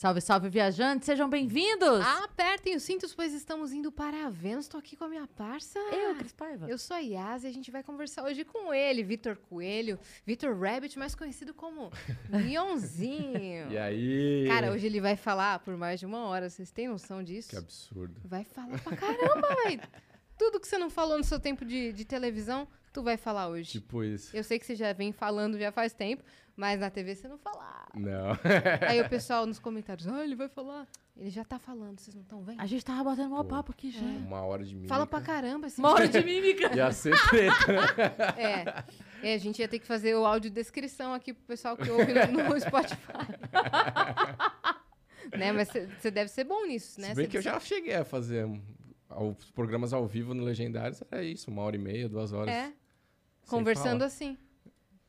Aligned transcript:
Salve, 0.00 0.22
salve, 0.22 0.48
viajantes, 0.48 1.04
sejam 1.04 1.28
bem-vindos! 1.28 2.00
Apertem 2.24 2.74
os 2.74 2.82
cintos, 2.82 3.14
pois 3.14 3.34
estamos 3.34 3.70
indo 3.70 3.92
para 3.92 4.28
a 4.28 4.30
Vênus. 4.30 4.64
Estou 4.64 4.80
aqui 4.80 4.96
com 4.96 5.04
a 5.04 5.08
minha 5.10 5.26
parça. 5.26 5.78
Eu, 5.78 6.16
Cris 6.16 6.32
Paiva. 6.32 6.70
Eu 6.70 6.78
sou 6.78 6.96
a 6.96 7.00
Yas 7.00 7.44
e 7.44 7.46
a 7.46 7.52
gente 7.52 7.70
vai 7.70 7.82
conversar 7.82 8.24
hoje 8.24 8.42
com 8.42 8.72
ele, 8.72 9.02
Vitor 9.02 9.36
Coelho, 9.36 9.98
Vitor 10.24 10.58
Rabbit, 10.58 10.98
mais 10.98 11.14
conhecido 11.14 11.52
como 11.52 11.92
Mionzinho. 12.32 13.70
E 13.70 13.76
aí? 13.76 14.46
Cara, 14.48 14.72
hoje 14.72 14.86
ele 14.86 15.02
vai 15.02 15.16
falar 15.16 15.58
por 15.58 15.76
mais 15.76 16.00
de 16.00 16.06
uma 16.06 16.24
hora, 16.24 16.48
vocês 16.48 16.70
têm 16.70 16.88
noção 16.88 17.22
disso? 17.22 17.50
Que 17.50 17.56
absurdo. 17.56 18.22
Vai 18.24 18.44
falar 18.44 18.80
pra 18.80 18.96
caramba, 18.96 19.48
velho. 19.68 19.82
Tudo 20.38 20.58
que 20.58 20.66
você 20.66 20.78
não 20.78 20.88
falou 20.88 21.18
no 21.18 21.24
seu 21.24 21.38
tempo 21.38 21.62
de, 21.62 21.92
de 21.92 22.06
televisão, 22.06 22.66
tu 22.92 23.02
vai 23.02 23.16
falar 23.16 23.48
hoje. 23.48 23.70
Tipo 23.70 24.02
isso. 24.04 24.36
Eu 24.36 24.44
sei 24.44 24.58
que 24.58 24.66
você 24.66 24.74
já 24.74 24.92
vem 24.92 25.12
falando 25.12 25.58
já 25.58 25.70
faz 25.72 25.92
tempo, 25.92 26.22
mas 26.56 26.80
na 26.80 26.90
TV 26.90 27.14
você 27.14 27.28
não 27.28 27.38
fala. 27.38 27.88
Não. 27.94 28.30
Aí 28.88 29.00
o 29.00 29.08
pessoal 29.08 29.46
nos 29.46 29.58
comentários, 29.58 30.06
ah, 30.06 30.24
ele 30.24 30.34
vai 30.36 30.48
falar. 30.48 30.86
Ele 31.16 31.28
já 31.28 31.44
tá 31.44 31.58
falando, 31.58 31.98
vocês 31.98 32.14
não 32.14 32.22
estão 32.22 32.42
vendo? 32.42 32.60
A 32.60 32.66
gente 32.66 32.82
tava 32.84 33.04
batendo 33.04 33.28
maior 33.30 33.42
Pô. 33.44 33.50
papo 33.50 33.72
aqui 33.72 33.90
já. 33.90 34.00
Uma 34.00 34.42
hora 34.42 34.64
de 34.64 34.74
mímica. 34.74 34.94
Fala 34.94 35.06
pra 35.06 35.20
caramba 35.20 35.66
esse 35.66 35.78
Uma 35.78 35.90
hora 35.90 36.08
de 36.08 36.24
mímica. 36.24 36.72
Ia 36.76 36.90
ser 36.92 37.14
treta? 37.28 37.54
É. 38.40 38.84
É, 39.22 39.34
a 39.34 39.38
gente 39.38 39.58
ia 39.60 39.68
ter 39.68 39.78
que 39.78 39.86
fazer 39.86 40.14
o 40.14 40.24
áudio 40.24 40.50
descrição 40.50 41.12
aqui 41.12 41.34
pro 41.34 41.44
pessoal 41.44 41.76
que 41.76 41.90
ouve 41.90 42.10
no, 42.14 42.48
no 42.48 42.58
Spotify. 42.58 42.96
né? 45.36 45.52
Mas 45.52 45.68
você 45.68 46.10
deve 46.10 46.30
ser 46.30 46.44
bom 46.44 46.66
nisso, 46.66 46.98
né? 47.00 47.08
Se 47.10 47.14
bem 47.16 47.26
Cê- 47.26 47.30
que 47.30 47.36
eu 47.36 47.42
já 47.42 47.58
cheguei 47.60 47.94
a 47.94 48.04
fazer 48.04 48.48
os 49.10 49.50
programas 49.50 49.92
ao 49.92 50.06
vivo 50.06 50.32
no 50.32 50.42
Legendários, 50.42 51.02
era 51.10 51.22
isso, 51.22 51.50
uma 51.50 51.62
hora 51.62 51.76
e 51.76 51.78
meia, 51.78 52.08
duas 52.08 52.32
horas. 52.32 52.54
É, 52.54 52.72
conversando 53.50 53.98
falar. 54.00 54.06
assim, 54.06 54.38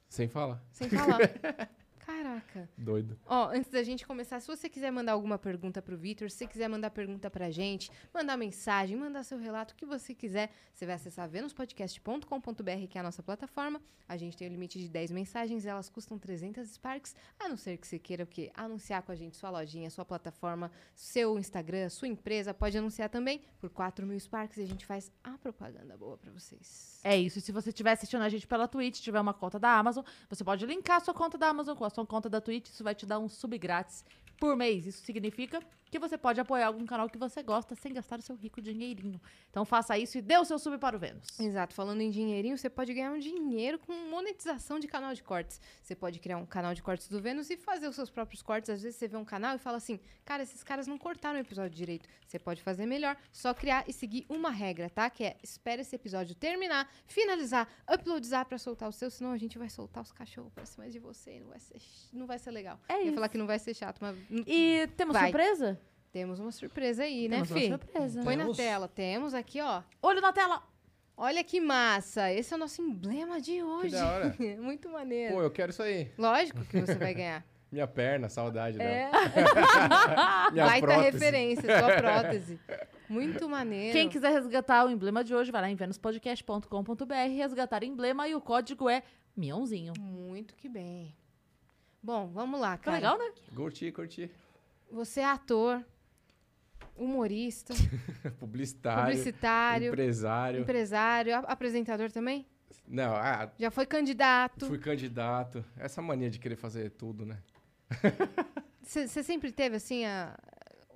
Sem 0.09 0.27
falar. 0.27 0.63
sem 0.71 0.89
falar. 0.89 1.19
Caraca. 2.11 2.69
Doido. 2.77 3.17
Ó, 3.25 3.49
antes 3.49 3.71
da 3.71 3.81
gente 3.83 4.05
começar, 4.05 4.39
se 4.39 4.47
você 4.47 4.67
quiser 4.67 4.91
mandar 4.91 5.13
alguma 5.13 5.37
pergunta 5.37 5.81
pro 5.81 5.97
Vitor, 5.97 6.29
se 6.29 6.37
você 6.37 6.47
quiser 6.47 6.67
mandar 6.67 6.91
pergunta 6.91 7.29
pra 7.29 7.49
gente, 7.49 7.89
mandar 8.13 8.35
mensagem, 8.37 8.97
mandar 8.97 9.23
seu 9.23 9.37
relato, 9.37 9.73
o 9.73 9.77
que 9.77 9.85
você 9.85 10.13
quiser, 10.13 10.51
você 10.73 10.85
vai 10.85 10.95
acessar 10.95 11.29
venuspodcast.com.br, 11.29 12.87
que 12.89 12.97
é 12.97 13.01
a 13.01 13.03
nossa 13.03 13.23
plataforma. 13.23 13.81
A 14.07 14.17
gente 14.17 14.35
tem 14.35 14.47
o 14.47 14.51
limite 14.51 14.77
de 14.77 14.89
10 14.89 15.11
mensagens, 15.11 15.65
elas 15.65 15.89
custam 15.89 16.19
300 16.19 16.67
Sparks, 16.69 17.15
a 17.39 17.47
não 17.47 17.55
ser 17.55 17.77
que 17.77 17.87
você 17.87 17.97
queira 17.97 18.25
o 18.25 18.27
quê? 18.27 18.51
Anunciar 18.53 19.01
com 19.03 19.11
a 19.13 19.15
gente 19.15 19.37
sua 19.37 19.49
lojinha, 19.49 19.89
sua 19.89 20.03
plataforma, 20.03 20.69
seu 20.93 21.39
Instagram, 21.39 21.87
sua 21.87 22.09
empresa, 22.09 22.53
pode 22.53 22.77
anunciar 22.77 23.09
também 23.09 23.41
por 23.57 23.69
4 23.69 24.05
mil 24.05 24.19
Sparks 24.19 24.57
e 24.57 24.63
a 24.63 24.67
gente 24.67 24.85
faz 24.85 25.09
a 25.23 25.37
propaganda 25.37 25.95
boa 25.95 26.17
pra 26.17 26.29
vocês. 26.31 26.99
É 27.05 27.17
isso, 27.17 27.39
e 27.39 27.41
se 27.41 27.53
você 27.53 27.69
estiver 27.69 27.93
assistindo 27.93 28.21
a 28.21 28.29
gente 28.29 28.45
pela 28.45 28.67
Twitch, 28.67 28.99
tiver 28.99 29.19
uma 29.19 29.33
conta 29.33 29.57
da 29.57 29.77
Amazon, 29.77 30.03
você 30.29 30.43
pode 30.43 30.65
linkar 30.65 30.97
a 30.97 30.99
sua 30.99 31.13
conta 31.13 31.37
da 31.37 31.47
Amazon 31.47 31.77
com 31.77 31.85
a 31.85 31.89
sua 31.89 32.00
conta 32.05 32.29
da 32.29 32.41
Twitch, 32.41 32.67
isso 32.67 32.83
vai 32.83 32.95
te 32.95 33.05
dar 33.05 33.19
um 33.19 33.29
sub 33.29 33.57
grátis 33.57 34.03
por 34.39 34.55
mês. 34.55 34.85
Isso 34.85 35.05
significa 35.05 35.61
que 35.91 35.99
você 35.99 36.17
pode 36.17 36.39
apoiar 36.39 36.67
algum 36.67 36.85
canal 36.85 37.09
que 37.09 37.17
você 37.17 37.43
gosta 37.43 37.75
sem 37.75 37.93
gastar 37.93 38.17
o 38.17 38.21
seu 38.21 38.33
rico 38.35 38.61
dinheirinho. 38.61 39.21
Então 39.49 39.65
faça 39.65 39.97
isso 39.97 40.17
e 40.17 40.21
dê 40.21 40.37
o 40.37 40.45
seu 40.45 40.57
sub 40.57 40.77
para 40.77 40.95
o 40.95 40.99
Vênus. 40.99 41.37
Exato, 41.39 41.75
falando 41.75 41.99
em 41.99 42.09
dinheirinho, 42.09 42.57
você 42.57 42.69
pode 42.69 42.93
ganhar 42.93 43.11
um 43.11 43.19
dinheiro 43.19 43.77
com 43.77 43.91
monetização 44.09 44.79
de 44.79 44.87
canal 44.87 45.13
de 45.13 45.21
cortes. 45.21 45.59
Você 45.83 45.93
pode 45.93 46.17
criar 46.19 46.37
um 46.37 46.45
canal 46.45 46.73
de 46.73 46.81
cortes 46.81 47.09
do 47.09 47.21
Vênus 47.21 47.49
e 47.49 47.57
fazer 47.57 47.87
os 47.89 47.95
seus 47.95 48.09
próprios 48.09 48.41
cortes. 48.41 48.69
Às 48.69 48.81
vezes 48.81 48.97
você 48.97 49.07
vê 49.07 49.17
um 49.17 49.25
canal 49.25 49.53
e 49.55 49.59
fala 49.59 49.77
assim: 49.77 49.99
cara, 50.23 50.41
esses 50.41 50.63
caras 50.63 50.87
não 50.87 50.97
cortaram 50.97 51.37
o 51.37 51.41
episódio 51.41 51.75
direito. 51.75 52.07
Você 52.25 52.39
pode 52.39 52.61
fazer 52.63 52.85
melhor, 52.85 53.17
só 53.29 53.53
criar 53.53 53.83
e 53.85 53.91
seguir 53.91 54.25
uma 54.29 54.49
regra, 54.49 54.89
tá? 54.89 55.09
Que 55.09 55.25
é 55.25 55.37
espera 55.43 55.81
esse 55.81 55.93
episódio 55.93 56.33
terminar, 56.33 56.89
finalizar, 57.05 57.67
uploadizar 57.93 58.45
pra 58.45 58.57
soltar 58.57 58.87
o 58.87 58.93
seu, 58.93 59.11
senão 59.11 59.31
a 59.33 59.37
gente 59.37 59.57
vai 59.57 59.69
soltar 59.69 60.01
os 60.01 60.13
cachorros 60.13 60.53
pra 60.53 60.65
cima 60.65 60.89
de 60.89 60.99
você. 60.99 61.35
e 61.35 61.39
Não 61.41 61.49
vai 61.49 61.59
ser, 61.59 61.81
não 62.13 62.25
vai 62.27 62.39
ser 62.39 62.51
legal. 62.51 62.79
É 62.87 62.93
Eu 62.93 62.99
ia 62.99 63.05
isso. 63.07 63.15
falar 63.15 63.27
que 63.27 63.37
não 63.37 63.45
vai 63.47 63.59
ser 63.59 63.73
chato, 63.73 63.99
mas 63.99 64.15
n- 64.29 64.45
E 64.47 64.87
temos 64.95 65.13
Vai. 65.13 65.23
surpresa? 65.25 65.80
Temos 66.11 66.39
uma 66.39 66.51
surpresa 66.51 67.03
aí, 67.03 67.29
Temos 67.29 67.49
né, 67.49 67.55
uma 67.55 67.61
Fih? 67.61 67.67
surpresa. 67.69 68.21
Põe 68.23 68.35
na 68.35 68.43
Temos. 68.43 68.57
tela. 68.57 68.87
Temos 68.87 69.33
aqui, 69.33 69.61
ó. 69.61 69.81
Olho 70.01 70.21
na 70.21 70.33
tela! 70.33 70.61
Olha 71.15 71.43
que 71.43 71.59
massa! 71.61 72.31
Esse 72.31 72.53
é 72.53 72.55
o 72.55 72.59
nosso 72.59 72.81
emblema 72.81 73.39
de 73.39 73.61
hoje. 73.61 73.91
da 73.91 74.11
hora. 74.11 74.35
Muito 74.59 74.89
maneiro. 74.89 75.35
Pô, 75.35 75.41
eu 75.41 75.51
quero 75.51 75.71
isso 75.71 75.83
aí. 75.83 76.11
Lógico 76.17 76.63
que 76.65 76.79
você 76.81 76.95
vai 76.95 77.13
ganhar. 77.13 77.45
Minha 77.71 77.87
perna, 77.87 78.27
saudade 78.27 78.77
É, 78.81 79.09
dela. 79.09 79.11
Minha 80.51 80.65
baita 80.65 80.87
prótese. 80.87 81.11
referência, 81.11 81.79
sua 81.79 81.95
prótese. 81.95 82.59
Muito 83.07 83.47
maneiro. 83.47 83.93
Quem 83.93 84.09
quiser 84.09 84.31
resgatar 84.31 84.85
o 84.85 84.89
emblema 84.89 85.23
de 85.23 85.33
hoje, 85.33 85.51
vai 85.51 85.61
lá 85.61 85.69
em 85.69 85.75
venuspodcast.com.br, 85.75 87.13
resgatar 87.35 87.83
emblema 87.83 88.27
e 88.27 88.35
o 88.35 88.41
código 88.41 88.89
é 88.89 89.03
Mionzinho. 89.37 89.93
Muito 89.99 90.53
que 90.55 90.67
bem. 90.67 91.15
Bom, 92.03 92.27
vamos 92.27 92.59
lá, 92.59 92.71
Tá 92.77 92.83
cara. 92.85 92.95
legal, 92.97 93.17
né? 93.17 93.31
Curti, 93.55 93.91
curti. 93.91 94.29
Você 94.91 95.21
é 95.21 95.25
ator, 95.25 95.81
humorista, 96.95 97.73
Publicitário. 98.39 99.05
publicitário, 99.15 99.87
Empresário. 99.89 100.61
empresário, 100.61 101.35
apresentador 101.47 102.11
também? 102.11 102.45
Não, 102.87 103.15
ah, 103.15 103.49
Já 103.57 103.71
foi 103.71 103.85
candidato. 103.85 104.65
fui 104.67 104.77
candidato. 104.77 105.63
Essa 105.77 106.01
mania 106.01 106.29
de 106.29 106.39
querer 106.39 106.55
fazer 106.57 106.89
tudo, 106.91 107.25
né? 107.25 107.37
Você 108.81 109.23
sempre 109.23 109.51
teve 109.51 109.75
assim 109.77 110.05
a. 110.05 110.37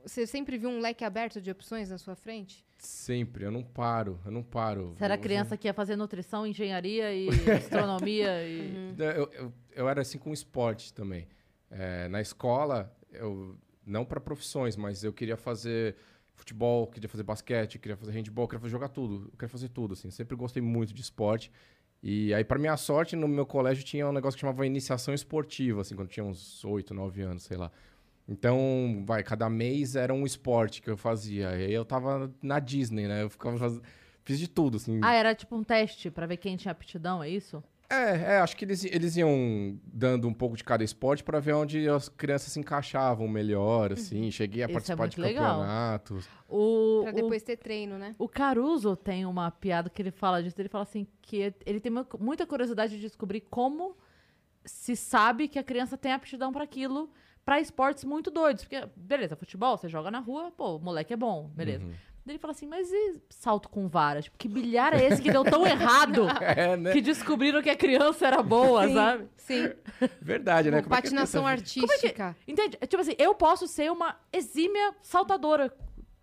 Você 0.05 0.27
sempre 0.27 0.57
viu 0.57 0.69
um 0.69 0.79
leque 0.79 1.03
aberto 1.03 1.41
de 1.41 1.49
opções 1.49 1.89
na 1.89 1.97
sua 1.97 2.15
frente? 2.15 2.63
Sempre, 2.77 3.45
eu 3.45 3.51
não 3.51 3.63
paro, 3.63 4.19
eu 4.25 4.31
não 4.31 4.43
paro. 4.43 4.93
Você 4.97 5.03
era 5.05 5.15
Eu- 5.15 5.19
criança 5.21 5.57
que 5.57 5.67
ia 5.67 5.73
fazer 5.73 5.95
nutrição, 5.95 6.45
engenharia 6.45 7.11
e 7.13 7.27
astronomia 7.57 8.43
e... 8.47 8.93
Eu, 8.99 9.31
eu, 9.31 9.53
eu 9.71 9.89
era 9.89 10.01
assim 10.01 10.17
com 10.19 10.31
esporte 10.33 10.93
também. 10.93 11.27
É, 11.71 12.07
na 12.09 12.21
escola, 12.21 12.95
eu 13.11 13.57
não 13.85 14.05
para 14.05 14.19
profissões, 14.19 14.75
mas 14.75 15.03
eu 15.03 15.13
queria 15.13 15.37
fazer 15.37 15.95
futebol, 16.33 16.87
queria 16.87 17.09
fazer 17.09 17.23
basquete, 17.23 17.79
queria 17.79 17.95
fazer 17.95 18.11
handball, 18.11 18.47
queria 18.47 18.59
fazer, 18.59 18.71
jogar 18.71 18.89
tudo. 18.89 19.31
Queria 19.31 19.47
fazer 19.49 19.69
tudo, 19.69 19.93
assim. 19.93 20.09
Sempre 20.09 20.35
gostei 20.35 20.61
muito 20.61 20.93
de 20.93 21.01
esporte. 21.01 21.51
E 22.03 22.33
aí, 22.33 22.43
para 22.43 22.59
minha 22.59 22.77
sorte, 22.77 23.15
no 23.15 23.27
meu 23.27 23.45
colégio 23.45 23.83
tinha 23.83 24.07
um 24.07 24.11
negócio 24.11 24.37
que 24.37 24.41
chamava 24.41 24.65
iniciação 24.65 25.13
esportiva, 25.13 25.81
assim, 25.81 25.95
quando 25.95 26.09
tinha 26.09 26.23
uns 26.23 26.63
8, 26.63 26.93
9 26.93 27.21
anos, 27.21 27.43
sei 27.43 27.57
lá. 27.57 27.71
Então, 28.27 29.03
vai, 29.05 29.23
cada 29.23 29.49
mês 29.49 29.95
era 29.95 30.13
um 30.13 30.25
esporte 30.25 30.81
que 30.81 30.89
eu 30.89 30.97
fazia. 30.97 31.55
E 31.57 31.65
aí 31.65 31.73
eu 31.73 31.85
tava 31.85 32.31
na 32.41 32.59
Disney, 32.59 33.07
né? 33.07 33.23
Eu 33.23 33.29
ficava 33.29 33.57
faz... 33.57 33.79
Fiz 34.23 34.39
de 34.39 34.47
tudo, 34.47 34.77
assim. 34.77 34.99
Ah, 35.03 35.13
era 35.13 35.35
tipo 35.35 35.55
um 35.55 35.63
teste 35.63 36.09
pra 36.09 36.25
ver 36.25 36.37
quem 36.37 36.57
tinha 36.57 36.71
aptidão, 36.71 37.21
é 37.21 37.29
isso? 37.29 37.63
É, 37.89 38.33
é, 38.33 38.37
acho 38.39 38.57
que 38.57 38.65
eles, 38.65 38.83
eles 38.85 39.15
iam 39.15 39.79
dando 39.85 40.27
um 40.27 40.33
pouco 40.33 40.57
de 40.57 40.63
cada 40.63 40.83
esporte 40.83 41.23
pra 41.23 41.39
ver 41.39 41.53
onde 41.53 41.87
as 41.87 42.09
crianças 42.09 42.51
se 42.51 42.59
encaixavam 42.59 43.27
melhor, 43.27 43.93
assim. 43.93 44.31
Cheguei 44.31 44.63
a 44.63 44.65
Isso 44.65 44.71
é 44.71 44.73
participar 44.73 45.03
muito 45.03 45.15
de 45.15 45.21
legal. 45.21 45.45
campeonatos. 45.59 46.27
O, 46.49 47.01
Pra 47.03 47.11
o, 47.11 47.15
depois 47.15 47.43
ter 47.43 47.57
treino, 47.57 47.97
né? 47.97 48.15
o 48.17 48.27
Caruso 48.27 48.95
tem 48.95 49.25
uma 49.25 49.51
piada 49.51 49.89
que 49.89 50.01
ele 50.01 50.11
fala 50.11 50.41
disso. 50.41 50.55
Ele 50.59 50.69
fala 50.69 50.83
assim 50.83 51.05
que 51.21 51.53
ele 51.65 51.79
tem 51.79 51.91
mu- 51.91 52.05
muita 52.19 52.45
curiosidade 52.47 52.95
de 52.95 53.01
descobrir 53.01 53.41
como 53.41 53.95
se 54.63 54.95
sabe 54.95 55.47
que 55.47 55.59
a 55.59 55.63
criança 55.63 55.95
tem 55.95 56.11
aptidão 56.11 56.51
pra 56.51 56.63
aquilo, 56.63 57.11
pra 57.45 57.59
esportes 57.61 58.03
muito 58.03 58.31
doidos. 58.31 58.63
Porque, 58.63 58.83
beleza, 58.95 59.35
futebol, 59.35 59.77
você 59.77 59.87
joga 59.87 60.09
na 60.09 60.19
rua, 60.19 60.51
pô, 60.51 60.77
o 60.77 60.79
moleque 60.79 61.13
é 61.13 61.17
bom, 61.17 61.49
beleza. 61.53 61.85
Uhum. 61.85 61.93
Daí 62.25 62.33
ele 62.33 62.39
fala 62.39 62.51
assim, 62.53 62.65
mas 62.65 62.91
e 62.91 63.21
salto 63.29 63.69
com 63.69 63.87
vara? 63.87 64.21
Tipo, 64.21 64.35
que 64.37 64.47
bilhar 64.47 64.93
é 64.95 65.05
esse 65.05 65.21
que 65.21 65.31
deu 65.31 65.43
tão 65.43 65.65
errado 65.67 66.23
É, 66.41 66.75
né? 66.75 66.91
que 66.91 66.99
descobriram 67.01 67.61
que 67.61 67.69
a 67.69 67.75
criança 67.75 68.25
era 68.25 68.41
boa, 68.41 68.91
sabe? 68.91 69.27
Sim. 69.37 69.69
Verdade, 70.21 70.71
né? 70.71 70.81
Como 70.81 70.93
é 70.95 70.97
que 70.97 71.03
patinação 71.03 71.47
essa- 71.47 71.51
artística. 71.61 72.35
Entende? 72.47 72.77
É 72.81 72.87
Tipo 72.87 73.01
assim, 73.01 73.13
eu 73.19 73.35
posso 73.35 73.67
ser 73.67 73.91
uma 73.91 74.17
exímia 74.33 74.95
saltadora. 75.03 75.71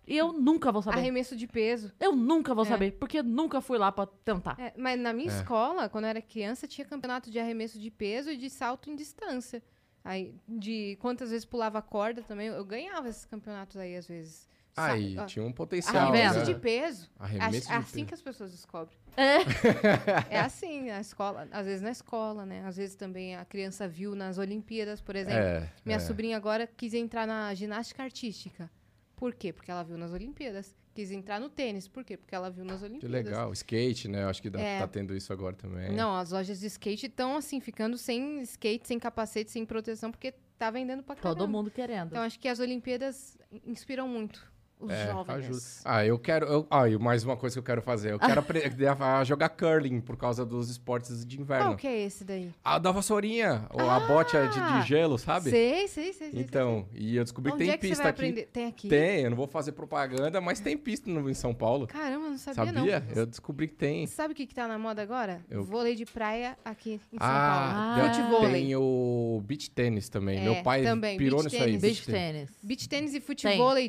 E 0.04 0.16
eu 0.18 0.32
nunca 0.32 0.72
vou 0.72 0.82
saber. 0.82 0.98
Arremesso 0.98 1.36
de 1.36 1.46
peso. 1.46 1.92
Eu 2.00 2.16
nunca 2.16 2.52
vou 2.52 2.64
É. 2.64 2.68
saber, 2.68 2.90
porque 2.98 3.20
eu 3.20 3.22
nunca 3.22 3.60
fui 3.60 3.78
lá 3.78 3.92
pra 3.92 4.04
tentar. 4.04 4.56
É, 4.58 4.74
mas 4.76 4.98
na 4.98 5.12
minha 5.12 5.30
É. 5.30 5.34
escola, 5.36 5.88
quando 5.88 6.04
eu 6.04 6.10
era 6.10 6.20
criança, 6.20 6.66
tinha 6.66 6.84
campeonato 6.84 7.30
de 7.30 7.38
arremesso 7.38 7.78
de 7.78 7.88
peso 7.92 8.28
e 8.32 8.36
de 8.36 8.50
salto 8.50 8.90
em 8.90 8.96
distância. 8.96 9.62
Aí, 10.04 10.34
de 10.48 10.98
quantas 11.00 11.30
vezes 11.30 11.44
pulava 11.44 11.80
corda 11.80 12.22
também, 12.22 12.48
eu 12.48 12.64
ganhava 12.64 13.08
esses 13.08 13.24
campeonatos 13.24 13.76
aí, 13.76 13.94
às 13.94 14.08
vezes. 14.08 14.48
Aí, 14.76 15.18
ó, 15.18 15.26
tinha 15.26 15.44
um 15.44 15.52
potencial. 15.52 16.08
Arremesso 16.08 16.38
né? 16.38 16.44
de 16.44 16.54
peso. 16.54 17.10
Arremesso 17.18 17.56
é 17.68 17.72
de 17.72 17.72
assim 17.78 17.92
peso. 17.96 18.06
que 18.06 18.14
as 18.14 18.22
pessoas 18.22 18.50
descobrem. 18.52 18.96
É. 19.16 20.36
É 20.36 20.40
assim, 20.40 20.86
na 20.88 21.00
escola, 21.00 21.46
às 21.50 21.66
vezes 21.66 21.82
na 21.82 21.90
escola, 21.90 22.46
né? 22.46 22.64
Às 22.64 22.76
vezes 22.76 22.94
também 22.96 23.36
a 23.36 23.44
criança 23.44 23.86
viu 23.86 24.14
nas 24.14 24.38
Olimpíadas, 24.38 25.00
por 25.00 25.14
exemplo. 25.16 25.38
É, 25.40 25.70
Minha 25.84 25.96
é. 25.96 26.00
sobrinha 26.00 26.36
agora 26.36 26.66
quis 26.66 26.94
entrar 26.94 27.26
na 27.26 27.52
ginástica 27.54 28.02
artística. 28.02 28.70
Por 29.16 29.34
quê? 29.34 29.52
Porque 29.52 29.70
ela 29.70 29.82
viu 29.84 29.98
nas 29.98 30.12
Olimpíadas 30.12 30.74
quis 30.94 31.10
entrar 31.10 31.40
no 31.40 31.48
tênis. 31.48 31.88
Por 31.88 32.04
quê? 32.04 32.16
Porque 32.16 32.34
ela 32.34 32.50
viu 32.50 32.64
nas 32.64 32.80
Que 32.80 32.86
Olimpíadas. 32.86 33.24
legal. 33.26 33.52
Skate, 33.52 34.08
né? 34.08 34.24
Acho 34.24 34.42
que 34.42 34.50
dá- 34.50 34.60
É. 34.60 34.78
tá 34.80 34.86
tendo 34.88 35.14
isso 35.16 35.32
agora 35.32 35.54
também. 35.56 35.90
Não, 35.92 36.14
as 36.16 36.32
lojas 36.32 36.60
de 36.60 36.66
skate 36.66 37.06
estão, 37.06 37.36
assim, 37.36 37.60
ficando 37.60 37.96
sem 37.96 38.40
skate, 38.42 38.88
sem 38.88 38.98
capacete, 38.98 39.50
sem 39.50 39.64
proteção, 39.64 40.10
porque 40.10 40.34
tá 40.58 40.70
vendendo 40.70 41.02
pra 41.02 41.16
caramba. 41.16 41.38
Todo 41.38 41.48
mundo 41.50 41.70
querendo. 41.70 42.08
Então, 42.08 42.22
acho 42.22 42.38
que 42.38 42.46
as 42.46 42.60
Olimpíadas 42.60 43.38
inspiram 43.64 44.06
muito 44.06 44.51
os 44.82 44.90
É, 44.90 45.06
jovens. 45.06 45.34
ajuda. 45.36 45.60
Ah, 45.84 46.04
eu 46.04 46.18
quero. 46.18 46.46
Eu, 46.46 46.66
ah, 46.70 46.88
e 46.88 46.98
mais 46.98 47.24
uma 47.24 47.36
coisa 47.36 47.54
que 47.54 47.58
eu 47.58 47.62
quero 47.62 47.80
fazer. 47.82 48.12
Eu 48.12 48.18
quero 48.18 48.40
aprender 48.40 48.88
a 48.88 49.24
jogar 49.24 49.48
curling 49.50 50.00
por 50.00 50.16
causa 50.16 50.44
dos 50.44 50.68
esportes 50.70 51.24
de 51.24 51.40
inverno. 51.40 51.66
Qual 51.70 51.76
que 51.76 51.86
é 51.86 52.02
esse 52.02 52.24
daí? 52.24 52.50
A 52.64 52.78
da 52.78 52.90
vassourinha, 52.90 53.66
ou 53.70 53.88
a 53.88 54.00
bote 54.00 54.36
de, 54.36 54.80
de 54.80 54.88
gelo, 54.88 55.18
sabe? 55.18 55.50
Sei, 55.50 55.88
sei, 55.88 56.12
sei. 56.12 56.30
sei, 56.30 56.40
Então, 56.40 56.86
e 56.94 57.16
eu 57.16 57.22
descobri 57.24 57.50
sei. 57.52 57.58
que 57.58 57.62
Onde 57.64 57.70
tem 57.70 57.74
é 57.74 57.78
que 57.78 57.86
você 57.86 57.88
pista 57.90 58.02
vai 58.02 58.10
aqui. 58.10 58.20
aprender? 58.22 58.46
Tem 58.52 58.66
aqui? 58.66 58.88
Tem, 58.88 59.20
eu 59.22 59.30
não 59.30 59.36
vou 59.36 59.46
fazer 59.46 59.72
propaganda, 59.72 60.40
mas 60.40 60.60
tem 60.60 60.76
pista 60.76 61.10
no, 61.10 61.28
em 61.30 61.34
São 61.34 61.54
Paulo. 61.54 61.86
Caramba, 61.86 62.28
não 62.30 62.38
sabia, 62.38 62.64
Sabia? 62.72 63.00
não. 63.00 63.16
Eu 63.16 63.26
descobri 63.26 63.68
que 63.68 63.74
tem. 63.74 64.06
Sabe 64.06 64.32
o 64.32 64.36
que, 64.36 64.46
que 64.46 64.54
tá 64.54 64.66
na 64.66 64.78
moda 64.78 65.02
agora? 65.02 65.40
Eu- 65.50 65.64
Vôlei 65.64 65.94
de 65.94 66.04
praia 66.04 66.56
aqui 66.64 67.00
em 67.12 67.18
São 67.18 67.28
Ah, 67.28 67.94
Paulo. 67.94 68.08
Ah, 68.08 68.14
Futevôlei. 68.14 68.52
tem 68.52 68.76
o 68.76 69.42
beach 69.44 69.70
tênis 69.70 70.08
também. 70.08 70.38
É, 70.38 70.42
Meu 70.42 70.62
pai 70.62 70.82
também, 70.82 71.16
pirou 71.16 71.40
beach 71.40 71.52
nisso 71.52 71.62
aí. 71.64 71.70
tênis. 71.78 71.82
Beach 71.82 72.06
tênis. 72.06 72.50
Beach 72.62 72.88
tênis 72.88 73.14
e 73.14 73.20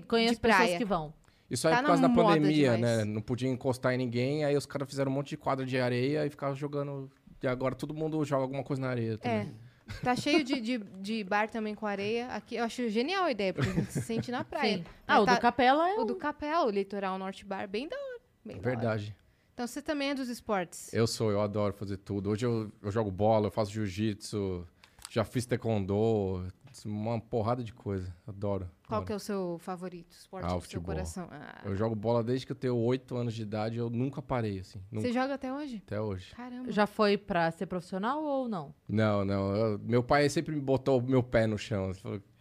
Conheço 0.02 0.36
de 0.36 0.40
praia. 0.40 0.60
pessoas 0.60 0.78
que 0.78 0.83
vão. 0.86 1.14
Isso 1.50 1.68
aí 1.68 1.74
Tá 1.74 1.80
é 1.80 1.82
por 1.84 1.88
causa 1.88 2.02
na 2.02 2.08
da 2.08 2.14
pandemia, 2.14 2.78
né? 2.78 3.06
Não 3.06 3.22
podia 3.22 3.48
encostar 3.50 3.94
em 3.94 3.98
ninguém, 3.98 4.44
aí 4.46 4.56
os 4.58 4.66
caras 4.66 4.88
fizeram 4.90 5.12
um 5.12 5.16
monte 5.16 5.30
de 5.30 5.38
quadra 5.38 5.66
de 5.66 5.78
areia 5.80 6.26
e 6.26 6.30
ficavam 6.30 6.56
jogando. 6.56 7.10
E 7.42 7.48
agora 7.48 7.76
todo 7.76 7.94
mundo 7.94 8.24
joga 8.26 8.44
alguma 8.44 8.64
coisa 8.64 8.82
na 8.82 8.90
areia 8.90 9.14
É. 9.14 9.18
também. 9.18 9.54
Tá 10.02 10.16
cheio 10.16 10.44
de, 10.44 10.60
de, 10.62 10.78
de 10.78 11.24
bar 11.24 11.50
também 11.50 11.76
com 11.76 11.86
areia. 11.86 12.28
Aqui 12.30 12.56
eu 12.56 12.64
acho 12.64 12.90
genial 12.90 13.26
a 13.26 13.32
ideia, 13.32 13.54
porque 13.54 13.70
a 13.70 13.74
gente 13.74 13.92
se 13.92 14.02
sente 14.02 14.32
na 14.32 14.44
praia. 14.46 14.78
Sim. 14.78 14.84
Mas 15.06 15.18
Ah, 15.18 15.22
o 15.22 15.26
tá- 15.26 15.36
do 15.36 15.42
Capela 15.42 15.90
é 15.90 15.94
O 15.96 16.04
um- 16.04 16.06
do 16.06 16.16
Capela, 16.16 16.66
o 16.66 16.70
Litoral 16.72 17.18
Norte 17.20 17.46
Bar, 17.46 17.68
bem 17.68 17.88
da 17.88 17.96
hora. 17.98 18.20
Bem 18.46 18.56
da 18.56 18.62
hora. 18.62 18.70
Verdade. 18.80 19.16
Então 19.54 19.68
você 19.68 19.82
também 19.82 20.10
é 20.12 20.16
dos 20.16 20.30
esportes. 20.30 20.92
Eu 20.94 21.06
sou, 21.06 21.30
eu 21.30 21.40
adoro 21.42 21.74
fazer 21.74 21.98
tudo. 21.98 22.30
Hoje 22.32 22.46
eu, 22.46 22.72
eu 22.82 22.90
jogo 22.90 23.12
bola, 23.12 23.48
eu 23.48 23.52
faço 23.52 23.72
jiu-jitsu, 23.72 24.66
já 25.12 25.24
fiz 25.24 25.46
taekwondo, 25.46 26.48
uma 26.86 27.20
porrada 27.20 27.64
de 27.64 27.74
coisa. 27.74 28.16
Adoro. 28.28 28.70
Qual 28.88 28.98
adoro. 28.98 29.06
que 29.06 29.14
é 29.14 29.16
o 29.16 29.20
seu 29.20 29.58
favorito 29.60 30.12
esporte 30.12 30.46
Ah, 30.46 30.56
do 30.58 30.62
seu 30.66 30.82
coração? 30.82 31.28
Ah, 31.32 31.62
Eu 31.66 31.76
jogo 31.76 31.96
bola 31.96 32.24
desde 32.24 32.46
que 32.46 32.52
eu 32.52 32.56
tenho 32.56 32.76
8 32.78 33.16
anos 33.16 33.34
de 33.34 33.42
idade, 33.42 33.78
eu 33.78 33.90
nunca 33.90 34.22
parei, 34.22 34.60
assim. 34.60 34.80
Nunca, 34.92 35.08
Você 35.08 35.14
joga 35.14 35.34
até 35.36 35.54
hoje? 35.54 35.82
até 35.86 36.00
hoje. 36.02 36.34
Caramba. 36.36 36.72
Já 36.72 36.86
foi 36.88 37.18
pra 37.18 37.50
ser 37.52 37.66
profissional 37.66 38.22
ou 38.24 38.48
não? 38.50 38.74
Não, 38.88 39.24
não. 39.26 39.56
eu- 39.56 39.80
meu 39.80 40.04
pai 40.04 40.28
sempre 40.30 40.54
me 40.56 40.62
botou 40.62 41.00
o 41.00 41.02
meu 41.02 41.24
pé 41.24 41.48
no 41.48 41.58
chão. 41.58 41.92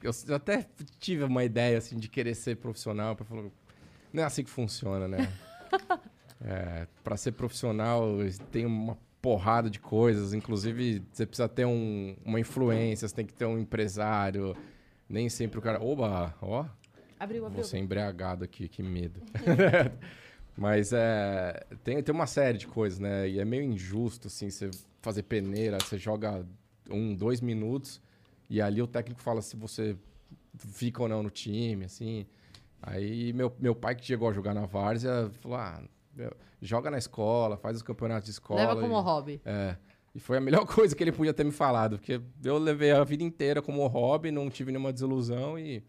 Eu 0.02 0.12
até 0.34 0.66
tive 0.98 1.24
uma 1.24 1.44
ideia, 1.44 1.78
assim, 1.78 1.96
de 1.96 2.08
querer 2.08 2.34
ser 2.34 2.56
profissional. 2.56 3.14
Ele 3.18 3.24
falou, 3.24 3.52
não 4.12 4.22
é 4.22 4.26
assim 4.26 4.42
que 4.44 4.50
funciona, 4.50 5.06
né? 5.08 5.18
é, 6.40 6.86
para 7.02 7.16
ser 7.16 7.32
profissional, 7.32 8.06
tem 8.50 8.66
uma 8.66 8.96
porrada 9.22 9.70
de 9.70 9.78
coisas. 9.78 10.34
Inclusive, 10.34 11.02
você 11.12 11.24
precisa 11.24 11.48
ter 11.48 11.64
um- 11.64 12.16
uma 12.24 12.40
influência, 12.40 13.06
você 13.08 13.14
tem 13.14 13.24
que 13.24 13.32
ter 13.32 13.46
um 13.46 13.56
empresário. 13.58 14.54
Nem 15.08 15.28
sempre 15.28 15.58
o 15.58 15.62
cara... 15.62 15.80
Oba, 15.82 16.34
ó. 16.42 16.66
Abriu, 17.18 17.48
Vou 17.48 17.62
ser 17.62 17.78
embriagado 17.78 18.42
aqui, 18.44 18.68
que 18.68 18.82
medo. 18.82 19.20
Mas 20.56 20.92
é, 20.92 21.64
tem, 21.82 22.02
tem 22.02 22.14
uma 22.14 22.26
série 22.26 22.58
de 22.58 22.66
coisas, 22.66 22.98
né? 22.98 23.28
E 23.28 23.38
é 23.38 23.44
meio 23.44 23.62
injusto, 23.62 24.26
assim, 24.26 24.50
você 24.50 24.70
fazer 25.00 25.22
peneira, 25.22 25.78
você 25.80 25.96
joga 25.96 26.44
um, 26.90 27.14
dois 27.14 27.40
minutos 27.40 28.02
e 28.50 28.60
ali 28.60 28.82
o 28.82 28.86
técnico 28.86 29.20
fala 29.22 29.40
se 29.40 29.56
você 29.56 29.96
fica 30.58 31.00
ou 31.02 31.08
não 31.08 31.22
no 31.22 31.30
time, 31.30 31.84
assim. 31.86 32.26
Aí 32.82 33.32
meu, 33.32 33.52
meu 33.58 33.74
pai 33.74 33.94
que 33.94 34.04
chegou 34.04 34.28
a 34.28 34.32
jogar 34.32 34.52
na 34.52 34.66
várzea 34.66 35.30
falou, 35.40 35.56
ah, 35.56 35.82
joga 36.60 36.90
na 36.90 36.98
escola, 36.98 37.56
faz 37.56 37.76
os 37.76 37.82
campeonatos 37.82 38.26
de 38.26 38.32
escola. 38.32 38.60
Leva 38.60 38.80
como 38.80 38.98
e- 38.98 39.02
hobby. 39.02 39.40
é. 39.44 39.76
E 40.14 40.20
foi 40.20 40.36
a 40.36 40.40
melhor 40.42 40.66
coisa 40.66 40.94
que 40.94 41.02
ele 41.02 41.10
podia 41.12 41.32
ter 41.32 41.42
me 41.42 41.50
falado, 41.52 41.96
porque 41.98 42.20
eu 42.44 42.58
levei 42.58 42.90
a 42.92 43.02
vida 43.02 43.22
inteira 43.22 43.62
como 43.62 43.86
hobby, 43.86 44.30
não 44.30 44.50
tive 44.50 44.70
nenhuma 44.70 44.92
desilusão 44.92 45.58
e 45.58 45.82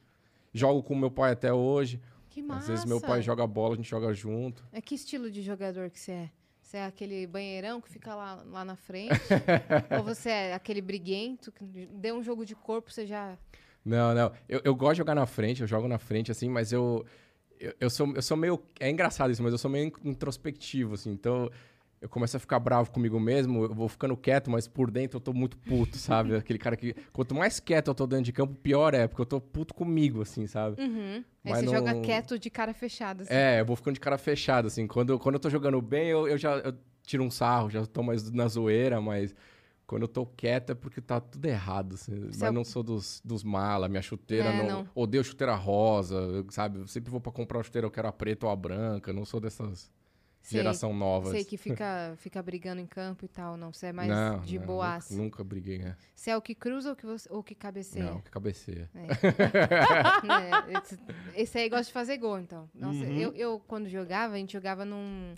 jogo 0.54 0.81
com 0.81 0.96
meu 0.96 1.12
pai 1.12 1.34
até 1.34 1.52
hoje. 1.52 2.00
Que 2.30 2.42
massa. 2.42 2.62
Às 2.62 2.68
vezes 2.68 2.86
meu 2.86 3.02
pai 3.02 3.22
joga 3.22 3.46
bola, 3.46 3.74
a 3.74 3.75
gente 3.75 3.90
joga 3.90 4.14
junto. 4.14 4.64
É 4.72 4.80
que 4.80 4.96
estilo 4.96 5.30
de 5.30 5.42
jogador 5.42 5.90
que 5.90 6.00
você 6.00 6.12
é? 6.14 6.30
Você 6.62 6.78
é 6.78 6.86
aquele 6.86 7.28
banheirão 7.28 7.81
que 7.81 7.90
fica 7.90 8.16
lá, 8.16 8.42
lá 8.50 8.64
na 8.64 8.78
frente? 8.78 9.12
Ou 9.98 10.04
você 10.04 10.30
é 10.30 10.54
aquele 10.54 10.81
briguento 10.81 11.52
que 11.52 11.64
deu 11.94 12.16
um 12.16 12.24
jogo 12.24 12.46
de 12.46 12.56
corpo, 12.56 12.92
você 12.92 13.06
já... 13.06 13.38
Não, 13.84 14.16
não. 14.16 14.31
Eu, 14.48 14.62
eu 14.64 14.74
gosto 14.74 14.94
de 14.94 14.98
jogar 15.00 15.14
na 15.14 15.25
frente, 15.25 15.62
eu 15.62 15.68
jogo 15.68 15.88
na 15.90 15.98
frente, 16.00 16.31
assim, 16.31 16.48
mas 16.48 16.72
eu, 16.72 17.06
eu, 17.63 17.74
eu 17.80 17.89
sou, 17.89 18.13
eu 18.15 18.21
sou 18.21 18.38
meio. 18.38 18.60
É 18.80 18.89
engraçado 18.89 19.31
isso, 19.31 19.42
mas 19.44 19.51
eu 19.51 19.57
sou 19.57 19.69
meio 19.71 19.92
introspectivo, 20.04 20.94
assim. 20.95 21.12
Então 21.12 21.50
eu 22.01 22.10
começo 22.10 22.36
a 22.36 22.39
ficar 22.39 22.60
bravo 22.60 22.92
comigo 22.92 23.18
mesmo, 23.19 23.63
eu 23.63 23.74
vou 23.74 23.88
ficando 23.88 24.18
quieto, 24.18 24.51
mas 24.51 24.68
por 24.68 24.92
dentro 24.92 25.18
eu 25.18 25.21
tô 25.21 25.31
muito 25.33 25.57
puto, 25.57 25.98
sabe? 25.98 26.36
Aquele 26.38 26.60
cara 26.60 26.75
que. 26.75 26.94
Quanto 27.13 27.33
mais 27.33 27.60
quieto 27.60 27.88
eu 27.88 27.95
tô 27.95 28.06
dentro 28.06 28.25
de 28.25 28.33
campo, 28.33 28.54
pior 28.56 28.94
é, 28.94 29.07
porque 29.07 29.21
eu 29.21 29.25
tô 29.25 29.39
puto 29.39 29.74
comigo, 29.74 30.21
assim, 30.21 30.45
sabe? 30.45 30.81
Uhum. 30.81 31.15
Aí 31.15 31.24
Mas 31.51 31.60
você 31.60 31.65
não- 31.65 31.74
joga 31.74 32.01
quieto 32.01 32.38
de 32.38 32.50
cara 32.50 32.74
fechada. 32.74 33.24
assim. 33.24 33.33
É, 33.33 33.62
eu 33.62 33.65
vou 33.65 33.75
ficando 33.75 33.94
de 33.94 34.00
cara 34.01 34.18
fechada, 34.18 34.68
assim. 34.68 34.86
Quando, 34.86 35.18
quando 35.18 35.36
eu 35.36 35.39
tô 35.39 35.50
jogando 35.50 35.81
bem, 35.81 36.10
eu, 36.10 36.27
eu 36.27 36.38
já 36.38 36.57
eu 36.57 36.74
tiro 37.04 37.24
um 37.24 37.31
sarro, 37.31 37.69
já 37.69 37.86
tô 37.86 38.01
mais 38.04 38.30
na 38.31 38.48
zoeira, 38.48 39.00
mas 39.01 39.33
quando 39.86 40.04
eu 40.04 40.08
tô 40.08 40.26
quieto 40.26 40.72
é 40.72 40.76
porque 40.76 41.02
tá 41.02 41.20
tudo 41.20 41.46
errado, 41.46 41.96
assim. 41.96 42.14
Mas 42.28 42.42
é 42.42 42.50
o- 42.50 42.54
não 42.54 42.64
sou 42.64 42.82
dos, 42.84 43.22
dos 43.24 43.44
mala, 43.44 43.88
minha 43.90 44.02
chuteira 44.02 44.50
É, 44.50 44.58
não, 44.58 44.68
não. 44.84 44.90
Odeio 44.96 45.24
chuteira 45.24 45.56
rosa, 45.56 46.16
eu- 46.16 46.46
sabe? 46.50 46.80
Eu 46.80 46.88
sempre 46.88 47.12
vou 47.12 47.20
pra 47.22 47.32
comprar 47.32 47.58
uma 47.58 47.64
chuteira, 47.64 47.86
eu 47.88 47.92
quero 47.92 48.08
a 48.08 48.12
preta 48.14 48.46
ou 48.46 48.52
a 48.52 48.56
branca, 48.56 49.12
não 49.14 49.26
sou 49.26 49.40
dessas 49.40 49.92
Sei, 50.42 50.58
geração 50.60 50.94
nova. 50.94 51.32
Sei 51.32 51.46
que 51.46 51.56
fica, 51.56 52.14
fica 52.18 52.42
brigando 52.44 52.82
em 52.82 52.86
campo 52.86 53.24
e 53.24 53.30
tal, 53.30 53.56
não. 53.56 53.72
Você 53.72 53.88
é 53.88 53.94
mais 53.94 54.10
não, 54.10 54.42
de 54.42 54.60
não, 54.60 54.66
boas. 54.66 55.10
Nunca, 55.10 55.24
nunca 55.24 55.44
briguei, 55.44 55.78
né? 55.80 55.96
Você 56.14 56.32
é 56.32 56.36
o 56.38 56.42
que 56.42 56.54
cruza 56.54 56.90
ou 56.90 56.96
que, 56.98 57.06
você, 57.06 57.30
ou 57.32 57.42
que 57.42 57.56
cabeceia? 57.56 58.04
Não, 58.06 58.20
que 58.20 58.30
cabeceia. 58.30 58.90
É, 60.24 60.78
esse, 60.80 61.00
esse 61.36 61.58
aí 61.58 61.70
gosta 61.70 61.86
de 61.86 61.94
fazer 61.94 62.18
gol, 62.18 62.40
então. 62.40 62.70
Nossa, 62.74 63.00
Uhum. 63.06 63.18
eu, 63.20 63.34
eu, 63.34 63.60
quando 63.68 63.88
jogava, 63.88 64.34
a 64.34 64.38
gente 64.38 64.54
jogava 64.54 64.84
num 64.86 65.34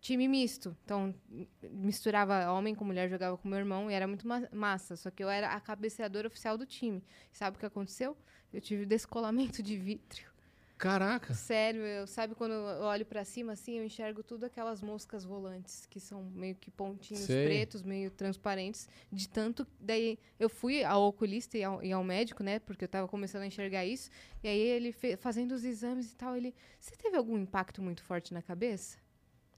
time 0.00 0.28
misto. 0.28 0.76
Então, 0.84 1.14
misturava 1.62 2.50
homem 2.52 2.74
com 2.74 2.84
mulher, 2.84 3.08
jogava 3.08 3.36
com 3.36 3.48
meu 3.48 3.58
irmão 3.58 3.90
e 3.90 3.94
era 3.94 4.06
muito 4.06 4.26
ma- 4.26 4.48
massa. 4.52 4.96
Só 4.96 5.10
que 5.10 5.22
eu 5.22 5.28
era 5.28 5.50
a 5.52 5.60
cabeceadora 5.60 6.28
oficial 6.28 6.56
do 6.56 6.66
time. 6.66 7.02
Sabe 7.32 7.56
o 7.56 7.60
que 7.60 7.66
aconteceu? 7.66 8.16
Eu 8.52 8.60
tive 8.60 8.86
descolamento 8.86 9.62
de 9.62 9.76
vítreo. 9.76 10.30
Caraca! 10.78 11.32
Sério, 11.32 11.80
eu 11.80 12.06
sabe 12.06 12.34
quando 12.34 12.52
eu 12.52 12.82
olho 12.82 13.06
pra 13.06 13.24
cima 13.24 13.54
assim, 13.54 13.78
eu 13.78 13.84
enxergo 13.84 14.22
tudo 14.22 14.44
aquelas 14.44 14.82
moscas 14.82 15.24
volantes 15.24 15.86
que 15.86 15.98
são 15.98 16.24
meio 16.24 16.54
que 16.54 16.70
pontinhos 16.70 17.24
Sei. 17.24 17.44
pretos, 17.44 17.82
meio 17.82 18.10
transparentes, 18.10 18.86
de 19.10 19.26
tanto 19.26 19.66
daí 19.80 20.18
eu 20.38 20.50
fui 20.50 20.84
ao 20.84 21.04
oculista 21.04 21.56
e 21.56 21.64
ao, 21.64 21.82
e 21.82 21.92
ao 21.92 22.04
médico, 22.04 22.42
né, 22.42 22.58
porque 22.58 22.84
eu 22.84 22.88
tava 22.88 23.08
começando 23.08 23.42
a 23.42 23.46
enxergar 23.46 23.86
isso, 23.86 24.10
e 24.42 24.48
aí 24.48 24.58
ele 24.58 24.94
fazendo 25.16 25.52
os 25.52 25.64
exames 25.64 26.12
e 26.12 26.16
tal, 26.16 26.36
ele, 26.36 26.54
você 26.78 26.94
teve 26.94 27.16
algum 27.16 27.38
impacto 27.38 27.80
muito 27.80 28.02
forte 28.02 28.34
na 28.34 28.42
cabeça? 28.42 28.98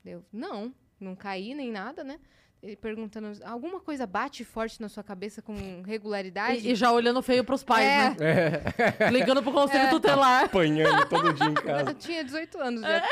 Eu, 0.04 0.24
não, 0.32 0.72
não 1.00 1.14
caí 1.14 1.54
nem 1.54 1.70
nada, 1.70 2.02
né? 2.04 2.18
Ele 2.60 2.74
perguntando, 2.74 3.30
alguma 3.44 3.78
coisa 3.78 4.04
bate 4.04 4.44
forte 4.44 4.80
na 4.80 4.88
sua 4.88 5.04
cabeça 5.04 5.40
com 5.40 5.54
regularidade? 5.86 6.66
E, 6.66 6.72
e 6.72 6.74
já 6.74 6.90
olhando 6.90 7.22
feio 7.22 7.44
pros 7.44 7.62
pais, 7.62 7.86
É. 7.86 8.10
né? 8.10 9.10
Ligando 9.12 9.42
pro 9.44 9.52
conselho 9.52 9.90
tutelar. 9.90 10.44
Apanhando 10.46 11.08
todo 11.08 11.32
dia 11.32 11.46
em 11.46 11.50
Eu 11.54 11.62
casa. 11.62 11.94
tinha 11.94 12.24
18 12.24 12.58
anos 12.60 12.80
já. 12.82 13.02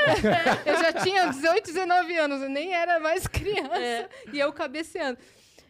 eu 0.66 0.76
já 0.78 0.92
tinha 0.94 1.26
18, 1.28 1.64
19 1.66 2.16
anos, 2.16 2.42
eu 2.42 2.48
nem 2.48 2.74
era 2.74 2.98
mais 2.98 3.26
criança. 3.28 3.78
É. 3.78 4.08
E 4.32 4.38
eu 4.40 4.52
cabeceando. 4.52 5.16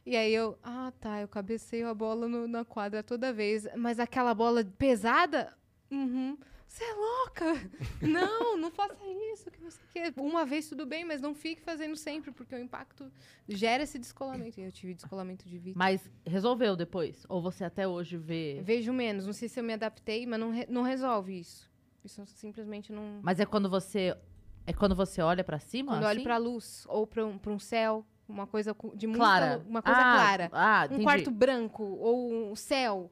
E 0.06 0.16
aí 0.16 0.32
eu, 0.32 0.56
ah, 0.62 0.90
tá, 0.98 1.20
eu 1.20 1.28
cabeceio 1.28 1.88
a 1.88 1.92
bola 1.94 2.26
no- 2.28 2.48
na 2.48 2.64
quadra 2.64 3.02
toda 3.02 3.30
vez. 3.32 3.66
Mas 3.76 3.98
aquela 4.00 4.32
bola 4.32 4.64
pesada? 4.78 5.52
Uhum. 5.90 6.38
Você 6.76 6.84
é 6.84 6.94
louca? 6.94 7.70
não, 8.02 8.58
não 8.58 8.70
faça 8.70 8.94
isso. 9.32 9.50
Que 9.50 9.62
o 9.66 9.70
quê. 9.92 10.12
Uma 10.20 10.44
vez 10.44 10.68
tudo 10.68 10.84
bem, 10.84 11.06
mas 11.06 11.22
não 11.22 11.34
fique 11.34 11.62
fazendo 11.62 11.96
sempre, 11.96 12.30
porque 12.32 12.54
o 12.54 12.58
impacto 12.58 13.10
gera 13.48 13.82
esse 13.82 13.98
descolamento. 13.98 14.60
E 14.60 14.64
eu 14.64 14.70
tive 14.70 14.92
descolamento 14.92 15.48
de 15.48 15.56
vídeo. 15.56 15.78
Mas 15.78 16.10
resolveu 16.26 16.76
depois? 16.76 17.24
Ou 17.30 17.40
você 17.40 17.64
até 17.64 17.88
hoje 17.88 18.18
vê... 18.18 18.60
Vejo 18.62 18.92
menos. 18.92 19.24
Não 19.24 19.32
sei 19.32 19.48
se 19.48 19.58
eu 19.58 19.64
me 19.64 19.72
adaptei, 19.72 20.26
mas 20.26 20.38
não, 20.38 20.50
re- 20.50 20.66
não 20.68 20.82
resolve 20.82 21.38
isso. 21.38 21.70
Isso 22.04 22.22
simplesmente 22.26 22.92
não. 22.92 23.20
Mas 23.22 23.40
é 23.40 23.46
quando 23.46 23.70
você... 23.70 24.14
É 24.66 24.72
quando 24.74 24.94
você 24.94 25.22
olha 25.22 25.42
pra 25.42 25.58
cima, 25.58 25.92
Quando 25.92 26.02
eu 26.02 26.08
olho 26.08 26.16
assim? 26.18 26.24
pra 26.24 26.36
luz 26.36 26.84
ou 26.88 27.06
pra 27.06 27.24
um, 27.24 27.38
pra 27.38 27.52
um 27.52 27.58
céu, 27.58 28.04
uma 28.28 28.46
coisa 28.46 28.76
de 28.94 29.06
muita 29.06 29.24
Clara. 29.24 29.64
uma 29.66 29.80
coisa 29.80 29.98
Ah, 30.00 30.14
clara. 30.14 30.48
Ah, 30.52 30.88
Um 30.90 31.02
quarto 31.04 31.30
branco 31.30 31.84
ou 31.84 32.50
um 32.50 32.56
céu. 32.56 33.10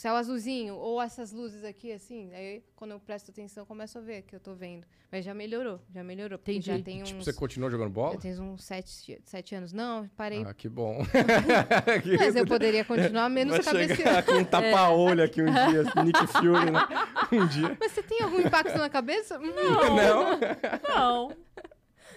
Céu 0.00 0.14
azulzinho, 0.14 0.74
ou 0.74 1.00
essas 1.00 1.32
luzes 1.32 1.64
aqui, 1.64 1.92
assim. 1.92 2.32
Aí, 2.34 2.62
quando 2.74 2.92
eu 2.92 3.00
presto 3.00 3.30
atenção, 3.30 3.62
eu 3.62 3.66
começo 3.66 3.98
a 3.98 4.00
ver 4.00 4.22
que 4.22 4.34
eu 4.34 4.40
tô 4.40 4.54
vendo. 4.54 4.86
Mas 5.10 5.24
já 5.24 5.34
melhorou, 5.34 5.78
já 5.94 6.02
melhorou. 6.02 6.38
Porque 6.38 6.52
Entendi. 6.52 6.78
já 6.78 6.82
tem 6.82 7.02
uns... 7.02 7.08
Tipo, 7.08 7.22
você 7.22 7.32
continuou 7.34 7.70
jogando 7.70 7.90
bola? 7.90 8.14
Já 8.14 8.20
tem 8.20 8.40
uns 8.40 8.64
sete, 8.64 9.20
sete 9.24 9.54
anos. 9.54 9.72
Não, 9.72 10.08
parei. 10.16 10.42
Ah, 10.46 10.54
que 10.54 10.70
bom. 10.70 11.04
mas 12.18 12.34
eu 12.34 12.46
poderia 12.46 12.82
continuar 12.84 13.28
menos 13.28 13.56
Vai 13.56 13.64
cabeceando. 13.64 14.22
com 14.22 14.32
um 14.38 14.44
tapa-olho 14.44 15.22
aqui 15.22 15.42
um 15.42 15.52
dia, 15.52 15.82
assim, 15.82 16.02
Nick 16.04 16.26
Fury, 16.28 16.70
né? 16.70 16.80
Um 17.32 17.46
dia. 17.46 17.76
Mas 17.80 17.92
você 17.92 18.02
tem 18.02 18.22
algum 18.22 18.40
impacto 18.40 18.76
na 18.76 18.90
cabeça? 18.90 19.38
Hum, 19.38 19.52
Não. 19.96 21.28
Não. 21.28 21.36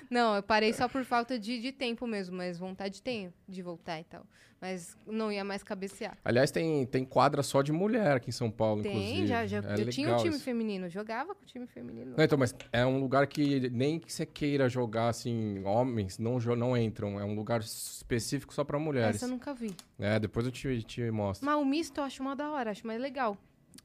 Não, 0.09 0.35
eu 0.35 0.43
parei 0.43 0.73
só 0.73 0.87
por 0.87 1.03
falta 1.03 1.37
de, 1.39 1.59
de 1.59 1.71
tempo 1.71 2.05
mesmo, 2.07 2.35
mas 2.35 2.57
vontade 2.57 3.01
tenho 3.01 3.33
de 3.47 3.61
voltar 3.61 3.99
e 3.99 4.03
tal. 4.03 4.25
Mas 4.61 4.97
não 5.05 5.31
ia 5.31 5.43
mais 5.43 5.61
cabecear. 5.61 6.17
Aliás, 6.23 6.49
tem, 6.49 6.85
tem 6.85 7.03
quadra 7.03 7.43
só 7.43 7.61
de 7.61 7.71
mulher 7.71 8.17
aqui 8.17 8.29
em 8.29 8.33
São 8.33 8.49
Paulo, 8.49 8.81
Tem, 8.81 8.95
inclusive. 8.95 9.27
já, 9.27 9.45
já. 9.45 9.57
É 9.57 9.81
eu 9.81 9.89
tinha 9.89 10.13
um 10.13 10.17
time 10.17 10.35
isso. 10.35 10.43
feminino, 10.43 10.89
jogava 10.89 11.35
com 11.35 11.43
o 11.43 11.45
time 11.45 11.67
feminino. 11.67 12.15
Não, 12.17 12.23
então, 12.23 12.37
mas 12.37 12.55
é 12.71 12.85
um 12.85 12.99
lugar 12.99 13.27
que 13.27 13.69
nem 13.69 13.99
que 13.99 14.11
você 14.11 14.25
queira 14.25 14.67
jogar, 14.69 15.09
assim, 15.09 15.61
homens 15.65 16.17
não, 16.17 16.39
não 16.39 16.75
entram. 16.75 17.19
É 17.19 17.25
um 17.25 17.35
lugar 17.35 17.59
específico 17.59 18.53
só 18.53 18.63
pra 18.63 18.79
mulheres. 18.79 19.17
Essa 19.17 19.25
eu 19.25 19.29
nunca 19.29 19.53
vi. 19.53 19.75
É, 19.99 20.19
depois 20.19 20.45
eu 20.45 20.51
te, 20.51 20.81
te 20.83 21.11
mostro. 21.11 21.45
Mas 21.45 21.55
o 21.55 21.65
misto 21.65 21.99
eu 21.99 22.03
acho 22.03 22.23
uma 22.23 22.35
da 22.35 22.49
hora, 22.49 22.71
acho 22.71 22.87
mais 22.87 22.99
legal. 22.99 23.37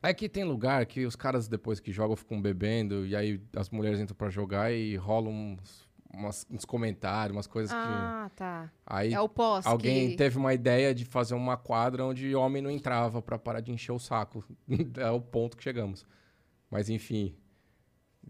É 0.02 0.14
que 0.14 0.28
tem 0.28 0.44
lugar 0.44 0.86
que 0.86 1.04
os 1.04 1.14
caras, 1.14 1.46
depois 1.46 1.78
que 1.78 1.92
jogam, 1.92 2.16
ficam 2.16 2.40
bebendo, 2.40 3.04
e 3.06 3.14
aí 3.14 3.40
as 3.54 3.68
mulheres 3.68 4.00
entram 4.00 4.16
pra 4.16 4.30
jogar 4.30 4.72
e 4.72 4.96
rolam 4.96 5.32
uns, 5.32 5.86
umas- 6.12 6.46
uns 6.50 6.64
comentários, 6.64 7.36
umas 7.36 7.46
coisas 7.46 7.70
que. 7.72 7.78
Ah, 7.78 8.30
tá. 8.34 8.70
Aí 8.86 9.12
É 9.12 9.20
o 9.20 9.28
pós. 9.28 9.66
alguém 9.66 10.10
que... 10.10 10.16
teve 10.16 10.36
uma 10.38 10.52
ideia 10.54 10.94
de 10.94 11.04
fazer 11.04 11.34
uma 11.34 11.56
quadra 11.56 12.04
onde 12.04 12.34
homem 12.34 12.60
não 12.62 12.70
entrava 12.70 13.20
pra 13.22 13.38
parar 13.38 13.60
de 13.60 13.70
encher 13.72 13.92
o 13.92 13.98
saco. 13.98 14.44
é 14.98 15.10
o 15.10 15.20
ponto 15.20 15.56
que 15.56 15.62
chegamos. 15.62 16.04
Mas 16.70 16.88
enfim. 16.88 17.34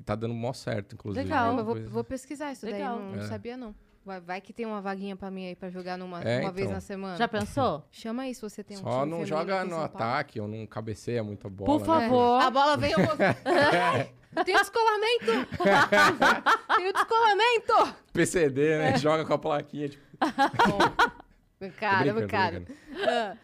Tá 0.04 0.14
dando 0.14 0.32
mó 0.34 0.52
certo, 0.52 0.94
inclusive. 0.94 1.24
Legal. 1.24 1.58
É 1.58 1.62
vou, 1.62 1.88
vou 1.88 2.04
pesquisar 2.04 2.52
isso 2.52 2.64
Legal. 2.64 2.96
daí, 2.98 3.06
não, 3.06 3.16
não 3.16 3.22
É. 3.24 3.28
sabia 3.28 3.56
não. 3.56 3.74
Vai, 4.04 4.18
vai 4.20 4.40
que 4.40 4.52
tem 4.52 4.64
uma 4.64 4.80
vaguinha 4.80 5.14
pra 5.14 5.30
mim 5.30 5.46
aí 5.46 5.54
pra 5.54 5.68
jogar 5.68 5.98
numa, 5.98 6.22
É, 6.22 6.40
uma 6.40 6.50
vez 6.50 6.66
então. 6.66 6.74
na 6.74 6.80
semana. 6.80 7.16
Já 7.16 7.28
pensou? 7.28 7.84
Chama 7.90 8.22
aí 8.22 8.34
se 8.34 8.40
você 8.40 8.64
tem 8.64 8.78
um 8.78 8.80
Só 8.80 9.04
não 9.04 9.26
joga 9.26 9.64
no 9.64 9.78
ataque 9.78 10.40
ou 10.40 10.48
não 10.48 10.66
cabeceia 10.66 11.22
muita 11.22 11.48
bola. 11.50 11.78
Por 11.78 11.80
né? 11.80 11.86
favor. 11.86 12.40
A 12.40 12.50
bola 12.50 12.76
vem, 12.76 12.92
eu 12.92 12.98
tem 14.44 14.54
o 14.54 14.58
descolamento! 14.58 15.46
tem 16.76 16.88
o 16.88 16.92
descolamento! 16.92 17.96
PCD, 18.12 18.78
né? 18.78 18.96
Joga 18.96 19.24
com 19.24 19.34
a 19.34 19.38
plaquinha. 19.38 19.88
Tipo, 19.90 20.08
Bom, 20.10 21.70
cara, 21.78 22.12
brincando, 22.14 22.28
cara. 22.28 22.60
brincando. 22.60 23.38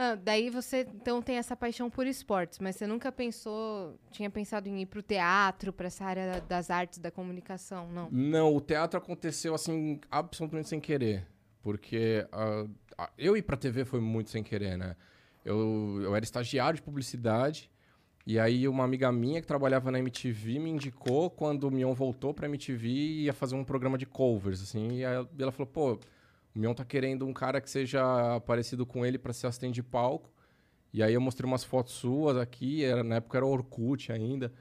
Ah, 0.00 0.14
daí 0.14 0.48
você 0.48 0.86
então 0.94 1.20
tem 1.20 1.38
essa 1.38 1.56
paixão 1.56 1.90
por 1.90 2.06
esportes, 2.06 2.60
mas 2.60 2.76
você 2.76 2.86
nunca 2.86 3.10
pensou, 3.10 3.98
tinha 4.12 4.30
pensado 4.30 4.68
em 4.68 4.80
ir 4.80 4.86
pro 4.86 5.02
teatro, 5.02 5.72
pra 5.72 5.88
essa 5.88 6.04
área 6.04 6.40
das 6.42 6.70
artes 6.70 7.00
da 7.00 7.10
comunicação, 7.10 7.90
não? 7.90 8.08
Não, 8.08 8.54
o 8.54 8.60
teatro 8.60 8.96
aconteceu 8.96 9.56
assim, 9.56 9.98
absolutamente 10.08 10.68
sem 10.68 10.78
querer. 10.78 11.26
Porque 11.60 12.24
ah, 12.30 13.10
eu 13.18 13.36
ir 13.36 13.42
pra 13.42 13.56
TV 13.56 13.84
foi 13.84 13.98
muito 13.98 14.30
sem 14.30 14.40
querer, 14.40 14.78
né? 14.78 14.94
Eu, 15.44 15.98
eu 16.00 16.14
era 16.14 16.24
estagiário 16.24 16.76
de 16.76 16.82
publicidade. 16.82 17.68
E 18.24 18.38
aí 18.38 18.68
uma 18.68 18.84
amiga 18.84 19.10
minha 19.10 19.40
que 19.40 19.48
trabalhava 19.48 19.90
na 19.90 19.98
MTV 19.98 20.60
me 20.60 20.70
indicou 20.70 21.28
quando 21.28 21.64
o 21.64 21.72
Mion 21.72 21.92
voltou 21.92 22.32
pra 22.32 22.46
MTV 22.46 22.88
ia 22.88 23.32
fazer 23.32 23.56
um 23.56 23.64
programa 23.64 23.98
de 23.98 24.06
covers, 24.06 24.62
assim. 24.62 24.98
E 24.98 25.02
ela 25.02 25.50
falou, 25.50 25.66
pô, 25.66 25.98
o 26.58 26.60
Mion 26.60 26.74
tá 26.74 26.84
querendo 26.84 27.24
um 27.24 27.32
cara 27.32 27.60
que 27.60 27.70
seja 27.70 28.40
parecido 28.40 28.84
com 28.84 29.06
ele 29.06 29.16
pra 29.16 29.32
ser 29.32 29.46
assistente 29.46 29.76
de 29.76 29.82
palco. 29.82 30.28
E 30.92 31.02
aí 31.02 31.14
eu 31.14 31.20
mostrei 31.20 31.48
umas 31.48 31.62
fotos 31.62 31.94
suas 31.94 32.36
aqui, 32.36 32.82
era, 32.82 33.04
na 33.04 33.16
época 33.16 33.38
era 33.38 33.46
Orkut 33.46 34.10
ainda. 34.10 34.52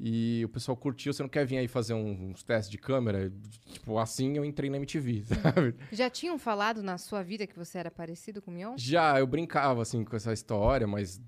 E 0.00 0.42
o 0.44 0.48
pessoal 0.48 0.74
curtiu, 0.74 1.12
você 1.12 1.22
não 1.22 1.28
quer 1.28 1.44
vir 1.44 1.58
aí 1.58 1.68
fazer 1.68 1.92
uns 1.92 2.42
testes 2.42 2.70
de 2.70 2.78
câmera? 2.78 3.30
Tipo, 3.72 3.98
assim 3.98 4.38
eu 4.38 4.44
entrei 4.44 4.70
na 4.70 4.78
MTV, 4.78 5.24
sabe? 5.42 5.74
Já 5.92 6.08
tinham 6.08 6.38
falado 6.38 6.82
na 6.82 6.96
sua 6.96 7.22
vida 7.22 7.46
que 7.46 7.56
você 7.56 7.78
era 7.78 7.90
parecido 7.90 8.40
com 8.40 8.50
o 8.50 8.54
Mion? 8.54 8.74
Já, 8.78 9.18
eu 9.18 9.26
brincava, 9.26 9.82
assim, 9.82 10.02
com 10.02 10.16
essa 10.16 10.32
história, 10.32 10.86
mas 10.86 11.20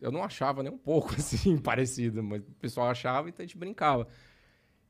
eu 0.00 0.10
não 0.10 0.24
achava 0.24 0.62
nem 0.62 0.72
um 0.72 0.78
pouco, 0.78 1.14
assim, 1.16 1.56
parecido. 1.56 2.20
Mas 2.20 2.42
o 2.42 2.52
pessoal 2.54 2.88
achava, 2.88 3.28
então 3.28 3.44
a 3.44 3.46
gente 3.46 3.56
brincava. 3.56 4.08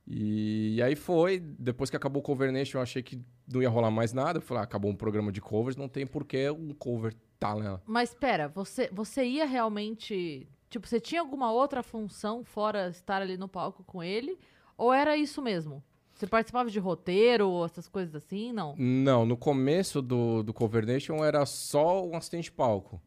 E, 0.06 0.80
aí 0.82 0.94
foi, 0.94 1.40
depois 1.40 1.90
que 1.90 1.96
acabou 1.96 2.20
o 2.20 2.22
Cover 2.22 2.52
Nation, 2.52 2.78
eu 2.78 2.82
achei 2.82 3.02
que 3.02 3.20
não 3.52 3.60
ia 3.60 3.68
rolar 3.68 3.90
mais 3.90 4.12
nada. 4.12 4.38
Eu 4.38 4.42
falei, 4.42 4.60
ah, 4.60 4.64
acabou 4.64 4.90
um 4.90 4.96
programa 4.96 5.32
de 5.32 5.40
covers, 5.40 5.76
não 5.76 5.88
tem 5.88 6.06
por 6.06 6.24
que 6.24 6.48
um 6.50 6.72
cover 6.72 7.12
tá 7.40 7.54
nela. 7.56 7.82
Mas 7.86 8.14
pera, 8.14 8.48
você, 8.48 8.88
você 8.92 9.24
ia 9.24 9.44
realmente. 9.44 10.48
Tipo, 10.70 10.86
você 10.86 11.00
tinha 11.00 11.20
alguma 11.20 11.50
outra 11.50 11.82
função 11.82 12.44
fora 12.44 12.88
estar 12.88 13.20
ali 13.20 13.36
no 13.36 13.48
palco 13.48 13.82
com 13.84 14.02
ele? 14.02 14.38
Ou 14.76 14.92
era 14.92 15.16
isso 15.16 15.42
mesmo? 15.42 15.82
Você 16.14 16.26
participava 16.26 16.70
de 16.70 16.78
roteiro 16.78 17.48
ou 17.48 17.64
essas 17.64 17.88
coisas 17.88 18.14
assim? 18.14 18.52
Não. 18.52 18.74
Não, 18.76 19.26
no 19.26 19.36
começo 19.36 20.00
do, 20.00 20.42
do 20.42 20.52
Cover 20.52 20.86
Nation 20.86 21.22
era 21.24 21.44
só 21.44 22.04
um 22.04 22.16
assistente 22.16 22.44
de 22.44 22.52
palco. 22.52 23.00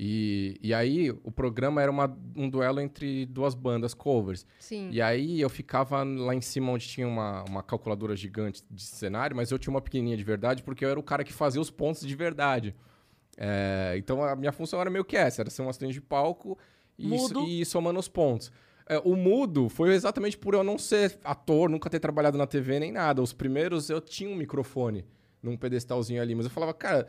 E, 0.00 0.56
e 0.62 0.72
aí 0.72 1.10
o 1.10 1.32
programa 1.32 1.82
era 1.82 1.90
uma, 1.90 2.16
um 2.36 2.48
duelo 2.48 2.80
entre 2.80 3.26
duas 3.26 3.52
bandas 3.52 3.92
covers. 3.92 4.46
Sim. 4.60 4.90
E 4.92 5.02
aí 5.02 5.40
eu 5.40 5.50
ficava 5.50 6.04
lá 6.04 6.32
em 6.32 6.40
cima 6.40 6.70
onde 6.70 6.86
tinha 6.86 7.08
uma, 7.08 7.42
uma 7.48 7.64
calculadora 7.64 8.14
gigante 8.14 8.62
de 8.70 8.82
cenário, 8.82 9.34
mas 9.34 9.50
eu 9.50 9.58
tinha 9.58 9.72
uma 9.72 9.80
pequenininha 9.80 10.16
de 10.16 10.22
verdade 10.22 10.62
porque 10.62 10.84
eu 10.84 10.90
era 10.90 11.00
o 11.00 11.02
cara 11.02 11.24
que 11.24 11.32
fazia 11.32 11.60
os 11.60 11.68
pontos 11.68 12.06
de 12.06 12.14
verdade. 12.14 12.76
É, 13.36 13.96
então 13.98 14.22
a 14.22 14.36
minha 14.36 14.52
função 14.52 14.80
era 14.80 14.88
meio 14.88 15.04
que 15.04 15.16
essa, 15.16 15.42
era 15.42 15.50
ser 15.50 15.62
um 15.62 15.68
assistente 15.68 15.94
de 15.94 16.00
palco 16.00 16.56
e, 16.96 17.12
e 17.46 17.60
ir 17.62 17.64
somando 17.64 17.98
os 17.98 18.06
pontos. 18.06 18.52
É, 18.88 19.00
o 19.00 19.16
mudo 19.16 19.68
foi 19.68 19.92
exatamente 19.92 20.38
por 20.38 20.54
eu 20.54 20.62
não 20.62 20.78
ser 20.78 21.18
ator, 21.24 21.68
nunca 21.68 21.90
ter 21.90 21.98
trabalhado 21.98 22.38
na 22.38 22.46
TV 22.46 22.78
nem 22.78 22.92
nada. 22.92 23.20
Os 23.20 23.32
primeiros 23.32 23.90
eu 23.90 24.00
tinha 24.00 24.30
um 24.30 24.36
microfone 24.36 25.04
num 25.42 25.56
pedestalzinho 25.56 26.22
ali, 26.22 26.36
mas 26.36 26.46
eu 26.46 26.50
falava, 26.50 26.72
cara, 26.72 27.08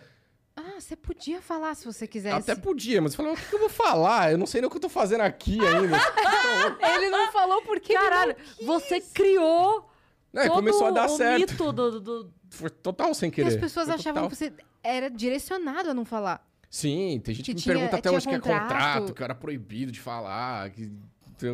Ah, 0.62 0.80
você 0.80 0.96
podia 0.96 1.42
falar 1.42 1.74
se 1.76 1.86
você 1.86 2.06
quisesse. 2.08 2.52
até 2.52 2.54
podia, 2.60 3.02
mas 3.02 3.14
eu 3.14 3.18
falava, 3.18 3.36
o 3.36 3.38
que 3.38 3.48
que 3.48 3.56
eu 3.56 3.60
vou 3.60 3.70
falar? 3.70 4.32
Eu 4.32 4.38
não 4.38 4.46
sei 4.46 4.60
nem 4.62 4.68
o 4.68 4.72
que 4.72 4.78
eu 4.78 4.82
tô 4.82 4.90
fazendo 4.90 5.22
aqui 5.22 5.58
ainda. 5.66 5.98
Ele 6.96 7.10
não 7.10 7.32
falou 7.32 7.62
porque 7.62 7.94
Caralho, 7.94 8.36
você 8.66 9.00
criou 9.00 9.90
Não, 10.34 10.44
e 10.44 10.48
todo 10.48 10.56
começou 10.56 10.88
a 10.88 10.92
dar 10.92 11.06
o 11.06 11.10
certo. 11.18 11.52
mito 11.52 11.72
do, 11.72 12.00
do- 12.00 12.34
Foi 12.50 12.70
total 12.70 13.14
sem 13.14 13.32
querer. 13.32 13.48
as 13.48 13.56
pessoas 13.56 13.86
Foi 13.88 13.96
achavam 13.96 14.24
total. 14.24 14.30
que 14.30 14.36
você 14.36 14.54
era 14.84 15.10
direcionado 15.10 15.90
a 15.92 15.94
não 15.94 16.04
falar. 16.06 16.46
Sim, 16.70 17.20
tem 17.24 17.34
gente 17.34 17.46
que, 17.46 17.52
Que 17.52 17.56
me 17.56 17.62
tinha- 17.62 17.76
pergunta 17.76 17.98
até 17.98 18.10
tinha 18.10 18.18
hoje 18.18 18.28
que 18.28 18.34
é 18.36 18.40
contrato. 18.40 18.62
contrato, 18.64 19.14
que 19.14 19.24
era 19.24 19.34
proibido 19.36 19.92
de 19.92 20.00
falar, 20.00 20.70
que 20.72 20.92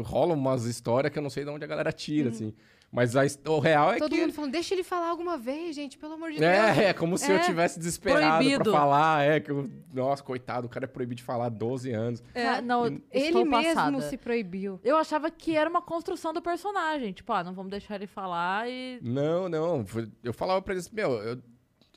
rola 0.04 0.34
umas 0.34 0.66
histórias 0.66 1.14
que 1.14 1.20
eu 1.20 1.24
não 1.24 1.30
sei 1.30 1.44
de 1.44 1.50
onde 1.52 1.64
a 1.64 1.68
galera 1.68 1.92
tira, 1.92 2.30
assim. 2.32 2.54
Mas 2.96 3.14
a 3.14 3.24
o 3.50 3.60
real 3.60 3.92
é. 3.92 3.98
Todo 3.98 4.10
que... 4.12 4.22
mundo 4.22 4.32
falando, 4.32 4.52
deixa 4.54 4.74
ele 4.74 4.84
falar 4.84 5.10
alguma 5.10 5.38
vez, 5.38 5.76
gente, 5.76 5.98
pelo 5.98 6.14
amor 6.14 6.32
de 6.32 6.40
Deus. 6.40 6.50
É, 6.50 6.86
é 6.86 6.94
como 6.94 7.18
se 7.18 7.30
eu 7.30 7.36
É, 7.36 7.40
tivesse 7.40 7.78
desesperado 7.78 8.38
proibido. 8.38 8.64
pra 8.64 8.72
falar. 8.72 9.24
É, 9.26 9.40
que 9.42 9.52
eu... 9.52 9.70
Nossa, 9.94 10.24
coitado, 10.24 10.68
o 10.68 10.70
cara 10.70 10.86
é 10.86 10.88
proibido 10.88 11.18
de 11.18 11.24
falar 11.24 11.48
há 11.48 11.50
12 11.50 11.92
anos. 11.92 12.24
Ah, 12.34 12.62
não, 12.62 12.86
Ele 13.12 13.44
mesmo 13.44 13.52
passada. 13.52 14.02
se 14.02 14.18
proibiu. 14.18 14.80
Eu 14.82 14.96
achava 14.96 15.30
que 15.30 15.58
era 15.58 15.70
uma 15.70 15.82
construção 15.82 16.32
do 16.32 16.42
personagem. 16.42 17.12
Tipo, 17.12 17.34
ah, 17.34 17.44
não 17.44 17.54
vamos 17.54 17.70
deixar 17.70 17.96
ele 17.96 18.08
falar 18.08 18.70
e. 18.70 19.00
Não, 19.02 19.50
não. 19.50 19.86
Eu 20.24 20.34
falava 20.34 20.62
pra 20.62 20.74
eles, 20.74 20.90
meu, 20.90 21.12
eu, 21.22 21.38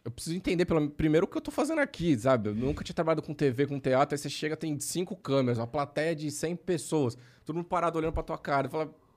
eu 0.05 0.11
preciso 0.11 0.35
entender 0.35 0.65
pelo, 0.65 0.91
primeiro 0.91 1.27
o 1.27 1.29
que 1.29 1.37
eu 1.37 1.43
tô 1.43 1.53
fazendo 1.53 1.81
aqui, 1.81 2.19
sabe? 2.19 2.49
Eu 2.49 2.55
nunca 2.57 2.83
tinha 2.83 2.95
trabalhado 2.95 3.23
com 3.23 3.33
TV, 3.33 3.67
com 3.67 3.79
teatro, 3.79 4.15
aí 4.15 4.19
você 4.19 4.29
chega, 4.29 4.57
tem 4.57 4.81
cinco 4.81 5.15
câmeras, 5.15 5.59
uma 5.59 5.67
plateia 5.67 6.17
de 6.17 6.29
100 6.31 6.57
pessoas, 6.57 7.17
todo 7.45 7.55
mundo 7.55 7.67
parado 7.67 7.99
olhando 7.99 8.13
pra 8.15 8.23
tua 8.23 8.39
cara. 8.39 8.69
Eu 8.73 8.81
o 8.81 9.08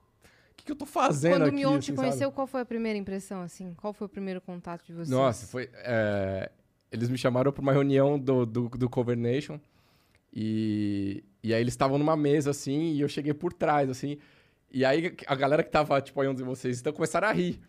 que, 0.62 0.66
que 0.66 0.72
eu 0.72 0.76
tô 0.76 0.86
fazendo 0.86 1.34
Quando 1.34 1.42
o 1.44 1.46
aqui? 1.48 1.56
Mion 1.56 1.72
te 1.74 1.78
assim, 1.78 1.86
sabe? 1.88 1.98
conheceu, 1.98 2.32
qual 2.32 2.48
foi 2.48 2.62
a 2.62 2.66
primeira 2.66 2.98
impressão, 2.98 3.42
assim? 3.42 3.74
Qual 3.76 3.94
foi 3.94 4.06
o 4.06 4.10
primeiro 4.10 4.40
contato 4.42 4.86
de 4.86 4.94
vocês? 4.94 5.10
Nossa, 5.10 5.46
foi. 5.48 5.70
é, 5.74 6.52
eles 6.92 7.10
me 7.10 7.18
chamaram 7.18 7.52
pra 7.52 7.62
uma 7.62 7.72
reunião 7.72 8.18
do, 8.20 8.46
do, 8.46 8.70
do 8.70 8.90
Cover 8.90 9.18
Nation. 9.18 9.60
E, 10.34 11.24
e 11.44 11.54
aí 11.54 11.62
eles 11.62 11.74
estavam 11.74 11.98
numa 11.98 12.16
mesa, 12.16 12.52
assim, 12.52 12.94
e 12.94 13.02
eu 13.02 13.08
cheguei 13.10 13.34
por 13.34 13.54
trás, 13.54 13.90
assim. 13.90 14.18
E 14.72 14.86
aí 14.86 15.14
a 15.28 15.36
galera 15.36 15.64
que 15.64 15.70
tava, 15.70 16.00
tipo, 16.02 16.20
aí 16.22 16.28
onde 16.28 16.44
vocês 16.44 16.78
estão, 16.78 16.94
começaram 16.94 17.28
a 17.28 17.32
rir. 17.34 17.60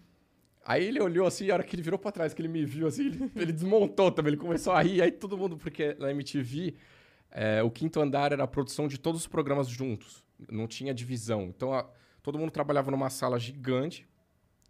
Aí 0.65 0.85
ele 0.87 1.01
olhou 1.01 1.27
assim, 1.27 1.51
a 1.51 1.55
hora 1.55 1.65
que 1.65 1.75
ele 1.75 1.83
virou 1.83 1.99
pra 1.99 2.13
trás, 2.13 2.33
que 2.33 2.41
ele 2.41 2.47
me 2.49 2.65
viu, 2.65 2.87
assim, 2.87 3.07
ele, 3.07 3.31
ele 3.35 3.53
desmontou 3.53 4.13
também, 4.13 4.31
ele 4.35 4.41
começou 4.41 4.73
a 4.73 4.81
rir. 4.81 5.03
Aí 5.03 5.11
todo 5.11 5.37
mundo, 5.37 5.57
porque 5.57 5.95
na 5.99 6.11
MTV, 6.13 6.75
é, 7.33 7.63
o 7.63 7.71
quinto 7.71 8.01
andar 8.01 8.33
era 8.33 8.45
a 8.45 8.47
produção 8.47 8.87
de 8.87 8.99
todos 8.99 9.23
os 9.23 9.27
programas 9.27 9.69
juntos. 9.69 10.23
Não 10.51 10.69
tinha 10.69 10.95
divisão. 10.95 11.43
Então, 11.45 11.73
a- 11.75 11.89
todo 12.23 12.39
mundo 12.39 12.51
trabalhava 12.51 12.91
numa 12.91 13.11
sala 13.11 13.39
gigante, 13.39 14.07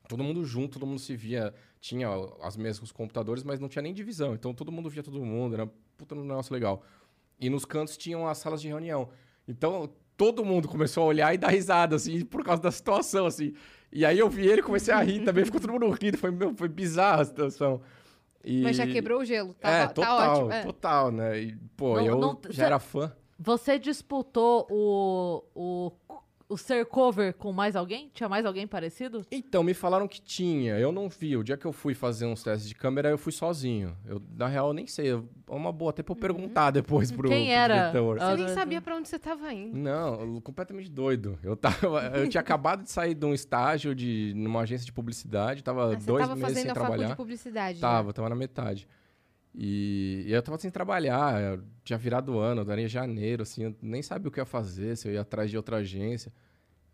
todo 0.09 0.23
mundo 0.25 0.45
junto, 0.45 0.75
todo 0.79 0.87
mundo 0.87 0.99
se 0.99 1.17
via. 1.17 1.55
Tinha 1.81 2.09
as 2.43 2.57
mesas 2.57 2.79
com 2.79 2.85
os 2.85 2.93
computadores, 2.93 3.43
mas 3.43 3.59
não 3.59 3.69
tinha 3.69 3.83
nem 3.83 3.93
divisão. 3.93 4.35
Então, 4.35 4.55
todo 4.55 4.71
mundo 4.71 4.89
via 4.89 5.03
todo 5.03 5.21
mundo, 5.25 5.55
era 5.55 5.65
um 5.65 5.71
puta 5.97 6.15
negócio 6.15 6.53
legal. 6.55 6.83
E 7.41 7.51
nos 7.51 7.65
cantos 7.65 7.97
tinham 7.97 8.29
as 8.29 8.39
salas 8.39 8.63
de 8.63 8.69
reunião. 8.69 9.09
Então, 9.49 9.91
todo 10.17 10.45
mundo 10.45 10.69
começou 10.69 11.03
a 11.03 11.07
olhar 11.07 11.35
e 11.35 11.39
dar 11.39 11.49
risada, 11.49 11.97
assim, 11.97 12.25
por 12.25 12.45
causa 12.45 12.63
da 12.63 12.71
situação, 12.71 13.27
assim. 13.27 13.53
E 13.91 14.05
aí 14.07 14.17
eu 14.19 14.31
vi 14.31 14.47
ele, 14.47 14.63
comecei 14.63 14.95
a 14.95 15.03
rir 15.03 15.25
também, 15.25 15.45
ficou 15.45 15.61
todo 15.61 15.73
mundo 15.73 15.91
rindo. 15.91 16.17
Foi, 16.17 16.31
meu, 16.31 16.55
foi 16.55 16.69
bizarra 16.69 17.23
a 17.23 17.25
situação. 17.25 17.81
E- 18.45 18.63
Mas 18.63 18.77
já 18.77 18.87
quebrou 18.87 19.21
o 19.21 19.25
gelo, 19.25 19.53
tá, 19.55 19.69
é, 19.69 19.87
tá 19.89 19.93
total, 19.93 20.31
ótimo. 20.37 20.53
é. 20.53 20.63
total, 20.63 21.11
né? 21.11 21.41
E, 21.41 21.57
pô, 21.77 21.97
Não- 21.97 22.07
eu 22.07 22.19
não- 22.21 22.41
já 22.51 22.67
era 22.67 22.79
fã. 22.79 23.13
Você 23.39 23.77
disputou 23.77 24.67
o, 24.71 25.43
o, 25.53 25.91
o 26.53 26.57
ser 26.59 26.85
cover 26.87 27.35
com 27.35 27.53
mais 27.53 27.75
alguém? 27.77 28.11
Tinha 28.13 28.29
mais 28.29 28.45
alguém 28.47 28.67
parecido? 28.67 29.25
Então, 29.31 29.63
me 29.63 29.75
falaram 29.75 30.07
que 30.07 30.21
tinha. 30.21 30.79
Eu 30.79 30.93
não 30.93 31.09
vi. 31.09 31.37
O 31.37 31.43
dia 31.43 31.57
que 31.57 31.65
eu 31.67 31.73
fui 31.73 31.95
fazer 31.95 32.27
uns 32.27 32.43
testes 32.43 32.69
de 32.69 32.75
câmera, 32.75 33.09
eu 33.11 33.19
fui 33.19 33.33
sozinho. 33.33 33.97
Eu, 34.07 34.21
na 34.37 34.47
real, 34.49 34.69
eu 34.69 34.73
nem 34.75 34.87
sei. 34.87 35.11
É 35.13 35.21
uma 35.49 35.73
boa 35.73 35.91
até 35.91 36.03
pra 36.03 36.13
eu 36.13 36.17
perguntar 36.17 36.71
depois 36.71 37.11
pro, 37.11 37.29
Quem 37.29 37.47
pro 37.47 37.55
era? 37.55 37.75
diretor. 37.91 38.19
Você 38.19 38.37
nem 38.37 38.47
não, 38.47 38.55
sabia 38.55 38.81
pra 38.81 38.97
onde 38.97 39.09
você 39.09 39.19
tava 39.19 39.53
indo. 39.53 39.77
Não, 39.77 40.21
eu- 40.21 40.41
completamente 40.41 40.91
doido. 40.91 41.39
Eu, 41.43 41.57
tava, 41.57 41.77
eu 42.17 42.29
tinha 42.29 42.41
acabado 42.41 42.83
de 42.83 42.91
sair 42.91 43.15
de 43.15 43.25
um 43.27 43.33
estágio 43.35 43.95
de, 43.95 44.33
numa 44.37 44.61
agência 44.61 44.85
de 44.87 44.93
publicidade. 44.93 45.63
Tava 45.63 45.85
Ah, 45.93 45.99
você 45.99 46.07
dois 46.07 46.23
tava 46.23 46.35
meses 46.35 46.49
fazendo 46.49 46.63
sem 46.63 46.71
a 46.71 46.75
faculdade 46.75 46.91
trabalhar. 46.99 47.09
de 47.11 47.17
publicidade. 47.17 47.75
né? 47.77 47.81
Tava, 47.81 48.13
tava 48.13 48.29
na 48.29 48.35
metade. 48.37 48.87
E, 49.55 50.25
e 50.27 50.33
eu 50.33 50.43
tava 50.43 50.59
sem 50.59 50.71
trabalhar, 50.71 51.59
tinha 51.85 51.99
virado 51.99 52.39
ano, 52.39 52.63
era 52.71 52.81
em 52.81 52.89
janeiro, 52.89 53.43
assim, 53.43 53.65
eu 53.65 53.77
nem 53.83 54.03
sabia 54.03 54.29
o 54.29 54.31
que 54.31 54.41
ia 54.41 54.47
fazer, 54.47 54.97
se 54.97 55.09
eu 55.09 55.13
ia 55.13 55.21
atrás 55.21 55.51
de 55.51 55.57
outra 55.57 55.77
agência. 55.77 56.33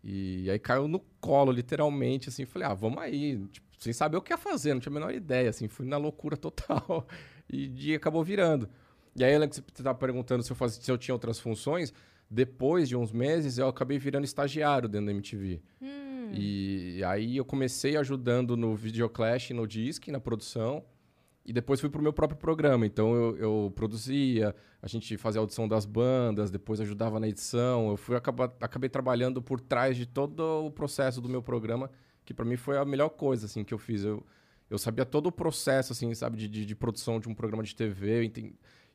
E 0.03 0.49
aí 0.49 0.59
caiu 0.59 0.87
no 0.87 0.99
colo, 1.19 1.51
literalmente, 1.51 2.29
assim, 2.29 2.45
falei, 2.45 2.67
ah, 2.67 2.73
vamos 2.73 2.99
aí, 2.99 3.37
tipo, 3.47 3.67
sem 3.77 3.93
saber 3.93 4.17
o 4.17 4.21
que 4.21 4.33
ia 4.33 4.37
fazer, 4.37 4.73
não 4.73 4.81
tinha 4.81 4.91
a 4.91 4.93
menor 4.93 5.13
ideia, 5.13 5.49
assim, 5.49 5.67
fui 5.67 5.85
na 5.85 5.97
loucura 5.97 6.35
total. 6.37 7.07
E, 7.51 7.89
e 7.89 7.95
acabou 7.95 8.23
virando. 8.23 8.69
E 9.15 9.23
aí, 9.23 9.47
que 9.47 9.55
você 9.55 9.81
tava 9.81 9.97
perguntando 9.97 10.43
se 10.43 10.51
eu, 10.51 10.55
fazia, 10.55 10.83
se 10.83 10.91
eu 10.91 10.99
tinha 10.99 11.15
outras 11.15 11.39
funções, 11.39 11.91
depois 12.29 12.87
de 12.87 12.95
uns 12.95 13.11
meses 13.11 13.57
eu 13.57 13.67
acabei 13.67 13.97
virando 13.97 14.23
estagiário 14.23 14.87
dentro 14.87 15.07
da 15.07 15.11
MTV. 15.11 15.59
Hum, 15.81 16.29
E 16.31 17.03
aí 17.03 17.37
eu 17.37 17.43
comecei 17.43 17.97
ajudando 17.97 18.55
no 18.55 18.75
Videoclash, 18.75 19.49
e 19.49 19.53
no 19.55 19.65
Disc, 19.65 20.07
na 20.09 20.19
produção. 20.19 20.85
E 21.45 21.53
depois 21.53 21.79
fui 21.79 21.89
pro 21.89 22.01
meu 22.01 22.13
próprio 22.13 22.37
programa. 22.37 22.85
Então 22.85 23.15
eu, 23.15 23.37
eu 23.37 23.73
produzia, 23.75 24.55
a 24.81 24.87
gente 24.87 25.17
fazia 25.17 25.39
audição 25.41 25.67
das 25.67 25.85
bandas, 25.85 26.51
depois 26.51 26.79
ajudava 26.79 27.19
na 27.19 27.27
edição. 27.27 27.89
Eu 27.89 27.97
fui 27.97 28.15
acabei 28.15 28.89
trabalhando 28.89 29.41
por 29.41 29.59
trás 29.59 29.97
de 29.97 30.05
todo 30.05 30.65
o 30.65 30.71
processo 30.71 31.21
do 31.21 31.29
meu 31.29 31.41
programa, 31.41 31.89
que 32.25 32.33
para 32.33 32.45
mim 32.45 32.55
foi 32.55 32.77
a 32.77 32.85
melhor 32.85 33.09
coisa 33.09 33.45
assim 33.45 33.63
que 33.63 33.73
eu 33.73 33.79
fiz. 33.79 34.03
Eu, 34.03 34.23
eu 34.69 34.77
sabia 34.77 35.05
todo 35.05 35.27
o 35.27 35.31
processo 35.31 35.93
assim, 35.93 36.13
sabe, 36.13 36.37
de, 36.37 36.47
de, 36.47 36.65
de 36.65 36.75
produção 36.75 37.19
de 37.19 37.27
um 37.27 37.33
programa 37.33 37.63
de 37.63 37.75
TV, 37.75 38.31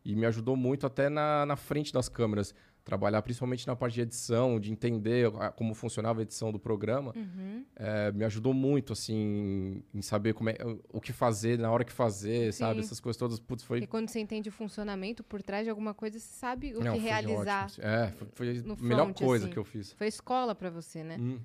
e 0.05 0.15
me 0.15 0.27
ajudou 0.27 0.57
muito 0.57 0.87
até 0.87 1.09
na, 1.09 1.45
na 1.47 1.57
frente 1.57 1.93
das 1.93 2.09
câmeras. 2.09 2.55
Trabalhar 2.85 3.23
principalmente 3.23 3.67
na 3.67 3.75
parte 3.75 3.95
de 3.95 4.03
edição, 4.03 4.61
de 4.61 4.71
entender 4.71 5.33
a- 5.41 5.51
como 5.51 5.73
funcionava 5.75 6.21
a 6.21 6.23
edição 6.23 6.53
do 6.53 6.59
programa. 6.59 7.15
uhum. 7.17 7.65
É, 7.75 8.13
me 8.13 8.25
ajudou 8.25 8.53
muito, 8.53 8.93
assim, 8.93 9.83
em 9.95 10.03
saber 10.03 10.35
como 10.35 10.51
é, 10.51 10.57
o 10.93 11.01
que 11.01 11.11
fazer, 11.13 11.59
na 11.59 11.71
hora 11.73 11.83
que 11.83 11.93
fazer, 11.93 12.53
sabe? 12.53 12.81
Sim. 12.81 12.87
Essas 12.87 13.01
coisas 13.01 13.19
todas, 13.19 13.41
putz, 13.41 13.65
foi... 13.65 13.79
Porque 13.81 13.91
quando 13.91 14.11
você 14.11 14.21
entende 14.21 14.51
o 14.51 14.53
funcionamento 14.53 15.25
por 15.25 15.41
trás 15.43 15.65
de 15.65 15.71
alguma 15.71 15.95
coisa, 15.95 16.19
você 16.19 16.27
sabe 16.35 16.75
o 16.77 16.81
Não, 16.85 16.93
que 16.93 16.99
realizar. 16.99 17.65
ótimo, 17.65 17.85
assim. 17.87 17.95
É, 17.97 18.11
foi, 18.13 18.29
foi 18.35 18.49
a 18.59 18.83
melhor 18.83 19.05
front, 19.07 19.19
coisa 19.19 19.45
assim. 19.47 19.53
que 19.55 19.59
eu 19.59 19.65
fiz. 19.65 19.93
Foi 19.95 20.07
escola 20.07 20.55
pra 20.55 20.69
você, 20.69 21.03
né? 21.03 21.17
Hum. 21.19 21.41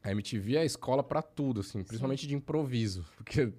A 0.00 0.12
MTV 0.12 0.56
é 0.56 0.60
a 0.60 0.64
escola 0.64 1.02
pra 1.02 1.22
tudo, 1.22 1.60
assim, 1.60 1.82
principalmente 1.82 2.26
de 2.26 2.34
improviso, 2.36 3.04
porque 3.16 3.52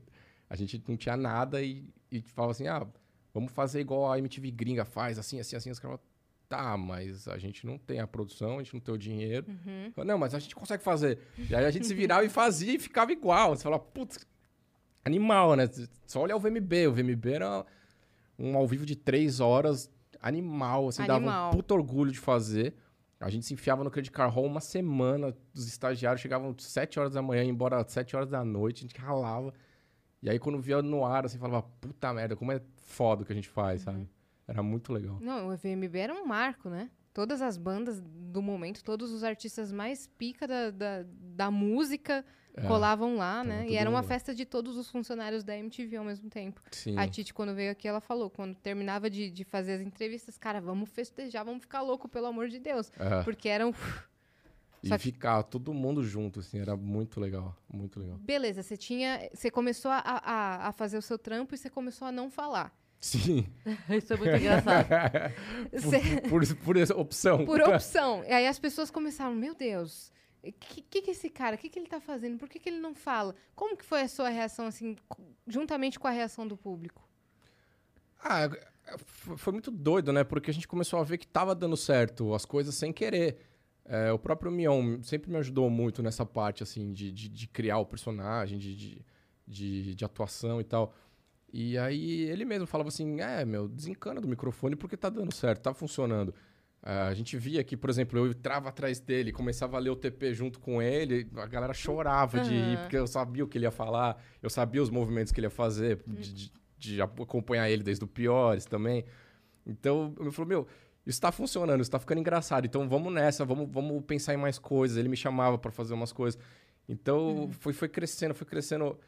a 0.50 0.56
gente 0.56 0.82
não 0.88 0.96
tinha 0.96 1.18
nada 1.18 1.62
e, 1.62 1.86
e 2.10 2.22
falava 2.22 2.52
assim, 2.52 2.68
ah, 2.68 2.88
vamos 3.34 3.52
fazer 3.52 3.82
igual 3.82 4.10
a 4.10 4.18
MTV 4.20 4.52
gringa 4.52 4.86
faz, 4.86 5.20
assim, 5.20 5.40
assim, 5.40 5.56
assim. 5.58 5.70
Os 5.70 5.80
caras 5.80 6.00
tá, 6.54 6.78
mas 6.78 7.28
a 7.28 7.38
gente 7.38 7.66
não 7.66 7.78
tem 7.78 8.00
a 8.00 8.06
produção, 8.06 8.60
a 8.60 8.64
gente 8.64 8.74
não 8.76 8.80
tem 8.80 8.94
o 8.94 8.98
dinheiro. 8.98 9.48
Uhum. 9.48 10.06
Não, 10.06 10.18
mas 10.18 10.36
a 10.36 10.40
gente 10.40 10.56
consegue 10.56 10.84
fazer. 10.84 11.18
E 11.50 11.56
aí 11.56 11.66
a 11.66 11.72
gente 11.72 11.88
se 11.88 11.94
virava 11.94 12.24
e 12.24 12.30
fazia 12.30 12.74
e 12.76 12.80
ficava 12.80 13.12
igual. 13.12 13.56
Você 13.56 13.64
fala, 13.64 13.80
putz, 13.80 14.20
animal, 15.04 15.56
né? 15.56 15.68
Só 16.06 16.22
olhar 16.22 16.36
o 16.36 16.40
VMB. 16.40 16.88
O 16.88 16.94
VMB 16.94 17.34
era 17.34 17.66
um 18.38 18.56
ao 18.56 18.68
vivo 18.68 18.86
de 18.86 18.96
três 18.96 19.40
horas, 19.40 19.90
animal, 20.22 20.90
assim, 20.90 21.02
dava 21.06 21.18
Animal. 21.18 21.50
um 21.50 21.56
puto 21.56 21.74
orgulho 21.74 22.12
de 22.12 22.20
fazer. 22.20 22.76
A 23.20 23.30
gente 23.30 23.46
se 23.46 23.54
enfiava 23.54 23.84
no 23.84 23.90
Credit 23.90 24.12
Card 24.12 24.36
Hall 24.36 24.46
uma 24.46 24.60
semana, 24.60 25.34
os 25.56 25.68
estagiários 25.68 26.22
chegavam 26.22 26.54
sete 26.60 27.00
horas 27.00 27.14
da 27.14 27.22
manhã, 27.22 27.44
embora 27.44 27.78
às 27.78 27.92
sete 27.92 28.16
horas 28.16 28.30
da 28.30 28.44
noite, 28.44 28.80
a 28.80 28.88
gente 28.88 29.00
ralava. 29.00 29.54
E 30.22 30.30
aí 30.30 30.38
quando 30.38 30.60
via 30.60 30.82
no 30.82 31.06
ar, 31.06 31.26
assim, 31.26 31.38
falava, 31.38 31.66
puta 31.82 32.14
merda, 32.14 32.36
como 32.36 32.52
é 32.52 32.62
foda 32.84 33.24
o 33.24 33.26
que 33.26 33.32
a 33.32 33.36
gente 33.36 33.48
faz, 33.48 33.82
sabe? 33.82 34.08
Era 34.48 34.62
muito 34.64 34.92
legal. 34.94 35.18
Não, 35.22 35.50
o 35.50 35.58
VMB 35.58 35.96
era 35.98 36.14
um 36.14 36.26
marco, 36.26 36.70
né? 36.70 36.90
Todas 37.14 37.42
as 37.42 37.58
bandas 37.58 38.02
do 38.02 38.42
momento, 38.42 38.84
todos 38.84 39.12
os 39.12 39.24
artistas 39.24 39.72
mais 39.72 40.08
pica 40.08 40.48
da, 40.48 40.72
da, 40.72 41.06
da 41.08 41.52
música 41.52 42.26
É, 42.56 42.68
colavam 42.68 43.16
lá, 43.18 43.44
né? 43.44 43.68
E 43.70 43.76
era 43.76 43.88
uma 43.90 44.02
lá. 44.02 44.08
festa 44.08 44.34
de 44.34 44.46
todos 44.46 44.76
os 44.78 44.90
funcionários 44.90 45.44
da 45.44 45.56
MTV 45.58 45.96
ao 45.98 46.04
mesmo 46.06 46.30
tempo. 46.30 46.62
Sim. 46.72 46.98
A 46.98 47.08
Titi, 47.08 47.32
quando 47.34 47.54
veio 47.54 47.72
aqui, 47.72 47.88
ela 47.88 48.02
falou, 48.02 48.30
quando 48.32 48.56
terminava 48.56 49.10
de, 49.10 49.30
de 49.30 49.44
fazer 49.44 49.74
as 49.74 49.82
entrevistas, 49.82 50.38
cara, 50.38 50.60
vamos 50.60 50.90
festejar, 50.90 51.46
vamos 51.46 51.62
ficar 51.62 51.82
louco, 51.82 52.08
pelo 52.10 52.26
amor 52.28 52.48
de 52.50 52.60
Deus. 52.60 52.92
É. 53.00 53.24
Porque 53.24 53.48
eram. 53.48 53.72
E 54.86 54.90
que- 54.90 54.98
ficava 54.98 55.42
todo 55.44 55.74
mundo 55.74 56.04
junto, 56.04 56.42
assim, 56.42 56.60
era 56.60 56.76
muito 56.76 57.18
legal, 57.18 57.56
muito 57.72 58.02
legal. 58.02 58.18
Beleza, 58.18 58.62
você 58.62 58.76
tinha. 58.76 59.30
Você 59.34 59.50
começou 59.50 59.90
a, 59.90 60.00
a, 60.00 60.68
a 60.68 60.72
fazer 60.74 60.98
o 60.98 61.02
seu 61.02 61.18
trampo 61.18 61.56
e 61.56 61.58
você 61.58 61.70
começou 61.70 62.06
a 62.06 62.12
não 62.12 62.30
falar. 62.30 62.76
Sim, 63.04 63.46
Isso 63.90 64.14
é 64.14 64.16
muito 64.16 64.34
engraçado. 64.34 64.88
Por, 66.30 66.48
por, 66.48 66.56
por 66.56 66.78
essa 66.78 66.96
opção. 66.96 67.46
por 67.46 67.60
opção. 67.68 68.24
E 68.24 68.32
aí 68.32 68.48
as 68.48 68.58
pessoas 68.58 68.90
começaram, 68.90 69.36
meu 69.36 69.54
Deus, 69.54 70.10
o 70.42 70.50
que, 70.54 70.82
que, 70.82 71.02
que 71.02 71.12
esse 71.12 71.30
cara, 71.30 71.58
o 71.58 71.60
que, 71.60 71.68
que 71.68 71.78
ele 71.78 71.88
tá 71.88 72.00
fazendo? 72.00 72.38
Por 72.38 72.48
que, 72.48 72.60
que 72.60 72.70
ele 72.70 72.80
não 72.80 72.96
fala? 72.96 73.36
Como 73.56 73.76
que 73.76 73.84
foi 73.84 74.04
a 74.04 74.08
sua 74.08 74.30
reação, 74.30 74.68
assim, 74.68 74.96
juntamente 75.46 76.00
com 76.00 76.08
a 76.08 76.12
reação 76.12 76.48
do 76.48 76.56
público? 76.56 77.06
Ah, 78.24 78.50
foi 79.36 79.52
muito 79.52 79.70
doido, 79.70 80.14
né? 80.14 80.24
Porque 80.24 80.50
a 80.50 80.54
gente 80.54 80.66
começou 80.68 80.98
a 80.98 81.04
ver 81.04 81.18
que 81.18 81.28
tava 81.28 81.54
dando 81.54 81.76
certo 81.76 82.34
as 82.34 82.46
coisas 82.46 82.74
sem 82.74 82.94
querer. 82.94 83.38
É, 83.84 84.14
o 84.14 84.18
próprio 84.18 84.50
Mion 84.50 85.04
sempre 85.04 85.30
me 85.30 85.36
ajudou 85.40 85.70
muito 85.70 86.02
nessa 86.02 86.26
parte, 86.26 86.64
assim, 86.64 86.94
de, 86.94 87.12
de, 87.12 87.28
de 87.28 87.48
criar 87.50 87.80
o 87.80 87.86
personagem, 87.86 88.58
de, 88.58 88.74
de, 88.74 89.06
de, 89.46 89.94
de 89.94 90.06
atuação 90.06 90.62
e 90.62 90.64
tal. 90.64 90.94
E 91.54 91.78
aí 91.78 92.24
ele 92.24 92.44
mesmo 92.46 92.66
falava 92.66 92.90
assim, 92.90 93.22
é, 93.22 93.46
meu, 93.46 93.68
desencana 93.68 94.20
do 94.20 94.28
microfone 94.28 94.76
porque 94.76 94.98
tá 94.98 95.08
dando 95.10 95.32
certo, 95.34 95.62
tá 95.62 95.74
funcionando. 95.74 96.34
Ah, 96.82 97.08
a 97.08 97.14
gente 97.14 97.38
via 97.38 97.64
que, 97.64 97.78
por 97.78 97.90
exemplo, 97.90 98.18
eu 98.20 98.28
entrava 98.32 98.70
atrás 98.70 99.00
dele, 99.00 99.32
começava 99.32 99.78
a 99.78 99.80
ler 99.80 99.92
o 99.92 99.96
TP 99.96 100.34
junto 100.34 100.60
com 100.60 100.82
ele, 100.82 101.30
a 101.36 101.46
galera 101.46 101.74
chorava 101.74 102.40
de 102.42 102.50
rir, 102.50 102.78
porque 102.80 102.98
eu 102.98 103.06
sabia 103.08 103.44
o 103.44 103.48
que 103.48 103.58
ele 103.58 103.66
ia 103.66 103.72
falar, 103.72 104.22
eu 104.42 104.50
sabia 104.50 104.82
os 104.82 104.90
movimentos 104.90 105.32
que 105.32 105.40
ele 105.40 105.46
ia 105.46 105.52
fazer, 105.52 106.02
de, 106.08 106.34
de- 106.34 106.52
de 106.78 107.02
acompanhar 107.02 107.70
ele 107.70 107.82
desde 107.84 108.04
o 108.04 108.08
piores 108.08 108.66
também. 108.66 109.06
Então, 109.66 110.14
eu 110.18 110.26
me 110.26 110.32
falou, 110.34 110.50
meu, 110.50 110.68
isso 111.06 111.22
tá 111.22 111.32
funcionando, 111.32 111.80
isso 111.82 111.90
tá 111.92 112.00
ficando 112.00 112.20
engraçado, 112.20 112.66
então 112.66 112.90
vamos 112.90 113.14
nessa, 113.14 113.46
vamos, 113.46 113.70
vamos 113.72 114.04
pensar 114.06 114.34
em 114.34 114.38
mais 114.38 114.60
coisas. 114.60 114.98
Ele 114.98 115.08
me 115.08 115.16
chamava 115.16 115.58
para 115.58 115.72
fazer 115.72 115.94
umas 115.94 116.12
coisas. 116.12 116.38
Então, 116.90 117.50
foi, 117.60 117.72
foi 117.72 117.88
crescendo, 117.88 118.34
foi 118.34 118.46
crescendo. 118.46 119.00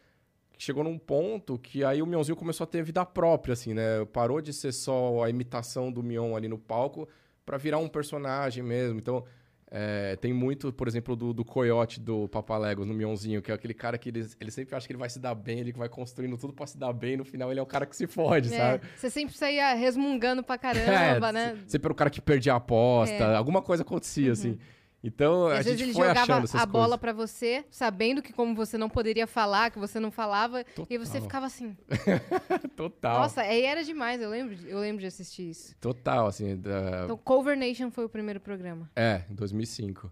Chegou 0.58 0.84
num 0.84 0.98
ponto 0.98 1.58
que 1.60 1.84
aí 1.84 2.02
o 2.02 2.06
Mionzinho 2.08 2.36
começou 2.36 2.64
a 2.64 2.68
ter 2.68 2.82
vida 2.84 3.06
própria, 3.06 3.54
assim, 3.54 3.74
né? 3.74 4.06
Parou 4.12 4.42
de 4.42 4.54
ser 4.54 4.72
só 4.72 5.24
a 5.24 5.30
imitação 5.30 5.92
do 5.92 6.02
Mion 6.04 6.36
ali 6.36 6.48
no 6.48 6.58
palco 6.58 7.08
para 7.46 7.58
virar 7.58 7.78
um 7.78 7.88
personagem 7.88 8.64
mesmo. 8.64 8.98
Então, 9.00 9.24
é, 9.70 10.16
tem 10.18 10.32
muito, 10.32 10.72
por 10.72 10.88
exemplo, 10.88 11.16
do, 11.16 11.34
do 11.34 11.44
Coyote 11.44 12.00
do 12.00 12.30
Papaléguas 12.30 12.88
no 12.88 12.94
Mionzinho, 12.94 13.42
que 13.42 13.52
é 13.52 13.54
aquele 13.56 13.74
cara 13.74 13.98
que 13.98 14.10
ele, 14.10 14.26
ele 14.40 14.52
sempre 14.52 14.76
acha 14.76 14.86
que 14.88 14.94
ele 14.94 15.00
vai 15.00 15.10
se 15.10 15.20
dar 15.20 15.36
bem, 15.36 15.60
ele 15.60 15.74
vai 15.74 15.90
construindo 15.90 16.38
tudo 16.38 16.54
para 16.54 16.68
se 16.68 16.78
dar 16.78 16.94
bem, 16.94 17.18
no 17.18 17.26
final 17.26 17.52
ele 17.52 17.60
é 17.60 17.64
o 17.64 17.66
cara 17.66 17.86
que 17.86 17.96
se 17.96 18.08
fode, 18.08 18.54
É, 18.54 18.58
sabe? 18.58 18.84
você 18.96 19.10
sempre 19.10 19.36
saía 19.36 19.74
resmungando 19.74 20.44
pra 20.44 20.56
caramba, 20.60 21.30
É, 21.30 21.32
né? 21.34 21.56
se- 21.66 21.72
Sempre 21.72 21.88
era 21.88 21.94
o 21.94 21.96
cara 21.96 22.10
que 22.10 22.22
perdia 22.22 22.54
a 22.54 22.58
aposta, 22.58 23.16
É. 23.16 23.28
Uhum. 23.28 23.36
alguma 23.38 23.62
coisa 23.62 23.82
acontecia, 23.84 24.32
assim. 24.32 24.58
Então, 25.08 25.48
a 25.48 25.60
Às 25.60 25.66
vezes 25.66 25.80
gente 25.80 25.84
ele 25.90 25.94
foi 25.94 26.08
jogava 26.08 26.22
achando 26.34 26.44
essas 26.46 26.62
a 26.62 26.66
bola 26.66 26.84
coisas. 26.98 27.00
pra 27.00 27.14
você, 27.14 27.64
sabendo 27.70 28.22
que 28.24 28.34
como 28.34 28.56
você 28.56 28.76
não 28.78 28.90
poderia 28.90 29.28
falar, 29.28 29.70
que 29.70 29.78
você 29.78 30.00
não 30.00 30.10
falava, 30.12 30.66
e 30.90 30.98
você 30.98 31.12
Total. 31.14 31.22
ficava 31.22 31.46
assim. 31.46 31.78
Total. 32.76 33.20
Nossa, 33.20 33.42
aí 33.42 33.62
era 33.64 33.84
demais, 33.84 34.22
eu 34.22 34.30
lembro, 34.30 34.56
de- 34.56 34.70
eu 34.70 34.80
lembro 34.80 35.02
de 35.02 35.08
assistir 35.08 35.50
isso. 35.50 35.76
Total, 35.80 36.28
assim. 36.28 36.58
da- 36.58 37.04
Então, 37.04 37.18
Cover 37.18 37.58
Nation 37.58 37.92
foi 37.92 38.06
o 38.06 38.10
primeiro 38.10 38.40
programa. 38.40 38.90
É, 38.96 39.22
em 39.30 39.36
2005. 39.36 40.12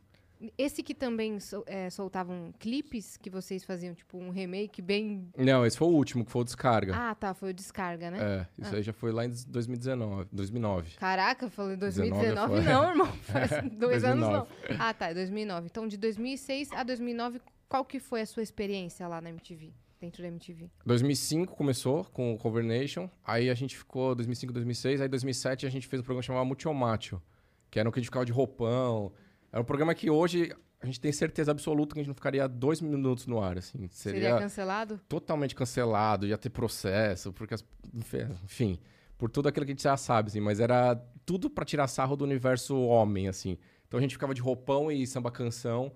Esse 0.57 0.83
que 0.83 0.93
também 0.93 1.39
sol- 1.39 1.63
é, 1.67 1.89
soltavam 1.89 2.53
clipes 2.59 3.17
que 3.17 3.29
vocês 3.29 3.63
faziam, 3.63 3.93
tipo 3.93 4.17
um 4.17 4.29
remake 4.29 4.81
bem. 4.81 5.29
Não, 5.37 5.65
esse 5.65 5.77
foi 5.77 5.87
o 5.87 5.91
último, 5.91 6.25
que 6.25 6.31
foi 6.31 6.41
o 6.41 6.45
Descarga. 6.45 6.93
Ah, 6.95 7.15
tá, 7.15 7.33
foi 7.33 7.51
o 7.51 7.53
Descarga, 7.53 8.11
né? 8.11 8.17
É, 8.21 8.61
isso 8.61 8.75
aí 8.75 8.81
já 8.83 8.93
foi 8.93 9.11
lá 9.11 9.25
em 9.25 9.29
2019, 9.47 10.27
2009. 10.31 10.95
Caraca, 10.97 11.45
eu 11.45 11.49
falei 11.49 11.77
19 11.77 12.09
2019, 12.09 12.53
foi. 12.55 12.61
não, 12.73 12.89
irmão. 12.89 13.07
Faz 13.23 13.49
dois 13.71 14.03
anos 14.03 14.27
não. 14.27 14.47
2009. 14.69 14.77
Ah, 14.79 14.93
tá, 14.93 15.07
é 15.09 15.13
2009. 15.13 15.67
Então, 15.67 15.87
de 15.87 15.97
2006 15.97 16.71
a 16.73 16.83
2009, 16.83 17.41
qual 17.69 17.85
que 17.85 17.99
foi 17.99 18.21
a 18.21 18.25
sua 18.25 18.43
experiência 18.43 19.07
lá 19.07 19.21
na 19.21 19.29
MTV? 19.29 19.71
Dentro 20.01 20.21
da 20.21 20.27
MTV? 20.27 20.69
2005 20.85 21.55
começou 21.55 22.03
com 22.05 22.33
o 22.33 22.37
Cover 22.37 22.63
Nation, 22.63 23.09
aí 23.25 23.49
a 23.49 23.53
gente 23.53 23.77
ficou 23.77 24.13
2005, 24.13 24.51
2006, 24.51 24.99
aí 24.99 25.07
2007 25.07 25.65
a 25.65 25.69
gente 25.69 25.87
fez 25.87 26.01
um 26.01 26.03
programa 26.03 26.21
chamado 26.21 26.45
Multiomatio, 26.45 27.21
que 27.71 27.79
era 27.79 27.87
um 27.87 27.91
que 27.91 27.99
a 27.99 28.01
gente 28.01 28.07
ficava 28.09 28.25
de 28.25 28.31
roupão. 28.33 29.13
Era 29.53 29.61
um 29.61 29.65
programa 29.65 29.93
que 29.93 30.09
hoje 30.09 30.51
a 30.81 30.85
gente 30.87 30.99
tem 30.99 31.11
certeza 31.11 31.51
absoluta 31.51 31.93
que 31.93 31.99
a 31.99 32.03
gente 32.03 32.07
não 32.07 32.15
ficaria 32.15 32.47
dois 32.47 32.81
minutos 32.81 33.27
no 33.27 33.39
ar, 33.39 33.57
assim. 33.59 33.87
Seria, 33.91 34.21
Seria, 34.21 34.39
cancelado? 34.39 34.99
totalmente 35.07 35.53
cancelado, 35.53 36.25
ia 36.25 36.37
ter 36.37 36.49
processo, 36.49 37.31
porque, 37.31 37.53
as- 37.53 37.63
enfim, 37.93 38.79
por 39.15 39.29
tudo 39.29 39.47
aquilo 39.47 39.63
que 39.65 39.71
a 39.71 39.75
gente 39.75 39.83
já 39.83 39.95
sabe, 39.95 40.29
assim, 40.29 40.41
mas 40.41 40.59
era 40.59 40.95
tudo 41.23 41.49
pra 41.51 41.63
tirar 41.63 41.87
sarro 41.87 42.15
do 42.15 42.23
universo 42.25 42.75
homem, 42.81 43.27
assim. 43.27 43.57
Então 43.87 43.99
a 43.99 44.01
gente 44.01 44.13
ficava 44.15 44.33
de 44.33 44.41
roupão 44.41 44.91
e 44.91 45.05
samba 45.05 45.29
canção. 45.29 45.91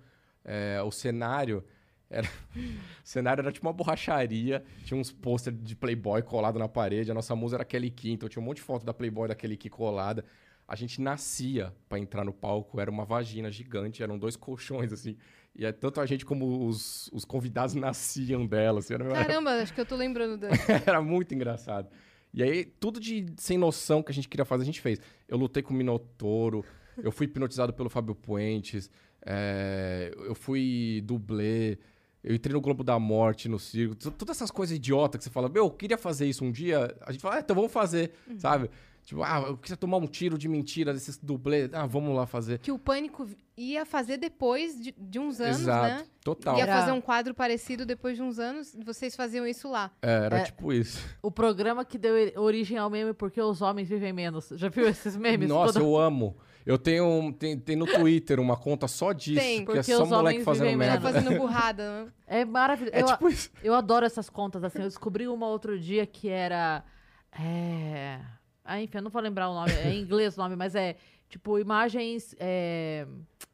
É, 0.46 0.80
o 0.84 0.92
cenário 0.92 1.64
era, 2.10 2.28
o 2.56 2.60
cenário 3.04 3.42
era 3.42 3.52
tipo 3.52 3.66
uma 3.66 3.74
borracharia, 3.74 4.64
tinha 4.86 4.98
uns 4.98 5.12
pôster 5.12 5.52
de 5.52 5.76
Playboy 5.76 6.22
colado 6.22 6.60
na 6.60 6.70
parede, 6.70 7.10
a 7.10 7.14
nossa 7.16 7.36
musa 7.36 7.58
era 7.58 7.66
Kelly 7.66 7.90
Key, 7.90 8.12
então 8.14 8.30
tinha 8.30 8.42
um 8.42 8.46
monte 8.46 8.58
de 8.58 8.64
foto 8.64 8.86
da 8.86 8.94
Playboy 8.94 9.28
da 9.28 9.36
Kelly 9.36 9.58
Key 9.58 9.70
colada. 9.70 10.24
A 10.68 10.76
gente 10.76 11.00
nascia 11.02 11.74
pra 11.88 11.98
entrar 11.98 12.26
no 12.26 12.34
palco, 12.34 12.80
era 12.80 12.92
uma 12.92 13.06
vagina 13.06 13.50
gigante, 13.50 14.04
eram 14.04 14.18
dois 14.20 14.36
colchões, 14.36 14.92
assim. 14.92 15.16
E 15.56 15.66
é, 15.66 15.72
tanto 15.72 16.02
a 16.02 16.06
gente 16.06 16.26
como 16.26 16.68
os, 16.68 17.10
os 17.14 17.24
convidados 17.24 17.74
nasciam 17.76 18.46
dela, 18.46 18.80
assim. 18.80 18.94
Era, 18.94 19.06
era- 19.06 19.14
Caramba, 19.26 19.52
acho 19.62 19.74
que 19.74 19.80
eu 19.82 19.86
tô 19.86 19.96
lembrando 19.96 20.36
da. 20.42 20.50
era 20.86 21.02
muito 21.02 21.34
engraçado. 21.34 21.88
E 22.34 22.44
aí, 22.44 22.66
tudo 22.66 23.00
de 23.00 23.26
sem 23.38 23.58
noção 23.58 24.04
que 24.04 24.12
a 24.12 24.14
gente 24.14 24.28
queria 24.28 24.44
fazer, 24.46 24.64
a 24.64 24.66
gente 24.66 24.82
fez. 24.82 25.00
Eu 25.28 25.38
lutei 25.38 25.64
com 25.64 25.74
o 25.74 25.78
Minotouro, 25.78 26.64
eu 27.02 27.12
fui 27.12 27.26
hipnotizado 27.26 27.74
pelo 27.74 27.90
Fábio 27.90 28.14
Puentes, 28.14 28.92
é, 29.26 30.12
eu 30.18 30.36
fui 30.36 31.02
dublê, 31.06 31.78
eu 32.24 32.36
entrei 32.36 32.54
no 32.54 32.62
Globo 32.62 32.84
da 32.84 33.00
Morte, 33.00 33.48
no 33.48 33.58
circo. 33.58 33.96
Todas 33.96 34.36
essas 34.38 34.52
coisas 34.52 34.76
idiotas 34.76 35.20
que 35.20 35.24
você 35.24 35.30
fala, 35.30 35.48
meu, 35.48 35.64
eu 35.66 35.72
queria 35.72 35.98
fazer 35.98 36.28
isso 36.28 36.44
um 36.44 36.52
dia. 36.52 36.94
A 37.02 37.12
gente 37.12 37.22
fala, 37.22 37.36
ah, 37.36 37.40
então 37.40 37.56
vamos 37.56 37.72
fazer, 37.72 38.12
sabe? 38.38 38.70
Tipo, 39.08 39.24
ah, 39.24 39.42
eu 39.48 39.56
queria 39.58 39.78
tomar 39.78 39.96
um 40.00 40.06
tiro 40.06 40.38
de 40.38 40.50
mentira 40.50 40.92
desses 40.94 41.18
dublês. 41.18 41.74
Ah, 41.74 41.86
vamos 41.86 42.14
lá 42.14 42.26
fazer. 42.26 42.60
Que 42.60 42.74
o 42.74 42.78
Pânico 42.78 43.26
ia 43.56 43.86
fazer 43.86 44.18
depois 44.18 44.78
de, 44.78 44.94
de 44.98 45.18
uns 45.18 45.40
anos, 45.40 45.62
Exato, 45.62 45.96
né? 46.02 46.06
total. 46.22 46.58
Ia 46.58 46.64
Era- 46.64 46.80
fazer 46.82 46.92
um 46.92 47.00
quadro 47.00 47.34
parecido 47.34 47.86
depois 47.86 48.18
de 48.18 48.22
uns 48.22 48.38
anos. 48.38 48.76
Vocês 48.86 49.16
faziam 49.16 49.48
isso 49.48 49.70
lá. 49.72 49.92
É, 50.02 50.26
era 50.26 50.40
É. 50.40 50.44
tipo 50.44 50.74
isso. 50.74 51.00
O 51.22 51.32
programa 51.32 51.86
que 51.86 51.98
deu 51.98 52.14
ori- 52.16 52.34
origem 52.38 52.78
ao 52.78 52.90
meme 52.90 53.14
porque 53.14 53.42
os 53.42 53.62
homens 53.62 53.88
vivem 53.88 54.12
menos. 54.12 54.50
Já 54.58 54.68
viu 54.68 54.86
esses 54.90 55.16
memes? 55.16 55.48
Nossa, 55.48 55.72
Toda- 55.80 55.86
eu 55.86 55.98
amo. 55.98 56.36
Eu 56.66 56.78
tenho, 56.78 57.06
um- 57.08 57.32
tem, 57.32 57.58
tem 57.58 57.78
no 57.78 57.86
Twitter 57.86 58.42
uma 58.42 58.58
conta 58.58 58.90
só 58.90 59.14
disso, 59.14 59.40
Tem. 59.40 59.64
que 59.64 59.72
é 59.72 59.76
Porque 59.76 59.84
só 59.96 60.04
os 60.04 60.10
moleque 60.10 60.28
homens 60.40 60.44
fazendo 60.44 60.64
vivem 60.66 60.80
Tá 60.80 60.86
menos. 60.86 61.04
merda. 61.04 61.22
fazendo 61.22 61.40
burrada, 61.40 62.04
né? 62.04 62.12
É 62.28 62.44
maravilhoso. 62.44 62.94
É 62.94 63.02
eu, 63.04 63.08
tipo 63.08 63.30
isso. 63.30 63.50
eu 63.64 63.74
adoro 63.74 64.06
essas 64.06 64.30
contas, 64.30 64.62
assim. 64.66 64.80
Eu 64.80 64.84
descobri 64.90 65.30
uma 65.30 65.48
outro 65.48 65.80
dia 65.80 66.06
que 66.06 66.28
era. 66.28 66.84
É. 67.32 68.20
Ah, 68.68 68.82
enfim, 68.82 68.98
eu 68.98 69.04
não 69.04 69.10
vou 69.12 69.22
lembrar 69.22 69.50
o 69.50 69.54
nome. 69.54 69.72
É 69.72 69.90
em 69.94 70.02
inglês 70.04 70.36
o 70.38 70.42
nome, 70.42 70.56
mas 70.56 70.76
é 70.76 70.96
tipo 71.30 71.58
imagens. 71.58 72.36
é, 72.40 73.08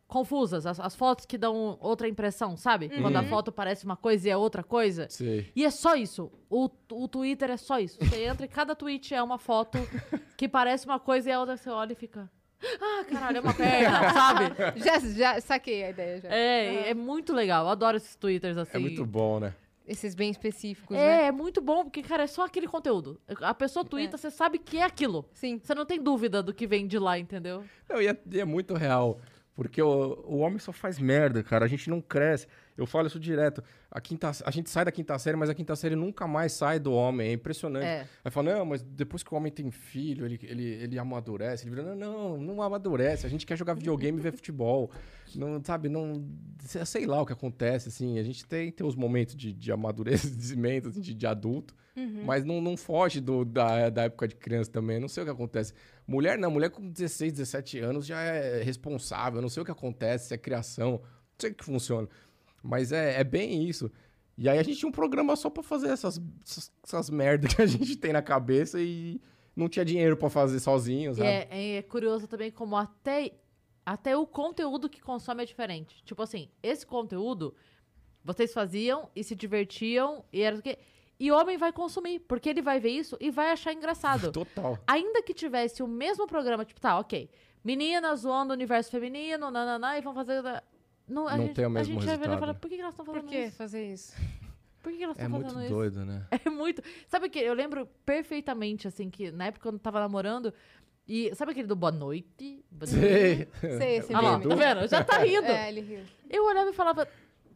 Confusas, 0.06 0.68
as, 0.68 0.80
as 0.80 0.96
fotos 0.96 1.26
que 1.26 1.40
dão 1.40 1.76
outra 1.82 2.08
impressão, 2.08 2.56
sabe? 2.56 2.88
Quando 2.88 3.16
a 3.16 3.22
Uhum. 3.22 3.28
foto 3.30 3.52
parece 3.52 3.84
uma 3.84 3.96
coisa 3.98 4.28
e 4.28 4.32
é 4.32 4.38
outra 4.38 4.62
coisa. 4.62 5.08
Sei. 5.10 5.50
E 5.56 5.66
é 5.66 5.72
só 5.72 5.96
isso. 5.96 6.32
O, 6.52 6.70
o 6.92 7.08
Twitter 7.08 7.50
é 7.50 7.58
só 7.58 7.80
isso. 7.80 7.98
Você 8.00 8.26
entra 8.26 8.46
e 8.46 8.48
cada 8.50 8.76
tweet 8.76 9.12
é 9.16 9.24
uma 9.24 9.40
foto 9.40 9.80
que 10.38 10.48
parece 10.48 10.86
uma 10.86 11.00
coisa 11.00 11.30
e 11.30 11.34
a 11.34 11.40
outra 11.40 11.58
você 11.58 11.68
olha 11.72 11.94
e 11.94 11.96
fica. 11.96 12.30
Ah, 12.80 13.04
caralho, 13.10 13.38
é 13.38 13.42
uma 13.42 13.56
perna, 13.56 14.10
sabe? 14.14 14.44
Já, 14.86 15.00
já 15.00 15.42
saquei 15.42 15.84
a 15.84 15.90
ideia, 15.90 16.22
já. 16.22 16.30
É, 16.30 16.90
é 16.92 16.94
muito 16.94 17.34
legal. 17.34 17.66
Eu 17.66 17.72
adoro 17.72 17.98
esses 17.98 18.16
twitters 18.16 18.56
assim. 18.56 18.78
É 18.78 18.80
muito 18.80 19.04
bom, 19.08 19.40
né? 19.40 19.56
Esses 19.86 20.16
bem 20.16 20.30
específicos, 20.30 20.96
É, 20.96 21.00
né? 21.18 21.26
é 21.26 21.32
muito 21.32 21.60
bom, 21.62 21.84
porque, 21.84 22.02
cara, 22.02 22.24
é 22.24 22.28
só 22.28 22.46
aquele 22.46 22.68
conteúdo. 22.68 23.20
A 23.42 23.54
pessoa 23.54 23.84
twitta, 23.84 24.18
você 24.18 24.32
sabe 24.32 24.58
que 24.58 24.78
é 24.78 24.84
aquilo. 24.84 25.26
Sim. 25.34 25.60
Você 25.62 25.76
não 25.76 25.86
tem 25.86 26.02
dúvida 26.02 26.42
do 26.42 26.54
que 26.54 26.66
vem 26.66 26.88
de 26.88 26.98
lá, 26.98 27.20
entendeu? 27.20 27.64
Não, 27.90 28.02
e 28.02 28.08
é, 28.08 28.18
e 28.32 28.40
é 28.40 28.46
muito 28.46 28.74
real. 28.76 29.20
Porque 29.56 29.82
o, 29.82 30.24
o 30.26 30.38
homem 30.38 30.58
só 30.58 30.72
faz 30.72 30.98
merda, 30.98 31.44
cara. 31.44 31.66
A 31.66 31.68
gente 31.68 31.90
não 31.90 32.02
cresce. 32.02 32.48
Eu 32.78 32.86
falo 32.86 33.08
isso 33.08 33.20
direto. 33.20 33.64
A, 33.90 34.02
quinta, 34.02 34.32
a 34.44 34.52
gente 34.52 34.70
sai 34.70 34.86
da 34.86 34.92
quinta 34.92 35.18
série, 35.20 35.38
mas 35.38 35.50
a 35.50 35.54
quinta 35.54 35.76
série 35.76 35.96
nunca 35.96 36.28
mais 36.28 36.54
sai 36.54 36.80
do 36.80 36.92
homem. 36.92 37.30
É 37.30 37.34
impressionante. 37.34 37.86
É. 37.86 38.08
Aí 38.24 38.32
fala, 38.32 38.54
não, 38.54 38.66
mas 38.66 38.82
depois 38.82 39.24
que 39.24 39.34
o 39.34 39.38
homem 39.38 39.52
tem 39.52 39.70
filho, 39.70 40.26
ele, 40.26 40.40
ele, 40.44 40.64
ele 40.64 41.00
amadurece. 41.00 41.64
Ele 41.64 41.76
vira, 41.76 41.96
não, 41.96 41.96
não, 41.96 42.38
não 42.38 42.62
amadurece. 42.62 43.26
A 43.26 43.30
gente 43.30 43.46
quer 43.46 43.58
jogar 43.58 43.74
videogame 43.76 44.18
e 44.18 44.22
ver 44.22 44.34
futebol. 44.34 44.92
Não, 45.36 45.64
sabe, 45.64 45.90
não... 45.90 46.26
Sei 46.60 47.06
lá 47.06 47.22
o 47.22 47.26
que 47.26 47.34
acontece, 47.34 47.90
assim. 47.90 48.18
A 48.18 48.24
gente 48.24 48.46
tem, 48.46 48.72
tem 48.72 48.86
os 48.86 48.96
momentos 48.96 49.36
de, 49.36 49.54
de 49.54 49.72
amadurecimento, 49.72 50.90
assim, 50.90 51.02
de, 51.02 51.14
de 51.14 51.28
adulto. 51.28 51.76
Mas 52.26 52.44
não, 52.44 52.60
não 52.60 52.76
foge 52.76 53.22
do, 53.22 53.46
da, 53.46 53.90
da 53.90 54.04
época 54.04 54.28
de 54.28 54.36
criança 54.36 54.72
também. 54.72 55.00
Não 55.00 55.08
sei 55.08 55.22
o 55.22 55.26
que 55.26 55.32
acontece. 55.32 55.74
Mulher 56.08 56.38
não, 56.38 56.50
mulher 56.50 56.70
com 56.70 56.90
16, 56.90 57.34
17 57.34 57.80
anos 57.80 58.06
já 58.06 58.20
é 58.20 58.64
responsável. 58.64 59.42
Não 59.42 59.50
sei 59.50 59.62
o 59.62 59.66
que 59.66 59.72
acontece, 59.72 60.30
se 60.30 60.34
é 60.34 60.38
criação. 60.38 60.94
Não 60.94 61.36
sei 61.38 61.52
o 61.52 61.54
que 61.54 61.64
funciona. 61.64 62.08
Mas 62.64 62.92
é, 62.92 63.20
é 63.20 63.24
bem 63.24 63.68
isso. 63.68 63.92
E 64.38 64.50
aí 64.50 64.58
a 64.58 64.64
gente 64.64 64.80
tinha 64.80 64.90
um 64.90 64.94
programa 64.94 65.36
só 65.36 65.50
pra 65.50 65.62
fazer 65.62 65.90
essas, 65.90 66.20
essas, 66.44 66.72
essas 66.84 67.10
merdas 67.10 67.54
que 67.54 67.62
a 67.62 67.66
gente 67.68 67.96
tem 67.98 68.14
na 68.14 68.22
cabeça 68.22 68.80
e 68.82 69.22
não 69.56 69.70
tinha 69.70 69.86
dinheiro 69.86 70.18
pra 70.18 70.30
fazer 70.30 70.60
sozinho, 70.60 71.14
sabe? 71.14 71.28
é, 71.28 71.76
é 71.78 71.82
curioso 71.84 72.28
também 72.28 72.50
como 72.50 72.76
até, 72.76 73.34
até 73.86 74.18
o 74.18 74.26
conteúdo 74.26 74.90
que 74.90 75.02
consome 75.02 75.44
é 75.44 75.46
diferente. 75.46 76.02
Tipo 76.04 76.24
assim, 76.24 76.50
esse 76.64 76.86
conteúdo 76.86 77.54
vocês 78.24 78.54
faziam 78.54 79.10
e 79.16 79.24
se 79.24 79.36
divertiam 79.36 80.24
e 80.32 80.42
era 80.42 80.56
o 80.56 80.62
quê? 80.62 80.80
E 81.20 81.32
homem 81.32 81.58
vai 81.58 81.72
consumir, 81.72 82.20
porque 82.22 82.50
ele 82.50 82.62
vai 82.62 82.80
ver 82.80 82.90
isso 82.90 83.18
e 83.20 83.30
vai 83.30 83.52
achar 83.52 83.74
engraçado. 83.74 84.32
Total. 84.34 84.78
Ainda 84.88 85.22
que 85.22 85.34
tivesse 85.34 85.84
o 85.84 85.88
mesmo 85.88 86.26
programa, 86.26 86.66
tipo, 86.66 86.82
tá, 86.82 86.98
ok. 86.98 87.30
Meninas 87.64 88.22
zoando 88.22 88.52
o 88.52 88.56
universo 88.56 88.92
feminino, 88.92 89.52
nananã, 89.52 89.98
e 89.98 90.02
vão 90.02 90.14
fazer. 90.14 90.42
Não, 91.08 91.28
a 91.28 91.38
Não 91.38 91.46
gente, 91.46 91.56
tem 91.56 91.66
o 91.66 91.68
a 91.68 91.70
mesmo 91.72 91.94
gente 91.96 92.06
vai 92.06 92.06
ver 92.06 92.12
e 92.14 92.18
resultado. 92.28 92.40
falar, 92.40 92.54
por 92.56 92.70
que, 92.70 92.76
que 92.76 92.82
elas 92.82 92.94
estão 92.94 93.06
Por 93.06 93.16
fazendo 93.16 93.30
que 93.30 93.38
isso? 93.38 93.58
fazer 93.58 93.94
isso? 93.94 94.14
Por 94.84 94.92
que, 94.92 94.98
que 94.98 95.04
elas 95.06 95.18
É 95.18 95.22
estão 95.24 95.40
muito 95.40 95.48
fazendo 95.48 95.64
isso? 95.64 95.74
doido, 95.74 96.06
né? 96.06 96.28
É 96.46 96.50
muito. 96.50 96.82
Sabe 97.08 97.28
o 97.28 97.30
que? 97.30 97.40
Eu 97.40 97.54
lembro 97.54 97.86
perfeitamente, 98.06 98.86
assim, 98.88 99.10
que 99.10 99.32
na 99.32 99.46
época 99.46 99.64
quando 99.70 99.76
eu 99.76 99.80
tava 99.80 100.00
namorando. 100.00 100.54
E 101.08 101.34
sabe 101.36 101.52
aquele 101.52 101.68
do 101.68 101.76
Boa 101.76 101.92
Noite? 101.92 102.66
Boa 102.70 102.92
noite? 102.92 103.48
Sei. 103.62 103.78
Sei, 103.78 103.98
esse 103.98 104.14
Ah 104.14 104.20
lá, 104.22 104.40
tá 104.40 104.56
vendo? 104.56 104.88
Já 104.88 105.02
tá 105.04 105.18
rindo. 105.20 105.46
É, 105.46 105.70
ele 105.70 105.82
riu. 105.82 106.04
Eu 106.30 106.46
olhava 106.46 106.70
e 106.70 106.74
falava, 106.74 107.08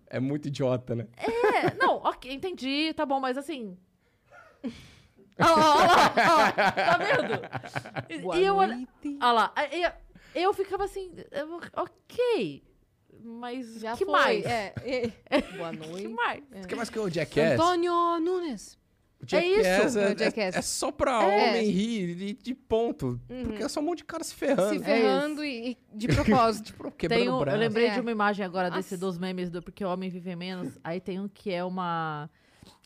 É 0.08 0.20
muito 0.22 0.48
idiota, 0.48 0.96
né? 0.96 1.08
é, 1.18 1.74
não, 1.76 1.98
ok, 1.98 2.32
entendi, 2.32 2.94
tá 2.94 3.06
bom, 3.06 3.20
mas 3.20 3.38
assim. 3.38 3.78
Olha 5.40 5.52
lá, 5.56 5.76
olha 5.78 5.88
lá, 5.88 6.14
olha 6.18 6.38
lá, 6.38 6.72
tá 6.72 6.98
vendo? 6.98 8.22
Boa 8.24 8.38
e 8.38 8.44
eu 8.46 8.56
olha- 8.56 8.76
noite. 8.76 9.18
Olha 9.22 9.32
lá, 9.32 9.54
eu, 9.72 10.42
eu 10.44 10.54
ficava 10.54 10.84
assim, 10.86 11.12
ok, 11.76 12.64
mas 13.24 13.80
Já 13.80 13.96
que 13.96 14.06
foi. 14.06 14.12
mais? 14.14 14.46
É, 14.46 14.74
é. 15.30 15.42
Boa 15.58 15.72
Que 15.72 15.88
noite. 15.88 16.08
mais? 16.10 16.44
O 16.64 16.68
que 16.68 16.76
mais 16.76 16.90
que 16.90 16.98
é 16.98 17.02
o 17.02 17.10
Jackass? 17.10 17.54
Antônio 17.54 18.20
Nunes. 18.20 18.78
O 19.20 19.26
Jackass 19.26 19.88
isso, 19.90 20.00
é, 20.00 20.12
é 20.12 20.16
Jackass. 20.16 20.56
é- 20.56 20.60
é 20.60 20.62
só 20.62 20.92
pra 20.92 21.24
É. 21.24 21.50
homem 21.50 21.70
rir 21.72 22.16
de, 22.16 22.34
de 22.34 22.54
ponto. 22.54 23.20
Porque 23.28 23.64
é 23.64 23.68
só 23.68 23.80
um 23.80 23.84
monte 23.84 24.00
de 24.00 24.06
cara 24.06 24.24
se 24.24 24.36
ferrando. 24.36 24.78
Se 24.78 24.84
ferrando 24.86 25.44
e, 25.44 25.72
e 25.72 25.78
de 25.98 26.08
propósito. 26.08 26.66
Tipo, 26.78 26.92
quebrando 26.92 27.20
Tem 27.20 27.30
o 27.30 27.38
um, 27.38 27.44
eu 27.44 27.58
lembrei 27.58 27.88
É. 27.88 27.94
de 27.96 28.00
uma 28.00 28.12
imagem 28.12 28.46
agora 28.46 28.70
desse 28.70 28.94
Nossa. 28.94 29.06
dos 29.06 29.18
memes 29.18 29.50
do 29.50 29.62
Porque 29.62 29.84
o 29.84 29.90
Homem 29.90 30.10
Vive 30.10 30.36
Menos. 30.36 30.78
Aí 30.84 31.00
tem 31.02 31.20
um 31.20 31.28
que 31.28 31.52
é 31.52 31.64
uma. 31.64 32.30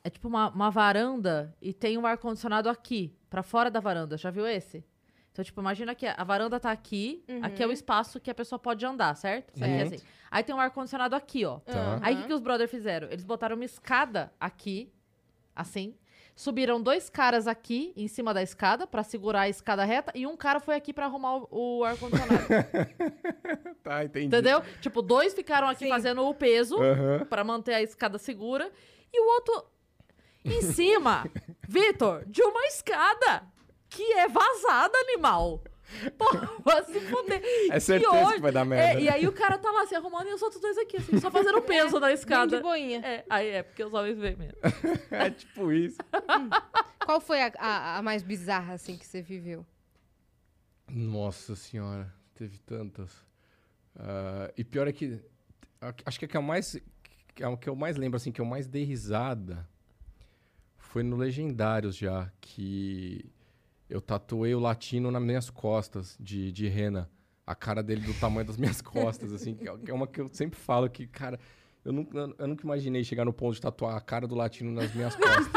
É 0.04 0.10
tipo 0.10 0.28
uma, 0.28 0.50
uma 0.50 0.70
varanda 0.72 1.54
e 1.62 1.74
tem 1.74 1.98
um 1.98 2.06
ar-condicionado 2.08 2.68
aqui, 2.70 3.14
pra 3.30 3.44
fora 3.44 3.70
da 3.70 3.80
varanda. 3.80 4.18
Já 4.18 4.32
viu 4.32 4.48
esse? 4.48 4.84
Então, 5.32 5.46
tipo, 5.46 5.62
imagina 5.62 5.96
que 5.96 6.06
a 6.06 6.24
varanda 6.24 6.60
tá 6.60 6.72
aqui, 6.72 7.24
aqui 7.42 7.64
é 7.64 7.68
o 7.68 7.72
espaço 7.72 8.20
que 8.20 8.30
a 8.30 8.36
pessoa 8.36 8.60
pode 8.60 8.86
andar, 8.86 9.16
certo? 9.16 9.54
Isso 9.56 9.64
aqui 9.64 9.74
é 9.74 9.78
Certo. 9.78 9.94
assim. 9.96 10.06
Aí 10.30 10.44
tem 10.44 10.54
um 10.54 10.60
ar-condicionado 10.60 11.16
aqui, 11.16 11.46
ó. 11.46 11.60
Tá. 11.60 12.00
Aí 12.02 12.16
o 12.16 12.18
que, 12.22 12.28
que 12.28 12.34
os 12.34 12.42
brothers 12.42 12.70
fizeram? 12.70 13.08
Eles 13.10 13.24
botaram 13.24 13.56
uma 13.56 13.64
escada 13.66 14.32
aqui, 14.40 14.92
assim. 15.56 15.96
Subiram 16.36 16.82
dois 16.82 17.10
caras 17.10 17.48
aqui 17.48 17.94
em 17.96 18.08
cima 18.08 18.34
da 18.34 18.42
escada 18.42 18.88
pra 18.88 19.04
segurar 19.04 19.42
a 19.42 19.50
escada 19.50 19.84
reta 19.86 20.12
e 20.16 20.26
um 20.26 20.36
cara 20.36 20.60
foi 20.60 20.76
aqui 20.76 20.92
pra 20.94 21.06
arrumar 21.06 21.36
o, 21.38 21.48
o 21.80 21.84
ar-condicionado. 21.84 22.46
Tá, 23.84 24.04
entendi. 24.06 24.28
Entendeu? 24.28 24.62
Tipo, 24.80 25.02
dois 25.02 25.34
ficaram 25.34 25.68
aqui 25.68 25.86
Sim. 25.86 25.90
fazendo 25.90 26.24
o 26.26 26.34
peso 26.36 26.78
Aham. 26.82 27.26
pra 27.26 27.44
manter 27.44 27.74
a 27.74 27.82
escada 27.82 28.18
segura 28.18 28.72
e 29.12 29.20
o 29.20 29.34
outro 29.34 29.66
em 30.46 30.62
cima, 30.62 31.26
Vitor, 31.68 32.24
de 32.28 32.42
uma 32.44 32.64
escada 32.68 33.44
que 33.92 34.14
é 34.14 34.28
vazada, 34.28 34.98
animal. 34.98 35.62
Porra, 36.18 36.50
vai 36.64 36.84
se 36.86 37.00
fuder. 37.02 37.42
É 37.70 37.80
certeza 37.80 38.14
ódio. 38.14 38.36
que 38.36 38.42
vai 38.42 38.52
dar 38.52 38.64
merda. 38.64 38.98
É, 38.98 39.04
e 39.04 39.10
aí 39.10 39.28
o 39.28 39.34
cara 39.34 39.58
tá 39.58 39.70
lá 39.70 39.86
se 39.86 39.94
arrumando 39.94 40.30
e 40.30 40.34
os 40.34 40.42
outros 40.42 40.62
dois 40.62 40.78
aqui, 40.78 40.96
assim, 40.98 41.20
só 41.20 41.30
fazendo 41.30 41.62
peso 41.64 42.00
na 42.00 42.08
Bem 42.08 42.16
escada. 42.16 42.58
de 42.58 42.64
boinha. 42.64 43.00
É, 43.06 43.26
aí 43.30 43.48
é, 43.50 43.62
porque 43.64 43.84
os 43.84 43.94
homens 43.94 44.18
veem 44.18 44.38
mesmo. 44.38 44.58
É 45.12 45.30
tipo 45.30 45.72
isso. 45.74 45.98
Qual 47.06 47.20
foi 47.20 47.42
a, 47.42 47.52
a, 47.60 47.98
a 47.98 48.02
mais 48.02 48.24
bizarra, 48.24 48.74
assim, 48.74 48.98
que 48.98 49.06
você 49.06 49.22
viveu? 49.22 49.66
Nossa 50.90 51.56
senhora, 51.56 52.12
teve 52.34 52.58
tantas. 52.60 53.12
Ah, 53.98 54.50
e 54.58 54.64
pior 54.64 54.88
é 54.88 54.94
que. 54.94 55.20
Acho 56.06 56.18
que 56.18 56.26
a 56.26 56.28
que 56.30 56.38
eu 56.38 56.42
mais. 56.42 56.80
que 57.36 57.44
A 57.44 57.58
que 57.58 57.68
eu 57.68 57.76
mais 57.76 57.98
lembro, 57.98 58.16
assim, 58.16 58.32
que 58.32 58.40
eu 58.40 58.46
mais 58.46 58.68
dei 58.68 58.86
risada 58.86 59.68
foi 60.78 61.04
no 61.04 61.18
Legendários 61.18 61.96
já, 61.96 62.32
que 62.40 63.30
eu 63.92 64.02
tatuei 64.02 64.56
o 64.56 64.60
latino 64.60 65.12
nas 65.12 65.22
minhas 65.22 65.50
costas, 65.50 66.16
de, 66.20 66.52
de 66.52 66.68
rena. 66.68 67.10
A 67.46 67.54
cara 67.54 67.84
dele 67.84 68.02
do 68.02 68.14
tamanho 68.14 68.48
das 68.48 68.56
minhas 68.58 68.82
costas, 68.82 69.34
assim, 69.34 69.54
que 69.56 69.68
é- 69.68 69.78
que 69.78 69.92
é 69.92 69.94
uma 69.94 70.08
que 70.08 70.22
eu 70.22 70.30
sempre 70.32 70.58
falo 70.60 70.90
que, 70.90 71.06
cara, 71.06 71.38
eu 71.84 71.92
nunca, 71.92 72.18
eu 72.38 72.48
nunca 72.48 72.64
imaginei 72.64 73.04
chegar 73.04 73.26
no 73.26 73.34
ponto 73.34 73.56
de 73.56 73.62
tatuar 73.62 73.98
a 73.98 74.02
cara 74.02 74.26
do 74.28 74.36
latino 74.36 74.72
nas 74.72 74.94
minhas 74.96 75.16
costas. 75.16 75.48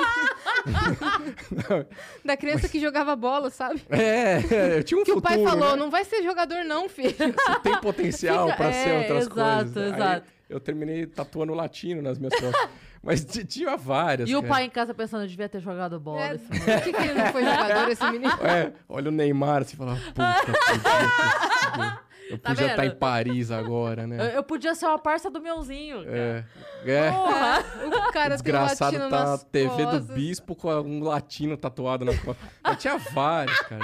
Da 2.25 2.37
criança 2.37 2.69
que 2.69 2.81
jogava 2.81 3.15
bola, 3.15 3.51
sabe? 3.51 3.83
É, 3.91 4.79
eu 4.79 4.85
tinha 4.85 4.99
um 4.99 5.05
Que 5.05 5.13
o 5.13 5.15
futuro, 5.17 5.35
pai 5.37 5.43
falou, 5.45 5.73
né? 5.73 5.77
não 5.77 5.91
vai 5.91 6.05
ser 6.05 6.23
jogador 6.23 6.65
não, 6.65 6.89
filho. 6.89 7.15
Você 7.15 7.61
tem 7.63 7.79
potencial 7.81 8.47
Fica- 8.47 8.57
pra 8.57 8.73
ser 8.73 8.89
é, 8.89 8.99
outras 8.99 9.27
exato, 9.27 9.35
coisas. 9.65 9.77
Aí 9.77 9.93
exato. 9.95 10.27
eu 10.49 10.61
terminei 10.61 11.07
tatuando 11.07 11.53
latino 11.55 12.01
nas 12.03 12.19
minhas 12.19 12.35
costas. 12.35 12.69
Mas 13.05 13.25
tinha 13.25 13.77
várias. 13.77 14.29
E 14.29 14.35
o 14.35 14.41
cara. 14.41 14.55
pai 14.55 14.65
em 14.65 14.71
casa 14.71 14.95
pensando, 14.95 15.27
devia 15.29 15.49
ter 15.49 15.61
jogado 15.61 16.01
bola. 16.01 16.21
É, 16.23 16.39
Por 16.39 16.49
que, 16.83 16.93
que 16.93 17.03
ele 17.03 17.15
não 17.15 17.27
foi 17.33 17.45
jogador, 17.45 17.91
esse 17.91 18.05
menino? 18.11 18.33
É, 18.43 18.73
olha 18.89 19.09
o 19.09 19.13
Neymar 19.13 19.63
e 19.63 19.77
fala, 19.77 19.97
puta, 19.97 20.53
sido. 20.73 22.05
Eu 22.31 22.39
Tá 22.39 22.51
podia 22.51 22.67
estar 22.71 22.83
vendo? 22.83 22.95
em 22.95 22.99
Paris 22.99 23.51
agora, 23.51 24.03
Eu, 24.03 24.09
né? 24.09 24.33
eu 24.35 24.43
podia 24.43 24.75
ser 24.75 24.87
uma 24.87 24.99
parça 24.99 25.31
do 25.31 25.43
Mionzinho. 25.43 26.05
É. 26.09 26.43
É. 26.87 27.11
Porra! 27.11 27.63
O 28.09 28.13
cara 28.13 28.31
Desgraçado 28.31 28.97
tem 28.97 29.07
um 29.07 29.11
tá 29.11 29.25
na 29.27 29.39
TV 29.39 29.85
costas. 29.85 30.07
do 30.07 30.15
Bispo 30.15 30.55
com 30.57 30.73
um 30.81 31.03
latino 31.05 31.57
tatuado 31.57 32.05
na 32.05 32.17
costa. 32.17 32.43
Mas 32.63 32.79
tinha 32.79 32.97
várias, 32.97 33.61
cara. 33.61 33.83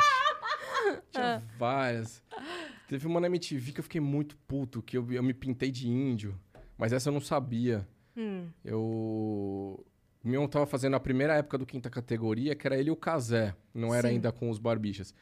Tinha 1.11 1.43
várias. 1.59 2.23
Teve 2.89 3.07
uma 3.07 3.21
na 3.21 3.27
MTV 3.27 3.73
que 3.73 3.81
eu 3.81 3.85
fiquei 3.85 4.01
muito 4.01 4.37
puto, 4.49 4.81
que 4.83 4.97
eu, 4.97 5.13
eu 5.13 5.23
me 5.23 5.35
pintei 5.35 5.71
de 5.71 5.89
índio. 5.89 6.35
Mas 6.79 6.93
essa 6.95 7.11
eu 7.11 7.13
não 7.13 7.21
sabia. 7.21 7.87
Hum. 8.17 8.49
Eu. 8.65 8.81
O 10.23 10.29
Mion 10.29 10.47
tava 10.47 10.67
fazendo 10.67 10.97
a 10.97 11.01
primeira 11.01 11.35
época 11.35 11.57
do 11.57 11.65
quinta 11.65 11.89
categoria, 11.89 12.55
que 12.55 12.67
era 12.67 12.77
ele 12.77 12.89
e 12.89 12.93
o 12.93 12.97
Casé. 12.97 13.55
Não 13.73 13.95
era 13.95 14.09
Sim. 14.09 14.15
ainda 14.15 14.31
com 14.31 14.51
os 14.51 14.59
barbichas. 14.59 15.15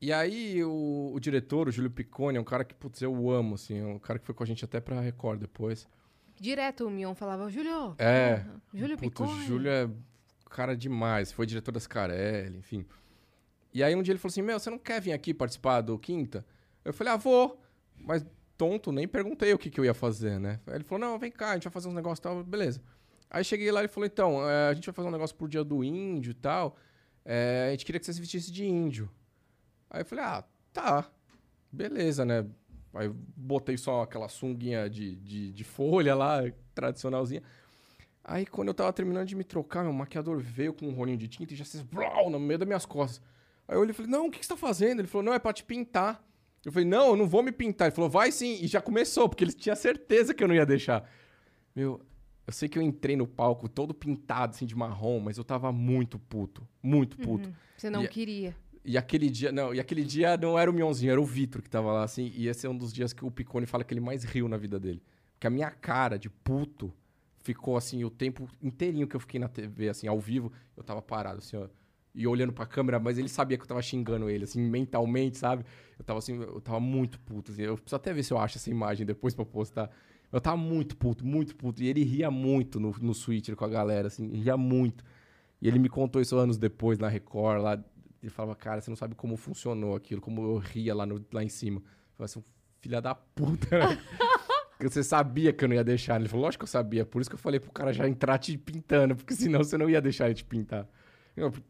E 0.00 0.12
aí 0.12 0.62
o, 0.62 1.12
o 1.14 1.20
diretor, 1.20 1.68
o 1.68 1.70
Júlio 1.70 1.90
Piccone, 1.90 2.36
é 2.36 2.40
um 2.40 2.44
cara 2.44 2.64
que, 2.64 2.74
putz, 2.74 3.00
eu 3.00 3.30
amo, 3.30 3.54
assim. 3.54 3.78
É 3.78 3.86
um 3.86 3.98
cara 3.98 4.18
que 4.18 4.26
foi 4.26 4.34
com 4.34 4.42
a 4.42 4.46
gente 4.46 4.64
até 4.64 4.80
pra 4.80 5.00
Record 5.00 5.40
depois. 5.40 5.88
Direto 6.38 6.86
o 6.86 6.90
Mion 6.90 7.14
falava, 7.14 7.50
Júlio. 7.50 7.94
É. 7.98 8.44
Júlio 8.72 8.96
Puta, 8.96 9.22
o 9.22 9.26
Picone. 9.26 9.46
Júlio 9.46 9.70
é 9.70 9.90
cara 10.50 10.76
demais. 10.76 11.32
Foi 11.32 11.46
diretor 11.46 11.72
das 11.72 11.86
Carelli, 11.86 12.58
enfim. 12.58 12.84
E 13.72 13.82
aí 13.82 13.94
um 13.94 14.02
dia 14.02 14.12
ele 14.12 14.18
falou 14.18 14.32
assim, 14.32 14.42
meu, 14.42 14.58
você 14.58 14.68
não 14.68 14.78
quer 14.78 15.00
vir 15.00 15.12
aqui 15.12 15.32
participar 15.32 15.80
do 15.80 15.98
Quinta? 15.98 16.44
Eu 16.84 16.92
falei, 16.92 17.12
ah, 17.12 17.16
vou. 17.16 17.62
Mas 17.96 18.26
tonto, 18.60 18.92
nem 18.92 19.08
perguntei 19.08 19.54
o 19.54 19.58
que, 19.58 19.70
que 19.70 19.80
eu 19.80 19.86
ia 19.86 19.94
fazer, 19.94 20.38
né? 20.38 20.60
Ele 20.66 20.84
falou, 20.84 21.00
não, 21.00 21.18
vem 21.18 21.30
cá, 21.30 21.52
a 21.52 21.54
gente 21.54 21.64
vai 21.64 21.72
fazer 21.72 21.88
uns 21.88 21.94
negócios 21.94 22.18
e 22.18 22.22
tal, 22.22 22.44
beleza. 22.44 22.82
Aí 23.30 23.42
cheguei 23.42 23.72
lá 23.72 23.80
e 23.80 23.84
ele 23.84 23.88
falou, 23.88 24.06
então, 24.06 24.46
é, 24.46 24.68
a 24.68 24.74
gente 24.74 24.84
vai 24.84 24.92
fazer 24.92 25.08
um 25.08 25.10
negócio 25.10 25.34
pro 25.34 25.48
dia 25.48 25.64
do 25.64 25.82
índio 25.82 26.32
e 26.32 26.34
tal. 26.34 26.76
É, 27.24 27.68
a 27.68 27.70
gente 27.70 27.86
queria 27.86 27.98
que 27.98 28.04
você 28.04 28.12
se 28.12 28.20
vestisse 28.20 28.52
de 28.52 28.66
índio. 28.66 29.10
Aí 29.88 30.02
eu 30.02 30.04
falei, 30.04 30.24
ah, 30.26 30.44
tá. 30.74 31.10
Beleza, 31.72 32.26
né? 32.26 32.44
Aí 32.92 33.08
botei 33.08 33.78
só 33.78 34.02
aquela 34.02 34.28
sunguinha 34.28 34.90
de, 34.90 35.16
de, 35.16 35.52
de 35.52 35.64
folha 35.64 36.14
lá, 36.14 36.42
tradicionalzinha. 36.74 37.42
Aí 38.22 38.44
quando 38.44 38.68
eu 38.68 38.74
tava 38.74 38.92
terminando 38.92 39.26
de 39.26 39.36
me 39.36 39.44
trocar, 39.44 39.84
meu 39.84 39.92
maquiador 39.94 40.38
veio 40.38 40.74
com 40.74 40.86
um 40.86 40.92
rolinho 40.92 41.16
de 41.16 41.28
tinta 41.28 41.54
e 41.54 41.56
já 41.56 41.64
fez 41.64 41.82
no 42.30 42.38
meio 42.38 42.58
das 42.58 42.68
minhas 42.68 42.84
costas. 42.84 43.22
Aí 43.66 43.74
eu 43.74 43.80
olhei 43.80 43.92
e 43.92 43.94
falei, 43.94 44.10
não, 44.10 44.26
o 44.26 44.30
que, 44.30 44.38
que 44.38 44.44
você 44.44 44.52
tá 44.52 44.58
fazendo? 44.58 45.00
Ele 45.00 45.08
falou, 45.08 45.24
não, 45.24 45.32
é 45.32 45.38
pra 45.38 45.50
te 45.50 45.64
pintar. 45.64 46.22
Eu 46.64 46.72
falei, 46.72 46.86
não, 46.86 47.08
eu 47.08 47.16
não 47.16 47.26
vou 47.26 47.42
me 47.42 47.52
pintar. 47.52 47.88
Ele 47.88 47.94
falou, 47.94 48.10
vai 48.10 48.30
sim. 48.30 48.58
E 48.60 48.66
já 48.66 48.80
começou, 48.80 49.28
porque 49.28 49.44
ele 49.44 49.52
tinha 49.52 49.74
certeza 49.76 50.34
que 50.34 50.42
eu 50.44 50.48
não 50.48 50.54
ia 50.54 50.66
deixar. 50.66 51.08
Meu, 51.74 52.00
eu 52.46 52.52
sei 52.52 52.68
que 52.68 52.78
eu 52.78 52.82
entrei 52.82 53.16
no 53.16 53.26
palco 53.26 53.68
todo 53.68 53.94
pintado, 53.94 54.54
assim, 54.54 54.66
de 54.66 54.76
marrom, 54.76 55.20
mas 55.20 55.38
eu 55.38 55.44
tava 55.44 55.72
muito 55.72 56.18
puto. 56.18 56.66
Muito 56.82 57.16
puto. 57.16 57.50
Você 57.76 57.88
não 57.88 58.04
E- 58.04 58.08
queria. 58.08 58.54
E 58.84 58.96
aquele 58.96 59.28
dia, 59.28 59.52
não, 59.52 59.74
e 59.74 59.78
aquele 59.80 60.02
dia 60.02 60.38
não 60.38 60.58
era 60.58 60.70
o 60.70 60.74
Mionzinho, 60.74 61.12
era 61.12 61.20
o 61.20 61.24
Vitor 61.24 61.60
que 61.60 61.68
tava 61.68 61.92
lá, 61.92 62.02
assim, 62.02 62.32
e 62.34 62.48
esse 62.48 62.66
é 62.66 62.70
um 62.70 62.76
dos 62.76 62.92
dias 62.94 63.12
que 63.12 63.22
o 63.22 63.30
Picone 63.30 63.66
fala 63.66 63.84
que 63.84 63.92
ele 63.92 64.00
mais 64.00 64.24
riu 64.24 64.48
na 64.48 64.56
vida 64.56 64.80
dele. 64.80 65.02
Porque 65.34 65.46
a 65.46 65.50
minha 65.50 65.70
cara 65.70 66.18
de 66.18 66.30
puto 66.30 66.90
ficou, 67.42 67.76
assim, 67.76 68.04
o 68.04 68.10
tempo 68.10 68.48
inteirinho 68.62 69.06
que 69.06 69.14
eu 69.14 69.20
fiquei 69.20 69.38
na 69.38 69.48
TV, 69.48 69.90
assim, 69.90 70.06
ao 70.08 70.18
vivo, 70.18 70.50
eu 70.76 70.82
tava 70.82 71.02
parado, 71.02 71.38
assim, 71.38 71.56
ó, 71.58 71.68
e 72.14 72.26
olhando 72.26 72.52
pra 72.52 72.66
câmera, 72.66 72.98
mas 72.98 73.18
ele 73.18 73.28
sabia 73.28 73.56
que 73.56 73.62
eu 73.62 73.68
tava 73.68 73.82
xingando 73.82 74.28
ele, 74.28 74.44
assim, 74.44 74.60
mentalmente, 74.60 75.38
sabe? 75.38 75.64
Eu 75.98 76.04
tava, 76.04 76.18
assim, 76.18 76.36
eu 76.36 76.60
tava 76.60 76.80
muito 76.80 77.20
puto, 77.20 77.52
assim, 77.52 77.62
eu 77.62 77.76
preciso 77.76 77.96
até 77.96 78.12
ver 78.12 78.22
se 78.22 78.32
eu 78.32 78.38
acho 78.38 78.58
essa 78.58 78.70
imagem 78.70 79.06
depois 79.06 79.34
pra 79.34 79.44
postar. 79.44 79.90
Eu 80.32 80.40
tava 80.40 80.56
muito 80.56 80.96
puto, 80.96 81.24
muito 81.24 81.54
puto, 81.56 81.82
e 81.82 81.88
ele 81.88 82.02
ria 82.04 82.30
muito 82.30 82.78
no, 82.80 82.94
no 83.00 83.14
Twitter 83.14 83.56
com 83.56 83.64
a 83.64 83.68
galera, 83.68 84.08
assim, 84.08 84.28
ria 84.28 84.56
muito. 84.56 85.04
E 85.60 85.68
ele 85.68 85.78
me 85.78 85.88
contou 85.88 86.20
isso 86.20 86.36
anos 86.36 86.58
depois 86.58 86.98
na 86.98 87.08
Record, 87.08 87.62
lá. 87.62 87.84
Ele 88.22 88.30
falava, 88.30 88.54
cara, 88.54 88.80
você 88.80 88.90
não 88.90 88.96
sabe 88.96 89.14
como 89.14 89.36
funcionou 89.36 89.94
aquilo, 89.94 90.20
como 90.20 90.42
eu 90.42 90.58
ria 90.58 90.94
lá, 90.94 91.06
no, 91.06 91.24
lá 91.32 91.42
em 91.42 91.48
cima. 91.48 91.80
Eu 91.80 92.16
falei 92.16 92.24
assim, 92.26 92.44
filha 92.80 93.00
da 93.00 93.14
puta, 93.14 93.78
né? 93.78 93.98
Porque 94.76 94.88
você 94.88 95.02
sabia 95.02 95.52
que 95.52 95.62
eu 95.62 95.68
não 95.68 95.76
ia 95.76 95.84
deixar. 95.84 96.18
Ele 96.18 96.28
falou, 96.28 96.46
lógico 96.46 96.64
que 96.64 96.68
eu 96.68 96.72
sabia. 96.72 97.04
Por 97.04 97.20
isso 97.20 97.28
que 97.28 97.34
eu 97.34 97.38
falei 97.38 97.60
pro 97.60 97.70
cara 97.70 97.92
já 97.92 98.08
entrar 98.08 98.38
te 98.38 98.56
pintando, 98.56 99.14
porque 99.14 99.34
senão 99.34 99.62
você 99.62 99.76
não 99.76 99.90
ia 99.90 100.00
deixar 100.00 100.24
ele 100.24 100.34
te 100.34 100.44
pintar. 100.44 100.88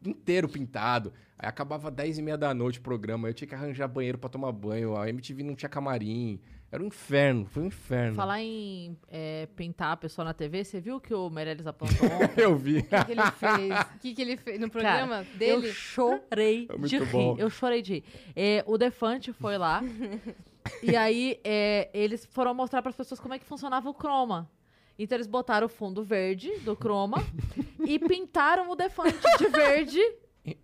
Inteiro 0.05 0.47
pintado. 0.49 1.13
Aí 1.37 1.47
acabava 1.47 1.89
10 1.89 2.19
e 2.19 2.21
meia 2.21 2.37
da 2.37 2.53
noite 2.53 2.79
o 2.79 2.81
programa. 2.81 3.27
Eu 3.27 3.33
tinha 3.33 3.47
que 3.47 3.55
arranjar 3.55 3.87
banheiro 3.87 4.17
pra 4.17 4.29
tomar 4.29 4.51
banho. 4.51 4.95
A 4.95 5.09
MTV 5.09 5.43
não 5.43 5.55
tinha 5.55 5.69
camarim. 5.69 6.39
Era 6.71 6.81
um 6.81 6.85
inferno, 6.85 7.45
foi 7.45 7.63
um 7.63 7.65
inferno. 7.65 8.15
Falar 8.15 8.41
em 8.41 8.97
é, 9.09 9.45
pintar 9.57 9.91
a 9.91 9.97
pessoa 9.97 10.23
na 10.23 10.33
TV, 10.33 10.63
você 10.63 10.79
viu 10.79 11.01
que 11.01 11.13
o 11.13 11.29
Meirelles 11.29 11.67
aprontou 11.67 12.07
ontem? 12.15 12.41
Eu 12.41 12.55
vi. 12.55 12.77
O 12.77 12.83
que, 12.83 13.05
que 13.05 13.11
ele 13.11 13.31
fez? 13.31 13.79
O 13.79 13.99
que, 13.99 14.13
que 14.13 14.21
ele 14.21 14.37
fez 14.37 14.59
no 14.59 14.69
programa 14.69 15.25
dele? 15.35 15.67
Eu 15.67 15.73
chorei 15.73 16.67
É 16.69 16.77
de 16.77 16.97
rir. 16.97 17.05
bom. 17.11 17.35
Eu 17.37 17.49
chorei 17.49 17.81
de 17.81 17.95
rir. 17.95 18.03
É, 18.35 18.63
o 18.65 18.77
Defante 18.77 19.33
foi 19.33 19.57
lá. 19.57 19.83
e 20.81 20.95
aí, 20.95 21.41
é, 21.43 21.89
eles 21.93 22.25
foram 22.25 22.53
mostrar 22.53 22.81
para 22.81 22.89
as 22.89 22.95
pessoas 22.95 23.19
como 23.19 23.33
é 23.33 23.39
que 23.39 23.45
funcionava 23.45 23.89
o 23.89 23.93
croma. 23.93 24.49
Então, 24.97 25.15
eles 25.15 25.27
botaram 25.27 25.65
o 25.67 25.69
fundo 25.69 26.03
verde 26.03 26.51
do 26.59 26.75
croma 26.75 27.17
e 27.85 27.97
pintaram 27.99 28.69
o 28.69 28.75
Defante 28.75 29.17
de 29.37 29.47
verde. 29.47 30.01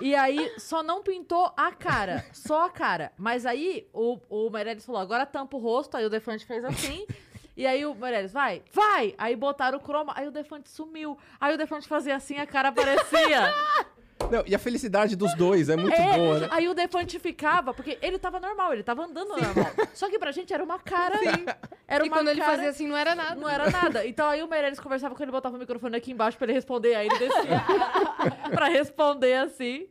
E 0.00 0.14
aí, 0.14 0.52
só 0.60 0.80
não 0.80 1.02
pintou 1.02 1.52
a 1.56 1.72
cara. 1.72 2.24
Só 2.32 2.66
a 2.66 2.70
cara. 2.70 3.10
Mas 3.18 3.44
aí, 3.44 3.88
o, 3.92 4.16
o 4.28 4.48
Meirelles 4.48 4.86
falou, 4.86 5.00
agora 5.00 5.26
tampa 5.26 5.56
o 5.56 5.60
rosto. 5.60 5.96
Aí 5.96 6.04
o 6.06 6.08
Defante 6.08 6.46
fez 6.46 6.64
assim. 6.64 7.04
E 7.56 7.66
aí 7.66 7.84
o 7.84 7.92
Meirelles, 7.92 8.32
vai, 8.32 8.62
vai! 8.72 9.16
Aí 9.18 9.34
botaram 9.34 9.78
o 9.78 9.80
croma, 9.80 10.12
aí 10.14 10.28
o 10.28 10.30
Defante 10.30 10.70
sumiu. 10.70 11.18
Aí 11.40 11.52
o 11.52 11.58
Defante 11.58 11.88
fazia 11.88 12.14
assim, 12.14 12.38
a 12.38 12.46
cara 12.46 12.68
aparecia. 12.68 13.52
Não, 14.30 14.42
e 14.46 14.54
a 14.54 14.58
felicidade 14.58 15.16
dos 15.16 15.34
dois 15.34 15.68
é 15.68 15.76
muito 15.76 15.94
É, 15.94 16.16
boa, 16.18 16.38
né? 16.40 16.48
Aí 16.50 16.68
o 16.68 16.74
Defante 16.74 17.18
ficava, 17.18 17.72
porque 17.72 17.98
ele 18.02 18.18
tava 18.18 18.38
normal, 18.38 18.72
ele 18.72 18.82
tava 18.82 19.04
andando 19.04 19.28
normal. 19.28 19.72
Só 19.94 20.08
que 20.08 20.18
pra 20.18 20.30
gente 20.32 20.52
era 20.52 20.62
uma 20.62 20.78
cara. 20.78 21.18
Era 21.86 22.04
E 22.04 22.08
uma 22.08 22.16
quando 22.16 22.28
ele 22.28 22.40
cara, 22.40 22.52
fazia 22.52 22.68
assim, 22.70 22.86
não 22.86 22.96
era 22.96 23.14
nada. 23.14 23.34
Não 23.34 23.48
era 23.48 23.70
nada. 23.70 24.06
Então 24.06 24.28
aí 24.28 24.42
o 24.42 24.48
Meirelles 24.48 24.78
conversava 24.80 25.14
com 25.14 25.22
ele, 25.22 25.32
botava 25.32 25.56
o 25.56 25.58
microfone 25.58 25.96
aqui 25.96 26.12
embaixo 26.12 26.36
pra 26.36 26.46
ele 26.46 26.52
responder, 26.54 26.94
aí 26.94 27.06
ele 27.08 27.18
descia 27.18 27.64
pra 28.52 28.66
responder 28.68 29.34
assim. 29.34 29.86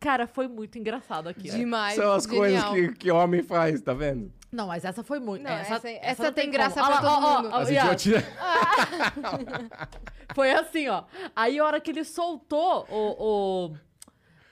Cara, 0.00 0.26
foi 0.26 0.48
muito 0.48 0.78
engraçado 0.78 1.28
aqui. 1.28 1.48
Demais. 1.50 1.94
São 1.94 2.12
as 2.12 2.24
genial. 2.24 2.40
coisas 2.40 2.64
que, 2.70 2.92
que 2.98 3.10
homem 3.10 3.42
faz, 3.42 3.80
tá 3.80 3.92
vendo? 3.94 4.32
Não, 4.52 4.66
mas 4.66 4.84
essa 4.84 5.02
foi 5.02 5.18
muito. 5.18 5.42
Não, 5.42 5.50
essa, 5.50 5.74
essa- 5.76 5.88
essa 5.88 6.22
não 6.24 6.32
tem 6.32 6.44
como. 6.44 6.52
graça 6.52 6.82
Olha 6.82 6.96
pra 6.98 7.00
lá, 7.00 7.14
todo 7.14 7.24
ó, 7.24 7.30
ó, 7.30 7.36
mundo. 7.42 7.48
ó, 7.52 7.56
As 7.58 7.70
idiotias. 7.70 8.22
Foi 10.34 10.50
assim, 10.52 10.88
ó. 10.88 11.04
Aí 11.34 11.58
a 11.58 11.64
hora 11.64 11.80
que 11.80 11.90
ele 11.90 12.04
soltou 12.04 12.86
o, 12.90 13.70
o- 13.70 13.76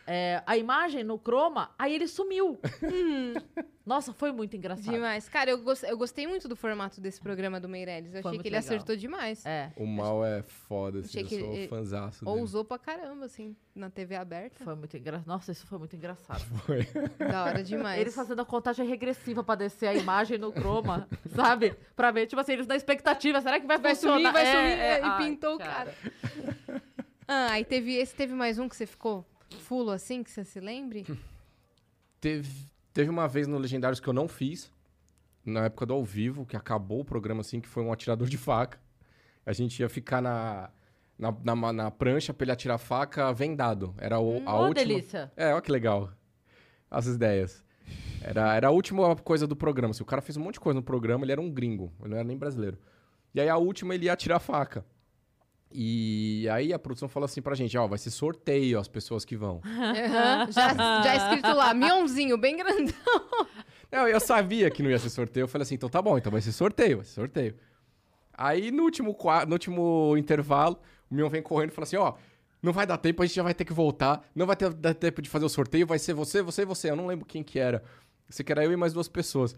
é, 0.06 0.42
a 0.46 0.56
imagem 0.56 1.04
no 1.04 1.18
croma, 1.18 1.70
aí 1.78 1.94
ele 1.94 2.08
sumiu. 2.08 2.58
Nossa, 3.84 4.12
foi 4.12 4.30
muito 4.30 4.56
engraçado. 4.56 4.92
Demais. 4.92 5.28
Cara, 5.28 5.50
eu, 5.50 5.58
gos- 5.58 5.82
eu 5.82 5.96
gostei 5.98 6.26
muito 6.26 6.46
do 6.46 6.54
formato 6.54 7.00
desse 7.00 7.20
programa 7.20 7.58
do 7.58 7.68
Meirelles. 7.68 8.14
Eu 8.14 8.22
Foi 8.22 8.30
achei 8.30 8.42
que 8.42 8.48
ele 8.48 8.56
legal. 8.56 8.66
acertou 8.74 8.94
demais. 8.96 9.44
É, 9.44 9.72
O 9.76 9.84
mal 9.86 10.24
é 10.24 10.42
foda, 10.42 11.00
assim, 11.00 11.08
Achei 11.08 11.22
eu 11.22 11.26
que 11.26 11.38
sou 11.40 11.52
ele- 11.54 11.68
fanzaço 11.68 12.24
dele. 12.24 12.38
Ousou 12.38 12.64
pra 12.64 12.78
caramba, 12.78 13.24
assim, 13.24 13.56
na 13.74 13.90
TV 13.90 14.14
aberta. 14.14 14.62
foi 14.62 14.74
muito 14.76 14.96
engraçado. 14.96 15.26
Nossa, 15.26 15.50
isso 15.50 15.66
foi 15.66 15.78
muito 15.78 15.96
engraçado. 15.96 16.40
Foi. 16.66 16.86
Da 17.18 17.44
hora 17.44 17.62
demais. 17.64 18.00
Eles 18.00 18.14
fazendo 18.14 18.40
a 18.40 18.44
contagem 18.44 18.86
regressiva 18.86 19.42
pra 19.42 19.54
descer 19.56 19.88
a 19.88 19.94
imagem 19.94 20.38
no 20.38 20.52
croma, 20.52 21.08
sabe? 21.34 21.74
Pra 21.96 22.10
ver, 22.12 22.26
tipo 22.26 22.40
assim, 22.40 22.52
eles 22.52 22.66
na 22.66 22.76
expectativa, 22.76 23.40
será 23.40 23.58
que 23.58 23.66
vai, 23.66 23.78
Vai 23.78 23.94
funcionar? 23.94 24.16
sumir, 24.18 24.32
vai 24.32 24.46
É, 24.46 24.52
sumir. 24.52 24.78
é, 24.78 25.00
e 25.00 25.02
ai, 25.04 25.18
pintou 25.18 25.54
o 25.56 25.58
cara. 25.58 25.94
Ah, 27.26 27.52
aí 27.52 27.64
teve 27.64 27.94
esse, 27.96 28.14
teve 28.14 28.34
mais 28.34 28.58
um 28.58 28.68
que 28.68 28.76
você 28.76 28.86
ficou 28.86 29.24
fulo 29.56 29.90
assim, 29.90 30.22
que 30.22 30.30
você 30.30 30.44
se 30.44 30.60
lembre? 30.60 31.06
Teve, 32.20 32.68
teve 32.92 33.08
uma 33.08 33.26
vez 33.26 33.46
no 33.46 33.56
Legendários 33.56 33.98
que 33.98 34.06
eu 34.06 34.12
não 34.12 34.28
fiz, 34.28 34.70
na 35.42 35.64
época 35.64 35.86
do 35.86 35.94
ao 35.94 36.04
vivo, 36.04 36.44
que 36.44 36.54
acabou 36.54 37.00
o 37.00 37.04
programa 37.04 37.40
assim, 37.40 37.62
que 37.62 37.68
foi 37.68 37.82
um 37.82 37.90
atirador 37.90 38.28
de 38.28 38.36
faca. 38.36 38.78
A 39.46 39.54
gente 39.54 39.80
ia 39.80 39.88
ficar 39.88 40.20
na, 40.20 40.68
na, 41.18 41.34
na, 41.42 41.72
na 41.72 41.90
prancha 41.90 42.34
pra 42.34 42.44
ele 42.44 42.52
atirar 42.52 42.76
faca 42.76 43.32
vendado. 43.32 43.94
Era 43.96 44.20
o, 44.20 44.42
a 44.46 44.54
Ô, 44.54 44.66
última... 44.66 44.86
delícia. 44.86 45.32
É, 45.34 45.52
olha 45.52 45.62
que 45.62 45.72
legal. 45.72 46.10
As 46.90 47.06
ideias. 47.06 47.64
Era, 48.22 48.54
era 48.54 48.68
a 48.68 48.70
última 48.70 49.16
coisa 49.16 49.46
do 49.46 49.56
programa. 49.56 49.92
assim, 49.92 50.02
o 50.02 50.06
cara 50.06 50.20
fez 50.20 50.36
um 50.36 50.42
monte 50.42 50.54
de 50.54 50.60
coisa 50.60 50.78
no 50.78 50.82
programa, 50.82 51.24
ele 51.24 51.32
era 51.32 51.40
um 51.40 51.50
gringo, 51.50 51.92
ele 52.00 52.10
não 52.10 52.16
era 52.18 52.26
nem 52.26 52.36
brasileiro. 52.36 52.78
E 53.34 53.40
aí 53.40 53.48
a 53.48 53.56
última 53.56 53.94
ele 53.94 54.06
ia 54.06 54.12
atirar 54.12 54.36
a 54.36 54.40
faca. 54.40 54.84
E 55.72 56.48
aí 56.50 56.72
a 56.72 56.78
produção 56.78 57.08
falou 57.08 57.26
assim 57.26 57.40
pra 57.40 57.54
gente, 57.54 57.78
ó, 57.78 57.86
vai 57.86 57.98
ser 57.98 58.10
sorteio 58.10 58.78
as 58.78 58.88
pessoas 58.88 59.24
que 59.24 59.36
vão. 59.36 59.60
Já, 60.50 60.74
já 61.02 61.16
escrito 61.16 61.54
lá, 61.54 61.72
Mionzinho, 61.72 62.36
bem 62.36 62.56
grandão. 62.56 62.94
Não, 63.90 64.08
eu 64.08 64.18
sabia 64.20 64.70
que 64.70 64.82
não 64.82 64.90
ia 64.90 64.98
ser 64.98 65.10
sorteio. 65.10 65.44
Eu 65.44 65.48
falei 65.48 65.62
assim, 65.62 65.76
então 65.76 65.88
tá 65.88 66.02
bom, 66.02 66.18
então 66.18 66.32
vai 66.32 66.40
ser 66.40 66.52
sorteio, 66.52 66.98
vai 66.98 67.06
ser 67.06 67.12
sorteio. 67.12 67.54
Aí 68.32 68.70
no 68.70 68.82
último, 68.82 69.16
no 69.46 69.52
último 69.52 70.16
intervalo, 70.16 70.80
O 71.10 71.14
Mion 71.14 71.28
vem 71.28 71.42
correndo 71.42 71.70
e 71.70 71.74
fala 71.74 71.84
assim, 71.84 71.96
ó, 71.96 72.14
não 72.62 72.72
vai 72.72 72.86
dar 72.86 72.96
tempo, 72.96 73.22
a 73.22 73.26
gente 73.26 73.34
já 73.36 73.42
vai 73.42 73.54
ter 73.54 73.64
que 73.64 73.72
voltar, 73.72 74.28
não 74.34 74.46
vai 74.46 74.54
ter 74.54 74.72
dar 74.72 74.94
tempo 74.94 75.20
de 75.20 75.28
fazer 75.28 75.44
o 75.44 75.48
sorteio, 75.48 75.86
vai 75.86 75.98
ser 75.98 76.14
você, 76.14 76.40
você 76.40 76.62
e 76.62 76.64
você. 76.64 76.90
Eu 76.90 76.96
não 76.96 77.06
lembro 77.06 77.26
quem 77.26 77.42
que 77.42 77.58
era. 77.58 77.82
Você 78.28 78.44
que 78.44 78.52
era 78.52 78.64
eu 78.64 78.72
e 78.72 78.76
mais 78.76 78.92
duas 78.92 79.08
pessoas. 79.08 79.56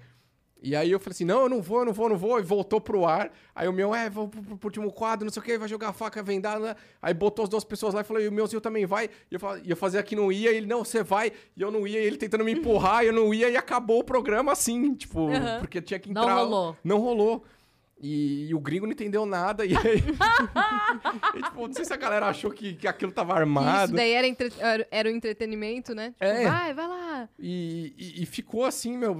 E 0.62 0.76
aí 0.76 0.90
eu 0.92 1.00
falei 1.00 1.12
assim, 1.12 1.24
não, 1.24 1.40
eu 1.42 1.48
não 1.48 1.60
vou, 1.60 1.80
eu 1.80 1.84
não 1.86 1.92
vou, 1.92 2.06
eu 2.06 2.10
não 2.10 2.16
vou. 2.16 2.38
E 2.38 2.42
voltou 2.42 2.80
pro 2.80 3.04
ar. 3.04 3.32
Aí 3.54 3.66
o 3.66 3.72
meu, 3.72 3.92
é, 3.94 4.08
vou 4.08 4.28
pro, 4.28 4.40
pro 4.56 4.68
último 4.68 4.92
quadro, 4.92 5.24
não 5.24 5.32
sei 5.32 5.40
o 5.42 5.44
que, 5.44 5.58
vai 5.58 5.68
jogar 5.68 5.88
a 5.88 5.92
faca 5.92 6.22
vendada. 6.22 6.60
né? 6.60 6.76
Aí 7.00 7.12
botou 7.12 7.42
as 7.42 7.48
duas 7.48 7.64
pessoas 7.64 7.92
lá 7.94 8.02
e 8.02 8.04
falou, 8.04 8.22
e 8.22 8.28
o 8.28 8.32
meuzinho 8.32 8.60
também 8.60 8.86
vai. 8.86 9.10
E 9.30 9.34
eu, 9.34 9.40
e 9.64 9.70
eu 9.70 9.76
fazia 9.76 10.02
que 10.02 10.14
não 10.14 10.30
ia, 10.30 10.52
e 10.52 10.56
ele, 10.56 10.66
não, 10.66 10.84
você 10.84 11.02
vai. 11.02 11.32
E 11.56 11.60
eu 11.60 11.70
não 11.70 11.84
ia, 11.86 12.00
e 12.00 12.04
ele 12.06 12.16
tentando 12.16 12.44
me 12.44 12.52
empurrar, 12.52 13.02
eu 13.04 13.12
não 13.12 13.34
ia, 13.34 13.50
e 13.50 13.56
acabou 13.56 13.98
o 13.98 14.04
programa 14.04 14.52
assim, 14.52 14.94
tipo, 14.94 15.28
Aham. 15.28 15.58
porque 15.60 15.82
tinha 15.82 15.98
que 15.98 16.12
Não 16.12 16.22
entrar. 16.22 16.34
rolou. 16.36 16.76
Não 16.84 16.98
rolou. 16.98 17.44
E, 18.02 18.48
e 18.48 18.54
o 18.54 18.58
gringo 18.58 18.84
não 18.84 18.92
entendeu 18.92 19.24
nada. 19.24 19.64
E 19.64 19.76
aí. 19.76 20.02
e, 21.38 21.42
tipo, 21.42 21.66
não 21.68 21.72
sei 21.72 21.84
se 21.84 21.92
a 21.92 21.96
galera 21.96 22.26
achou 22.26 22.50
que, 22.50 22.74
que 22.74 22.88
aquilo 22.88 23.12
tava 23.12 23.32
armado. 23.32 23.84
Isso 23.90 23.94
daí 23.94 24.10
era, 24.10 24.26
entre- 24.26 24.52
era, 24.90 25.08
o 25.08 25.12
entretenimento, 25.12 25.94
né? 25.94 26.08
Tipo, 26.10 26.24
É. 26.24 26.44
vai, 26.48 26.74
vai 26.74 26.88
lá. 26.88 27.28
E, 27.38 27.94
e- 27.96 28.22
e 28.22 28.26
ficou 28.26 28.64
assim, 28.64 28.98
meu. 28.98 29.12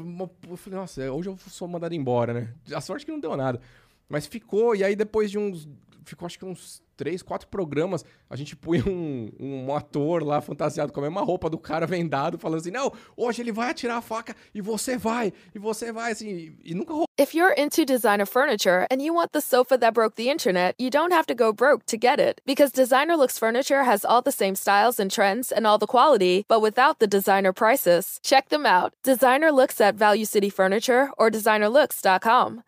Eu 0.51 0.57
falei, 0.57 0.79
nossa, 0.81 1.12
hoje 1.12 1.29
eu 1.29 1.38
sou 1.49 1.68
mandado 1.68 1.95
embora, 1.95 2.35
né? 2.35 2.49
A 2.75 2.81
sorte 2.81 3.07
que 3.07 3.12
não 3.12 3.21
deu 3.21 3.37
nada. 3.37 3.61
Mas 4.09 4.27
ficou, 4.27 4.75
e 4.75 4.83
aí 4.83 4.97
depois 4.97 5.31
de 5.31 5.38
uns. 5.38 5.68
Ficou 6.05 6.27
acho 6.27 6.37
que 6.37 6.45
uns 6.45 6.83
três, 7.03 7.21
quatro 7.21 7.49
programas, 7.49 8.05
a 8.31 8.37
gente 8.37 8.55
punha 8.55 8.85
um, 8.87 9.29
um 9.41 9.75
ator 9.75 10.23
lá 10.23 10.41
fantasiado 10.41 10.93
com 10.93 11.01
a 11.01 11.03
mesma 11.03 11.21
roupa 11.21 11.51
do 11.51 11.59
cara 11.59 11.85
vendado, 11.85 12.38
falando 12.38 12.61
assim: 12.61 12.71
não, 12.71 12.93
hoje 13.17 13.43
ele 13.43 13.51
vai 13.51 13.71
atirar 13.71 13.97
a 13.97 14.01
faca 14.01 14.37
e 14.55 14.61
você 14.61 14.97
vai, 14.97 15.33
e 15.53 15.59
você 15.59 15.91
vai, 15.91 16.12
assim, 16.12 16.57
e, 16.62 16.75
nunca 16.77 16.93
rolou. 16.93 17.07
If 17.19 17.35
you're 17.35 17.53
into 17.59 17.85
designer 17.85 18.25
furniture 18.25 18.87
and 18.88 19.03
you 19.03 19.12
want 19.12 19.33
the 19.33 19.41
sofa 19.41 19.77
that 19.79 19.93
broke 19.95 20.15
the 20.15 20.31
internet, 20.31 20.77
you 20.79 20.91
don't 20.91 21.12
have 21.12 21.27
to 21.27 21.35
go 21.35 21.53
broke 21.53 21.85
to 21.87 21.97
get 21.99 22.21
it. 22.21 22.41
Because 22.47 22.73
Designer 22.73 23.17
Looks 23.17 23.37
Furniture 23.37 23.83
has 23.83 24.05
all 24.05 24.23
the 24.23 24.31
same 24.33 24.55
styles 24.55 25.01
and 25.01 25.11
trends 25.11 25.51
and 25.51 25.67
all 25.67 25.79
the 25.79 25.87
quality, 25.87 26.45
but 26.49 26.61
without 26.61 27.01
the 27.01 27.09
designer 27.09 27.53
prices. 27.53 28.21
Check 28.23 28.49
them 28.49 28.65
out. 28.65 28.93
Designer 29.03 29.51
Looks 29.51 29.81
at 29.81 29.97
Value 29.97 30.25
City 30.25 30.51
Furniture 30.51 31.11
or 31.19 31.31
designerlooks.com. 31.31 32.62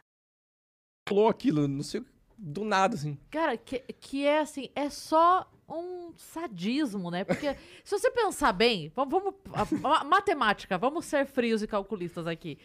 rolou 1.09 1.29
aquilo, 1.29 1.69
não 1.69 1.83
sei, 1.83 2.03
do 2.47 2.65
nada, 2.65 2.95
assim. 2.95 3.19
Cara, 3.31 3.57
que, 3.57 3.79
que 4.01 4.27
é 4.27 4.41
assim, 4.41 4.69
é 4.75 4.91
só 4.91 5.51
um 5.69 6.13
sadismo, 6.17 7.11
né? 7.11 7.25
Porque 7.25 7.55
se 7.83 7.99
você 7.99 8.11
pensar 8.11 8.53
bem, 8.53 8.93
vamos, 8.95 9.13
vamos 9.13 9.35
a- 9.85 10.01
a- 10.01 10.05
matemática, 10.05 10.77
vamos 10.77 11.07
ser 11.07 11.25
frios 11.27 11.63
e 11.63 11.67
calculistas 11.67 12.27
aqui. 12.27 12.59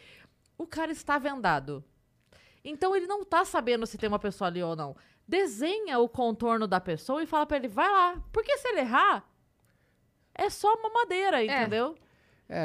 O 0.57 0.67
cara 0.67 0.91
está 0.91 1.17
vendado. 1.17 1.83
Então 2.63 2.93
ele 2.93 3.07
não 3.07 3.23
tá 3.23 3.45
sabendo 3.45 3.87
se 3.87 3.97
tem 3.97 4.09
uma 4.09 4.19
pessoa 4.19 4.49
ali 4.49 4.61
ou 4.61 4.75
não. 4.75 4.95
Desenha 5.25 5.97
o 5.99 6.09
contorno 6.09 6.67
da 6.67 6.81
pessoa 6.81 7.23
e 7.23 7.25
fala 7.25 7.45
pra 7.45 7.55
ele, 7.57 7.67
vai 7.69 7.89
lá. 7.89 8.21
Porque 8.33 8.57
se 8.57 8.67
ele 8.67 8.81
errar, 8.81 9.25
é 10.35 10.49
só 10.49 10.73
uma 10.75 10.89
madeira, 10.89 11.41
entendeu? 11.43 11.95
É, 11.97 12.08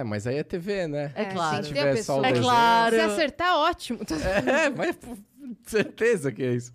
mas 0.04 0.26
aí 0.26 0.36
é 0.38 0.42
TV, 0.42 0.86
né? 0.88 1.12
É 1.14 1.26
claro. 1.26 1.62
Se 1.62 1.68
tiver 1.68 1.82
só 2.02 2.18
o 2.18 2.22
pessoa. 2.22 2.26
É 2.26 2.32
desenho- 2.32 2.44
claro. 2.46 2.96
Se 2.96 3.00
acertar, 3.02 3.56
ótimo. 3.56 3.98
É, 4.66 4.70
mas 4.70 4.96
certeza 5.66 6.32
que 6.32 6.42
é 6.42 6.54
isso. 6.54 6.72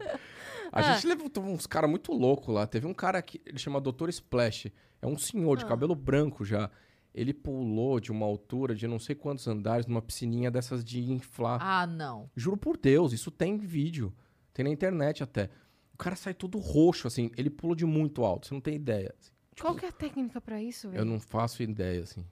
A 0.72 0.80
Ah. 0.80 0.94
gente 0.94 1.08
levantou 1.08 1.44
uns 1.44 1.66
caras 1.66 1.90
muito 1.90 2.12
loucos 2.14 2.54
lá. 2.54 2.68
Teve 2.68 2.86
um 2.86 2.94
cara 2.94 3.22
que 3.22 3.42
ele 3.46 3.58
chama 3.58 3.82
Dr. 3.82 4.10
Splash. 4.10 4.72
É 5.02 5.08
um 5.08 5.18
senhor 5.18 5.58
de 5.58 5.66
Ah. 5.66 5.68
cabelo 5.68 5.96
branco 5.96 6.46
já. 6.46 6.70
Ele 7.14 7.34
pulou 7.34 8.00
de 8.00 8.12
uma 8.12 8.26
altura 8.28 8.76
de 8.76 8.88
não 8.88 9.00
sei 9.00 9.16
quantos 9.16 9.48
andares 9.48 9.88
numa 9.88 10.02
piscininha 10.02 10.52
dessas 10.52 10.84
de 10.86 11.12
inflar. 11.12 11.60
Ah, 11.62 11.88
não. 11.88 12.30
Juro 12.36 12.56
por 12.58 12.78
Deus, 12.78 13.12
isso 13.14 13.32
tem 13.32 13.58
vídeo. 13.58 14.14
Tem 14.54 14.64
na 14.64 14.70
internet 14.70 15.24
até. 15.24 15.50
O 15.94 15.98
cara 15.98 16.16
sai 16.16 16.36
todo 16.36 16.60
roxo, 16.60 17.08
assim. 17.08 17.32
Ele 17.36 17.50
pula 17.50 17.76
de 17.76 17.86
muito 17.86 18.24
alto, 18.24 18.46
você 18.48 18.54
não 18.54 18.62
tem 18.62 18.76
ideia. 18.76 19.12
assim. 19.20 19.32
Qual 19.60 19.76
que 19.76 19.86
é 19.86 19.90
a 19.90 19.92
técnica 19.92 20.40
pra 20.40 20.62
isso, 20.62 20.90
velho? 20.90 21.02
Eu 21.02 21.06
não 21.06 21.20
faço 21.20 21.64
ideia, 21.64 22.04
assim. 22.04 22.24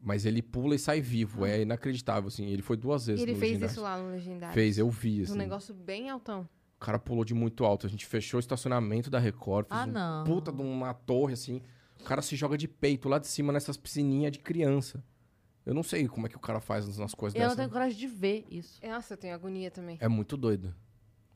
Mas 0.00 0.24
ele 0.24 0.40
pula 0.40 0.74
e 0.74 0.78
sai 0.78 1.00
vivo. 1.00 1.44
É 1.44 1.62
inacreditável, 1.62 2.28
assim. 2.28 2.46
Ele 2.46 2.62
foi 2.62 2.76
duas 2.76 3.06
vezes 3.06 3.20
E 3.20 3.24
ele 3.24 3.32
no 3.32 3.38
fez 3.38 3.52
ginásio. 3.54 3.72
isso 3.74 3.82
lá 3.82 3.98
no 4.00 4.10
Legendário. 4.10 4.54
Fez, 4.54 4.78
eu 4.78 4.88
vi, 4.90 5.22
assim. 5.22 5.32
Um 5.32 5.36
negócio 5.36 5.74
bem 5.74 6.08
altão. 6.08 6.48
O 6.76 6.78
cara 6.80 6.98
pulou 6.98 7.24
de 7.24 7.34
muito 7.34 7.64
alto. 7.64 7.86
A 7.86 7.90
gente 7.90 8.06
fechou 8.06 8.38
o 8.38 8.40
estacionamento 8.40 9.10
da 9.10 9.18
Record. 9.18 9.66
Fez 9.68 9.80
Ah, 9.80 9.84
um 9.84 9.90
não. 9.90 10.24
puta 10.24 10.52
de 10.52 10.62
uma 10.62 10.94
torre, 10.94 11.32
assim. 11.34 11.60
O 12.00 12.04
cara 12.04 12.22
se 12.22 12.36
joga 12.36 12.56
de 12.56 12.68
peito 12.68 13.08
lá 13.08 13.18
de 13.18 13.26
cima 13.26 13.52
nessas 13.52 13.76
piscininhas 13.76 14.30
de 14.30 14.38
criança. 14.38 15.02
Eu 15.66 15.74
não 15.74 15.82
sei 15.82 16.06
como 16.06 16.26
é 16.26 16.30
que 16.30 16.36
o 16.36 16.40
cara 16.40 16.60
faz 16.60 16.96
nas 16.96 17.12
coisas 17.12 17.34
Eu 17.34 17.40
não 17.40 17.48
dessas. 17.48 17.56
tenho 17.56 17.70
coragem 17.70 17.98
de 17.98 18.06
ver 18.06 18.46
isso. 18.48 18.80
Nossa, 18.86 19.14
eu 19.14 19.18
tenho 19.18 19.34
agonia 19.34 19.70
também. 19.70 19.98
É 20.00 20.06
muito 20.08 20.36
doido. 20.36 20.72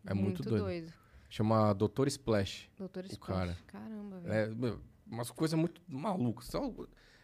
É 0.06 0.14
muito, 0.14 0.42
doido. 0.42 0.92
Chama 1.28 1.72
Dr. 1.74 2.06
Splash. 2.06 2.70
Doutor 2.78 3.04
O 3.04 3.06
Splash. 3.08 3.26
cara. 3.38 3.58
Caramba, 3.66 4.20
velho. 4.20 4.66
É, 4.68 4.76
umas 5.10 5.30
coisas 5.32 5.58
muito 5.58 5.80
malucas. 5.88 6.46
Só- 6.46 6.72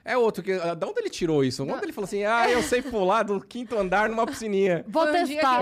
É 0.05 0.17
outro 0.17 0.43
que. 0.43 0.53
ah, 0.53 0.75
Da 0.75 0.87
onde 0.87 1.01
ele 1.01 1.11
tirou 1.11 1.45
isso? 1.45 1.63
Onde 1.65 1.85
ele 1.85 1.93
falou 1.93 2.07
assim: 2.07 2.25
ah, 2.25 2.49
eu 2.51 2.63
sei 2.63 2.81
pular 2.83 3.23
do 3.25 3.41
quinto 3.41 3.77
andar 3.77 4.09
numa 4.09 4.27
piscininha? 4.27 4.85
Vou 4.89 5.07
um 5.07 5.13
testar. 5.13 5.61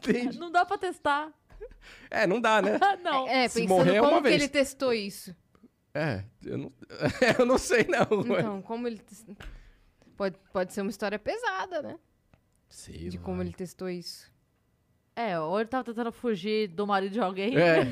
que-? 0.00 0.22
Não 0.38 0.50
dá 0.50 0.64
pra 0.64 0.78
testar. 0.78 1.32
É, 2.10 2.26
não 2.26 2.40
dá, 2.40 2.60
né? 2.62 2.78
Não. 3.02 3.28
É, 3.28 3.48
Se 3.48 3.60
pensando 3.62 3.76
morrer 3.78 3.96
é 3.96 4.00
como 4.00 4.12
uma 4.12 4.22
que 4.22 4.28
vez. 4.28 4.42
ele 4.42 4.48
testou 4.48 4.92
isso. 4.92 5.34
É, 5.94 6.24
eu 6.44 6.58
não, 6.58 6.72
eu 7.38 7.46
não 7.46 7.56
sei, 7.56 7.86
não. 7.88 8.20
Então, 8.20 8.60
como 8.62 8.86
ele... 8.86 9.00
Pode, 10.16 10.36
pode 10.52 10.72
ser 10.74 10.82
uma 10.82 10.90
história 10.90 11.18
pesada, 11.18 11.80
né? 11.80 11.98
Sei 12.68 13.08
De 13.08 13.16
lá. 13.16 13.22
como 13.22 13.40
ele 13.42 13.52
testou 13.52 13.88
isso. 13.88 14.30
É, 15.14 15.38
ou 15.40 15.58
ele 15.58 15.68
tava 15.68 15.84
tentando 15.84 16.12
fugir 16.12 16.68
do 16.68 16.86
marido 16.86 17.12
de 17.12 17.20
alguém 17.20 17.56
É. 17.56 17.84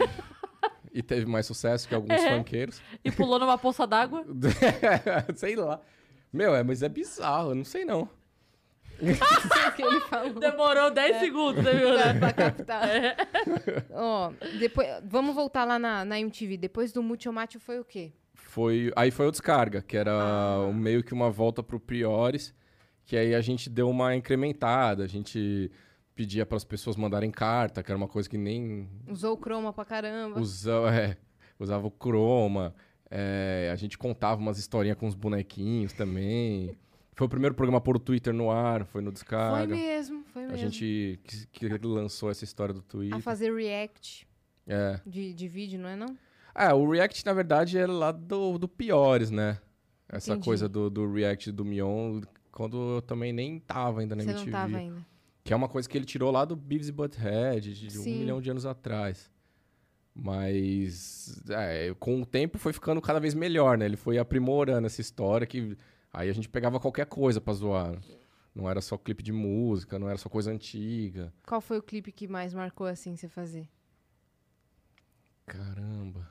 E 0.95 1.03
teve 1.03 1.27
mais 1.27 1.45
sucesso 1.45 1.89
que 1.89 1.95
alguns 1.95 2.23
É. 2.23 2.37
funkeiros. 2.39 2.81
e 3.05 3.11
pulou 3.11 3.39
numa 3.39 3.59
poça 3.59 3.85
d'água. 3.87 4.25
sei 5.35 5.57
lá. 5.57 5.81
Meu, 6.33 6.55
é, 6.55 6.63
mas 6.63 6.83
é 6.83 6.89
bizarro, 6.89 7.51
eu 7.51 7.55
não 7.57 7.65
sei 7.65 7.85
não. 7.85 8.03
o 8.03 8.09
que 9.75 9.83
ele 9.83 10.01
falou. 10.03 10.35
Demorou 10.39 10.91
10 10.93 11.17
segundos, 11.19 11.65
né, 11.65 11.73
meu? 11.75 11.95
Pra, 11.99 12.15
pra 12.15 12.33
captar. 12.33 12.89
É. 12.89 13.17
Ó, 13.91 14.33
depois, 14.59 14.89
vamos 15.05 15.35
voltar 15.35 15.65
lá 15.65 15.79
na, 15.81 16.05
na 16.05 16.19
MTV. 16.21 16.57
Depois 16.57 16.93
do 16.93 17.03
Multiomátio 17.03 17.59
foi 17.59 17.81
o 17.81 17.85
quê? 17.85 18.13
Foi, 18.35 18.93
aí 18.95 19.11
foi 19.11 19.27
o 19.27 19.31
Descarga, 19.33 19.83
que 19.83 19.97
era 19.97 20.13
Ah. 20.13 20.61
um- 20.67 20.73
meio 20.73 21.03
que 21.03 21.13
uma 21.13 21.29
volta 21.31 21.61
pro 21.63 21.81
Priores, 21.81 22.55
que 23.05 23.17
aí 23.17 23.35
a 23.35 23.41
gente 23.41 23.69
deu 23.69 23.91
uma 23.91 24.15
incrementada, 24.15 25.03
a 25.03 25.09
gente 25.09 25.71
pedia 26.15 26.47
para 26.47 26.57
as 26.57 26.65
pessoas 26.65 26.97
mandarem 26.97 27.31
carta, 27.31 27.83
que 27.83 27.91
era 27.91 27.97
uma 27.99 28.09
coisa 28.09 28.29
que 28.29 28.39
nem 28.39 28.89
Usou 29.09 29.35
o 29.35 29.37
croma 29.37 29.73
pra 29.73 29.85
caramba. 29.85 30.41
usava, 30.41 30.95
é, 30.95 31.17
usava 31.59 31.87
o 31.87 31.91
croma, 31.91 32.75
é, 33.11 33.71
a 33.73 33.77
gente 33.77 33.99
contava 33.99 34.41
umas 34.41 34.59
historinhas 34.59 34.97
com 34.99 35.07
os 35.07 35.15
bonequinhos 35.15 35.93
também. 35.93 36.77
Foi 37.17 37.27
o 37.27 37.31
primeiro 37.31 37.55
programa 37.55 37.81
a 37.81 37.97
o 37.97 38.01
Twitter 38.01 38.35
no 38.35 38.51
ar, 38.51 38.85
foi 38.85 39.01
no 39.01 39.07
Foi 39.07 39.13
Descarga. 39.15 39.75
mesmo, 39.75 40.25
foi 40.33 40.45
A 40.45 40.49
mesmo. 40.49 40.59
gente 40.59 41.21
que, 41.25 41.47
que 41.47 41.65
lançou 41.87 42.29
essa 42.31 42.43
história 42.45 42.75
do 42.75 42.83
Twitter. 42.83 43.17
A 43.17 43.21
fazer 43.21 43.55
react 43.55 44.27
É. 44.67 45.01
de, 45.07 45.33
de 45.33 45.47
vídeo, 45.49 45.79
não 45.79 45.89
é 45.89 45.95
não? 45.97 46.17
Ah, 46.57 46.73
o 46.75 46.89
React, 46.89 47.27
na 47.27 47.33
verdade, 47.33 47.77
é 47.79 47.85
lá 47.87 48.13
do, 48.13 48.59
do 48.59 48.69
Piores, 48.69 49.29
né? 49.31 49.59
Essa 50.09 50.33
Entendi. 50.33 50.45
coisa 50.45 50.69
do, 50.69 50.89
do 50.89 51.13
React 51.13 51.51
do 51.51 51.65
Mion, 51.65 52.21
quando 52.53 52.97
eu 52.97 53.03
também 53.03 53.33
nem 53.33 53.59
tava 53.59 54.01
ainda 54.01 54.15
na 54.15 54.23
Você 54.23 54.31
MTV. 54.31 54.51
não 54.53 54.59
tava 54.61 54.77
ainda. 54.77 55.07
Que 55.45 55.53
é 55.53 55.57
uma 55.57 55.69
coisa 55.69 55.89
que 55.89 55.97
ele 55.97 56.07
tirou 56.07 56.31
lá 56.33 56.45
do 56.45 56.57
Beavis 56.57 56.89
e 56.89 56.93
Butthead, 56.93 57.75
de, 57.75 57.87
de 57.89 57.99
um 57.99 58.03
Sim. 58.03 58.19
milhão 58.19 58.41
de 58.41 58.51
anos 58.51 58.65
atrás. 58.65 59.31
Mas, 60.15 61.43
é, 61.51 61.95
com 62.01 62.23
o 62.23 62.27
tempo 62.27 62.59
foi 62.59 62.73
ficando 62.73 63.01
cada 63.01 63.21
vez 63.21 63.35
melhor, 63.35 63.77
né? 63.77 63.85
Ele 63.85 63.97
foi 63.97 64.19
aprimorando 64.19 64.87
essa 64.87 65.01
história 65.01 65.47
que... 65.47 65.77
Aí 66.13 66.31
a 66.31 66.33
gente 66.33 66.49
pegava 66.49 66.81
qualquer 66.81 67.07
coisa 67.07 67.41
pra 67.41 67.53
zoar. 67.53 68.01
Não 68.55 68.71
era 68.71 68.81
só 68.81 68.97
clipe 68.97 69.23
de 69.23 69.33
música, 69.33 69.99
não 69.99 70.09
era 70.09 70.17
só 70.17 70.29
coisa 70.29 70.51
antiga. 70.51 71.33
Qual 71.45 71.61
foi 71.61 71.79
o 71.79 71.83
clipe 71.83 72.13
que 72.13 72.29
mais 72.29 72.55
marcou 72.55 72.87
assim 72.87 73.17
você 73.17 73.29
fazer? 73.29 73.69
Caramba. 75.45 76.29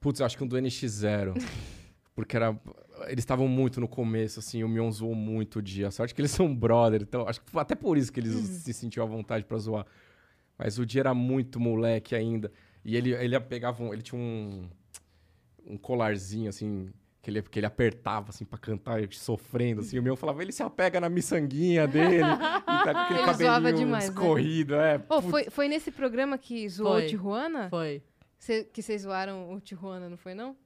Putz, 0.00 0.18
eu 0.18 0.26
acho 0.26 0.36
que 0.36 0.42
um 0.42 0.46
do 0.48 0.56
NX0. 0.56 1.34
porque 2.14 2.36
era. 2.36 2.58
Eles 3.06 3.18
estavam 3.22 3.46
muito 3.48 3.80
no 3.80 3.88
começo, 3.88 4.38
assim, 4.40 4.62
o 4.64 4.68
Mion 4.68 4.90
zoou 4.90 5.14
muito 5.14 5.58
o 5.58 5.62
dia. 5.62 5.88
A 5.88 5.90
sorte 5.90 6.14
que 6.14 6.20
eles 6.20 6.30
são 6.32 6.54
brother, 6.54 7.02
então 7.02 7.26
acho 7.28 7.40
que 7.40 7.50
foi 7.50 7.62
até 7.62 7.74
por 7.74 7.96
isso 7.98 8.12
que 8.12 8.20
eles 8.20 8.32
se 8.34 8.72
sentiu 8.72 9.02
à 9.02 9.06
vontade 9.06 9.44
pra 9.44 9.58
zoar. 9.58 9.86
Mas 10.58 10.78
o 10.78 10.86
dia 10.86 11.00
era 11.02 11.14
muito 11.14 11.58
moleque 11.58 12.14
ainda. 12.14 12.52
E 12.84 12.96
ele, 12.96 13.12
ele 13.12 13.38
pegava 13.40 13.82
um. 13.82 13.92
Ele 13.92 14.02
tinha 14.02 14.20
um. 14.20 14.68
Um 15.66 15.76
colarzinho, 15.76 16.48
assim. 16.48 16.88
Que 17.20 17.30
ele, 17.30 17.40
que 17.42 17.58
ele 17.60 17.66
apertava, 17.66 18.30
assim, 18.30 18.44
pra 18.44 18.58
cantar, 18.58 19.00
sofrendo, 19.12 19.80
assim. 19.80 19.96
O 19.96 20.02
Mion 20.02 20.16
falava, 20.16 20.42
ele 20.42 20.50
se 20.50 20.60
apega 20.62 21.00
na 21.00 21.08
miçanguinha 21.08 21.86
dele. 21.86 22.16
e 22.16 22.20
tá 22.20 22.60
com 22.92 22.98
aquele 22.98 23.20
Ele 23.20 23.32
zoava 23.34 23.54
cabelinho 23.60 23.76
demais, 23.86 24.04
né? 24.06 24.10
escorrido, 24.10 24.74
é. 24.74 24.96
Ô, 25.08 25.20
putz. 25.22 25.30
foi, 25.30 25.44
foi 25.50 25.68
nesse 25.68 25.92
programa 25.92 26.36
que 26.36 26.68
zoou 26.68 26.94
Foi. 26.94 27.04
o 27.04 27.08
Tijuana? 27.08 27.70
Foi. 27.70 28.02
Cê- 28.40 28.64
que 28.64 28.82
vocês 28.82 29.02
zoaram 29.02 29.54
o 29.54 29.60
Tijuana, 29.60 30.08
não 30.08 30.16
foi 30.16 30.34
não? 30.34 30.56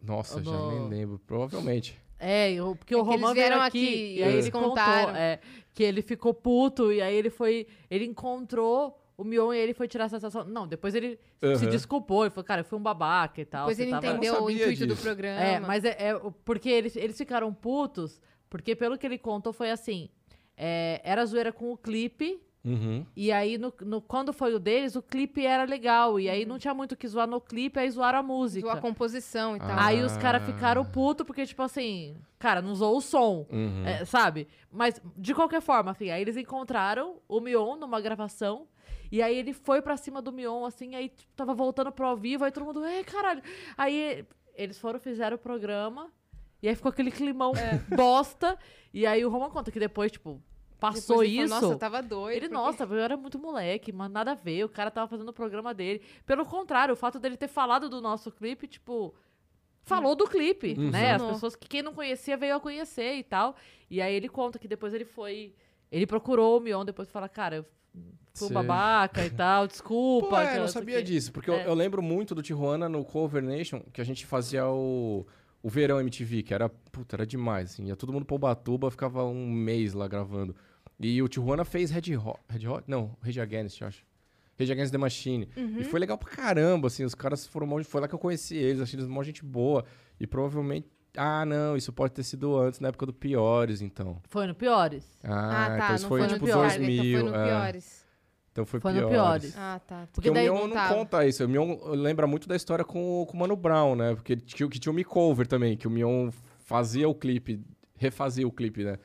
Nossa, 0.00 0.42
já 0.42 0.50
No- 0.50 0.70
nem 0.70 0.88
lembro. 0.88 1.18
Provavelmente. 1.26 1.98
É, 2.18 2.52
eu- 2.52 2.74
porque 2.76 2.94
o 2.94 3.00
É 3.00 3.02
Romão 3.02 3.34
veio 3.34 3.46
vieram 3.46 3.60
aqui, 3.62 3.86
aqui 3.86 3.94
e 4.18 4.22
aí 4.22 4.28
ele 4.30 4.38
eles 4.38 4.50
contou 4.50 4.70
contaram. 4.70 5.14
é, 5.16 5.38
que 5.74 5.82
ele 5.82 6.00
ficou 6.00 6.32
puto 6.32 6.90
e 6.92 7.02
aí 7.02 7.14
ele 7.14 7.28
foi, 7.28 7.66
ele 7.90 8.04
encontrou 8.06 8.98
o 9.18 9.24
Mion 9.24 9.52
e 9.52 9.58
ele 9.58 9.74
foi 9.74 9.86
tirar 9.88 10.04
a 10.06 10.08
sensação. 10.08 10.44
Não, 10.44 10.66
depois 10.66 10.94
ele 10.94 11.18
se 11.38 11.46
Aham. 11.46 11.70
desculpou 11.70 12.24
e 12.26 12.30
falou, 12.30 12.44
cara, 12.44 12.60
eu 12.60 12.64
fui 12.64 12.78
um 12.78 12.82
babaca 12.82 13.40
e 13.40 13.44
tal. 13.44 13.62
Depois 13.66 13.76
você 13.76 13.82
ele 13.84 13.90
tava- 13.90 14.06
entendeu 14.06 14.42
o 14.42 14.50
intuito 14.50 14.86
do 14.86 14.94
disso. 14.94 15.02
programa. 15.02 15.40
É, 15.42 15.60
mas 15.60 15.84
é, 15.84 15.96
é 15.98 16.14
o- 16.14 16.32
porque 16.32 16.68
eles, 16.70 16.96
eles 16.96 17.16
ficaram 17.16 17.52
putos, 17.52 18.20
porque 18.48 18.74
pelo 18.74 18.96
que 18.96 19.06
ele 19.06 19.18
contou 19.18 19.52
foi 19.52 19.70
assim: 19.70 20.08
é, 20.56 21.00
era 21.04 21.24
zoeira 21.26 21.52
com 21.52 21.70
o 21.72 21.76
clipe. 21.76 22.40
Uhum. 22.66 23.06
E 23.14 23.30
aí, 23.30 23.56
no, 23.56 23.72
no- 23.82 24.00
quando 24.02 24.32
foi 24.32 24.52
o 24.52 24.58
deles, 24.58 24.96
o 24.96 25.02
clipe 25.02 25.46
era 25.46 25.62
legal. 25.64 26.18
E 26.18 26.28
aí 26.28 26.44
não 26.44 26.58
tinha 26.58 26.74
muito 26.74 26.92
o 26.92 26.96
que 26.96 27.06
zoar 27.06 27.28
no 27.28 27.40
clipe, 27.40 27.78
aí 27.78 27.88
zoaram 27.88 28.18
a 28.18 28.22
música. 28.22 28.66
Zoou 28.66 28.76
a 28.76 28.80
composição 28.80 29.54
e 29.56 29.60
tal. 29.60 29.70
Ah. 29.70 29.86
Aí 29.86 30.02
os 30.02 30.16
caras 30.16 30.44
ficaram 30.44 30.84
putos, 30.84 31.24
porque, 31.24 31.46
tipo 31.46 31.62
assim, 31.62 32.16
cara, 32.40 32.60
não 32.60 32.74
zoou 32.74 32.96
o 32.96 33.00
som. 33.00 33.46
Uhum. 33.50 33.84
é, 33.86 34.04
sabe? 34.04 34.48
Mas, 34.72 35.00
de 35.16 35.32
qualquer 35.32 35.60
forma, 35.62 35.92
assim, 35.92 36.10
aí 36.10 36.20
eles 36.20 36.36
encontraram 36.36 37.20
o 37.28 37.40
Mion 37.40 37.76
numa 37.76 38.00
gravação. 38.00 38.66
E 39.12 39.22
aí 39.22 39.38
ele 39.38 39.52
foi 39.52 39.80
pra 39.80 39.96
cima 39.96 40.20
do 40.20 40.32
Mion, 40.32 40.64
assim, 40.64 40.96
aí 40.96 41.08
tipo, 41.10 41.32
tava 41.36 41.54
voltando 41.54 41.92
pro 41.92 42.06
ao 42.08 42.16
vivo, 42.16 42.44
aí 42.44 42.50
todo 42.50 42.64
mundo, 42.66 42.84
ei, 42.84 43.04
caralho. 43.04 43.40
Aí 43.78 44.24
eles 44.56 44.76
foram, 44.80 44.98
fizeram 44.98 45.36
o 45.36 45.38
programa, 45.38 46.10
e 46.60 46.68
aí 46.68 46.74
ficou 46.74 46.88
aquele 46.90 47.12
climão 47.12 47.52
bosta. 47.94 48.58
E 48.92 49.06
aí 49.06 49.24
o 49.24 49.28
Roman 49.28 49.50
conta 49.50 49.70
que 49.70 49.78
depois, 49.78 50.10
tipo, 50.10 50.42
passou 50.94 51.16
Depois 51.16 51.28
ele 51.30 51.38
isso. 51.42 51.48
falou, 51.48 51.62
Nossa, 51.62 51.74
eu 51.74 51.78
tava 51.78 52.02
doido. 52.02 52.30
Ele, 52.36 52.40
porque- 52.48 52.54
nossa, 52.54 52.84
eu 52.84 52.94
era 52.98 53.16
muito 53.16 53.38
moleque, 53.38 53.92
mas 53.92 54.10
nada 54.10 54.32
a 54.32 54.34
ver. 54.34 54.64
O 54.64 54.68
cara 54.68 54.90
tava 54.90 55.06
fazendo 55.08 55.28
o 55.28 55.32
programa 55.32 55.72
dele. 55.74 56.00
Pelo 56.24 56.44
contrário, 56.44 56.92
o 56.92 56.96
fato 56.96 57.18
dele 57.18 57.36
ter 57.36 57.48
falado 57.48 57.88
do 57.88 58.00
nosso 58.00 58.30
clipe, 58.30 58.66
tipo. 58.66 59.14
Falou 59.82 60.16
do 60.16 60.26
clipe, 60.26 60.74
Uhum. 60.76 60.90
né? 60.90 61.12
As 61.14 61.22
pessoas 61.22 61.54
que 61.54 61.68
quem 61.68 61.80
não 61.80 61.94
conhecia 61.94 62.36
veio 62.36 62.56
a 62.56 62.60
conhecer 62.60 63.14
e 63.14 63.22
tal. 63.22 63.54
E 63.88 64.02
aí 64.02 64.12
ele 64.14 64.28
conta 64.28 64.58
que 64.58 64.66
depois 64.66 64.92
ele 64.92 65.04
foi. 65.04 65.54
Ele 65.92 66.06
procurou 66.06 66.58
o 66.58 66.60
Mion 66.60 66.84
depois 66.84 67.08
e 67.08 67.12
fala, 67.12 67.28
cara, 67.28 67.56
eu 67.56 67.64
fui 68.34 68.48
um 68.48 68.52
babaca 68.52 69.24
e 69.24 69.30
tal, 69.30 69.66
desculpa. 69.68 70.28
Pô, 70.28 70.36
é, 70.40 70.56
eu 70.56 70.60
não 70.62 70.68
sabia 70.68 70.96
quê." 70.96 71.02
disso, 71.04 71.30
porque 71.32 71.48
eu, 71.48 71.54
É. 71.54 71.68
eu 71.68 71.74
lembro 71.74 72.02
muito 72.02 72.34
do 72.34 72.42
Tijuana 72.42 72.88
no 72.88 73.04
Cover 73.04 73.40
Nation, 73.42 73.80
que 73.92 74.00
a 74.00 74.04
gente 74.04 74.26
fazia 74.26 74.66
o, 74.66 75.24
o 75.62 75.68
Verão 75.68 76.00
MTV, 76.00 76.42
que 76.42 76.52
era, 76.52 76.68
puta, 76.68 77.14
era 77.14 77.24
demais, 77.24 77.70
assim, 77.74 77.86
ia 77.86 77.94
todo 77.94 78.12
mundo 78.12 78.24
pro 78.26 78.34
Ubatuba, 78.34 78.90
ficava 78.90 79.22
um 79.24 79.48
mês 79.48 79.94
lá 79.94 80.08
gravando. 80.08 80.54
E 80.98 81.22
o 81.22 81.28
Tijuana 81.28 81.64
fez 81.64 81.90
Red 81.90 82.16
Hot, 82.16 82.40
Red 82.48 82.66
Hot? 82.68 82.84
Não, 82.86 83.16
Rage 83.20 83.40
Against, 83.40 83.80
eu 83.80 83.88
acho. 83.88 84.04
Rage 84.58 84.72
Against 84.72 84.90
the 84.92 84.98
Machine. 84.98 85.48
Uhum. 85.56 85.78
E 85.80 85.84
foi 85.84 86.00
legal 86.00 86.16
pra 86.16 86.30
caramba, 86.30 86.86
assim, 86.88 87.04
os 87.04 87.14
caras 87.14 87.46
foram, 87.46 87.66
mó- 87.66 87.82
foi 87.84 88.00
lá 88.00 88.08
que 88.08 88.14
eu 88.14 88.18
conheci 88.18 88.56
eles, 88.56 88.80
achei 88.80 88.98
eles 88.98 89.08
uma 89.08 89.22
gente 89.22 89.44
boa. 89.44 89.84
E 90.18 90.26
provavelmente, 90.26 90.88
ah, 91.14 91.44
não, 91.44 91.76
isso 91.76 91.92
pode 91.92 92.14
ter 92.14 92.22
sido 92.22 92.56
antes, 92.58 92.80
na 92.80 92.88
época 92.88 93.04
do 93.04 93.12
Piores, 93.12 93.82
então. 93.82 94.18
Foi 94.30 94.46
no 94.46 94.54
Piores. 94.54 95.04
Ah, 95.22 95.28
Ah, 95.28 95.68
tá. 95.68 95.76
então 95.84 95.94
isso 95.96 96.04
não 96.04 96.08
foi, 96.08 96.18
foi, 96.20 96.28
tipo 96.28 96.40
no 96.46 96.52
Piores. 96.52 96.76
2000. 96.76 97.20
Então 97.20 97.20
foi 97.20 97.30
no 97.30 97.36
é. 97.36 97.44
Piores. 97.48 98.06
Então 98.52 98.64
foi, 98.64 98.80
Foi 98.80 98.92
no 98.94 98.98
Piores. 99.10 99.12
Piores. 99.52 99.54
Ah, 99.58 99.80
tá. 99.86 99.96
Porque 100.10 100.12
Porque 100.14 100.30
o 100.30 100.32
daí 100.32 100.44
Mion 100.50 100.66
não 100.68 100.88
conta 100.88 101.26
isso. 101.26 101.44
O 101.44 101.48
Mion 101.48 101.76
lembra 101.90 102.26
muito 102.26 102.48
da 102.48 102.56
história 102.56 102.82
com, 102.86 103.20
o- 103.20 103.26
com 103.26 103.36
o 103.36 103.40
Mano 103.40 103.54
Brown, 103.54 103.94
né? 103.94 104.14
Porque 104.14 104.34
tinha, 104.34 104.66
que 104.66 104.78
tinha 104.78 104.90
o 104.90 104.94
Me 104.94 105.04
Cover 105.04 105.46
também, 105.46 105.76
que 105.76 105.86
o 105.86 105.90
Mion 105.90 106.30
fazia 106.60 107.06
o 107.06 107.14
clipe, 107.14 107.60
refazia 107.96 108.48
o 108.48 108.50
clipe, 108.50 108.82
né? 108.82 108.96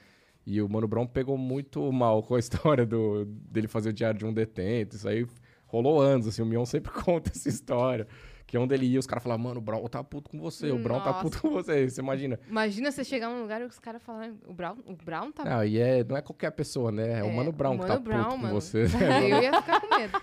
E 0.45 0.61
o 0.61 0.67
Mano 0.67 0.87
Brown 0.87 1.05
pegou 1.05 1.37
muito 1.37 1.91
mal 1.91 2.23
com 2.23 2.35
a 2.35 2.39
história 2.39 2.85
do, 2.85 3.25
dele 3.25 3.67
fazer 3.67 3.89
o 3.89 3.93
Diário 3.93 4.17
de 4.19 4.25
um 4.25 4.33
Detento. 4.33 4.95
Isso 4.95 5.07
aí 5.07 5.25
rolou 5.65 6.01
anos, 6.01 6.27
assim. 6.27 6.41
O 6.41 6.45
Mion 6.45 6.65
sempre 6.65 6.91
conta 7.03 7.29
essa 7.33 7.47
história. 7.49 8.07
Que 8.47 8.57
onde 8.57 8.73
ele 8.75 8.85
ia, 8.85 8.99
os 8.99 9.07
caras 9.07 9.23
falavam, 9.23 9.45
mano, 9.45 9.59
o 9.59 9.63
Brown 9.63 9.87
tá 9.87 10.03
puto 10.03 10.29
com 10.29 10.37
você, 10.37 10.69
o 10.71 10.77
Brown 10.77 10.99
tá 10.99 11.11
Nossa. 11.11 11.21
puto 11.23 11.39
com 11.41 11.49
você. 11.51 11.87
Você 11.89 12.01
imagina. 12.01 12.37
Imagina 12.49 12.91
você 12.91 13.01
chegar 13.01 13.29
num 13.29 13.41
lugar 13.43 13.61
e 13.61 13.63
os 13.63 13.79
caras 13.79 14.03
falarem, 14.03 14.37
o 14.45 14.53
Brown, 14.53 14.75
o 14.85 14.93
Brown 14.93 15.31
tá... 15.31 15.45
Não, 15.45 15.63
e 15.63 15.79
é, 15.79 16.03
não 16.03 16.17
é 16.17 16.21
qualquer 16.21 16.51
pessoa, 16.51 16.91
né? 16.91 17.19
É, 17.19 17.23
o 17.23 17.27
É, 17.27 17.31
Mano 17.33 17.53
Brown 17.53 17.75
o 17.75 17.79
que 17.79 17.87
Mano 17.87 17.93
tá 17.93 17.99
Brown, 17.99 18.23
puto 18.23 18.35
com 18.35 18.41
mano. 18.41 18.53
você. 18.55 18.79
Eu 19.31 19.41
ia 19.41 19.61
ficar 19.61 19.79
com 19.79 19.95
medo. 19.97 20.21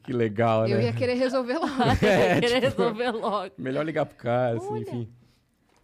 que 0.00 0.12
legal, 0.12 0.68
Eu 0.68 0.76
né? 0.78 0.84
ia 0.84 0.92
querer 0.92 1.14
resolver 1.14 1.54
logo. 1.58 1.82
É, 2.06 2.40
Querer 2.40 2.46
tipo, 2.70 2.82
resolver 2.82 3.10
logo. 3.10 3.54
Melhor 3.58 3.84
ligar 3.84 4.06
pro 4.06 4.16
cara, 4.16 4.58
assim, 4.58 4.78
enfim. 4.78 5.08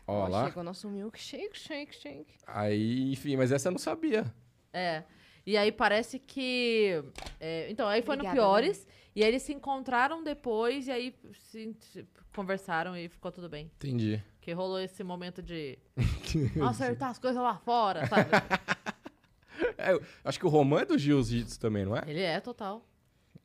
Ó, 0.06 0.24
Ó, 0.24 0.28
lá. 0.28 0.46
Chegou 0.46 0.62
nosso 0.62 0.88
milkshake, 0.88 1.58
shake, 1.58 1.94
shake. 1.94 2.34
Aí, 2.46 3.12
enfim, 3.12 3.36
mas 3.36 3.52
essa 3.52 3.68
eu 3.68 3.72
não 3.72 3.78
sabia. 3.78 4.24
É. 4.72 5.04
E 5.44 5.56
aí 5.56 5.72
parece 5.72 6.18
que. 6.18 7.02
é, 7.40 7.70
então, 7.70 7.88
aí 7.88 8.02
foi 8.02 8.14
Obrigada, 8.14 8.36
no 8.36 8.42
Piores. 8.42 8.86
E 9.14 9.22
aí 9.22 9.28
eles 9.28 9.42
se 9.42 9.52
encontraram 9.52 10.22
depois 10.22 10.86
e 10.86 10.90
aí 10.90 11.14
se, 11.34 11.76
se 11.80 12.06
conversaram 12.34 12.96
e 12.96 13.08
ficou 13.08 13.30
tudo 13.30 13.48
bem. 13.48 13.70
Entendi. 13.76 14.22
Que 14.40 14.52
rolou 14.52 14.80
esse 14.80 15.04
momento 15.04 15.42
de 15.42 15.78
acertar 16.66 17.10
as 17.10 17.18
coisas 17.18 17.42
lá 17.42 17.56
fora, 17.56 18.06
sabe? 18.06 18.30
É, 19.78 19.92
eu 19.92 20.02
acho 20.24 20.38
que 20.38 20.46
o 20.46 20.48
Roman 20.48 20.80
é 20.80 20.84
do 20.84 20.98
Jiu-Jitsu 20.98 21.58
também, 21.60 21.84
não 21.84 21.96
é? 21.96 22.02
Ele 22.06 22.20
é 22.20 22.40
total. 22.40 22.84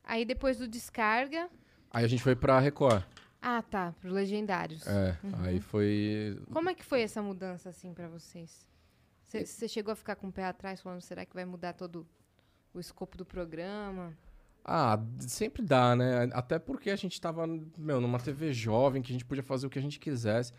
Aí 0.04 0.26
depois 0.26 0.58
do 0.58 0.68
descarga... 0.68 1.50
Aí 1.92 2.04
a 2.04 2.08
gente 2.08 2.24
foi 2.24 2.36
pra 2.36 2.60
Record. 2.60 3.04
Ah, 3.42 3.62
tá. 3.62 3.94
Pros 4.00 4.14
legendários. 4.14 4.86
É, 4.88 5.18
aí 5.44 5.60
foi. 5.60 6.40
Como 6.52 6.70
é 6.70 6.74
que 6.74 6.84
foi 6.84 7.02
essa 7.02 7.22
mudança, 7.22 7.70
assim, 7.70 7.94
pra 7.94 8.08
vocês? 8.08 8.68
Você 9.24 9.68
chegou 9.68 9.92
a 9.92 9.96
ficar 9.96 10.16
com 10.16 10.28
o 10.28 10.32
pé 10.32 10.46
atrás 10.46 10.82
falando, 10.82 11.02
será 11.02 11.26
que 11.26 11.34
vai 11.34 11.44
mudar 11.44 11.74
todo 11.74 12.08
o 12.74 12.80
escopo 12.80 13.18
do 13.18 13.26
programa? 13.26 14.18
Ah, 14.64 15.00
sempre 15.20 15.62
dá, 15.62 15.96
né? 15.96 16.30
Até 16.34 16.58
porque 16.60 16.90
a 16.90 16.96
gente 16.96 17.20
tava, 17.20 17.46
meu, 17.78 18.00
numa 18.00 18.20
TV 18.20 18.54
jovem, 18.54 19.02
que 19.02 19.12
a 19.12 19.14
gente 19.14 19.26
podia 19.26 19.44
fazer 19.44 19.68
o 19.68 19.70
que 19.70 19.80
a 19.80 19.82
gente 19.82 20.00
quisesse. 20.00 20.54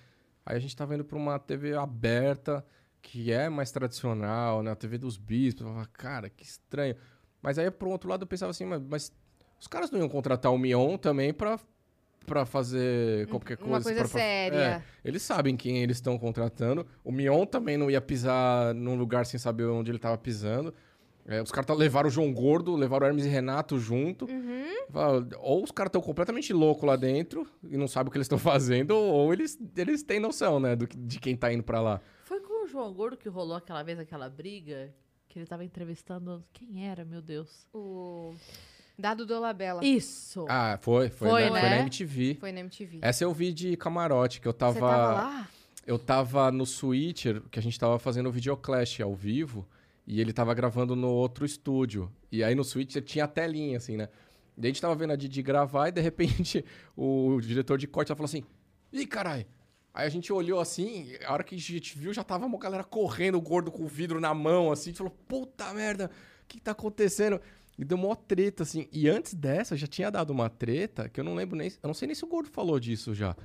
Aí 0.44 0.56
a 0.56 0.58
gente 0.58 0.76
tava 0.76 0.94
indo 0.94 1.04
pra 1.04 1.16
uma 1.16 1.38
TV 1.38 1.74
aberta, 1.74 2.64
que 3.02 3.32
é 3.32 3.48
mais 3.48 3.70
tradicional, 3.70 4.62
né? 4.62 4.70
A 4.70 4.76
TV 4.76 4.98
dos 4.98 5.16
bispos. 5.18 5.62
Eu 5.62 5.68
falava, 5.68 5.88
cara, 5.92 6.30
que 6.30 6.44
estranho. 6.44 6.96
Mas 7.40 7.58
aí, 7.58 7.70
por 7.70 7.88
outro 7.88 8.08
lado, 8.08 8.22
eu 8.22 8.26
pensava 8.26 8.50
assim, 8.50 8.64
mas, 8.64 8.82
mas 8.82 9.12
os 9.60 9.66
caras 9.66 9.90
não 9.90 9.98
iam 9.98 10.08
contratar 10.08 10.52
o 10.52 10.58
Mion 10.58 10.96
também 10.96 11.32
pra, 11.32 11.58
pra 12.28 12.44
fazer 12.46 13.26
qualquer 13.28 13.56
coisa. 13.56 13.72
Uma 13.72 13.82
coisa 13.82 13.98
pra- 14.00 14.08
séria. 14.08 14.56
É, 14.58 14.82
eles 15.04 15.22
sabem 15.22 15.56
quem 15.56 15.78
eles 15.82 15.96
estão 15.96 16.18
contratando. 16.18 16.86
O 17.02 17.10
Mion 17.10 17.44
também 17.46 17.76
não 17.76 17.90
ia 17.90 18.00
pisar 18.00 18.74
num 18.74 18.94
lugar 18.96 19.26
sem 19.26 19.38
saber 19.40 19.64
onde 19.64 19.90
ele 19.90 19.98
tava 19.98 20.16
pisando. 20.18 20.72
É, 21.26 21.42
os 21.42 21.50
caras 21.50 21.66
tá- 21.66 21.74
levaram 21.74 22.08
o 22.08 22.10
João 22.10 22.32
Gordo, 22.32 22.74
levaram 22.74 23.04
o 23.06 23.08
Hermes 23.10 23.26
e 23.26 23.28
Renato 23.28 23.78
junto. 23.78 24.26
Fala, 24.90 25.28
Ou 25.40 25.62
os 25.62 25.70
caras 25.70 25.88
estão 25.90 26.00
completamente 26.00 26.52
loucos 26.54 26.84
lá 26.84 26.96
dentro 26.96 27.46
e 27.68 27.76
não 27.76 27.86
sabem 27.86 28.08
o 28.08 28.10
que 28.10 28.16
eles 28.16 28.24
estão 28.24 28.38
fazendo, 28.38 28.92
ou 28.96 29.30
eles, 29.32 29.58
eles 29.76 30.02
têm 30.02 30.18
noção, 30.20 30.58
né, 30.58 30.74
do, 30.74 30.86
de 30.86 31.20
quem 31.20 31.36
tá 31.36 31.52
indo 31.52 31.62
pra 31.62 31.82
lá. 31.82 32.00
Foi 32.24 32.40
com 32.40 32.64
o 32.64 32.66
João 32.66 32.92
Gordo 32.94 33.16
que 33.18 33.28
rolou 33.28 33.56
aquela 33.56 33.82
vez 33.82 33.98
aquela 33.98 34.28
briga? 34.30 34.90
Que 35.28 35.38
ele 35.38 35.44
tava 35.46 35.62
entrevistando. 35.62 36.42
Quem 36.54 36.88
era, 36.88 37.04
meu 37.04 37.20
Deus? 37.20 37.68
O 37.74 38.32
Dado 38.98 39.24
Dolabella. 39.24 39.84
Isso! 39.84 40.44
Ah, 40.48 40.76
foi, 40.80 41.08
foi, 41.08 41.28
Foi, 41.28 41.44
na, 41.44 41.50
foi 41.50 41.60
né? 41.60 41.70
na 41.70 41.80
MTV. 41.82 42.36
Foi 42.40 42.50
na 42.50 42.60
MTV. 42.60 42.98
Essa 43.00 43.22
eu 43.22 43.32
vi 43.32 43.52
de 43.52 43.76
camarote, 43.76 44.40
que 44.40 44.48
eu 44.48 44.52
tava. 44.52 44.72
Você 44.72 44.80
tava 44.80 45.12
lá? 45.12 45.48
Eu 45.86 45.98
tava 45.98 46.50
no 46.50 46.66
Switcher, 46.66 47.40
que 47.50 47.58
a 47.58 47.62
gente 47.62 47.78
tava 47.78 47.98
fazendo 47.98 48.28
o 48.28 48.32
Videoclash 48.32 49.00
ao 49.00 49.14
vivo, 49.14 49.66
e 50.06 50.20
ele 50.20 50.32
tava 50.32 50.52
gravando 50.52 50.96
no 50.96 51.08
outro 51.08 51.46
estúdio. 51.46 52.12
E 52.30 52.42
aí 52.42 52.54
no 52.54 52.64
Switcher 52.64 53.02
tinha 53.02 53.24
a 53.24 53.28
telinha, 53.28 53.76
assim, 53.76 53.96
né? 53.96 54.08
E 54.56 54.62
a 54.62 54.66
gente 54.66 54.80
tava 54.80 54.94
vendo 54.96 55.12
a 55.12 55.16
Didi 55.16 55.42
gravar 55.42 55.88
e 55.88 55.92
de 55.92 56.00
repente 56.00 56.64
o 56.96 57.40
diretor 57.40 57.78
de 57.78 57.86
corte 57.86 58.08
falou 58.08 58.24
assim: 58.24 58.42
Ih, 58.92 59.06
caralho! 59.06 59.46
Aí 59.94 60.06
a 60.06 60.10
gente 60.10 60.32
olhou 60.32 60.60
assim, 60.60 61.12
a 61.24 61.32
hora 61.32 61.42
que 61.42 61.54
a 61.54 61.58
gente 61.58 61.98
viu, 61.98 62.12
já 62.12 62.22
tava 62.22 62.46
uma 62.46 62.58
galera 62.58 62.84
correndo, 62.84 63.40
gordo 63.40 63.70
com 63.70 63.84
o 63.84 63.88
vidro 63.88 64.20
na 64.20 64.32
mão, 64.32 64.70
assim, 64.70 64.90
a 64.90 64.92
gente 64.92 64.98
falou, 64.98 65.16
puta 65.26 65.72
merda, 65.74 66.10
o 66.44 66.46
que 66.46 66.60
tá 66.60 66.70
acontecendo? 66.70 67.40
E 67.78 67.84
deu 67.84 67.96
uma 67.96 68.16
treta, 68.16 68.64
assim. 68.64 68.88
E 68.92 69.08
antes 69.08 69.34
dessa, 69.34 69.76
já 69.76 69.86
tinha 69.86 70.10
dado 70.10 70.30
uma 70.30 70.50
treta, 70.50 71.08
que 71.08 71.20
eu 71.20 71.24
não 71.24 71.34
lembro 71.34 71.56
nem. 71.56 71.68
Eu 71.68 71.86
não 71.86 71.94
sei 71.94 72.06
nem 72.06 72.14
se 72.14 72.24
o 72.24 72.28
gordo 72.28 72.48
falou 72.50 72.80
disso 72.80 73.14
já. 73.14 73.36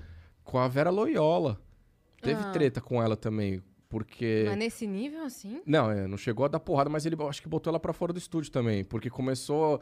Com 0.44 0.58
a 0.58 0.68
Vera 0.68 0.90
Loyola. 0.90 1.62
Teve 2.22 2.42
Ah. 2.42 2.52
treta 2.52 2.82
com 2.82 3.02
ela 3.04 3.16
também, 3.18 3.62
porque. 3.90 4.46
Mas 4.48 4.58
nesse 4.58 4.88
nível, 4.88 5.24
assim? 5.24 5.62
Não, 5.66 5.92
é, 5.92 6.08
não 6.08 6.18
chegou 6.18 6.46
a 6.46 6.48
dar 6.48 6.60
porrada, 6.60 6.90
mas 6.90 7.06
ele 7.06 7.16
acho 7.28 7.42
que 7.42 7.48
botou 7.50 7.70
ela 7.70 7.80
pra 7.80 7.94
fora 7.94 8.12
do 8.14 8.18
estúdio 8.18 8.52
também, 8.52 8.84
porque 8.84 9.10
começou 9.10 9.80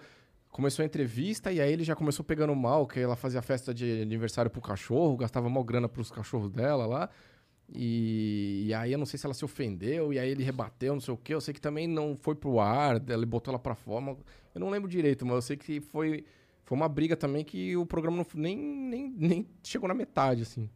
começou 0.50 0.84
a 0.84 0.86
entrevista 0.86 1.50
e 1.50 1.62
aí 1.62 1.72
ele 1.72 1.84
já 1.86 1.96
começou 1.96 2.26
pegando 2.26 2.54
mal, 2.54 2.86
que 2.86 3.00
ela 3.00 3.16
fazia 3.16 3.42
festa 3.42 3.74
de 3.74 4.02
aniversário 4.02 4.52
pro 4.52 4.60
cachorro, 4.60 5.16
gastava 5.16 5.48
mal 5.50 5.64
grana 5.64 5.88
pros 5.88 6.12
cachorros 6.12 6.50
dela 6.52 6.86
lá. 6.86 7.10
E, 7.74 8.66
e 8.68 8.74
aí 8.74 8.92
eu 8.92 8.98
não 8.98 9.06
sei 9.06 9.18
se 9.18 9.26
ela 9.26 9.34
se 9.34 9.46
ofendeu, 9.46 10.12
e 10.12 10.20
aí 10.20 10.30
ele 10.30 10.44
rebateu, 10.44 10.94
não 10.94 11.00
sei 11.02 11.14
o 11.14 11.18
quê. 11.18 11.34
Eu 11.34 11.42
sei 11.42 11.54
que 11.54 11.62
também 11.62 11.88
não 11.88 12.16
foi 12.16 12.36
pro 12.36 12.60
ar, 12.60 13.02
ele 13.10 13.26
botou 13.26 13.52
ela 13.52 13.60
pra 13.60 13.76
fora. 13.76 14.18
Eu 14.54 14.60
não 14.60 14.70
lembro 14.70 14.90
direito, 14.90 15.26
mas 15.26 15.36
eu 15.36 15.42
sei 15.42 15.58
que 15.58 15.80
foi, 15.80 16.26
foi 16.64 16.76
uma 16.78 16.90
briga 16.90 17.16
também 17.16 17.44
que 17.46 17.76
o 17.78 17.86
programa 17.86 18.18
não, 18.18 18.26
nem, 18.34 18.58
nem, 18.58 19.10
nem 19.18 19.48
chegou 19.64 19.88
na 19.88 19.94
metade, 19.94 20.42
assim. 20.42 20.70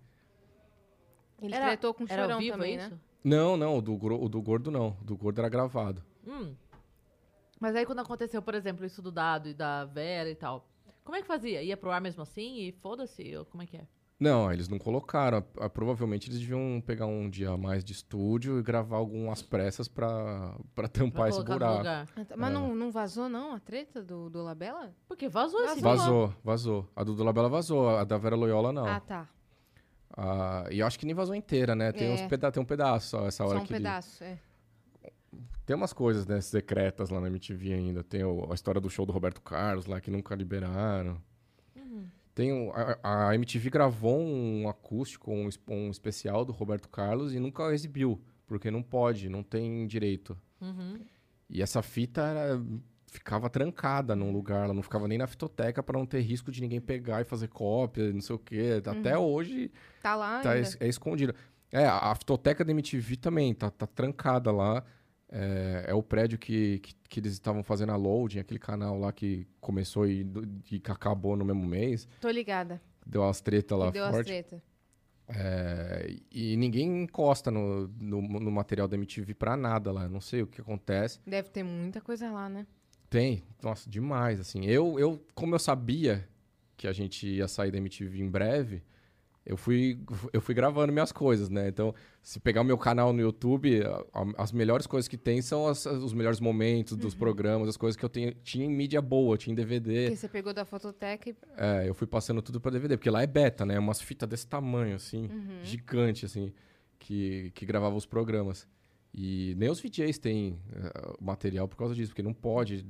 Ele 1.42 1.54
Era- 1.54 1.68
tretou 1.68 1.94
com 1.94 2.04
o 2.06 2.08
Era 2.10 2.24
ao 2.24 2.28
chorão 2.30 2.40
vivo 2.40 2.58
também, 2.58 2.78
isso? 2.78 2.90
né? 2.92 3.00
Não, 3.24 3.58
não, 3.58 3.78
o 3.78 3.82
do, 3.82 3.94
o 3.94 4.30
do 4.30 4.42
gordo 4.42 4.72
não. 4.72 4.96
O 5.02 5.04
do 5.04 5.18
gordo 5.18 5.40
era 5.40 5.50
gravado. 5.50 6.02
Hum. 6.26 6.54
Mas 7.60 7.76
aí 7.76 7.86
quando 7.86 8.00
aconteceu, 8.00 8.42
por 8.42 8.54
exemplo, 8.54 8.86
isso 8.86 9.02
do 9.02 9.12
Dado 9.12 9.50
e 9.50 9.54
da 9.54 9.84
Vera 9.86 10.30
e 10.30 10.36
tal, 10.36 10.68
como 11.04 11.18
é 11.18 11.22
que 11.22 11.28
fazia? 11.28 11.62
Ia 11.64 11.76
pro 11.76 11.92
ar 11.92 12.00
mesmo 12.00 12.22
assim 12.22 12.60
e 12.60 12.72
foda-se? 12.72 13.36
Ou 13.36 13.46
como 13.46 13.64
é 13.64 13.66
que 13.66 13.78
é? 13.78 13.88
Não, 14.18 14.52
eles 14.52 14.70
não 14.70 14.80
colocaram. 14.80 15.44
Ah, 15.60 15.70
Provavelmente 15.70 16.30
eles 16.30 16.40
deviam 16.40 16.82
pegar 16.86 17.06
um 17.06 17.30
dia 17.30 17.50
a 17.50 17.58
mais 17.58 17.84
de 17.84 17.92
estúdio 17.92 18.58
e 18.60 18.64
gravar 18.64 18.96
algumas 18.96 19.42
pressas 19.42 19.88
pra, 19.90 20.56
pra 20.74 20.88
tampar 20.90 21.24
Pra 21.24 21.30
esse 21.30 21.44
buraco. 21.44 21.78
lugar. 21.80 22.08
Ah, 22.16 22.26
tá. 22.26 22.38
Mas 22.38 22.54
não, 22.54 22.74
não 22.74 22.92
vazou, 22.92 23.28
não, 23.28 23.54
a 23.54 23.60
treta 23.60 24.02
do, 24.02 24.30
do 24.30 24.42
Labela? 24.42 24.94
Porque 25.08 25.28
vazou 25.28 25.60
esse 25.66 25.82
Vazou. 25.82 26.06
vilão. 26.06 26.28
Vazou, 26.28 26.34
vazou. 26.44 26.90
A 26.96 27.04
do 27.04 27.14
Dolabella 27.14 27.50
vazou, 27.50 27.90
a 27.90 28.04
da 28.06 28.18
Vera 28.18 28.36
Loyola 28.38 28.72
não. 28.72 28.86
Ah, 28.88 29.00
tá. 29.02 29.28
Ah, 30.18 30.66
e 30.72 30.80
eu 30.80 30.88
acho 30.88 30.98
que 30.98 31.06
nem 31.06 31.14
vazou 31.14 31.36
inteira, 31.36 31.76
né? 31.76 31.92
Tem, 31.92 32.08
É. 32.10 32.14
uns 32.14 32.22
peda 32.22 32.50
tem 32.50 32.64
um 32.64 32.66
pedaço 32.66 33.10
só 33.10 33.28
essa 33.28 33.44
hora 33.44 33.58
Só 33.58 33.64
um 33.64 33.68
que 33.68 33.74
ele- 33.74 33.80
pedaço, 33.84 34.24
é. 34.24 34.40
Tem 35.66 35.76
umas 35.76 35.92
coisas, 35.92 36.26
né, 36.28 36.40
secretas 36.40 37.10
lá 37.10 37.20
na 37.20 37.28
MTV 37.28 37.74
ainda. 37.74 38.02
Tem 38.04 38.24
o- 38.24 38.50
a 38.50 38.54
história 38.56 38.80
do 38.80 38.90
show 38.90 39.06
do 39.06 39.12
Roberto 39.12 39.42
Carlos 39.42 39.88
lá, 39.88 40.00
que 40.00 40.10
nunca 40.10 40.34
liberaram. 40.36 41.20
Uhum. 42.38 42.48
Tem 42.48 42.52
o- 42.54 42.72
a, 43.02 43.30
a 43.30 43.36
MTV 43.36 43.70
gravou 43.70 44.20
um 44.20 44.68
acústico, 44.68 45.32
um, 45.32 45.48
um 45.70 45.90
especial 45.90 46.44
do 46.44 46.52
Roberto 46.52 46.90
Carlos 46.90 47.34
e 47.34 47.40
nunca 47.40 47.74
exibiu, 47.74 48.22
porque 48.46 48.70
não 48.70 48.84
pode, 48.84 49.30
não 49.30 49.42
tem 49.44 49.88
direito. 49.88 50.38
Uhum. 50.62 51.00
E 51.50 51.62
essa 51.62 51.82
fita 51.82 52.22
era- 52.22 52.62
ficava 53.08 53.50
trancada 53.50 54.14
num 54.16 54.30
lugar, 54.34 54.66
ela 54.66 54.74
não 54.74 54.84
ficava 54.84 55.08
nem 55.08 55.18
na 55.18 55.26
fitoteca 55.28 55.82
para 55.82 55.98
não 55.98 56.06
ter 56.06 56.20
risco 56.20 56.52
de 56.52 56.60
ninguém 56.60 56.82
pegar 56.82 57.22
e 57.22 57.24
fazer 57.24 57.48
cópia, 57.48 58.12
não 58.12 58.20
sei 58.20 58.36
o 58.36 58.40
quê. 58.40 58.82
Até 58.86 59.18
hoje 59.18 59.72
Tá 60.02 60.16
lá 60.18 60.42
tá 60.42 60.58
es- 60.58 60.78
é 60.82 60.88
escondida. 60.90 61.34
É, 61.72 61.86
a 61.86 62.12
a 62.12 62.16
fitoteca 62.16 62.66
da 62.66 62.72
MTV 62.72 63.16
também 63.16 63.54
tá, 63.54 63.70
tá 63.72 63.88
trancada 63.88 64.52
lá. 64.52 64.84
É, 65.38 65.86
é 65.90 65.94
o 65.94 66.02
prédio 66.02 66.40
que, 66.40 66.80
que, 66.80 66.96
que 67.10 67.20
eles 67.20 67.34
estavam 67.34 67.62
fazendo 67.62 67.92
a 67.92 67.98
loading, 67.98 68.40
aquele 68.40 68.60
canal 68.60 68.98
lá 68.98 69.12
que 69.12 69.46
começou 69.60 70.08
e, 70.08 70.26
e 70.72 70.80
que 70.80 70.90
acabou 70.90 71.36
no 71.36 71.44
mesmo 71.44 71.66
mês. 71.66 72.08
Tô 72.22 72.30
ligada. 72.30 72.82
Deu 73.06 73.22
umas 73.22 73.42
tretas 73.42 73.78
lá 73.78 73.88
Que 73.88 73.94
deu 73.94 74.06
as 74.06 74.12
forte. 74.12 74.28
treta. 74.28 74.64
É, 75.28 76.16
e 76.32 76.56
ninguém 76.56 77.04
encosta 77.04 77.52
no, 77.52 77.88
no, 78.00 78.22
no 78.22 78.52
material 78.52 78.88
da 78.88 78.96
MTV 78.96 79.34
pra 79.34 79.58
nada 79.58 79.92
lá. 79.92 80.08
Não 80.08 80.22
sei 80.22 80.42
o 80.42 80.48
que 80.48 80.62
acontece. 80.62 81.20
Deve 81.28 81.50
ter 81.50 81.64
muita 81.64 82.00
coisa 82.00 82.32
lá, 82.32 82.48
né? 82.48 82.66
Tem, 83.10 83.44
nossa, 83.62 83.90
demais, 83.90 84.40
assim. 84.40 84.66
Eu, 84.66 84.98
eu, 84.98 85.22
como 85.34 85.54
eu 85.54 85.60
sabia 85.60 86.26
que 86.78 86.88
a 86.88 86.94
gente 86.94 87.28
ia 87.28 87.48
sair 87.48 87.72
da 87.72 87.78
MTV 87.78 88.20
em 88.22 88.30
breve, 88.30 88.84
eu 89.46 89.56
fui, 89.56 90.00
eu 90.34 90.42
fui 90.42 90.56
gravando 90.56 90.92
minhas 90.92 91.12
coisas, 91.12 91.50
né? 91.50 91.68
Então, 91.68 91.94
se 92.24 92.40
pegar 92.40 92.62
o 92.62 92.64
meu 92.64 92.78
canal 92.78 93.14
no 93.14 93.22
YouTube, 93.22 93.82
a- 93.84 94.04
a- 94.14 94.44
as 94.44 94.52
melhores 94.52 94.88
coisas 94.88 95.08
que 95.08 95.18
tem 95.18 95.42
são 95.42 95.68
as- 95.68 95.86
os 95.86 96.14
melhores 96.14 96.40
momentos 96.40 96.98
dos 96.98 97.14
programas, 97.14 97.70
as 97.70 97.78
coisas 97.78 97.96
que 97.96 98.04
eu 98.04 98.10
tenho, 98.10 98.34
tinha 98.44 98.66
em 98.66 98.70
mídia 98.70 99.02
boa, 99.02 99.38
tinha 99.38 99.52
em 99.52 99.56
DVD. 99.56 100.16
Você 100.16 100.28
pegou 100.28 100.52
da 100.54 100.66
fototeca 100.66 101.30
e... 101.30 101.36
É, 101.58 101.88
eu 101.88 101.94
fui 101.94 102.08
passando 102.08 102.42
tudo 102.42 102.60
pra 102.60 102.72
DVD, 102.72 102.98
porque 102.98 103.10
lá 103.10 103.22
é 103.22 103.28
beta, 103.28 103.66
né? 103.66 103.78
Umas 103.78 104.02
fitas 104.02 104.28
desse 104.28 104.48
tamanho, 104.48 104.96
assim, 104.96 105.28
Uhum. 105.28 105.60
gigante, 105.64 106.26
assim, 106.26 106.52
que, 106.98 107.52
que 107.54 107.66
gravava 107.68 107.96
os 107.96 108.06
programas. 108.08 108.68
E 109.14 109.54
nem 109.58 109.70
os 109.70 109.80
VJs 109.80 110.18
têm 110.18 110.60
eh, 110.74 111.14
material 111.22 111.68
por 111.68 111.78
causa 111.78 111.94
disso, 111.94 112.10
porque 112.12 112.24
não 112.24 112.34
pode, 112.34 112.84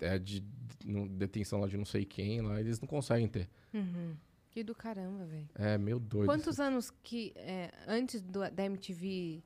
é 0.00 0.18
de, 0.18 0.42
não- 0.84 1.06
detenção 1.06 1.60
lá 1.60 1.68
de 1.68 1.76
não 1.76 1.84
sei 1.84 2.04
quem, 2.04 2.40
lá 2.40 2.58
eles 2.58 2.80
não 2.80 2.88
conseguem 2.88 3.28
ter. 3.28 3.48
Uhum. 3.74 4.14
Que 4.50 4.62
do 4.64 4.74
caramba, 4.74 5.24
velho. 5.26 5.48
É 5.54 5.76
meio 5.78 5.98
doido. 5.98 6.26
Quantos 6.26 6.58
anos 6.58 6.90
que... 7.02 7.32
é, 7.36 7.70
antes 7.86 8.22
do- 8.22 8.50
da 8.50 8.64
MTV 8.64 9.42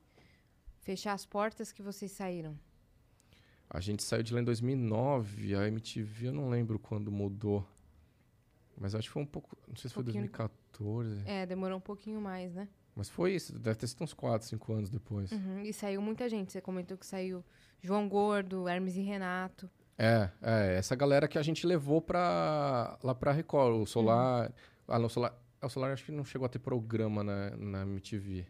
fechar 0.81 1.13
as 1.13 1.25
portas 1.25 1.71
que 1.71 1.81
vocês 1.81 2.11
saíram? 2.11 2.57
A 3.69 3.79
gente 3.79 4.03
saiu 4.03 4.21
de 4.23 4.33
lá 4.33 4.39
em 4.39 4.43
2009, 4.43 5.55
a 5.55 5.67
MTV 5.67 6.27
eu 6.27 6.33
não 6.33 6.49
lembro 6.49 6.77
quando 6.79 7.11
mudou. 7.11 7.65
Mas 8.77 8.95
acho 8.95 9.07
que 9.07 9.13
foi 9.13 9.21
um 9.23 9.25
pouco, 9.25 9.55
não 9.67 9.75
sei 9.75 9.89
se 9.89 9.93
foi 9.93 10.03
Pouquinho. 10.03 10.23
2014, 10.25 11.23
É, 11.25 11.45
demorou 11.45 11.77
um 11.77 11.81
pouquinho 11.81 12.19
mais, 12.21 12.53
né? 12.53 12.67
mas 12.95 13.09
foi 13.09 13.33
isso, 13.33 13.57
deve 13.57 13.75
ter 13.77 13.87
sido 13.87 14.03
uns 14.03 14.13
4, 14.13 14.47
5 14.47 14.73
anos 14.73 14.89
depois. 14.89 15.31
Uhum. 15.31 15.61
E 15.61 15.73
saiu 15.73 16.01
muita 16.01 16.29
gente. 16.29 16.51
Você 16.51 16.61
comentou 16.61 16.95
que 16.97 17.05
saiu 17.05 17.43
João 17.81 18.07
Gordo, 18.07 18.67
Hermes 18.67 18.95
e 18.95 19.01
Renato. 19.01 19.69
É, 19.97 20.29
é, 20.41 20.75
essa 20.75 20.95
galera 20.95 21.27
que 21.27 21.37
a 21.37 21.41
gente 21.43 21.65
levou 21.65 22.01
pra, 22.01 22.97
lá 23.03 23.13
pra 23.15 23.31
Record, 23.31 23.75
o 23.81 23.85
Solar. 23.85 24.51
Ah, 24.87 24.99
não, 24.99 25.05
o 25.05 25.09
Solar. 25.09 25.33
é, 25.61 25.65
O 25.65 25.69
Solar 25.69 25.91
acho 25.91 26.03
que 26.05 26.11
não 26.11 26.23
chegou 26.25 26.45
a 26.45 26.49
ter 26.49 26.59
programa 26.59 27.23
na, 27.23 27.51
na 27.57 27.81
MTV. 27.83 28.45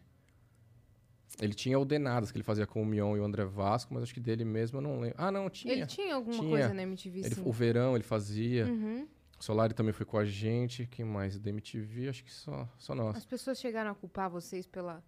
Ele 1.40 1.52
tinha 1.54 1.78
o 1.78 1.84
Denadas, 1.84 2.30
que 2.30 2.36
ele 2.36 2.44
fazia 2.44 2.66
com 2.66 2.80
o 2.80 2.86
Mion 2.86 3.16
e 3.16 3.20
o 3.20 3.24
André 3.24 3.44
Vasco, 3.44 3.92
mas 3.92 4.04
acho 4.04 4.14
que 4.14 4.20
dele 4.20 4.44
mesmo 4.44 4.78
eu 4.78 4.82
não 4.82 5.00
lembro. 5.00 5.16
Ah, 5.18 5.32
não, 5.32 5.50
tinha. 5.50 5.72
Ele 5.74 5.86
tinha 5.86 6.14
alguma 6.14 6.36
Tinha. 6.38 6.48
coisa 6.48 6.74
na 6.74 6.82
MTV, 6.82 7.18
Ele- 7.20 7.34
sim. 7.34 7.42
o 7.44 7.52
Verão 7.52 7.94
ele 7.96 8.04
fazia. 8.04 8.66
Uhum. 8.66 9.08
O 9.38 9.42
Solari 9.42 9.74
também 9.74 9.92
foi 9.92 10.06
com 10.06 10.16
a 10.16 10.24
gente. 10.24 10.86
Quem 10.86 11.04
mais? 11.04 11.36
Da 11.38 11.50
MTV, 11.50 12.08
acho 12.08 12.22
que 12.22 12.32
só, 12.32 12.68
só 12.78 12.94
nós. 12.94 13.16
As 13.16 13.26
pessoas 13.26 13.58
chegaram 13.58 13.90
a 13.90 13.94
culpar 13.96 14.30
vocês 14.30 14.64
pela, 14.64 15.02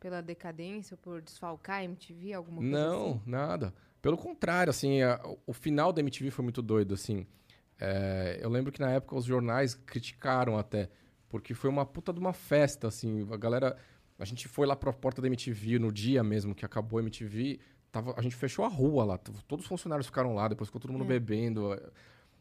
pela 0.00 0.22
decadência, 0.22 0.96
por 0.96 1.20
desfalcar 1.20 1.80
a 1.80 1.84
MTV, 1.84 2.32
alguma 2.32 2.58
coisa 2.62 2.72
Não, 2.72 3.10
assim? 3.10 3.20
nada. 3.26 3.74
Pelo 4.00 4.16
contrário, 4.16 4.70
assim, 4.70 5.02
a- 5.02 5.20
o 5.46 5.52
final 5.52 5.92
da 5.92 6.00
MTV 6.00 6.30
foi 6.30 6.42
muito 6.42 6.62
doido, 6.62 6.94
assim. 6.94 7.26
É, 7.78 8.38
eu 8.40 8.48
lembro 8.48 8.72
que 8.72 8.80
na 8.80 8.90
época 8.90 9.16
os 9.16 9.24
jornais 9.24 9.74
criticaram 9.74 10.56
até, 10.58 10.88
porque 11.28 11.54
foi 11.54 11.68
uma 11.68 11.84
puta 11.84 12.12
de 12.12 12.18
uma 12.20 12.32
festa, 12.32 12.88
assim. 12.88 13.26
A 13.32 13.36
galera. 13.36 13.76
A 14.18 14.24
gente 14.24 14.48
foi 14.48 14.66
lá 14.66 14.74
pra 14.74 14.90
porta 14.94 15.20
da 15.20 15.28
MTV 15.28 15.78
no 15.78 15.92
dia 15.92 16.24
mesmo 16.24 16.54
que 16.54 16.64
acabou 16.64 16.98
a 16.98 17.02
MTV. 17.02 17.58
Tava, 17.92 18.14
a 18.16 18.22
gente 18.22 18.34
fechou 18.34 18.64
a 18.64 18.68
rua 18.68 19.04
lá. 19.04 19.18
Todos 19.18 19.64
os 19.64 19.68
funcionários 19.68 20.06
ficaram 20.06 20.34
lá, 20.34 20.48
depois 20.48 20.68
ficou 20.68 20.80
todo 20.80 20.90
mundo 20.92 21.04
É. 21.04 21.08
bebendo. 21.08 21.78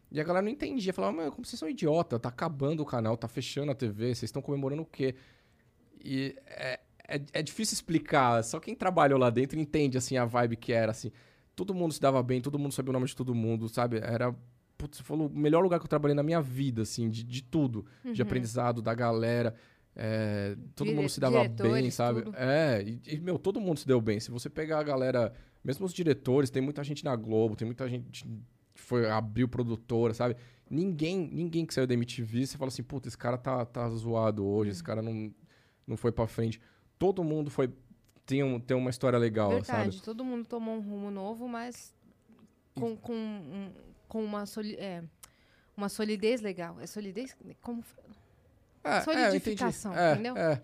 E 0.09 0.19
a 0.21 0.23
galera 0.23 0.43
não 0.45 0.51
entendia. 0.51 0.93
Falava, 0.93 1.17
mas 1.17 1.29
como 1.31 1.45
vocês 1.45 1.59
são 1.59 1.67
idiota? 1.67 2.17
Tá 2.17 2.29
acabando 2.29 2.81
o 2.81 2.85
canal, 2.85 3.17
tá 3.17 3.27
fechando 3.27 3.71
a 3.71 3.75
TV, 3.75 4.07
vocês 4.15 4.23
estão 4.23 4.41
comemorando 4.41 4.83
o 4.83 4.85
quê? 4.85 5.15
E 6.01 6.35
é, 6.45 6.79
é, 7.07 7.21
é 7.33 7.43
difícil 7.43 7.73
explicar. 7.73 8.41
Só 8.43 8.59
quem 8.59 8.73
trabalhou 8.73 9.19
lá 9.19 9.29
dentro 9.29 9.59
entende, 9.59 9.97
assim, 9.97 10.15
a 10.15 10.23
vibe 10.23 10.55
que 10.55 10.71
era, 10.71 10.91
assim. 10.91 11.11
Todo 11.55 11.73
mundo 11.73 11.93
se 11.93 11.99
dava 11.99 12.21
bem, 12.23 12.39
todo 12.41 12.57
mundo 12.59 12.71
sabia 12.73 12.91
o 12.91 12.93
nome 12.93 13.05
de 13.07 13.15
todo 13.15 13.35
mundo, 13.35 13.67
sabe? 13.67 13.97
Era, 13.97 14.33
putz, 14.77 14.99
foi 14.99 15.17
o 15.17 15.29
melhor 15.29 15.61
lugar 15.63 15.79
que 15.79 15.85
eu 15.85 15.89
trabalhei 15.89 16.15
na 16.15 16.23
minha 16.23 16.41
vida, 16.41 16.81
assim, 16.83 17.09
de, 17.09 17.23
de 17.23 17.41
tudo. 17.43 17.85
De 18.13 18.21
aprendizado, 18.21 18.81
da 18.81 18.93
galera. 18.93 19.55
é, 19.95 20.55
todo 20.75 20.87
Dire- 20.87 20.97
mundo 20.97 21.09
se 21.09 21.19
dava 21.19 21.47
bem, 21.47 21.89
sabe? 21.91 22.21
tudo. 22.23 22.35
É, 22.37 22.83
e, 22.83 23.01
e, 23.07 23.19
meu, 23.19 23.37
todo 23.39 23.59
mundo 23.61 23.79
se 23.79 23.87
deu 23.87 24.01
bem. 24.01 24.19
Se 24.19 24.29
você 24.31 24.49
pegar 24.49 24.79
a 24.79 24.83
galera, 24.83 25.33
mesmo 25.63 25.85
os 25.85 25.93
diretores, 25.93 26.49
tem 26.49 26.61
muita 26.61 26.83
gente 26.83 27.03
na 27.05 27.15
Globo, 27.15 27.55
tem 27.55 27.65
muita 27.65 27.87
gente 27.87 28.25
que 28.73 28.81
foi, 28.81 29.09
abriu 29.09 29.47
produtora, 29.47 30.13
sabe? 30.13 30.35
Ninguém, 30.69 31.29
ninguém 31.31 31.65
que 31.65 31.73
saiu 31.73 31.87
da 31.87 31.93
MTV, 31.93 32.45
você 32.47 32.57
fala 32.57 32.67
assim, 32.69 32.83
puta, 32.83 33.07
esse 33.07 33.17
cara 33.17 33.37
tá, 33.37 33.63
tá 33.65 33.87
zoado 33.91 34.45
hoje, 34.45 34.71
esse 34.71 34.83
cara 34.83 35.01
não, 35.01 35.33
não 35.87 35.95
foi 35.95 36.11
pra 36.11 36.27
frente. 36.27 36.59
Todo 36.99 37.23
mundo 37.23 37.49
foi. 37.49 37.69
Tem, 38.25 38.43
um, 38.43 38.59
tem 38.59 38.75
uma 38.75 38.89
história 38.89 39.19
legal, 39.19 39.51
Verdade, 39.51 39.93
sabe? 39.93 40.03
todo 40.03 40.25
mundo 40.25 40.45
tomou 40.47 40.75
um 40.75 40.79
rumo 40.81 41.11
novo, 41.11 41.47
mas 41.47 41.93
com, 42.73 42.97
com, 42.97 43.13
um- 43.13 43.69
com 44.07 44.23
uma, 44.23 44.45
soli 44.45 44.75
é, 44.75 45.03
uma 45.75 45.89
solidez 45.89 46.41
legal. 46.41 46.79
É 46.79 46.87
solidez? 46.87 47.35
Como... 47.61 47.83
É, 48.83 49.01
Solidificação, 49.01 49.97
é, 49.97 50.13
entendeu? 50.13 50.37
É, 50.37 50.61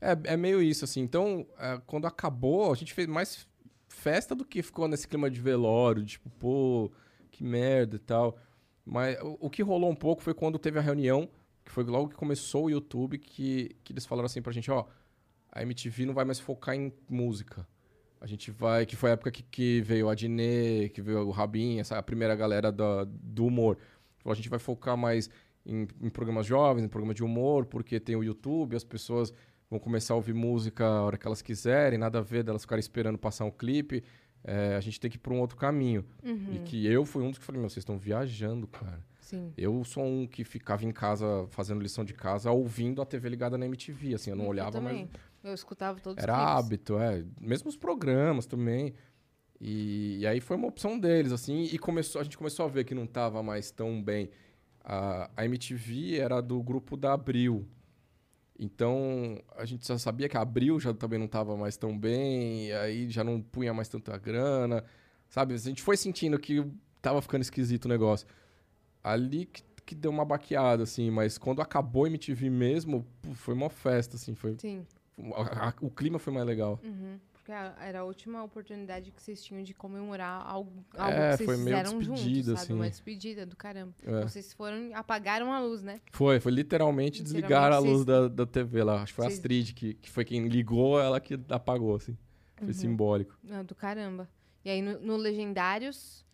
é, 0.00 0.16
é, 0.24 0.36
meio 0.36 0.62
isso, 0.62 0.84
assim. 0.84 1.00
Então, 1.00 1.46
é, 1.58 1.80
quando 1.86 2.06
acabou, 2.06 2.72
a 2.72 2.76
gente 2.76 2.94
fez 2.94 3.08
mais 3.08 3.48
festa 3.88 4.34
do 4.34 4.44
que 4.44 4.62
ficou 4.62 4.86
nesse 4.86 5.08
clima 5.08 5.28
de 5.28 5.40
velório, 5.40 6.04
tipo, 6.04 6.30
pô, 6.30 6.90
que 7.30 7.42
merda 7.42 7.96
e 7.96 7.98
tal. 7.98 8.38
Mas 8.84 9.20
o, 9.20 9.36
o 9.40 9.50
que 9.50 9.62
rolou 9.62 9.90
um 9.90 9.96
pouco 9.96 10.22
foi 10.22 10.34
quando 10.34 10.58
teve 10.58 10.78
a 10.78 10.82
reunião, 10.82 11.28
que 11.64 11.70
foi 11.70 11.84
logo 11.84 12.08
que 12.08 12.14
começou 12.14 12.66
o 12.66 12.70
YouTube, 12.70 13.18
que, 13.18 13.76
que 13.82 13.92
eles 13.92 14.06
falaram 14.06 14.26
assim 14.26 14.40
pra 14.40 14.52
gente, 14.52 14.70
ó, 14.70 14.86
a 15.50 15.62
MTV 15.62 16.06
não 16.06 16.14
vai 16.14 16.24
mais 16.24 16.38
focar 16.38 16.74
em 16.74 16.92
música. 17.08 17.66
A 18.20 18.26
gente 18.26 18.50
vai, 18.50 18.84
que 18.84 18.96
foi 18.96 19.10
a 19.10 19.12
época 19.12 19.30
que, 19.30 19.42
que 19.42 19.80
veio 19.80 20.08
a 20.08 20.14
Dinê, 20.14 20.88
que 20.88 21.00
veio 21.00 21.26
o 21.26 21.30
Rabin, 21.30 21.78
essa 21.78 21.98
a 21.98 22.02
primeira 22.02 22.34
galera 22.34 22.72
da, 22.72 23.04
do 23.04 23.46
humor. 23.46 23.78
A 24.24 24.34
gente 24.34 24.48
vai 24.48 24.58
focar 24.58 24.96
mais 24.96 25.30
em, 25.64 25.86
em 26.00 26.10
programas 26.10 26.46
jovens, 26.46 26.84
em 26.84 26.88
programas 26.88 27.16
de 27.16 27.24
humor, 27.24 27.66
porque 27.66 28.00
tem 28.00 28.16
o 28.16 28.24
YouTube, 28.24 28.76
as 28.76 28.84
pessoas 28.84 29.32
vão 29.70 29.78
começar 29.78 30.14
a 30.14 30.16
ouvir 30.16 30.34
música 30.34 30.84
a 30.84 31.02
hora 31.02 31.18
que 31.18 31.26
elas 31.26 31.42
quiserem, 31.42 31.98
nada 31.98 32.18
a 32.18 32.22
ver 32.22 32.42
delas 32.42 32.62
ficarem 32.62 32.80
esperando 32.80 33.18
passar 33.18 33.44
um 33.44 33.50
clipe. 33.50 34.02
É, 34.44 34.76
a 34.76 34.80
gente 34.80 34.98
tem 34.98 35.10
que 35.10 35.16
ir 35.16 35.20
para 35.20 35.32
um 35.32 35.40
outro 35.40 35.56
caminho. 35.56 36.04
Uhum. 36.22 36.54
E 36.54 36.58
que 36.60 36.86
eu 36.86 37.04
fui 37.04 37.22
um 37.22 37.30
dos 37.30 37.38
que 37.38 37.44
falei, 37.44 37.60
meu, 37.60 37.68
vocês 37.68 37.82
estão 37.82 37.98
viajando, 37.98 38.66
cara. 38.66 39.00
Sim. 39.20 39.52
Eu 39.58 39.84
sou 39.84 40.04
um 40.04 40.26
que 40.26 40.42
ficava 40.42 40.86
em 40.86 40.90
casa, 40.90 41.46
fazendo 41.50 41.82
lição 41.82 42.02
de 42.02 42.14
casa, 42.14 42.50
ouvindo 42.50 43.02
a 43.02 43.04
TV 43.04 43.28
ligada 43.28 43.58
na 43.58 43.66
MTV, 43.66 44.14
assim, 44.14 44.30
eu 44.30 44.36
não 44.36 44.46
olhava, 44.46 44.78
eu 44.78 44.82
mas 44.82 44.92
também. 44.92 45.10
Eu 45.42 45.54
escutava 45.54 46.00
todos 46.00 46.22
era 46.22 46.32
os 46.32 46.38
clipes. 46.38 46.64
hábito, 46.64 46.98
é. 46.98 47.24
Mesmo 47.40 47.68
os 47.68 47.76
programas 47.76 48.46
também. 48.46 48.94
E, 49.60 50.18
e 50.20 50.26
aí 50.26 50.40
foi 50.40 50.56
uma 50.56 50.68
opção 50.68 50.98
deles, 50.98 51.32
assim, 51.32 51.64
e 51.64 51.78
começou, 51.78 52.20
a 52.20 52.24
gente 52.24 52.38
começou 52.38 52.64
a 52.64 52.68
ver 52.68 52.84
que 52.84 52.94
não 52.94 53.04
estava 53.04 53.42
mais 53.42 53.70
tão 53.70 54.02
bem. 54.02 54.30
A, 54.84 55.30
a 55.36 55.44
MTV 55.44 56.18
era 56.18 56.40
do 56.40 56.62
grupo 56.62 56.96
da 56.96 57.12
Abril. 57.12 57.66
Então, 58.58 59.40
a 59.56 59.64
gente 59.64 59.86
já 59.86 59.98
sabia 59.98 60.28
que 60.28 60.36
a 60.36 60.40
Abril 60.40 60.80
já 60.80 60.92
também 60.92 61.18
não 61.18 61.26
estava 61.26 61.56
mais 61.56 61.76
tão 61.76 61.96
bem, 61.96 62.66
e 62.68 62.72
aí 62.72 63.08
já 63.10 63.22
não 63.22 63.40
punha 63.40 63.72
mais 63.72 63.88
tanta 63.88 64.16
grana, 64.18 64.84
sabe? 65.28 65.54
A 65.54 65.58
gente 65.58 65.82
foi 65.82 65.96
sentindo 65.96 66.38
que 66.38 66.64
tava 67.00 67.22
ficando 67.22 67.42
esquisito 67.42 67.84
o 67.84 67.88
negócio. 67.88 68.26
Ali 69.02 69.46
que, 69.46 69.62
que 69.86 69.94
deu 69.94 70.10
uma 70.10 70.24
baqueada, 70.24 70.82
assim, 70.82 71.08
mas 71.10 71.38
quando 71.38 71.62
acabou 71.62 72.04
a 72.04 72.08
MTV 72.08 72.50
mesmo, 72.50 73.06
foi 73.34 73.54
uma 73.54 73.70
festa, 73.70 74.16
assim, 74.16 74.34
foi... 74.34 74.56
Sim. 74.58 74.84
A- 75.34 75.68
a- 75.68 75.74
o 75.80 75.90
clima 75.90 76.18
foi 76.18 76.32
mais 76.32 76.46
legal. 76.46 76.80
Uhum. 76.84 77.18
Porque 77.32 77.50
era 77.52 78.00
a 78.00 78.04
última 78.04 78.42
oportunidade 78.44 79.10
que 79.10 79.22
vocês 79.22 79.42
tinham 79.42 79.62
de 79.62 79.72
comemorar 79.72 80.44
algo, 80.46 80.84
algo 80.94 81.16
É, 81.16 81.30
que 81.30 81.36
vocês 81.38 81.46
foi 81.46 81.56
meio 81.56 81.76
fizeram 81.78 82.02
juntos, 82.02 82.20
sabe? 82.44 82.52
assim. 82.58 82.72
Uma 82.74 82.90
despedida 82.90 83.46
do 83.46 83.56
caramba. 83.56 83.94
É. 84.04 84.20
Vocês 84.22 84.52
foram, 84.52 84.90
apagaram 84.94 85.50
a 85.52 85.58
luz, 85.60 85.82
né? 85.82 85.98
Foi, 86.12 86.38
foi 86.40 86.52
literalmente, 86.52 87.22
Literalmente 87.22 87.22
desligar 87.22 87.72
a 87.72 87.78
luz 87.78 88.04
da, 88.04 88.28
da 88.28 88.44
TV 88.44 88.82
lá. 88.84 89.02
Acho 89.02 89.12
que 89.12 89.16
foi 89.16 89.24
a 89.24 89.28
Astrid, 89.28 89.72
que, 89.72 89.94
que 89.94 90.10
foi 90.10 90.24
quem 90.26 90.46
ligou, 90.46 91.00
ela 91.00 91.18
que 91.20 91.40
apagou, 91.48 91.94
assim. 91.96 92.16
Foi 92.56 92.66
Uhum. 92.66 92.72
simbólico. 92.74 93.38
Ah, 93.50 93.62
do 93.62 93.74
caramba. 93.74 94.28
E 94.64 94.68
aí, 94.68 94.82
no, 94.82 94.98
no 95.00 95.16
Legendários, 95.16 96.26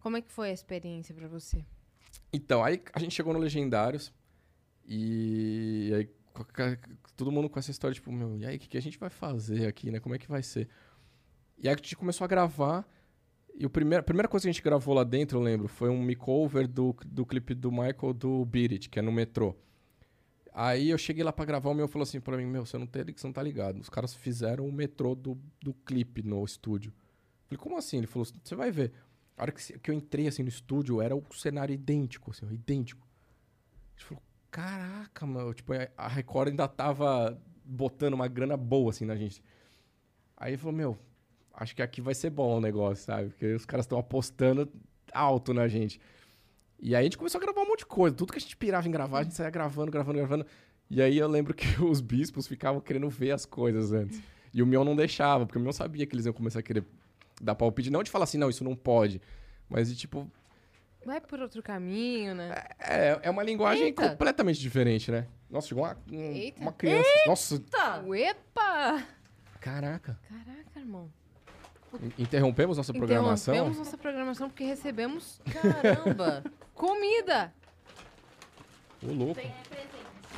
como 0.00 0.16
é 0.16 0.20
que 0.20 0.32
foi 0.32 0.50
a 0.50 0.52
experiência 0.52 1.14
pra 1.14 1.28
você? 1.28 1.64
Então, 2.32 2.64
aí 2.64 2.82
a 2.92 2.98
gente 2.98 3.14
chegou 3.14 3.32
no 3.32 3.38
Legendários 3.38 4.12
e 4.84 5.92
aí 5.94 6.10
todo 7.16 7.32
mundo 7.32 7.48
com 7.48 7.58
essa 7.58 7.70
história, 7.70 7.94
tipo, 7.94 8.12
meu, 8.12 8.36
e 8.36 8.44
aí, 8.46 8.56
o 8.56 8.58
que, 8.58 8.68
que 8.68 8.78
a 8.78 8.82
gente 8.82 8.98
vai 8.98 9.10
fazer 9.10 9.66
aqui, 9.66 9.90
né? 9.90 10.00
Como 10.00 10.14
é 10.14 10.18
que 10.18 10.28
vai 10.28 10.42
ser? 10.42 10.68
E 11.58 11.68
aí 11.68 11.74
a 11.74 11.76
gente 11.76 11.96
começou 11.96 12.24
a 12.24 12.28
gravar 12.28 12.86
e 13.58 13.64
o 13.64 13.70
primeiro, 13.70 14.00
a 14.00 14.04
primeira 14.04 14.28
coisa 14.28 14.44
que 14.44 14.50
a 14.50 14.52
gente 14.52 14.62
gravou 14.62 14.94
lá 14.94 15.02
dentro, 15.02 15.38
eu 15.38 15.42
lembro, 15.42 15.66
foi 15.66 15.88
um 15.88 16.04
makeover 16.04 16.68
do, 16.68 16.94
do 17.06 17.24
clipe 17.24 17.54
do 17.54 17.72
Michael 17.72 18.12
do 18.12 18.44
Beat 18.44 18.72
It, 18.72 18.90
que 18.90 18.98
é 18.98 19.02
no 19.02 19.10
metrô. 19.10 19.56
Aí 20.52 20.90
eu 20.90 20.98
cheguei 20.98 21.24
lá 21.24 21.32
pra 21.32 21.44
gravar, 21.44 21.70
o 21.70 21.74
meu 21.74 21.88
falou 21.88 22.02
assim 22.02 22.20
pra 22.20 22.36
mim, 22.36 22.44
meu, 22.44 22.66
você 22.66 22.76
não, 22.76 22.86
tem, 22.86 23.04
você 23.04 23.26
não 23.26 23.32
tá 23.32 23.42
ligado. 23.42 23.80
Os 23.80 23.88
caras 23.88 24.14
fizeram 24.14 24.66
o 24.66 24.72
metrô 24.72 25.14
do, 25.14 25.38
do 25.62 25.72
clipe 25.72 26.22
no 26.22 26.44
estúdio. 26.44 26.90
Eu 26.90 27.48
falei, 27.48 27.58
como 27.62 27.78
assim? 27.78 27.98
Ele 27.98 28.06
falou, 28.06 28.26
você 28.26 28.54
vai 28.54 28.70
ver. 28.70 28.92
A 29.38 29.42
hora 29.42 29.52
que, 29.52 29.78
que 29.78 29.90
eu 29.90 29.94
entrei 29.94 30.26
assim 30.26 30.42
no 30.42 30.48
estúdio, 30.48 31.00
era 31.00 31.16
o 31.16 31.24
cenário 31.34 31.72
idêntico, 31.72 32.30
assim, 32.30 32.46
idêntico. 32.52 33.06
A 33.88 33.98
gente 33.98 34.04
falou, 34.04 34.22
caraca, 34.56 35.26
mano. 35.26 35.52
Tipo, 35.52 35.74
a 35.98 36.08
Record 36.08 36.48
ainda 36.48 36.66
tava 36.66 37.38
botando 37.62 38.14
uma 38.14 38.26
grana 38.26 38.56
boa, 38.56 38.90
assim, 38.90 39.04
na 39.04 39.14
gente. 39.14 39.42
Aí 40.34 40.52
ele 40.52 40.56
falou, 40.56 40.74
meu, 40.74 40.98
acho 41.52 41.76
que 41.76 41.82
aqui 41.82 42.00
vai 42.00 42.14
ser 42.14 42.30
bom 42.30 42.56
o 42.56 42.60
negócio, 42.60 43.04
sabe? 43.04 43.28
Porque 43.28 43.52
os 43.52 43.66
caras 43.66 43.84
estão 43.84 43.98
apostando 43.98 44.66
alto 45.12 45.52
na 45.52 45.68
gente. 45.68 46.00
E 46.80 46.94
aí 46.94 47.00
a 47.00 47.04
gente 47.04 47.18
começou 47.18 47.38
a 47.38 47.44
gravar 47.44 47.60
um 47.60 47.68
monte 47.68 47.80
de 47.80 47.86
coisa. 47.86 48.16
Tudo 48.16 48.32
que 48.32 48.38
a 48.38 48.40
gente 48.40 48.56
pirava 48.56 48.88
em 48.88 48.90
gravar, 48.90 49.18
a 49.18 49.22
gente 49.24 49.34
saía 49.34 49.50
gravando, 49.50 49.90
gravando, 49.90 50.18
gravando. 50.18 50.46
E 50.88 51.02
aí 51.02 51.18
eu 51.18 51.28
lembro 51.28 51.52
que 51.52 51.66
os 51.84 52.00
bispos 52.00 52.46
ficavam 52.46 52.80
querendo 52.80 53.10
ver 53.10 53.32
as 53.32 53.44
coisas 53.44 53.92
antes. 53.92 54.22
E 54.54 54.62
o 54.62 54.66
Mion 54.66 54.84
não 54.84 54.96
deixava, 54.96 55.44
porque 55.44 55.58
o 55.58 55.60
Mion 55.60 55.72
sabia 55.72 56.06
que 56.06 56.14
eles 56.14 56.24
iam 56.24 56.32
começar 56.32 56.60
a 56.60 56.62
querer 56.62 56.82
dar 57.42 57.54
palpite. 57.54 57.90
Não 57.90 58.02
de 58.02 58.10
falar 58.10 58.24
assim, 58.24 58.38
não, 58.38 58.48
isso 58.48 58.64
não 58.64 58.74
pode. 58.74 59.20
Mas 59.68 59.90
de 59.90 59.96
tipo, 59.96 60.30
Vai 61.06 61.20
por 61.20 61.40
outro 61.40 61.62
caminho, 61.62 62.34
né? 62.34 62.52
é, 62.80 63.20
é 63.22 63.30
uma 63.30 63.42
linguagem 63.44 63.84
Eita. 63.84 64.08
completamente 64.10 64.58
diferente, 64.60 65.10
né? 65.12 65.26
Nossa, 65.48 65.68
chegou 65.68 65.84
uma, 65.84 65.96
um- 66.10 66.32
Eita. 66.32 66.60
uma 66.60 66.72
criança. 66.72 67.08
Nossa, 67.26 67.60
Tá. 67.60 68.02
Epa! 68.14 69.04
caraca. 69.60 70.18
Caraca, 70.28 70.80
irmão. 70.80 71.08
In- 72.02 72.22
Interrompemos 72.24 72.76
nossa 72.76 72.92
programação? 72.92 73.54
Interrompemos 73.54 73.78
nossa 73.86 73.96
programação 73.96 74.48
porque 74.50 74.64
recebemos 74.64 75.40
Caramba. 75.52 76.42
comida. 76.74 77.54
Ô, 79.02 79.12
louco. 79.12 79.40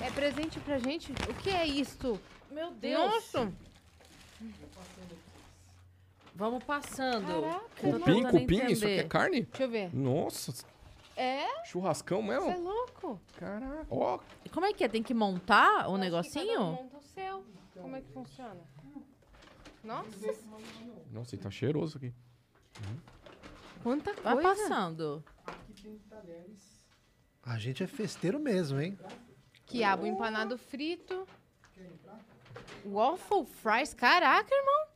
É 0.01 0.11
presente 0.11 0.61
pra 0.61 0.79
gente? 0.79 1.11
O 1.13 1.35
que 1.35 1.49
é 1.51 1.67
isto? 1.67 2.21
Meu 2.51 2.71
Deus. 2.73 2.99
Nossa! 3.11 3.53
Vamos 6.39 6.63
passando. 6.63 7.27
Caraca, 7.43 7.89
não 7.89 7.99
Cupim, 8.01 8.23
cupim, 8.31 8.67
isso 8.71 8.85
aqui 8.85 8.95
é 8.95 9.03
carne? 9.03 9.41
Deixa 9.43 9.65
eu 9.65 9.69
ver. 9.69 9.93
Nossa, 9.93 10.55
É? 11.17 11.65
churrascão 11.65 12.23
Você 12.25 12.33
é 12.33 12.39
mesmo? 12.49 12.63
louco? 12.63 13.21
Caraca. 13.37 13.87
Ó, 13.91 14.21
E 14.45 14.49
Como 14.49 14.65
é 14.65 14.73
que 14.73 14.85
é? 14.85 14.89
Tem 14.89 15.03
que 15.03 15.13
montar 15.13 15.65
o 15.65 15.67
Acho 15.67 15.81
que 15.81 15.83
cada 15.83 15.95
um 15.97 15.99
negocinho? 15.99 16.61
monta 16.61 16.97
o 16.97 17.03
seu. 17.03 17.45
Como 17.75 17.97
é 17.97 18.01
que 18.01 18.09
funciona? 18.13 18.61
Nossa, 19.83 20.35
nossa, 21.11 21.35
e 21.35 21.39
tá 21.39 21.51
cheiroso 21.51 21.97
aqui. 21.99 22.15
quanta 23.83 24.13
Vai 24.23 24.35
coisa. 24.35 24.49
passando. 24.49 25.25
A 27.43 27.59
gente 27.59 27.83
é 27.83 27.87
festeiro 27.89 28.39
mesmo, 28.39 28.81
hein? 28.81 28.97
Quiabo 29.67 30.07
empanado 30.07 30.57
frito. 30.57 31.27
Waffle 32.87 33.45
fries. 33.45 33.93
Caraca, 33.93 34.55
irmão. 34.55 34.89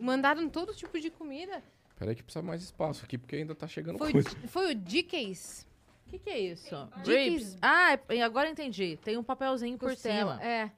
Mandaram 0.00 0.48
todo 0.48 0.74
tipo 0.74 0.98
de 1.00 1.10
comida. 1.10 1.62
Pera 1.98 2.12
aí 2.12 2.16
que 2.16 2.22
precisa 2.22 2.42
mais 2.42 2.62
espaço 2.62 3.04
aqui, 3.04 3.18
porque 3.18 3.36
ainda 3.36 3.54
tá 3.54 3.66
chegando 3.66 3.98
Foi, 3.98 4.12
coisa. 4.12 4.30
foi 4.48 4.72
o 4.72 4.74
DK's. 4.74 5.66
O 6.06 6.10
que, 6.10 6.18
que 6.18 6.30
é 6.30 6.38
isso? 6.38 6.74
Dickies. 7.02 7.48
Ribs. 7.52 7.56
Ah, 7.60 7.98
é- 8.08 8.22
agora 8.22 8.48
entendi. 8.48 8.98
Tem 9.04 9.18
um 9.18 9.22
papelzinho 9.22 9.76
por 9.76 9.90
Costela. 9.90 10.38
cima. 10.38 10.48
É. 10.48 10.70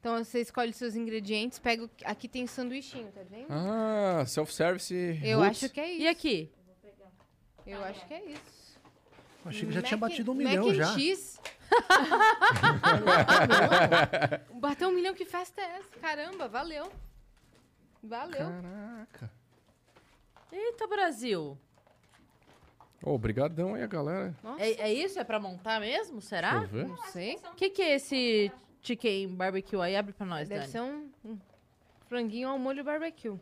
Então 0.00 0.22
você 0.22 0.40
escolhe 0.40 0.70
os 0.70 0.76
seus 0.76 0.96
ingredientes, 0.96 1.58
pega. 1.60 1.84
o- 1.84 1.90
Aqui 2.04 2.28
tem 2.28 2.46
sanduichinho, 2.46 3.10
tá 3.12 3.20
vendo? 3.30 3.46
Ah, 3.48 4.24
self-service 4.26 4.92
Eu 5.22 5.38
roots. 5.38 5.62
acho 5.64 5.72
que 5.72 5.80
é 5.80 5.92
isso. 5.92 6.02
E 6.02 6.08
aqui? 6.08 6.50
Eu 7.66 7.82
acho 7.84 8.04
que 8.06 8.12
é 8.14 8.24
isso. 8.26 8.62
Achei 9.44 9.66
que 9.66 9.72
já 9.72 9.82
tinha 9.82 9.96
Mac- 9.96 10.10
batido 10.10 10.32
um 10.32 10.34
mac 10.34 10.44
milhão 10.44 10.74
já. 10.74 10.92
cheese. 10.94 11.38
Bateu 14.54 14.88
um 14.88 14.92
milhão, 14.92 15.14
que 15.14 15.24
festa 15.24 15.60
é 15.60 15.78
essa? 15.78 15.88
Caramba, 16.00 16.48
valeu. 16.48 16.90
Valeu. 18.02 18.38
Caraca. 18.38 19.30
Eita, 20.50 20.86
Brasil. 20.86 21.56
Obrigadão 23.02 23.74
aí, 23.74 23.82
a 23.82 23.86
galera. 23.86 24.34
É, 24.58 24.88
é 24.88 24.92
isso? 24.92 25.18
É 25.18 25.24
pra 25.24 25.40
montar 25.40 25.80
mesmo? 25.80 26.20
Será? 26.20 26.60
Deixa 26.60 26.64
eu 26.64 26.68
ver. 26.68 26.88
não 26.88 26.96
sei. 27.06 27.36
O 27.36 27.54
que, 27.54 27.70
que 27.70 27.82
é 27.82 27.94
esse 27.94 28.52
chicken 28.82 29.34
barbecue 29.34 29.80
aí? 29.80 29.96
Abre 29.96 30.12
pra 30.12 30.26
nós, 30.26 30.48
Deve 30.48 30.60
Dani. 30.60 30.72
ser 30.72 30.80
um, 30.80 31.10
um 31.24 31.38
franguinho 32.08 32.48
ao 32.48 32.58
molho 32.58 32.84
barbecue. 32.84 33.38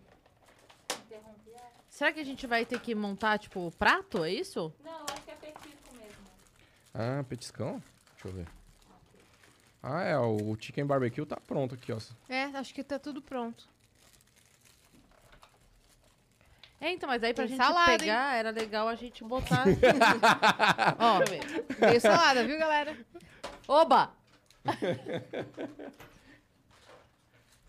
Será 1.88 2.12
que 2.12 2.20
a 2.20 2.24
gente 2.24 2.46
vai 2.46 2.64
ter 2.64 2.80
que 2.80 2.94
montar, 2.94 3.38
tipo, 3.38 3.66
o 3.66 3.70
prato? 3.70 4.24
É 4.24 4.32
isso? 4.32 4.72
Ah, 6.94 7.22
petiscão? 7.28 7.82
Deixa 8.14 8.28
eu 8.28 8.32
ver. 8.32 8.46
Ah, 9.82 10.02
é, 10.02 10.18
o 10.18 10.56
chicken 10.58 10.86
barbecue 10.86 11.24
tá 11.26 11.36
pronto 11.36 11.74
aqui, 11.74 11.92
ó. 11.92 11.98
É, 12.28 12.44
acho 12.44 12.72
que 12.74 12.82
tá 12.84 12.98
tudo 12.98 13.20
pronto. 13.20 13.68
É, 16.80 16.90
então, 16.92 17.06
mas 17.08 17.22
aí 17.22 17.34
pra 17.34 17.44
Tem 17.46 17.56
gente 17.56 17.64
salada, 17.66 17.98
pegar, 17.98 18.34
era 18.36 18.50
legal 18.50 18.88
a 18.88 18.94
gente 18.94 19.22
botar... 19.22 19.64
Ó, 20.98 21.18
deixa 21.18 21.34
eu 21.34 21.64
ver. 21.66 21.66
Veio 21.78 22.00
salada, 22.00 22.46
viu, 22.46 22.58
galera? 22.58 22.96
Oba! 23.68 24.12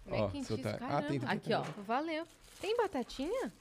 And 0.07 0.43
seu 0.43 0.57
cheese, 0.57 0.63
tá- 0.63 0.75
Ah, 0.75 0.87
caramba. 0.87 1.07
tem- 1.07 1.19
tem- 1.19 1.29
Aqui, 1.29 1.53
ó. 1.53 1.61
Valeu. 1.83 2.25
Tem 2.59 2.75
batatinha? 2.77 3.51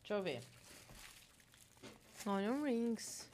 Deixa 0.00 0.14
eu 0.14 0.22
ver. 0.22 0.40
Onion 2.26 2.62
rings. 2.62 3.26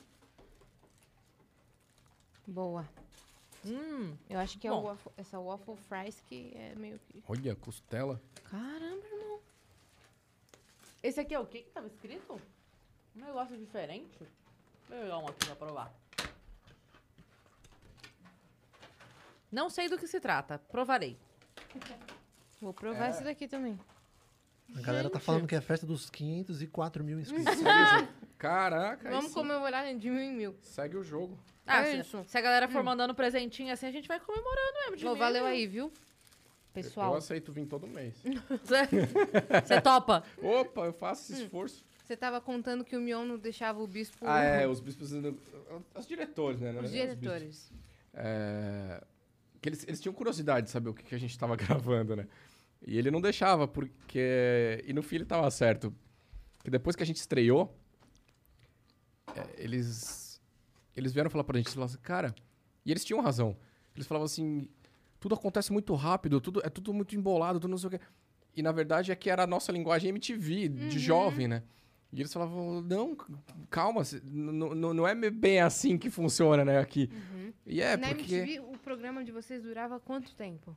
Boa. 2.47 2.89
Hum, 3.67 4.17
Eu 4.31 4.39
acho 4.39 4.59
que 4.59 4.67
é 4.67 4.71
Bom. 4.71 4.81
o 4.81 4.85
waffle- 4.87 5.13
essa 5.17 5.39
waffle 5.39 5.77
fries 5.89 6.21
que 6.29 6.53
é 6.55 6.75
meio 6.77 6.99
que... 7.01 7.23
Olha, 7.29 7.55
costela. 7.57 8.21
Caramba, 8.45 9.05
irmão. 9.07 9.41
esse 11.03 11.21
aqui 11.21 11.35
é 11.35 11.39
o 11.41 11.47
que 11.47 11.63
que 11.63 11.71
tava 11.71 11.87
escrito? 11.89 12.41
Um 13.17 13.21
negócio 13.25 13.57
diferente? 13.59 14.19
Vou 14.89 14.99
pegar 15.01 15.19
um 15.19 15.27
aqui 15.29 15.47
pra 15.47 15.57
provar. 15.57 15.93
Não 19.51 19.69
sei 19.71 19.89
do 19.89 19.99
que 19.99 20.07
se 20.07 20.21
trata. 20.21 20.59
Provarei. 20.59 21.19
Vou 22.61 22.73
provar 22.73 23.11
esse 23.11 23.23
daqui 23.25 23.47
também. 23.49 23.79
A 24.77 24.81
galera 24.81 25.09
tá 25.09 25.19
falando 25.19 25.47
que 25.47 25.55
é 25.55 25.61
festa 25.61 25.87
dos 25.87 26.11
504 26.11 27.03
mil 27.03 27.19
inscritos. 27.21 27.55
Caraca, 28.39 29.11
Vamos 29.11 29.27
sim. 29.27 29.35
comemorar 29.35 29.85
de 29.97 30.09
mil 30.11 30.21
em 30.21 30.33
mil. 30.33 30.57
Segue 30.63 30.97
o 30.97 31.03
jogo. 31.03 31.39
Ah, 31.67 31.81
É 31.83 31.93
se, 31.97 32.01
isso. 32.01 32.25
se 32.27 32.39
a 32.39 32.41
galera 32.41 32.69
for 32.69 32.83
mandando 32.85 33.15
presentinho 33.15 33.73
assim, 33.73 33.87
a 33.87 33.91
gente 33.91 34.07
vai 34.09 34.21
comemorando 34.21 34.73
mesmo. 34.85 34.97
de 34.97 35.07
Ô, 35.07 35.13
mim. 35.13 35.19
valeu 35.19 35.45
aí, 35.45 35.67
viu? 35.67 35.87
Eu 35.87 35.93
Pessoal, 36.83 37.15
aceito 37.17 37.51
vir 37.53 37.67
todo 37.67 37.87
mês. 37.89 38.15
Você 39.67 39.81
topa? 39.81 40.23
Opa, 40.41 40.83
eu 40.83 40.93
faço 40.93 41.33
esse 41.33 41.43
esforço. 41.43 41.85
você 42.07 42.17
tava 42.17 42.41
contando 42.41 42.85
que 42.85 42.97
o 42.97 43.01
Mion 43.01 43.25
não 43.25 43.37
deixava 43.37 43.83
o 43.83 43.87
bispo... 43.87 44.19
Ah, 44.25 44.41
é, 44.43 44.67
os 44.69 44.79
bispos. 44.79 45.11
Os 45.95 46.07
diretores, 46.07 46.61
né? 46.61 46.71
Os 46.81 46.93
diretores. 46.93 47.73
É, 48.15 49.03
que 49.61 49.69
eles, 49.69 49.85
eles 49.89 50.01
tinham 50.01 50.13
curiosidade 50.15 50.67
de 50.67 50.71
saber 50.71 50.91
o 50.91 50.95
que, 50.95 51.03
que 51.03 51.15
a 51.15 51.19
gente 51.19 51.37
tava 51.37 51.57
gravando, 51.57 52.15
né? 52.15 52.29
E 52.87 52.97
ele 52.97 53.11
não 53.11 53.21
deixava, 53.21 53.67
porque. 53.67 54.85
E 54.87 54.93
no 54.93 55.03
fim 55.03 55.17
ele 55.17 55.25
tava 55.25 55.51
certo. 55.51 55.93
Porque 56.59 56.71
depois 56.71 56.95
que 56.95 57.03
a 57.03 57.07
gente 57.07 57.17
estreou, 57.17 57.77
eles. 59.57 60.41
Eles 60.97 61.13
vieram 61.13 61.31
falar 61.31 61.45
pra 61.45 61.57
gente, 61.59 61.71
falaram 61.71 61.87
assim, 61.93 61.99
cara. 62.03 62.35
E 62.85 62.91
eles 62.91 63.05
tinham 63.05 63.21
razão. 63.21 63.57
Eles 63.95 64.07
falavam 64.07 64.27
assim: 64.27 64.69
tudo 65.21 65.35
acontece 65.35 65.73
muito 65.73 65.95
rápido, 65.95 66.41
tudo, 66.41 66.61
é 66.65 66.69
tudo 66.69 66.93
muito 66.93 67.15
embolado, 67.17 67.61
tudo 67.61 67.71
não 67.71 67.79
sei 67.79 67.89
o 67.89 67.91
quê. 67.91 68.01
E 68.57 68.63
na 68.63 68.73
verdade 68.73 69.13
é 69.13 69.17
que 69.17 69.31
era 69.31 69.45
a 69.45 69.47
nossa 69.47 69.71
linguagem 69.71 70.09
MTV, 70.11 70.69
de 70.69 70.83
Uhum. 70.85 70.91
jovem, 70.99 71.47
né? 71.49 71.63
E 72.13 72.21
eles 72.21 72.33
falavam, 72.33 72.81
não, 72.81 73.15
calma, 73.69 74.01
não 74.25 75.07
é 75.07 75.15
bem 75.31 75.61
assim 75.61 75.99
que 75.99 76.09
funciona, 76.09 76.65
né, 76.65 76.79
aqui. 76.79 77.11
E 77.67 77.83
é, 77.83 77.99
Na 77.99 78.09
porque... 78.09 78.35
MTV, 78.35 78.61
o 78.61 78.79
programa 78.79 79.23
de 79.23 79.31
vocês 79.31 79.63
durava 79.63 80.01
quanto 80.01 80.35
tempo? 80.35 80.75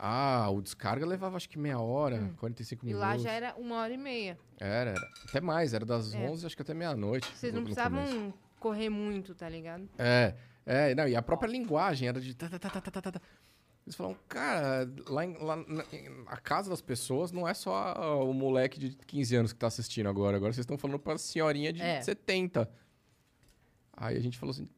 Ah, 0.00 0.48
o 0.50 0.62
descarga 0.62 1.04
levava 1.04 1.36
acho 1.36 1.48
que 1.48 1.58
meia 1.58 1.80
hora, 1.80 2.32
45 2.38 2.84
Hum. 2.84 2.88
E 2.88 2.92
minutos. 2.92 3.08
lá 3.08 3.18
já 3.18 3.32
era 3.32 3.54
uma 3.56 3.76
hora 3.80 3.92
e 3.92 3.98
meia. 3.98 4.38
Era, 4.56 4.90
era. 4.90 5.00
Até 5.28 5.40
mais, 5.40 5.74
era 5.74 5.84
das 5.84 6.14
É. 6.14 6.18
11 6.18 6.46
acho 6.46 6.54
que 6.54 6.62
até 6.62 6.72
meia-noite. 6.72 7.28
Vocês 7.34 7.52
não 7.52 7.64
precisavam 7.64 8.04
começo. 8.06 8.34
correr 8.60 8.88
muito, 8.90 9.34
tá 9.34 9.48
ligado? 9.48 9.88
É, 9.98 10.34
é, 10.64 10.94
não, 10.94 11.08
e 11.08 11.16
a 11.16 11.22
própria 11.22 11.48
linguagem 11.50 12.06
era 12.08 12.20
de. 12.20 12.32
tá, 12.32 12.48
tá, 12.48 12.58
tá, 12.60 12.70
tá, 12.70 12.80
tá, 12.80 13.02
tá, 13.02 13.12
tá. 13.12 13.20
Eles 13.84 13.96
falam, 13.96 14.14
cara, 14.28 14.88
lá, 15.08 15.24
em, 15.24 15.36
lá 15.38 15.56
na, 15.56 15.82
a 16.26 16.36
casa 16.36 16.68
das 16.70 16.82
pessoas 16.82 17.32
não 17.32 17.48
é 17.48 17.54
só 17.54 18.22
o 18.22 18.34
moleque 18.34 18.78
de 18.78 18.90
15 18.90 19.34
anos 19.34 19.52
que 19.52 19.58
tá 19.58 19.66
assistindo 19.66 20.08
agora. 20.10 20.36
Agora 20.36 20.52
vocês 20.52 20.62
estão 20.62 20.76
falando 20.78 20.98
pra 21.00 21.16
senhorinha 21.18 21.72
de 21.72 21.80
É. 21.82 22.00
70. 22.02 22.70
Aí 23.96 24.16
a 24.16 24.20
gente 24.20 24.38
falou 24.38 24.52
assim: 24.52 24.68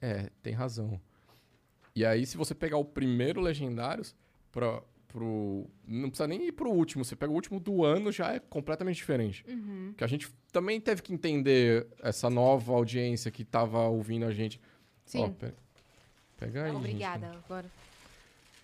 é, 0.00 0.30
tem 0.42 0.54
razão. 0.54 1.00
E 1.94 2.04
aí, 2.04 2.26
se 2.26 2.36
você 2.36 2.54
pegar 2.54 2.78
o 2.78 2.84
primeiro 2.84 3.40
Legendários 3.40 4.14
pra, 4.52 4.82
pro. 5.08 5.66
Não 5.86 6.08
precisa 6.08 6.26
nem 6.26 6.46
ir 6.46 6.52
pro 6.52 6.70
último. 6.70 7.04
Você 7.04 7.14
pega 7.16 7.30
o 7.32 7.34
último 7.34 7.58
do 7.60 7.84
ano, 7.84 8.10
já 8.12 8.32
é 8.34 8.38
completamente 8.40 8.96
diferente. 8.96 9.44
Uhum. 9.48 9.94
Que 9.96 10.04
a 10.04 10.06
gente 10.06 10.28
também 10.52 10.80
teve 10.80 11.02
que 11.02 11.12
entender 11.12 11.86
essa 12.02 12.28
nova 12.30 12.72
audiência 12.72 13.30
que 13.30 13.44
tava 13.44 13.80
ouvindo 13.88 14.24
a 14.26 14.32
gente. 14.32 14.60
Sim. 15.04 15.20
Ó, 15.24 15.28
pe- 15.30 15.54
pega 16.36 16.64
aí. 16.64 16.70
gente. 16.70 16.78
Obrigada. 16.78 17.30
Agora, 17.44 17.70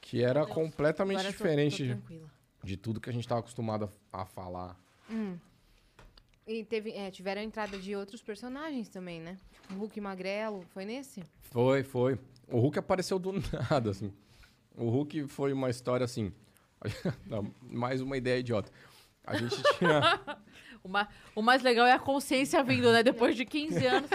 que 0.01 0.23
era 0.23 0.45
completamente 0.47 1.17
agora 1.19 1.29
eu 1.29 1.33
tô- 1.33 1.45
diferente 1.45 1.85
tô 1.89 1.95
tranquila. 1.95 2.31
de 2.65 2.77
tudo 2.77 3.01
que 3.01 3.09
a 3.11 3.13
gente 3.13 3.27
tava 3.29 3.41
acostumado 3.41 3.91
a, 4.13 4.23
a 4.23 4.27
falar. 4.27 4.79
Hum. 5.11 5.37
E 6.47 6.65
teve, 6.65 6.91
é, 6.91 7.09
tiveram 7.11 7.41
a 7.41 7.45
entrada 7.45 7.79
de 7.79 7.95
outros 7.95 8.21
personagens 8.21 8.89
também, 8.89 9.21
né? 9.21 9.39
Tipo, 9.53 9.75
Hulk 9.75 10.01
Magrelo, 10.01 10.65
foi 10.71 10.85
nesse? 10.85 11.23
Foi, 11.41 11.85
foi. 11.85 12.19
O 12.49 12.59
Hulk 12.59 12.79
apareceu 12.81 13.17
do 13.19 13.33
nada, 13.71 13.91
assim. 13.91 14.13
O 14.77 14.89
Hulk 14.89 15.27
foi 15.29 15.53
uma 15.53 15.71
história 15.71 16.05
assim. 16.05 16.33
Não, 17.27 17.53
mais 17.63 18.01
uma 18.01 18.17
ideia 18.17 18.39
idiota. 18.41 18.71
A 19.25 19.37
gente 19.37 19.57
tinha. 19.79 20.21
O, 20.83 20.89
ma- 20.89 21.09
o 21.35 21.43
mais 21.43 21.63
legal 21.63 21.87
é 21.87 21.93
a 21.93 21.99
consciência 21.99 22.63
vindo, 22.65 22.91
né? 22.93 23.03
Depois 23.03 23.37
de 23.37 23.45
15 23.45 23.87
anos. 23.87 24.11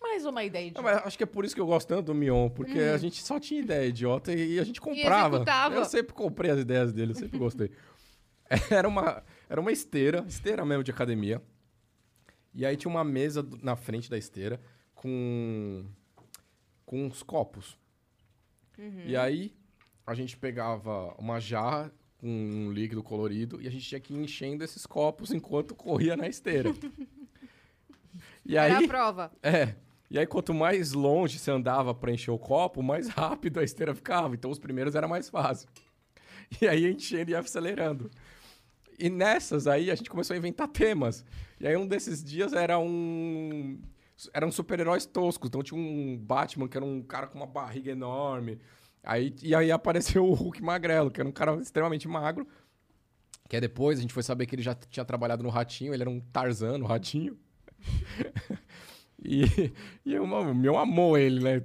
Mais 0.00 0.24
uma 0.26 0.42
ideia 0.44 0.68
de. 0.70 0.74
Não, 0.76 0.82
mas 0.82 0.98
acho 1.06 1.16
que 1.16 1.22
é 1.24 1.26
por 1.26 1.44
isso 1.44 1.54
que 1.54 1.60
eu 1.60 1.66
gosto 1.66 1.86
tanto 1.88 2.06
do 2.06 2.14
Mion, 2.14 2.48
porque 2.50 2.78
a 2.78 2.98
gente 2.98 3.22
só 3.22 3.38
tinha 3.38 3.60
ideia 3.60 3.86
idiota 3.88 4.32
e, 4.32 4.54
e 4.54 4.58
a 4.60 4.64
gente 4.64 4.80
comprava. 4.80 5.36
Eu 5.76 5.84
sempre 5.84 6.12
comprei 6.12 6.50
as 6.50 6.58
ideias 6.60 6.92
dele, 6.92 7.12
eu 7.12 7.16
sempre 7.16 7.38
gostei. 7.38 7.70
Era 8.70 8.86
uma, 8.86 9.22
era 9.48 9.58
uma 9.60 9.72
esteira, 9.72 10.22
esteira 10.28 10.62
mesmo 10.64 10.84
de 10.84 10.90
academia. 10.90 11.40
E 12.52 12.66
aí 12.66 12.76
tinha 12.76 12.90
uma 12.90 13.02
mesa 13.04 13.48
na 13.62 13.74
frente 13.76 14.10
da 14.10 14.18
esteira 14.18 14.60
com, 14.94 15.86
com 16.84 17.06
uns 17.06 17.22
copos. 17.22 17.78
E 19.06 19.16
aí 19.16 19.54
a 20.06 20.14
gente 20.14 20.36
pegava 20.36 21.14
uma 21.18 21.40
jarra 21.40 21.92
com 22.18 22.28
um 22.28 22.70
líquido 22.72 23.02
colorido 23.02 23.60
e 23.60 23.66
a 23.66 23.70
gente 23.70 23.86
tinha 23.86 24.00
que 24.00 24.14
ir 24.14 24.18
enchendo 24.18 24.62
esses 24.62 24.86
copos 24.86 25.32
enquanto 25.32 25.74
corria 25.74 26.16
na 26.16 26.28
esteira. 26.28 26.72
e 28.44 28.56
Era 28.56 28.78
aí, 28.78 28.84
a 28.84 28.88
prova. 28.88 29.32
é. 29.42 29.74
E 30.12 30.18
aí, 30.18 30.26
quanto 30.26 30.52
mais 30.52 30.92
longe 30.92 31.38
você 31.38 31.50
andava 31.50 31.94
pra 31.94 32.12
encher 32.12 32.30
o 32.30 32.38
copo, 32.38 32.82
mais 32.82 33.08
rápido 33.08 33.58
a 33.58 33.64
esteira 33.64 33.94
ficava. 33.94 34.34
Então, 34.34 34.50
os 34.50 34.58
primeiros 34.58 34.94
era 34.94 35.08
mais 35.08 35.30
fácil. 35.30 35.66
E 36.60 36.68
aí, 36.68 36.86
enchendo 36.86 37.30
e 37.30 37.34
acelerando. 37.34 38.10
E 38.98 39.08
nessas 39.08 39.66
aí, 39.66 39.90
a 39.90 39.94
gente 39.94 40.10
começou 40.10 40.34
a 40.34 40.36
inventar 40.36 40.68
temas. 40.68 41.24
E 41.58 41.66
aí, 41.66 41.74
um 41.78 41.86
desses 41.86 42.22
dias 42.22 42.52
era 42.52 42.78
um... 42.78 43.80
Eram 44.34 44.52
super-heróis 44.52 45.06
toscos. 45.06 45.48
Então, 45.48 45.62
tinha 45.62 45.80
um 45.80 46.18
Batman, 46.18 46.68
que 46.68 46.76
era 46.76 46.84
um 46.84 47.00
cara 47.00 47.26
com 47.26 47.38
uma 47.38 47.46
barriga 47.46 47.90
enorme. 47.90 48.60
Aí, 49.02 49.34
e 49.42 49.54
aí, 49.54 49.70
apareceu 49.70 50.24
o 50.28 50.34
Hulk 50.34 50.62
Magrelo, 50.62 51.10
que 51.10 51.20
era 51.20 51.28
um 51.28 51.32
cara 51.32 51.54
extremamente 51.56 52.06
magro. 52.06 52.46
Que 53.48 53.56
aí, 53.56 53.60
depois, 53.60 53.98
a 53.98 54.02
gente 54.02 54.14
foi 54.14 54.22
saber 54.22 54.46
que 54.46 54.54
ele 54.54 54.62
já 54.62 54.74
tinha 54.74 55.04
trabalhado 55.04 55.42
no 55.42 55.48
Ratinho. 55.48 55.92
Ele 55.92 56.02
era 56.02 56.10
um 56.10 56.20
Tarzan 56.20 56.78
no 56.78 56.86
Ratinho. 56.86 57.36
E, 59.24 59.44
e 60.04 60.14
eu, 60.14 60.24
o 60.24 60.54
meu 60.54 60.76
amou 60.76 61.16
ele, 61.16 61.40
né? 61.40 61.62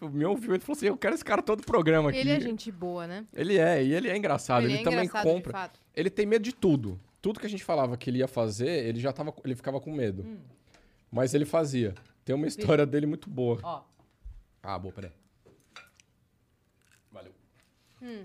O 0.00 0.08
meu 0.08 0.36
viu 0.36 0.54
ele 0.54 0.62
falou 0.62 0.76
assim: 0.76 0.86
Eu 0.86 0.96
quero 0.96 1.14
esse 1.14 1.24
cara 1.24 1.42
todo 1.42 1.60
o 1.60 1.66
programa 1.66 2.10
aqui. 2.10 2.18
Ele 2.18 2.30
é 2.30 2.40
gente 2.40 2.70
boa, 2.70 3.06
né? 3.06 3.26
Ele 3.34 3.58
é, 3.58 3.82
e 3.82 3.92
ele 3.92 4.08
é 4.08 4.16
engraçado. 4.16 4.64
Ele, 4.64 4.74
é 4.74 4.82
também 4.82 5.04
engraçado, 5.04 5.24
compra. 5.24 5.70
Ele 5.94 6.08
tem 6.08 6.24
medo 6.24 6.42
de 6.42 6.54
tudo. 6.54 7.00
Tudo 7.20 7.40
que 7.40 7.46
a 7.46 7.50
gente 7.50 7.64
falava 7.64 7.96
que 7.96 8.08
ele 8.08 8.18
ia 8.18 8.28
fazer, 8.28 8.86
ele 8.86 8.98
já 8.98 9.12
tava, 9.12 9.34
ele 9.44 9.54
ficava 9.54 9.80
com 9.80 9.92
medo. 9.92 10.22
Hum. 10.22 10.38
Mas 11.10 11.34
ele 11.34 11.44
fazia. 11.44 11.94
Tem 12.24 12.34
uma 12.34 12.46
história 12.46 12.86
dele 12.86 13.06
muito 13.06 13.28
boa. 13.28 13.58
Ó. 13.62 13.82
Ah, 14.62 14.78
boa, 14.78 14.94
peraí. 14.94 15.10
Hum. 18.02 18.24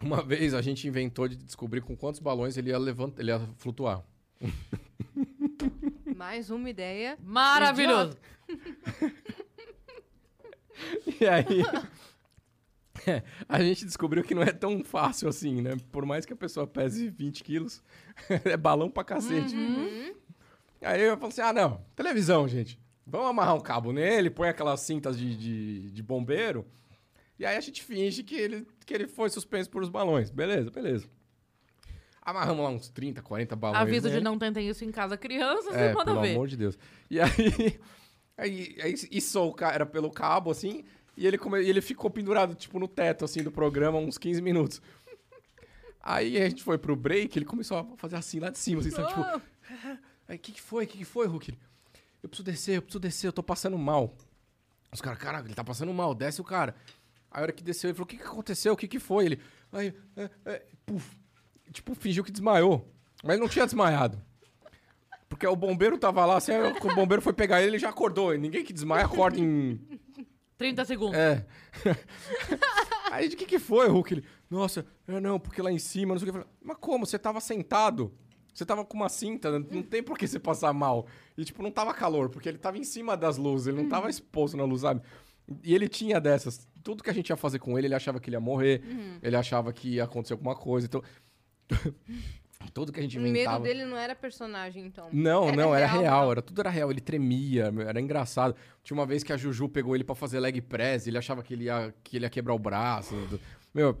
Uma 0.00 0.22
vez 0.22 0.54
a 0.54 0.60
gente 0.60 0.86
inventou 0.86 1.26
de 1.26 1.36
descobrir 1.36 1.80
com 1.80 1.96
quantos 1.96 2.20
balões 2.20 2.56
ele 2.56 2.70
ia 2.70 2.78
levantar, 2.78 3.22
ele 3.22 3.30
ia 3.30 3.40
flutuar. 3.56 4.02
Mais 6.16 6.50
uma 6.50 6.68
ideia. 6.68 7.18
Maravilhoso. 7.22 8.16
E 11.20 11.26
aí. 11.26 11.62
é, 13.06 13.22
a 13.48 13.62
gente 13.62 13.84
descobriu 13.84 14.22
que 14.22 14.34
não 14.34 14.42
é 14.42 14.52
tão 14.52 14.82
fácil 14.84 15.28
assim, 15.28 15.62
né? 15.62 15.76
Por 15.90 16.04
mais 16.04 16.26
que 16.26 16.32
a 16.32 16.36
pessoa 16.36 16.66
pese 16.66 17.08
20 17.08 17.42
quilos, 17.42 17.82
é 18.44 18.56
balão 18.56 18.90
pra 18.90 19.04
cacete. 19.04 19.54
Uhum. 19.54 20.14
Aí 20.82 21.02
eu 21.02 21.16
falei 21.16 21.28
assim: 21.28 21.40
ah, 21.40 21.52
não, 21.52 21.84
televisão, 21.94 22.46
gente. 22.46 22.78
Vamos 23.06 23.28
amarrar 23.28 23.54
um 23.54 23.60
cabo 23.60 23.92
nele, 23.92 24.28
põe 24.28 24.48
aquelas 24.48 24.80
cintas 24.80 25.16
de, 25.16 25.36
de, 25.36 25.90
de 25.92 26.02
bombeiro. 26.02 26.66
E 27.38 27.44
aí 27.44 27.56
a 27.56 27.60
gente 27.60 27.82
finge 27.82 28.22
que 28.22 28.34
ele, 28.34 28.66
que 28.86 28.94
ele 28.94 29.06
foi 29.06 29.28
suspenso 29.28 29.68
por 29.70 29.82
os 29.82 29.88
balões. 29.88 30.30
Beleza, 30.30 30.70
beleza. 30.70 31.06
Amarramos 32.22 32.64
lá 32.64 32.70
uns 32.70 32.88
30, 32.88 33.22
40 33.22 33.54
balões. 33.54 33.82
Aviso 33.82 34.08
de 34.08 34.14
nele. 34.14 34.24
não 34.24 34.38
tentem 34.38 34.68
isso 34.68 34.84
em 34.84 34.90
casa, 34.90 35.16
crianças, 35.16 35.74
É, 35.74 35.92
manda 35.92 36.06
pelo 36.12 36.22
ver. 36.22 36.32
amor 36.32 36.48
de 36.48 36.56
Deus. 36.56 36.76
E 37.08 37.20
aí, 37.20 37.28
aí, 38.36 38.76
aí 38.82 38.94
o 39.36 39.52
ca- 39.52 39.72
era 39.72 39.86
pelo 39.86 40.10
cabo, 40.10 40.50
assim, 40.50 40.82
e 41.16 41.26
ele, 41.26 41.38
come, 41.38 41.62
e 41.62 41.68
ele 41.70 41.80
ficou 41.80 42.10
pendurado, 42.10 42.54
tipo, 42.54 42.80
no 42.80 42.88
teto, 42.88 43.24
assim, 43.24 43.42
do 43.44 43.52
programa, 43.52 43.98
uns 43.98 44.18
15 44.18 44.42
minutos. 44.42 44.82
Aí 46.02 46.40
a 46.40 46.48
gente 46.48 46.62
foi 46.62 46.78
pro 46.78 46.96
break, 46.96 47.38
ele 47.38 47.44
começou 47.44 47.78
a 47.78 47.84
fazer 47.96 48.16
assim, 48.16 48.38
lá 48.40 48.50
de 48.50 48.58
cima, 48.58 48.80
assim, 48.80 48.90
sabe? 48.90 49.08
Tipo, 49.08 49.20
Ah, 49.20 49.40
aí, 50.28 50.36
o 50.36 50.38
que 50.40 50.52
que 50.52 50.62
foi? 50.62 50.84
O 50.84 50.88
que 50.88 50.98
que 50.98 51.04
foi, 51.04 51.26
Hulk? 51.26 51.56
Eu 52.22 52.28
preciso 52.28 52.44
descer, 52.44 52.76
eu 52.76 52.82
preciso 52.82 53.00
descer, 53.00 53.26
eu 53.28 53.32
tô 53.32 53.42
passando 53.42 53.76
mal. 53.78 54.16
Os 54.92 55.00
caras, 55.00 55.18
caraca, 55.18 55.46
ele 55.46 55.54
tá 55.54 55.64
passando 55.64 55.92
mal, 55.92 56.14
desce 56.14 56.40
o 56.40 56.44
cara. 56.44 56.74
Aí 57.30 57.40
a 57.40 57.42
hora 57.42 57.52
que 57.52 57.62
desceu, 57.62 57.88
ele 57.88 57.94
falou, 57.94 58.04
o 58.04 58.08
que 58.08 58.16
que 58.16 58.22
aconteceu? 58.22 58.72
O 58.72 58.76
que 58.76 58.88
que 58.88 58.98
foi? 58.98 59.26
Ele, 59.26 59.40
aí, 59.72 59.94
é, 60.16 60.30
é, 60.44 60.66
puf, 60.84 61.16
tipo, 61.72 61.94
fingiu 61.94 62.24
que 62.24 62.32
desmaiou. 62.32 62.92
Mas 63.22 63.38
não 63.38 63.48
tinha 63.48 63.64
desmaiado. 63.64 64.22
Porque 65.28 65.46
o 65.46 65.56
bombeiro 65.56 65.98
tava 65.98 66.24
lá, 66.24 66.36
assim, 66.36 66.52
o 66.52 66.94
bombeiro 66.94 67.20
foi 67.20 67.32
pegar 67.32 67.60
ele, 67.60 67.72
ele 67.72 67.78
já 67.78 67.88
acordou. 67.88 68.34
E 68.34 68.38
ninguém 68.38 68.64
que 68.64 68.72
desmaia 68.72 69.04
acorda 69.04 69.40
em 69.40 69.80
30 70.56 70.84
segundos. 70.84 71.18
é. 71.18 71.44
Aí 73.10 73.28
de 73.28 73.36
que 73.36 73.46
que 73.46 73.58
foi, 73.58 73.88
Hulk? 73.88 74.14
Ele, 74.14 74.24
nossa, 74.50 74.86
é, 75.06 75.20
não, 75.20 75.38
porque 75.38 75.62
lá 75.62 75.70
em 75.70 75.78
cima, 75.78 76.14
não 76.14 76.18
sei 76.18 76.28
o 76.28 76.32
que. 76.32 76.38
Eu 76.38 76.42
falei, 76.42 76.56
Mas 76.62 76.76
como? 76.80 77.06
Você 77.06 77.18
tava 77.18 77.40
sentado. 77.40 78.12
Você 78.52 78.64
tava 78.64 78.84
com 78.86 78.96
uma 78.96 79.10
cinta, 79.10 79.58
não 79.58 79.82
tem 79.82 80.02
por 80.02 80.16
que 80.16 80.26
você 80.26 80.38
passar 80.38 80.72
mal. 80.72 81.06
E, 81.36 81.44
tipo, 81.44 81.62
não 81.62 81.70
tava 81.70 81.92
calor, 81.92 82.30
porque 82.30 82.48
ele 82.48 82.56
tava 82.56 82.78
em 82.78 82.84
cima 82.84 83.14
das 83.14 83.36
luzes, 83.36 83.66
ele 83.66 83.82
não 83.82 83.88
tava 83.88 84.08
exposto 84.08 84.56
na 84.56 84.64
luz, 84.64 84.80
sabe? 84.80 85.02
E 85.62 85.74
ele 85.74 85.88
tinha 85.88 86.18
dessas. 86.18 86.66
Tudo 86.86 87.02
que 87.02 87.10
a 87.10 87.12
gente 87.12 87.30
ia 87.30 87.36
fazer 87.36 87.58
com 87.58 87.76
ele, 87.76 87.88
ele 87.88 87.96
achava 87.96 88.20
que 88.20 88.28
ele 88.30 88.36
ia 88.36 88.40
morrer, 88.40 88.80
ele 89.20 89.34
achava 89.34 89.72
que 89.72 89.94
ia 89.94 90.04
acontecer 90.04 90.34
alguma 90.34 90.54
coisa. 90.54 90.86
Então, 90.86 91.02
tudo 92.72 92.92
que 92.92 93.00
a 93.00 93.02
gente 93.02 93.18
O 93.18 93.26
inventava... 93.26 93.58
medo 93.58 93.64
dele 93.64 93.84
não 93.90 93.96
era 93.96 94.14
personagem, 94.14 94.86
então. 94.86 95.08
Não, 95.12 95.50
não, 95.50 95.74
era 95.74 95.86
real, 95.86 96.02
então. 96.22 96.30
era 96.30 96.42
tudo 96.42 96.60
era 96.60 96.70
real. 96.70 96.88
Ele 96.90 97.00
tremia, 97.00 97.72
era 97.86 98.00
engraçado. 98.00 98.54
Tinha 98.84 98.96
uma 98.96 99.04
vez 99.04 99.24
que 99.24 99.32
a 99.32 99.36
Juju 99.36 99.68
pegou 99.68 99.96
ele 99.96 100.04
pra 100.04 100.14
fazer 100.14 100.38
leg 100.38 100.60
press, 100.60 101.08
ele 101.08 101.18
achava 101.18 101.42
que 101.42 101.54
ele 101.54 101.64
ia, 101.64 101.92
que 102.04 102.16
ele 102.16 102.24
ia 102.24 102.30
quebrar 102.30 102.54
o 102.54 102.58
braço. 102.58 103.14
Meu, 103.74 103.98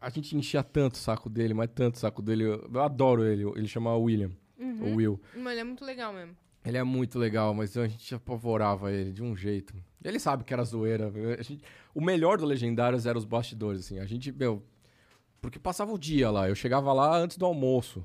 a 0.00 0.08
gente 0.10 0.36
enchia 0.36 0.62
tanto 0.62 0.94
o 0.94 0.98
saco 0.98 1.28
dele, 1.28 1.54
mas 1.54 1.68
tanto 1.74 1.96
o 1.96 1.98
saco 1.98 2.22
dele. 2.22 2.44
Eu, 2.44 2.70
eu 2.72 2.80
adoro 2.80 3.24
ele, 3.24 3.42
ele 3.56 3.66
chama 3.68 3.96
William, 3.96 4.30
Uhum. 4.58 4.92
o 4.92 4.96
Will. 4.96 5.20
Mas 5.34 5.52
ele 5.52 5.60
é 5.60 5.64
muito 5.64 5.84
legal 5.84 6.12
mesmo. 6.12 6.36
Ele 6.64 6.76
é 6.76 6.82
muito 6.82 7.18
legal, 7.18 7.54
mas 7.54 7.76
a 7.76 7.86
gente 7.88 8.14
apavorava 8.14 8.92
ele 8.92 9.12
de 9.12 9.22
um 9.22 9.34
jeito. 9.34 9.74
Ele 10.04 10.18
sabe 10.18 10.44
que 10.44 10.52
era 10.52 10.62
zoeira. 10.64 11.10
a 11.38 11.42
gente- 11.42 11.62
o 11.94 12.00
melhor 12.00 12.36
do 12.38 12.44
Legendários 12.44 13.06
era 13.06 13.16
os 13.16 13.24
bastidores, 13.24 13.80
assim. 13.80 13.98
A 13.98 14.06
gente, 14.06 14.30
meu... 14.30 14.62
Porque 15.40 15.58
passava 15.58 15.90
o 15.92 15.98
dia 15.98 16.30
lá. 16.30 16.48
Eu 16.48 16.54
chegava 16.54 16.92
lá 16.92 17.16
antes 17.16 17.38
do 17.38 17.46
almoço. 17.46 18.04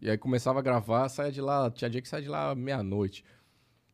E 0.00 0.08
aí 0.08 0.16
começava 0.16 0.60
a 0.60 0.62
gravar, 0.62 1.08
saia 1.08 1.32
de 1.32 1.40
lá... 1.40 1.68
Tinha 1.70 1.90
dia 1.90 2.00
que 2.00 2.08
saia 2.08 2.22
de 2.22 2.28
lá 2.28 2.54
meia-noite. 2.54 3.24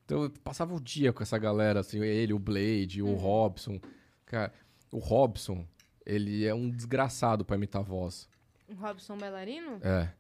Então 0.05 0.25
eu 0.25 0.31
passava 0.45 0.75
o 0.75 0.81
dia 0.81 1.11
com 1.13 1.23
essa 1.23 1.39
galera, 1.39 1.81
assim. 1.81 1.99
Ele, 2.03 2.35
o 2.35 2.39
Blade, 2.39 3.01
o 3.03 3.15
Robson. 3.15 3.81
Cara, 4.27 4.53
o 4.91 4.99
Robson, 4.99 5.67
ele 6.05 6.45
é 6.45 6.55
um 6.55 6.69
desgraçado 6.69 7.45
pra 7.47 7.57
imitar 7.57 7.83
voz. 7.83 8.29
Um 8.69 8.75
Robson 8.75 9.17
bailarino? 9.17 9.79
É. 9.83 10.11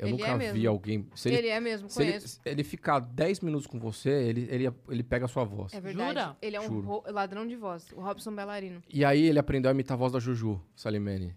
Eu 0.00 0.06
Ele 0.08 0.16
nunca 0.16 0.28
é 0.28 0.32
vi 0.32 0.38
mesmo. 0.54 0.68
alguém. 0.70 1.06
Se 1.14 1.28
Ele, 1.28 1.36
ele, 1.36 1.48
é 1.48 1.60
mesmo, 1.60 1.90
se 1.90 2.00
ele, 2.02 2.10
conheço. 2.12 2.28
se 2.28 2.40
ele 2.46 2.64
ficar 2.64 3.00
10 3.00 3.40
minutos 3.40 3.66
com 3.66 3.78
você, 3.78 4.08
ele, 4.10 4.48
ele, 4.50 4.72
ele 4.88 5.02
pega 5.02 5.26
a 5.26 5.28
sua 5.28 5.44
voz. 5.44 5.74
É 5.74 5.80
verdade. 5.80 6.08
Jura? 6.18 6.36
Ele 6.40 6.56
é 6.56 6.60
um 6.60 6.80
ro- 6.80 7.04
ladrão 7.06 7.46
de 7.46 7.54
voz. 7.54 7.92
O 7.92 8.00
Robson 8.00 8.34
bailarino. 8.34 8.82
E 8.88 9.04
aí 9.04 9.26
ele 9.26 9.38
aprendeu 9.38 9.70
a 9.70 9.74
imitar 9.74 9.94
a 9.94 9.98
voz 9.98 10.10
da 10.12 10.18
Juju 10.18 10.58
Salimene. 10.74 11.36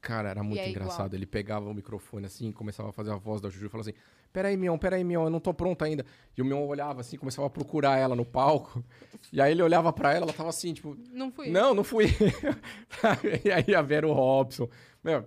Cara, 0.00 0.30
era 0.30 0.42
muito 0.42 0.58
é 0.58 0.68
engraçado. 0.70 1.08
igual. 1.08 1.14
Ele 1.18 1.26
pegava 1.26 1.68
o 1.68 1.74
microfone 1.74 2.24
assim, 2.26 2.50
começava 2.50 2.88
a 2.88 2.92
fazer 2.92 3.10
a 3.12 3.16
voz 3.16 3.40
da 3.40 3.50
Juju 3.50 3.66
e 3.66 3.68
falava 3.68 3.88
assim: 3.90 3.98
Peraí, 4.32 4.56
Mion, 4.56 4.78
peraí, 4.78 5.04
Mion, 5.04 5.24
eu 5.24 5.30
não 5.30 5.38
tô 5.38 5.52
pronto 5.52 5.84
ainda. 5.84 6.06
E 6.36 6.40
o 6.40 6.44
Mion 6.44 6.66
olhava 6.66 7.02
assim, 7.02 7.18
começava 7.18 7.46
a 7.46 7.50
procurar 7.50 7.98
ela 7.98 8.16
no 8.16 8.24
palco. 8.24 8.82
E 9.30 9.40
aí 9.42 9.52
ele 9.52 9.62
olhava 9.62 9.92
pra 9.92 10.14
ela, 10.14 10.24
ela 10.24 10.32
tava 10.32 10.48
assim, 10.48 10.72
tipo, 10.72 10.96
Não 11.12 11.30
fui. 11.30 11.50
não, 11.50 11.74
não 11.74 11.84
fui. 11.84 12.06
e 13.44 13.50
aí 13.52 13.74
a 13.74 13.82
Vera 13.82 14.08
o 14.08 14.12
Robson. 14.12 14.68
Meu, 15.04 15.24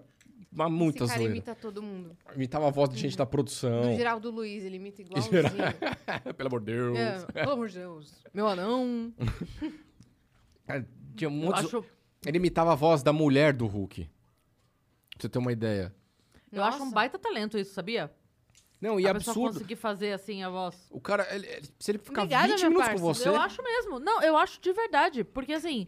uma 0.54 0.70
muita 0.70 1.04
Esse 1.06 1.08
cara 1.14 1.20
zoeira. 1.20 1.36
imita 1.36 1.56
todo 1.56 1.82
mundo. 1.82 2.16
Imitava 2.36 2.68
a 2.68 2.72
voz 2.72 2.89
de 2.89 2.97
gente 2.97 3.18
da 3.18 3.26
produção. 3.26 3.82
Do 3.82 3.95
Geraldo 3.95 4.30
Luiz, 4.30 4.64
ele 4.64 4.76
imita 4.76 5.01
igualzinho. 5.04 5.32
Pelo 6.38 6.47
amor 6.47 6.60
de 6.60 6.66
Deus. 6.68 6.97
É, 6.97 7.32
pelo 7.34 7.51
amor 7.51 7.68
de 7.70 7.80
Deus. 7.80 8.24
Meu 8.34 8.47
anão. 8.47 9.14
Cara, 10.68 10.88
tinha 11.16 11.28
Eu 11.28 11.32
muitos... 11.32 11.66
acho, 11.66 11.86
Ele 12.26 12.38
imitava 12.38 12.72
a 12.72 12.76
voz 12.76 13.01
da 13.04 13.12
mulher 13.14 13.54
do 13.54 13.66
Hulk. 13.66 14.04
Pra 14.04 14.12
você 15.22 15.30
ter 15.30 15.39
uma 15.39 15.51
ideia. 15.51 15.93
eu 16.51 16.64
acho 16.64 16.82
um 16.84 16.91
baita 16.91 17.18
talento 17.20 17.58
isso, 17.58 17.74
sabia? 17.74 18.12
Não, 18.82 18.99
e 18.99 19.08
a 19.08 19.12
é 19.12 19.14
pessoa 19.14 19.32
absurdo. 19.34 19.54
conseguir 19.54 19.76
fazer 19.78 20.12
assim 20.12 20.43
a 20.43 20.49
voz. 20.49 20.76
O 20.91 20.99
cara, 20.99 21.26
ele- 21.34 21.47
se 21.80 21.91
ele 21.91 21.99
ficar 21.99 22.24
Obrigada, 22.24 22.47
20 22.49 22.58
minha 22.58 22.70
minutos 22.70 22.89
com 22.89 22.97
você. 22.99 23.30
Eu 23.30 23.36
acho 23.38 23.64
mesmo. 23.64 23.97
Não, 23.99 24.22
eu 24.22 24.36
acho 24.36 24.60
de 24.60 24.74
verdade. 24.74 25.24
Porque 25.24 25.54
assim. 25.54 25.88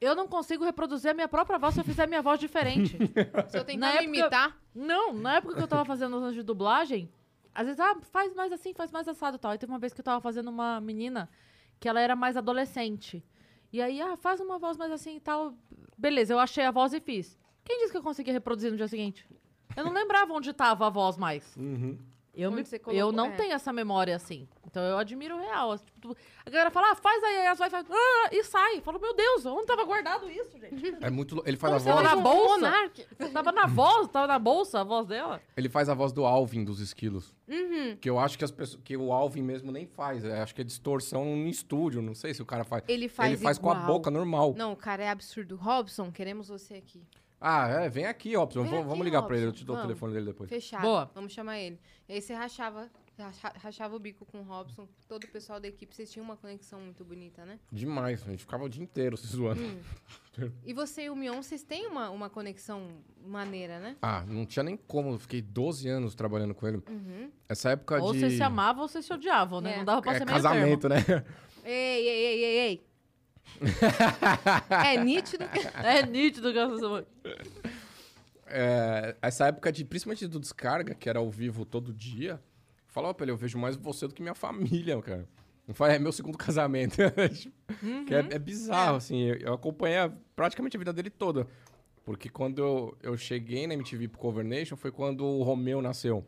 Eu 0.00 0.14
não 0.14 0.28
consigo 0.28 0.64
reproduzir 0.64 1.10
a 1.10 1.14
minha 1.14 1.28
própria 1.28 1.58
voz 1.58 1.74
se 1.74 1.80
eu 1.80 1.84
fizer 1.84 2.06
minha 2.06 2.20
voz 2.22 2.38
diferente. 2.38 2.96
Se 3.48 3.58
eu 3.58 3.64
tentar 3.64 3.86
Na 3.86 3.92
me 3.92 3.98
época- 3.98 4.18
imitar, 4.18 4.56
Não, 4.74 5.12
na 5.14 5.36
época 5.36 5.54
que 5.54 5.62
eu 5.62 5.68
tava 5.68 5.84
fazendo 5.84 6.16
os 6.16 6.22
anos 6.22 6.34
de 6.34 6.42
dublagem, 6.42 7.10
às 7.54 7.64
vezes, 7.66 7.80
ah, 7.80 7.96
faz 8.12 8.34
mais 8.34 8.52
assim, 8.52 8.74
faz 8.74 8.90
mais 8.92 9.08
assado 9.08 9.36
e 9.36 9.40
tal. 9.40 9.50
Aí 9.52 9.58
teve 9.58 9.72
uma 9.72 9.78
vez 9.78 9.94
que 9.94 10.00
eu 10.00 10.04
tava 10.04 10.20
fazendo 10.20 10.48
uma 10.48 10.78
menina 10.80 11.28
que 11.80 11.88
ela 11.88 12.00
era 12.00 12.14
mais 12.14 12.36
adolescente. 12.36 13.24
E 13.72 13.80
aí, 13.80 14.00
ah, 14.00 14.16
faz 14.18 14.38
uma 14.40 14.58
voz 14.58 14.76
mais 14.76 14.92
assim 14.92 15.16
e 15.16 15.20
tal. 15.20 15.54
Beleza, 15.96 16.34
eu 16.34 16.38
achei 16.38 16.64
a 16.64 16.70
voz 16.70 16.92
e 16.92 17.00
fiz. 17.00 17.38
Quem 17.64 17.78
disse 17.78 17.90
que 17.92 17.96
eu 17.98 18.02
conseguia 18.02 18.32
reproduzir 18.34 18.70
no 18.70 18.76
dia 18.76 18.86
seguinte? 18.88 19.26
Eu 19.74 19.84
não 19.84 19.92
lembrava 19.92 20.32
onde 20.34 20.52
tava 20.52 20.86
a 20.86 20.90
voz 20.90 21.16
mais. 21.16 21.56
Uhum. 21.56 21.98
Eu, 22.36 22.52
me- 22.52 22.62
eu 22.92 23.10
não 23.10 23.26
é. 23.28 23.30
tenho 23.30 23.52
essa 23.54 23.72
memória 23.72 24.14
assim. 24.14 24.46
Então 24.66 24.82
eu 24.82 24.98
admiro 24.98 25.36
o 25.36 25.38
real. 25.40 25.72
assim, 25.72 25.84
tipo, 25.86 26.00
tu- 26.14 26.16
a 26.44 26.50
galera 26.50 26.70
fala, 26.70 26.92
ah, 26.92 26.94
faz 26.94 27.24
aí, 27.24 27.36
aí 27.38 27.46
as 27.46 27.58
vai 27.58 27.70
faz, 27.70 27.86
ah, 27.90 28.28
e 28.30 28.44
sai. 28.44 28.76
Eu 28.76 28.82
falo, 28.82 29.00
meu 29.00 29.14
Deus, 29.14 29.46
onde 29.46 29.64
tava 29.66 29.84
guardado 29.84 30.30
isso, 30.30 30.58
gente? 30.58 30.76
É 31.00 31.08
muito. 31.10 31.42
Ele 31.46 31.56
faz 31.56 31.82
Como 31.82 31.94
a 31.98 32.02
voz. 32.02 32.04
na 32.10 32.16
um 32.16 32.22
bolsa? 32.22 33.30
tava 33.32 33.52
na 33.52 33.66
voz, 33.66 34.08
tava 34.08 34.26
na 34.26 34.38
bolsa 34.38 34.80
a 34.80 34.84
voz 34.84 35.06
dela. 35.06 35.40
Ele 35.56 35.68
faz 35.70 35.88
a 35.88 35.94
voz 35.94 36.12
do 36.12 36.26
Alvin 36.26 36.62
dos 36.62 36.78
esquilos. 36.80 37.34
Uhum. 37.48 37.96
Que 37.98 38.10
eu 38.10 38.18
acho 38.18 38.36
que 38.36 38.44
as 38.44 38.50
pessoas. 38.50 38.82
Que 38.84 38.96
o 38.98 39.12
Alvin 39.12 39.40
mesmo 39.42 39.72
nem 39.72 39.86
faz. 39.86 40.22
Eu 40.24 40.34
acho 40.42 40.54
que 40.54 40.60
é 40.60 40.64
distorção 40.64 41.24
no 41.24 41.48
estúdio. 41.48 42.02
Não 42.02 42.14
sei 42.14 42.34
se 42.34 42.42
o 42.42 42.46
cara 42.46 42.64
faz. 42.64 42.84
Ele 42.86 43.08
faz 43.08 43.32
Ele 43.32 43.42
faz 43.42 43.56
com 43.58 43.70
a 43.70 43.74
igual. 43.74 43.86
boca 43.86 44.10
normal. 44.10 44.54
Não, 44.58 44.72
o 44.72 44.76
cara 44.76 45.02
é 45.04 45.08
absurdo. 45.08 45.56
Robson, 45.56 46.12
queremos 46.12 46.48
você 46.48 46.74
aqui. 46.74 47.02
Ah, 47.40 47.68
é, 47.68 47.88
vem 47.88 48.06
aqui, 48.06 48.34
Robson. 48.34 48.62
Vem 48.62 48.70
Vamos- 48.72 48.92
aqui, 48.94 49.02
ligar 49.02 49.22
pra 49.22 49.36
ele, 49.36 49.46
eu 49.46 49.52
te 49.52 49.64
dou 49.64 49.74
o 49.74 49.78
vamos. 49.78 49.88
telefone 49.88 50.12
dele 50.14 50.26
depois. 50.26 50.48
Fechado. 50.48 50.82
Boa. 50.82 51.10
Vamos 51.14 51.32
chamar 51.32 51.58
ele. 51.58 51.78
E 52.08 52.14
aí 52.14 52.22
você 52.22 52.32
rachava, 52.34 52.88
racha- 53.18 53.52
rachava 53.62 53.94
o 53.94 53.98
bico 53.98 54.24
com 54.24 54.38
o 54.40 54.42
Robson. 54.42 54.88
Todo 55.06 55.24
o 55.24 55.28
pessoal 55.28 55.60
da 55.60 55.68
equipe, 55.68 55.94
vocês 55.94 56.10
tinham 56.10 56.24
uma 56.24 56.36
conexão 56.36 56.80
muito 56.80 57.04
bonita, 57.04 57.44
né? 57.44 57.58
Demais, 57.70 58.22
a 58.26 58.30
gente 58.30 58.40
ficava 58.40 58.64
o 58.64 58.68
dia 58.68 58.82
inteiro 58.82 59.16
se 59.18 59.26
zoando. 59.26 59.60
Hum. 59.60 59.80
E 60.64 60.72
você 60.74 61.04
e 61.04 61.10
o 61.10 61.16
Mion, 61.16 61.42
vocês 61.42 61.62
têm 61.62 61.86
uma, 61.86 62.10
uma 62.10 62.28
conexão 62.30 62.88
maneira, 63.24 63.78
né? 63.80 63.96
Ah, 64.02 64.24
não 64.26 64.44
tinha 64.46 64.62
nem 64.62 64.76
como. 64.76 65.10
Eu 65.12 65.18
fiquei 65.18 65.40
12 65.42 65.88
anos 65.88 66.14
trabalhando 66.14 66.54
com 66.54 66.66
ele. 66.66 66.82
Uhum. 66.88 67.30
Essa 67.48 67.70
época 67.70 68.02
Ou 68.02 68.12
de. 68.12 68.20
vocês 68.20 68.34
se 68.34 68.42
amavam 68.42 68.82
ou 68.82 68.88
vocês 68.88 69.04
se 69.04 69.12
odiavam, 69.12 69.60
né? 69.60 69.74
É. 69.74 69.76
Não 69.78 69.84
dava 69.84 70.02
pra 70.02 70.12
é, 70.14 70.18
ser 70.18 70.24
meio 70.24 70.36
casamento, 70.36 70.88
né? 70.88 70.96
Ei, 71.64 71.72
ei, 71.72 72.08
ei, 72.08 72.44
ei, 72.44 72.58
ei. 72.68 72.85
É 74.84 75.02
nítido. 75.02 75.44
É 75.82 76.04
nítido 76.06 76.52
que 76.52 76.58
essa... 76.58 77.06
É, 78.48 79.16
essa 79.20 79.46
época 79.48 79.72
de, 79.72 79.84
principalmente 79.84 80.26
do 80.28 80.38
descarga, 80.38 80.94
que 80.94 81.08
era 81.08 81.18
ao 81.18 81.28
vivo 81.30 81.64
todo 81.64 81.92
dia, 81.92 82.40
falava 82.86 83.12
pra 83.14 83.24
ele, 83.24 83.32
eu 83.32 83.36
vejo 83.36 83.58
mais 83.58 83.76
você 83.76 84.06
do 84.06 84.14
que 84.14 84.22
minha 84.22 84.34
família, 84.34 85.00
cara. 85.02 85.26
Eu 85.66 85.74
falei, 85.74 85.96
é 85.96 85.98
meu 85.98 86.12
segundo 86.12 86.38
casamento. 86.38 86.96
Que 88.06 88.14
é, 88.14 88.18
é 88.30 88.38
bizarro, 88.38 88.96
assim. 88.96 89.20
Eu, 89.22 89.34
eu 89.38 89.52
acompanhei 89.54 89.98
a- 89.98 90.12
praticamente 90.36 90.76
a 90.76 90.78
vida 90.78 90.92
dele 90.92 91.10
toda. 91.10 91.46
Porque 92.04 92.28
quando 92.28 92.58
eu, 92.60 92.96
eu 93.02 93.16
cheguei 93.16 93.66
na 93.66 93.74
MTV 93.74 94.06
pro 94.06 94.20
Cover 94.20 94.44
Nation, 94.44 94.76
foi 94.76 94.92
quando 94.92 95.24
o 95.26 95.42
Romeu 95.42 95.82
nasceu. 95.82 96.24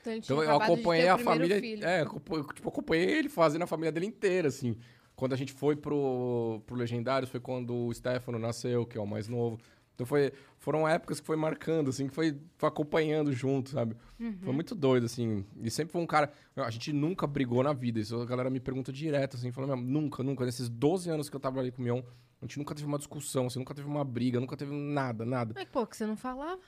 Então, 0.00 0.14
Então 0.16 0.42
eu 0.42 0.56
acompanhei 0.58 1.08
a 1.08 1.18
família. 1.18 1.60
filho. 1.60 1.84
É, 1.86 2.06
tipo, 2.06 2.68
acompanhei 2.70 3.10
ele 3.18 3.28
fazendo 3.28 3.62
a 3.64 3.66
família 3.66 3.92
dele 3.92 4.06
inteira, 4.06 4.48
assim. 4.48 4.78
Quando 5.18 5.32
a 5.32 5.36
gente 5.36 5.52
foi 5.52 5.74
pro, 5.74 6.62
pro 6.64 6.76
Legendários, 6.76 7.28
foi 7.28 7.40
quando 7.40 7.74
o 7.74 7.92
Stefano 7.92 8.38
nasceu, 8.38 8.86
que 8.86 8.96
é 8.96 9.00
o 9.00 9.06
mais 9.06 9.28
novo. 9.28 9.58
Então 9.92 10.06
foi, 10.06 10.32
foram 10.58 10.86
épocas 10.86 11.18
que 11.18 11.26
foi 11.26 11.36
marcando, 11.36 11.90
assim, 11.90 12.06
que 12.06 12.14
foi, 12.14 12.40
foi 12.56 12.68
acompanhando 12.68 13.32
junto, 13.32 13.70
sabe? 13.70 13.96
Uhum. 14.20 14.38
Foi 14.40 14.52
muito 14.52 14.76
doido, 14.76 15.06
assim. 15.06 15.44
E 15.60 15.72
sempre 15.72 15.90
foi 15.90 16.00
um 16.00 16.06
cara. 16.06 16.30
A 16.54 16.70
gente 16.70 16.92
nunca 16.92 17.26
brigou 17.26 17.64
na 17.64 17.72
vida. 17.72 17.98
Isso 17.98 18.14
a 18.20 18.24
galera 18.24 18.48
me 18.48 18.60
pergunta 18.60 18.92
direto, 18.92 19.36
assim, 19.36 19.50
falando, 19.50 19.76
"Meu, 19.76 19.84
nunca, 19.84 20.22
nunca. 20.22 20.44
Nesses 20.46 20.68
12 20.68 21.10
anos 21.10 21.28
que 21.28 21.34
eu 21.34 21.40
tava 21.40 21.58
ali 21.58 21.72
com 21.72 21.82
o 21.82 21.84
Mion, 21.84 22.00
a 22.40 22.44
gente 22.44 22.56
nunca 22.56 22.72
teve 22.72 22.86
uma 22.86 22.96
discussão, 22.98 23.48
assim, 23.48 23.58
nunca 23.58 23.74
teve 23.74 23.88
uma 23.88 24.04
briga, 24.04 24.38
nunca 24.38 24.56
teve 24.56 24.72
nada, 24.72 25.26
nada. 25.26 25.52
Mas, 25.56 25.64
pô, 25.64 25.84
que 25.84 25.96
você 25.96 26.06
não 26.06 26.16
falava. 26.16 26.60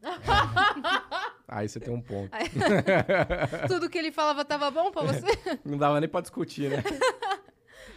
Aí 1.48 1.68
você 1.68 1.78
tem 1.80 1.92
um 1.92 2.00
ponto. 2.00 2.30
Tudo 3.68 3.88
que 3.88 3.98
ele 3.98 4.12
falava 4.12 4.44
tava 4.44 4.70
bom 4.70 4.90
pra 4.90 5.02
você? 5.02 5.26
Não 5.64 5.78
dava 5.78 6.00
nem 6.00 6.08
pra 6.08 6.20
discutir, 6.20 6.70
né? 6.70 6.82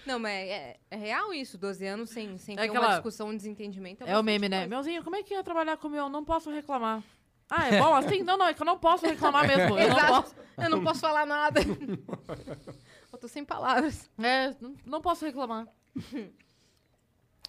Não, 0.09 0.19
mas 0.19 0.33
é, 0.49 0.77
é 0.89 0.95
real 0.95 1.33
isso. 1.33 1.57
12 1.57 1.85
anos 1.85 2.09
sem, 2.09 2.37
sem 2.37 2.55
É 2.55 2.61
ter 2.63 2.69
uma 2.71 2.79
aquela- 2.79 2.93
discussão, 2.95 3.29
um 3.29 3.37
desentendimento. 3.37 4.01
É 4.01 4.05
o 4.05 4.07
bastante 4.07 4.25
meme, 4.25 4.49
né? 4.49 4.57
coisa. 4.61 4.69
Meuzinho, 4.69 5.03
como 5.03 5.15
é 5.15 5.21
que 5.23 5.33
ia 5.35 5.43
trabalhar 5.43 5.77
com 5.77 5.87
o 5.87 5.91
meu? 5.91 6.09
Não 6.09 6.25
posso 6.25 6.49
reclamar. 6.51 7.03
Ah, 7.51 7.67
é 7.67 7.79
bom 7.79 7.95
assim? 7.95 8.21
Não, 8.21 8.37
não, 8.37 8.45
é 8.45 8.53
que 8.53 8.61
eu 8.61 8.65
não 8.65 8.77
posso 8.77 9.07
reclamar 9.07 9.47
mesmo. 9.47 9.63
Eu 9.79 9.89
não 9.89 9.97
Exato. 9.97 10.07
posso. 10.13 10.35
Eu 10.59 10.69
não 10.69 10.83
posso 10.83 10.99
falar 10.99 11.25
nada. 11.25 11.59
eu 13.11 13.17
tô 13.17 13.27
sem 13.27 13.43
palavras. 13.43 14.07
É, 14.19 14.53
não, 14.61 14.75
não 14.85 15.01
posso 15.01 15.25
reclamar. 15.25 15.67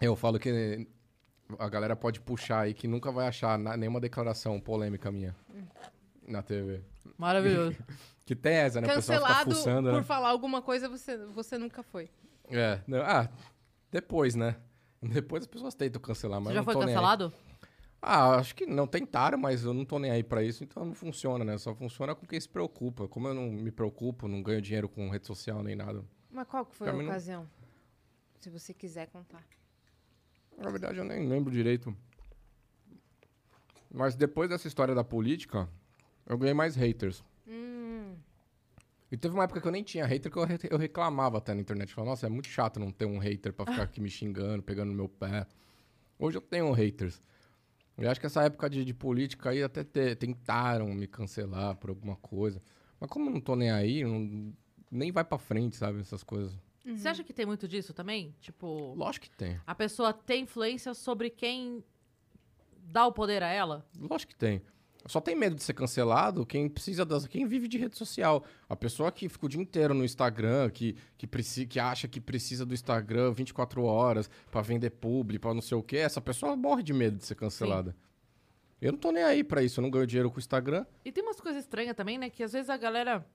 Eu 0.00 0.16
falo 0.16 0.38
que 0.38 0.88
a 1.58 1.68
galera 1.68 1.94
pode 1.94 2.18
puxar 2.20 2.61
aí 2.61 2.72
que 2.72 2.88
nunca 2.88 3.12
vai 3.12 3.26
achar 3.28 3.58
na- 3.58 3.76
nenhuma 3.76 4.00
declaração 4.00 4.58
polêmica 4.58 5.11
minha 5.12 5.36
na 6.26 6.42
TV. 6.42 6.80
Maravilhoso. 7.18 7.76
Que 8.24 8.34
tem 8.34 8.54
essa, 8.54 8.80
né? 8.80 8.86
O 8.86 8.94
pessoal 8.94 9.18
fica 9.18 9.28
Cancelado 9.28 9.54
fuçando, 9.54 9.90
por 9.90 9.96
né? 9.98 10.02
falar 10.02 10.30
alguma 10.30 10.62
coisa, 10.62 10.88
você, 10.88 11.18
você 11.26 11.58
nunca 11.58 11.82
foi. 11.82 12.08
É. 12.51 12.80
não, 12.86 12.98
ah, 13.03 13.28
depois, 13.90 14.34
né? 14.34 14.57
Depois 15.03 15.42
as 15.44 15.46
pessoas 15.46 15.74
tentam 15.74 16.01
cancelar, 16.01 16.40
mas 16.40 16.48
Você 16.48 16.51
eu 16.53 16.55
já 16.55 16.61
não 16.66 16.72
foi 16.72 16.82
cancelado? 16.86 17.32
Ah, 18.03 18.36
acho 18.36 18.55
que 18.55 18.66
não 18.66 18.86
tentaram, 18.86 19.36
mas 19.38 19.64
eu 19.64 19.72
não 19.74 19.84
tô 19.84 19.98
nem 19.98 20.11
aí 20.11 20.22
pra 20.22 20.42
isso, 20.42 20.64
então 20.64 20.84
não 20.84 20.94
funciona, 20.94 21.44
né? 21.44 21.57
Só 21.59 21.74
funciona 21.74 22.14
com 22.14 22.26
quem 22.26 22.40
se 22.40 22.48
preocupa. 22.48 23.07
Como 23.09 23.28
eu 23.28 23.34
não 23.34 23.51
me 23.51 23.70
preocupo, 23.70 24.26
não 24.28 24.42
ganho 24.42 24.61
dinheiro 24.61 24.88
com 24.88 25.09
rede 25.11 25.26
social 25.26 25.62
nem 25.62 25.76
nada. 25.76 26.03
Mas 26.30 26.46
qual 26.46 26.64
que 26.64 26.74
foi 26.74 26.86
Pra 26.86 26.94
a 26.94 26.96
mim 26.98 27.05
não- 27.05 27.11
ocasião? 27.11 27.46
Se 28.40 28.48
você 28.48 28.72
quiser 28.72 29.07
contar. 29.09 29.44
Na 30.57 30.70
verdade, 30.70 30.98
eu 30.98 31.05
nem 31.05 31.28
lembro 31.28 31.51
direito. 31.53 31.94
Mas 33.92 34.14
depois 34.14 34.48
dessa 34.48 34.68
história 34.68 34.94
da 34.94 35.03
política, 35.05 35.68
eu 36.26 36.38
ganhei 36.38 36.55
mais 36.55 36.76
haters. 36.76 37.22
E 39.11 39.16
teve 39.16 39.34
uma 39.34 39.44
época 39.44 39.61
que 39.61 39.66
eu 39.66 39.72
nem 39.72 39.82
tinha 39.82 40.06
hater, 40.06 40.30
que 40.30 40.38
eu, 40.38 40.46
eu 40.70 40.78
reclamava 40.78 41.38
até 41.38 41.52
na 41.52 41.61
internet. 41.61 41.92
Falava, 41.92 42.11
nossa, 42.12 42.26
é 42.26 42.30
muito 42.30 42.48
chato 42.48 42.78
não 42.78 42.92
ter 42.92 43.06
um 43.06 43.18
hater 43.18 43.52
pra 43.52 43.66
ficar 43.66 43.82
aqui 43.82 44.00
me 44.00 44.08
xingando, 44.08 44.62
pegando 44.62 44.90
no 44.90 44.94
meu 44.96 45.08
pé. 45.08 45.46
Hoje 46.18 46.36
eu 46.38 46.40
tenho 46.42 46.70
haters. 46.72 47.20
Eu 47.98 48.08
acho 48.11 48.20
que 48.20 48.26
essa 48.26 48.42
época 48.44 48.70
de, 48.70 48.84
de 48.84 48.94
política 48.94 49.50
aí 49.50 49.62
até 49.62 49.82
te- 49.84 50.14
tentaram 50.14 50.86
me 50.94 51.06
cancelar 51.06 51.76
por 51.76 51.90
alguma 51.90 52.16
coisa. 52.16 52.62
Mas 53.00 53.11
como 53.11 53.28
eu 53.28 53.34
não 53.34 53.40
tô 53.40 53.56
nem 53.56 53.70
aí, 53.70 54.04
não- 54.04 54.54
nem 54.90 55.11
vai 55.11 55.24
pra 55.24 55.38
frente, 55.38 55.76
sabe? 55.76 56.00
Essas 56.00 56.22
coisas. 56.22 56.56
Você 56.84 57.08
acha 57.08 57.22
que 57.24 57.32
tem 57.32 57.44
muito 57.44 57.68
disso 57.68 57.92
também? 57.92 58.34
Tipo, 58.40 58.94
Lógico 58.94 59.26
que 59.26 59.36
tem. 59.36 59.61
a 59.66 59.74
pessoa 59.74 60.12
tem 60.14 60.44
influência 60.44 60.94
sobre 60.94 61.28
quem 61.30 61.84
dá 62.84 63.06
o 63.06 63.12
poder 63.12 63.42
a 63.42 63.48
ela? 63.48 63.86
Lógico 63.98 64.32
que 64.32 64.38
tem. 64.38 64.62
Só 65.07 65.18
tem 65.20 65.34
medo 65.34 65.57
de 65.57 65.62
ser 65.62 65.72
cancelado 65.72 66.44
quem 66.44 66.68
precisa 66.68 67.05
das. 67.05 67.26
quem 67.26 67.46
vive 67.46 67.66
de 67.68 67.78
rede 67.78 67.96
social. 67.96 68.44
A 68.68 68.76
pessoa 68.76 69.11
que 69.11 69.28
fica 69.28 69.46
o 69.46 69.48
dia 69.48 69.61
inteiro 69.61 69.94
no 69.94 70.05
Instagram, 70.05 70.68
que, 70.70 70.94
que, 71.16 71.26
preci, 71.26 71.66
que 71.66 71.80
acha 71.80 72.07
que 72.07 72.20
precisa 72.20 72.66
do 72.66 72.74
Instagram 72.74 73.32
24 73.32 73.82
horas 73.82 74.28
pra 74.51 74.61
vender 74.61 74.90
publi, 74.90 75.38
pra 75.38 75.55
não 75.55 75.62
sei 75.62 75.76
o 75.78 75.82
quê, 75.82 75.96
essa 75.98 76.20
pessoa 76.20 76.55
morre 76.55 76.82
de 76.82 76.92
medo 76.92 77.16
de 77.16 77.24
ser 77.24 77.34
cancelada. 77.34 77.96
Eu 78.80 78.92
não 78.92 78.98
tô 78.98 79.11
nem 79.11 79.22
aí 79.22 79.42
pra 79.42 79.62
isso, 79.62 79.80
eu 79.80 79.82
não 79.82 79.90
ganho 79.90 80.07
dinheiro 80.07 80.30
com 80.30 80.36
o 80.36 80.38
Instagram. 80.40 80.84
E 81.05 81.11
tem 81.12 81.22
umas 81.22 81.40
coisas 81.40 81.62
estranhas 81.62 81.94
também, 81.96 82.18
né? 82.18 82.28
Que 82.30 82.42
às 82.42 82.53
vezes 82.53 82.68
a 82.70 82.76
galera 82.76 83.26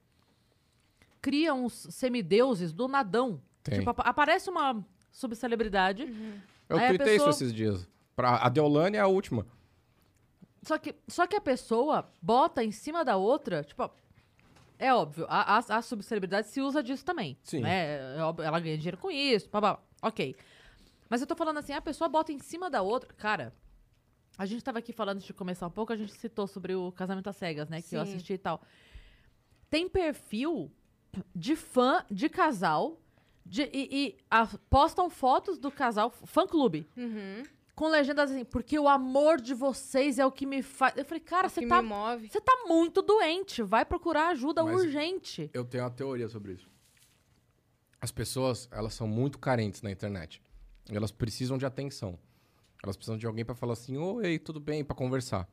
cria 1.22 1.54
uns 1.54 1.88
semideuses 1.90 2.72
do 2.74 2.88
nadão. 2.88 3.42
Tem. 3.64 3.80
Tipo, 3.80 3.90
apa- 3.92 4.04
aparece 4.04 4.50
uma 4.50 4.86
subcelebridade. 5.12 6.04
Eu 6.70 6.78
Aí 6.78 6.86
a 6.86 6.88
tuitei 6.90 7.08
pessoa- 7.14 7.30
isso 7.32 7.44
esses 7.44 7.54
dias. 7.54 7.88
Pra, 8.16 8.38
a 8.38 8.50
Deolane 8.50 8.98
é 8.98 9.00
a 9.00 9.08
última. 9.08 9.46
Só 10.66 10.78
que, 10.78 10.96
só 11.08 11.28
que 11.28 11.36
a 11.36 11.42
pessoa 11.42 12.12
bota 12.22 12.64
em 12.64 12.72
cima 12.72 13.06
da 13.06 13.16
outra, 13.18 13.64
tipo, 13.64 13.90
é 14.80 14.94
óbvio, 14.94 15.26
a, 15.30 15.58
a, 15.58 15.78
a 15.78 15.82
subcelebridade 15.82 16.48
se 16.48 16.60
usa 16.60 16.82
disso 16.82 17.06
também. 17.06 17.38
Sim. 17.44 17.62
Né? 17.62 18.18
É 18.18 18.22
óbvio, 18.24 18.44
ela 18.46 18.60
ganha 18.60 18.76
dinheiro 18.78 18.98
com 18.98 19.12
isso, 19.12 19.48
babá. 19.50 19.80
Ok. 20.02 20.36
Mas 21.10 21.22
eu 21.22 21.28
tô 21.28 21.36
falando 21.36 21.60
assim, 21.60 21.72
a 21.74 21.82
pessoa 21.82 22.10
bota 22.10 22.32
em 22.34 22.40
cima 22.40 22.70
da 22.70 22.82
outra. 22.82 23.14
Cara, 23.14 23.54
a 24.38 24.46
gente 24.46 24.64
tava 24.64 24.80
aqui 24.80 24.92
falando 24.92 25.18
antes 25.18 25.28
de 25.28 25.34
começar 25.34 25.68
um 25.68 25.72
pouco, 25.72 25.94
a 25.94 25.96
gente 25.96 26.12
citou 26.14 26.48
sobre 26.48 26.74
o 26.76 26.92
casamento 26.92 27.30
às 27.30 27.36
cegas, 27.38 27.70
né? 27.70 27.82
Que 27.82 27.96
eu 27.96 28.04
Sim. 28.06 28.12
assisti 28.14 28.34
e 28.34 28.38
tal. 28.40 28.60
Tem 29.70 29.88
perfil 29.88 30.72
de 31.36 31.56
fã 31.56 32.04
de 32.10 32.28
casal 32.28 33.00
de- 33.46 33.70
e, 33.72 33.88
e 34.08 34.18
a- 34.32 34.48
postam 34.70 35.10
fotos 35.12 35.58
do 35.60 35.70
casal, 35.72 36.10
fã 36.10 36.48
clube, 36.48 36.88
Uhum. 36.98 37.44
Com 37.76 37.90
legendas 37.90 38.32
assim, 38.32 38.46
porque 38.46 38.80
o 38.80 38.88
amor 38.88 39.42
de 39.42 39.54
vocês 39.54 40.18
é 40.18 40.26
o 40.26 40.32
que 40.32 40.46
me 40.46 40.62
faz. 40.62 40.96
Eu 40.96 41.04
falei, 41.04 41.20
cara, 41.20 41.48
O 41.48 41.50
você 41.50 41.68
tá, 41.68 41.82
você 41.82 42.40
tá 42.42 42.64
muito 42.68 43.02
doente, 43.02 43.62
vai 43.62 43.84
procurar 43.84 44.30
ajuda 44.30 44.64
Mas- 44.64 44.76
urgente. 44.82 45.50
Eu 45.54 45.66
tenho 45.66 45.84
uma 45.84 45.92
teoria 45.92 46.30
sobre 46.30 46.54
isso. 46.54 46.70
As 48.00 48.12
pessoas, 48.12 48.70
elas 48.72 48.94
são 48.94 49.08
muito 49.08 49.38
carentes 49.38 49.82
na 49.82 49.92
internet. 49.92 50.42
E 50.90 50.96
elas 50.96 51.12
precisam 51.12 51.58
de 51.58 51.66
atenção. 51.66 52.18
Elas 52.84 52.96
precisam 52.96 53.18
de 53.18 53.26
alguém 53.26 53.44
pra 53.44 53.56
falar 53.56 53.74
assim, 53.74 53.98
oi, 53.98 54.38
tudo 54.40 54.60
bem, 54.60 54.84
Pra 54.84 54.96
conversar. 54.96 55.50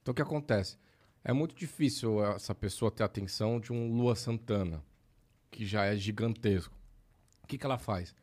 Então 0.00 0.12
o 0.12 0.14
que 0.14 0.22
acontece? 0.22 0.78
É 1.22 1.32
muito 1.32 1.54
difícil 1.54 2.24
essa 2.24 2.54
pessoa 2.54 2.90
ter 2.90 3.02
a 3.04 3.06
atenção 3.06 3.60
de 3.60 3.72
um 3.72 3.94
Lua 3.94 4.16
Santana, 4.16 4.82
que 5.50 5.64
já 5.64 5.84
é 5.84 5.94
gigantesco. 5.94 6.74
O 7.44 7.46
que, 7.46 7.56
que 7.58 7.64
ela 7.64 7.78
faz? 7.78 8.14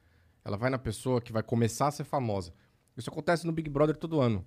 Ela 0.44 0.58
vai 0.58 0.70
na 0.70 0.80
pessoa 0.80 1.22
que 1.22 1.32
vai 1.32 1.44
começar 1.44 1.88
a 1.88 1.92
ser 1.92 2.04
famosa. 2.04 2.54
Isso 3.00 3.10
acontece 3.10 3.46
no 3.46 3.52
Big 3.52 3.70
Brother 3.70 3.96
todo 3.96 4.20
ano. 4.22 4.46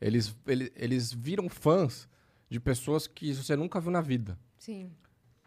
Eles, 0.00 0.36
ele- 0.46 0.72
eles 0.76 1.12
viram 1.12 1.48
fãs 1.48 2.08
de 2.48 2.60
pessoas 2.60 3.06
que 3.06 3.32
você 3.34 3.56
nunca 3.56 3.80
viu 3.80 3.90
na 3.90 4.00
vida. 4.00 4.38
Sim. 4.58 4.90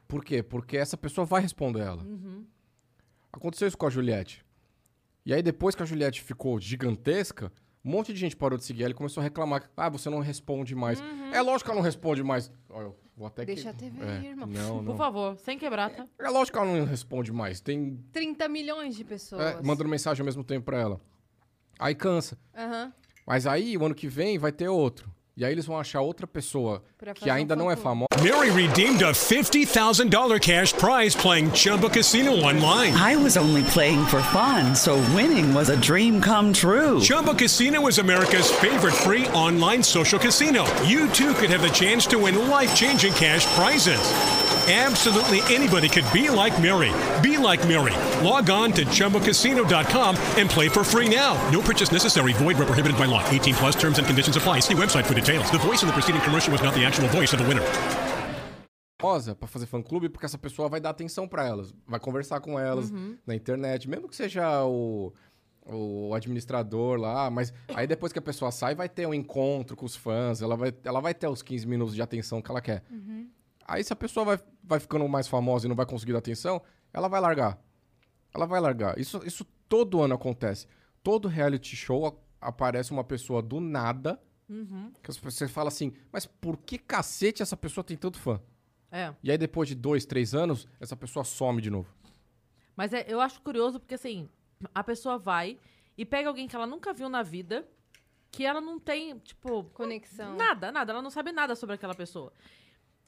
Por 0.07 0.23
quê? 0.23 0.43
Porque 0.43 0.77
essa 0.77 0.97
pessoa 0.97 1.25
vai 1.25 1.41
responder 1.41 1.81
ela. 1.81 2.05
Aconteceu 3.31 3.67
isso 3.67 3.77
com 3.77 3.87
a 3.87 3.89
Juliette. 3.89 4.45
E 5.25 5.33
aí, 5.33 5.41
depois 5.41 5.73
que 5.73 5.81
a 5.81 5.85
Juliette 5.85 6.21
ficou 6.21 6.59
gigantesca, 6.59 7.51
um 7.83 7.91
monte 7.91 8.13
de 8.13 8.19
gente 8.19 8.35
parou 8.35 8.57
de 8.57 8.63
seguir 8.63 8.83
ela 8.83 8.91
e 8.91 8.95
começou 8.95 9.21
a 9.21 9.23
reclamar. 9.23 9.69
Ah, 9.75 9.89
você 9.89 10.09
não 10.09 10.19
responde 10.19 10.75
mais. 10.75 10.99
É 11.33 11.41
lógico 11.41 11.65
que 11.65 11.71
ela 11.71 11.79
não 11.79 11.85
responde 11.85 12.21
mais. 12.23 12.51
Olha, 12.69 12.85
eu 12.85 12.99
vou 13.17 13.27
até 13.27 13.43
Deixa 13.45 13.63
que... 13.63 13.67
a 13.69 13.73
TV 13.73 14.03
é, 14.03 14.17
aí, 14.17 14.27
irmão. 14.27 14.47
Não, 14.47 14.75
Por 14.77 14.83
não. 14.83 14.97
favor, 14.97 15.37
sem 15.39 15.57
quebrar, 15.57 15.89
tá? 15.89 16.07
É 16.19 16.29
lógico 16.29 16.57
que 16.57 16.63
ela 16.63 16.77
não 16.77 16.85
responde 16.85 17.31
mais. 17.31 17.59
Tem 17.61 17.97
30 18.11 18.47
milhões 18.47 18.95
de 18.95 19.03
pessoas. 19.03 19.41
é, 19.41 19.61
mandando 19.63 19.89
mensagem 19.89 20.21
ao 20.21 20.25
mesmo 20.25 20.43
tempo 20.43 20.65
pra 20.65 20.79
ela. 20.79 21.01
Aí 21.79 21.95
cansa. 21.95 22.37
Aham. 22.57 22.91
Mas 23.25 23.47
aí, 23.47 23.77
o 23.77 23.85
ano 23.85 23.95
que 23.95 24.07
vem, 24.07 24.37
vai 24.37 24.51
ter 24.51 24.67
outro. 24.67 25.09
E 25.35 25.43
aí 25.43 25.51
eles 25.51 25.65
vão 25.65 25.79
achar 25.79 25.99
outra 25.99 26.27
pessoa 26.27 26.83
que 26.99 27.21
fazer 27.21 27.31
um 27.31 27.33
ainda 27.33 27.55
não 27.55 27.71
é 27.71 27.75
famosa. 27.75 28.07
Mary 28.21 28.51
redeemed 28.51 29.03
a 29.03 29.13
$50,000 29.13 30.39
cash 30.39 30.71
prize 30.73 31.15
playing 31.15 31.49
Chumba 31.55 31.89
Casino 31.89 32.33
online. 32.33 32.93
I 32.95 33.15
was 33.15 33.35
only 33.35 33.63
playing 33.73 34.05
for 34.05 34.21
fun, 34.21 34.75
so 34.75 34.97
winning 35.15 35.51
was 35.51 35.69
a 35.71 35.75
dream 35.77 36.21
come 36.21 36.53
true. 36.53 36.99
Chumba 37.01 37.33
Casino 37.33 37.87
is 37.87 37.97
America's 37.97 38.51
favorite 38.51 38.93
free 38.93 39.27
online 39.29 39.81
social 39.81 40.19
casino. 40.19 40.65
You 40.85 41.09
too 41.09 41.33
could 41.33 41.49
have 41.49 41.63
the 41.63 41.71
chance 41.71 42.05
to 42.11 42.19
win 42.19 42.47
life 42.49 42.75
changing 42.75 43.13
cash 43.13 43.47
prizes. 43.55 43.99
Absolutely 44.65 45.41
anybody 45.53 45.89
could 45.89 46.05
be 46.13 46.29
like 46.29 46.57
Mary. 46.61 46.91
Be 47.21 47.37
like 47.37 47.67
Mary. 47.67 47.93
Log 48.25 48.49
on 48.49 48.71
to 48.71 48.85
chumbacasino.com 48.85 50.15
and 50.37 50.49
play 50.49 50.69
for 50.69 50.85
free 50.85 51.13
now. 51.13 51.35
No 51.51 51.61
purchase 51.61 51.91
necessary. 51.91 52.31
Void 52.33 52.57
where 52.57 52.65
prohibited 52.65 52.97
by 52.97 53.05
law. 53.05 53.21
18 53.29 53.55
plus 53.55 53.75
terms 53.75 53.99
and 53.99 54.07
conditions 54.07 54.37
apply. 54.37 54.61
See 54.61 54.73
website 54.73 55.05
for 55.05 55.15
details. 55.15 55.51
The 55.51 55.59
voice 55.59 55.83
in 55.83 55.87
the 55.87 55.93
preceding 55.93 56.21
commercial 56.21 56.53
was 56.53 56.63
not 56.63 56.73
the 56.73 56.85
actual 56.85 57.09
voice 57.09 57.33
of 57.33 57.39
the 57.39 57.45
winner. 57.45 57.65
pra 59.37 59.47
fazer 59.49 59.65
fã-clube, 59.65 60.07
porque 60.07 60.25
essa 60.25 60.37
pessoa 60.37 60.69
vai 60.69 60.79
dar 60.79 60.91
atenção 60.91 61.27
pra 61.27 61.45
elas, 61.45 61.73
vai 61.85 61.99
conversar 61.99 62.39
com 62.39 62.57
elas 62.57 62.89
na 63.27 63.35
internet, 63.35 63.89
mesmo 63.89 64.07
que 64.07 64.15
seja 64.15 64.63
o, 64.63 65.11
o 65.65 66.13
administrador 66.15 66.97
lá, 66.97 67.29
mas 67.29 67.53
aí 67.75 67.85
depois 67.85 68.13
que 68.13 68.19
a 68.19 68.21
pessoa 68.21 68.49
sai, 68.49 68.75
vai 68.75 68.87
ter 68.87 69.05
um 69.05 69.13
encontro 69.13 69.75
com 69.75 69.85
os 69.85 69.93
fãs, 69.93 70.41
ela 70.41 70.55
vai, 70.55 70.73
ela 70.85 71.01
vai 71.01 71.13
ter 71.13 71.27
os 71.27 71.41
15 71.41 71.67
minutos 71.67 71.93
de 71.93 72.01
atenção 72.01 72.41
que 72.41 72.49
ela 72.49 72.61
quer. 72.61 72.81
Aí 73.67 73.83
se 73.83 73.91
a 73.93 73.95
pessoa 73.95 74.25
vai, 74.25 74.39
vai 74.63 74.79
ficando 74.79 75.07
mais 75.07 75.27
famosa 75.27 75.65
e 75.65 75.69
não 75.69 75.75
vai 75.75 75.85
conseguir 75.85 76.11
dar 76.13 76.19
atenção, 76.19 76.61
ela 76.93 77.07
vai 77.07 77.19
largar. 77.21 77.59
Ela 78.33 78.45
vai 78.45 78.59
largar. 78.59 78.97
Isso, 78.99 79.21
isso 79.25 79.45
todo 79.67 80.01
ano 80.01 80.15
acontece. 80.15 80.67
Todo 81.01 81.27
reality 81.27 81.75
show 81.75 82.05
a- 82.07 82.47
aparece 82.47 82.91
uma 82.91 83.03
pessoa 83.03 83.41
do 83.41 83.59
nada 83.59 84.21
que 85.01 85.09
as 85.09 85.17
pessoas- 85.17 85.33
você 85.35 85.47
fala 85.47 85.69
assim, 85.69 85.93
mas 86.11 86.25
por 86.25 86.57
que 86.57 86.77
cacete 86.77 87.41
essa 87.41 87.57
pessoa 87.57 87.83
tem 87.83 87.97
tanto 87.97 88.19
fã? 88.19 88.39
É. 88.91 89.11
E 89.23 89.31
aí, 89.31 89.37
depois 89.37 89.67
de 89.67 89.73
dois, 89.73 90.05
três 90.05 90.35
anos, 90.35 90.67
essa 90.79 90.95
pessoa 90.95 91.23
some 91.25 91.59
de 91.61 91.69
novo. 91.71 91.91
Mas 92.75 92.93
é, 92.93 93.05
eu 93.07 93.19
acho 93.19 93.41
curioso 93.41 93.79
porque, 93.79 93.95
assim, 93.95 94.29
a 94.75 94.83
pessoa 94.83 95.17
vai 95.17 95.57
e 95.97 96.05
pega 96.05 96.27
alguém 96.29 96.47
que 96.47 96.55
ela 96.55 96.67
nunca 96.67 96.93
viu 96.93 97.09
na 97.09 97.23
vida, 97.23 97.67
que 98.31 98.45
ela 98.45 98.61
não 98.61 98.79
tem, 98.79 99.17
tipo... 99.19 99.63
Conexão. 99.73 100.35
Nada, 100.35 100.71
nada. 100.71 100.91
Ela 100.91 101.01
não 101.01 101.09
sabe 101.09 101.31
nada 101.31 101.55
sobre 101.55 101.75
aquela 101.75 101.95
pessoa. 101.95 102.31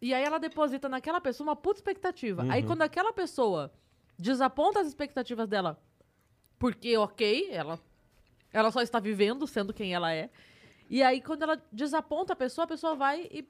E 0.01 0.13
aí 0.13 0.23
ela 0.23 0.37
deposita 0.37 0.89
naquela 0.89 1.21
pessoa 1.21 1.49
uma 1.49 1.55
puta 1.55 1.79
expectativa. 1.79 2.43
Aí 2.49 2.63
quando 2.63 2.81
aquela 2.81 3.13
pessoa 3.13 3.71
desaponta 4.17 4.79
as 4.79 4.87
expectativas 4.87 5.47
dela, 5.47 5.79
porque, 6.57 6.97
ok, 6.97 7.49
ela, 7.51 7.79
ela 8.51 8.71
só 8.71 8.81
está 8.81 8.99
vivendo, 8.99 9.45
sendo 9.47 9.73
quem 9.73 9.93
ela 9.93 10.13
é. 10.13 10.29
E 10.89 11.01
aí 11.01 11.21
quando 11.21 11.43
ela 11.43 11.61
desaponta 11.71 12.33
a 12.33 12.35
pessoa, 12.35 12.65
a 12.65 12.67
pessoa 12.67 12.95
vai 12.95 13.27
e... 13.31 13.47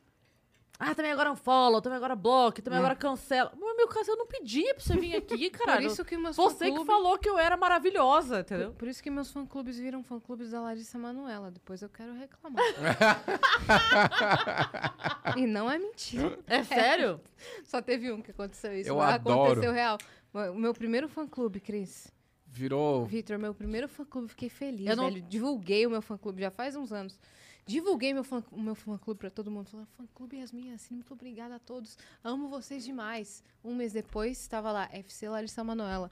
Ah, 0.78 0.94
também 0.94 1.12
agora 1.12 1.32
um 1.32 1.38
follow, 1.38 1.82
também 1.82 1.96
agora 1.96 2.16
bloco, 2.16 2.62
também 2.62 2.80
agora 2.80 2.96
cancela. 2.96 3.52
Mas, 3.58 3.78
meu 3.78 3.88
caso, 3.88 4.12
eu 4.12 4.18
não 4.18 4.28
pedi 4.28 4.62
pra 4.74 4.84
você 4.84 4.98
vir 4.98 5.16
aqui, 5.16 5.50
caralho. 5.58 5.84
Por 5.84 5.88
isso 5.92 6.04
que 6.04 6.18
meus 6.18 6.36
Você 6.36 6.70
que 6.70 6.86
falou 6.86 7.18
que 7.18 7.30
eu 7.30 7.38
era 7.38 7.56
maravilhosa, 7.56 8.42
entendeu? 8.42 8.72
Por, 8.72 8.80
por 8.80 8.88
isso 8.90 9.02
que 9.02 9.10
meus 9.10 9.32
fã-clubes 9.32 9.80
viram 9.80 10.04
fã-clubes 10.04 10.52
da 10.52 10.60
Larissa 10.62 10.98
Manoela. 10.98 11.50
Depois 11.50 11.82
eu 11.82 11.88
quero 11.90 12.14
reclamar. 12.14 12.62
e 15.38 15.46
não 15.48 15.70
é 15.72 15.78
mentira. 15.78 16.38
É 16.48 16.64
sério? 16.64 17.20
Só 17.64 17.82
teve 17.82 18.12
um 18.12 18.22
que 18.22 18.32
aconteceu 18.32 18.78
isso. 18.78 18.90
Eu 18.90 19.00
adoro. 19.02 19.44
Aconteceu 19.52 19.72
real. 19.72 19.98
O 20.34 20.54
meu 20.60 20.74
primeiro 20.74 21.08
fã-clube, 21.08 21.60
Cris. 21.62 22.12
Virou. 22.48 23.06
Vitor, 23.06 23.38
meu 23.38 23.54
primeiro 23.54 23.88
fã-clube, 23.88 24.30
fiquei 24.30 24.50
feliz, 24.50 24.88
Eu 24.88 24.96
não- 24.96 25.10
velho. 25.10 25.22
Divulguei 25.24 25.86
o 25.86 25.90
meu 25.90 26.02
fã-clube 26.02 26.42
já 26.42 26.52
faz 26.52 26.76
uns 26.76 26.92
anos. 26.92 27.18
Divulguei 27.66 28.14
meu 28.14 28.24
fã, 28.24 28.44
meu 28.52 28.76
fã-clube 28.76 29.20
pra 29.20 29.30
todo 29.32 29.50
mundo. 29.50 29.70
Falei, 29.70 29.88
fã-clube 29.98 30.38
Yasmin, 30.38 30.74
assim, 30.74 30.94
muito 30.96 31.12
obrigada 31.14 31.56
a 31.56 31.60
todos. 31.60 31.98
Amo 32.24 32.48
vocês 32.48 32.86
demais. 32.86 33.44
Um 33.64 33.74
mês 33.74 33.94
depois, 33.94 34.40
estava 34.40 34.72
lá, 34.72 34.88
FC 34.92 35.28
Larissa 35.28 35.64
Manoela. 35.64 36.12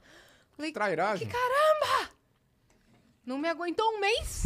Falei, 0.50 0.72
Trairagem. 0.72 1.28
não 3.24 3.38
me 3.38 3.48
aguentou 3.48 3.86
um 3.94 4.00
mês? 4.00 4.44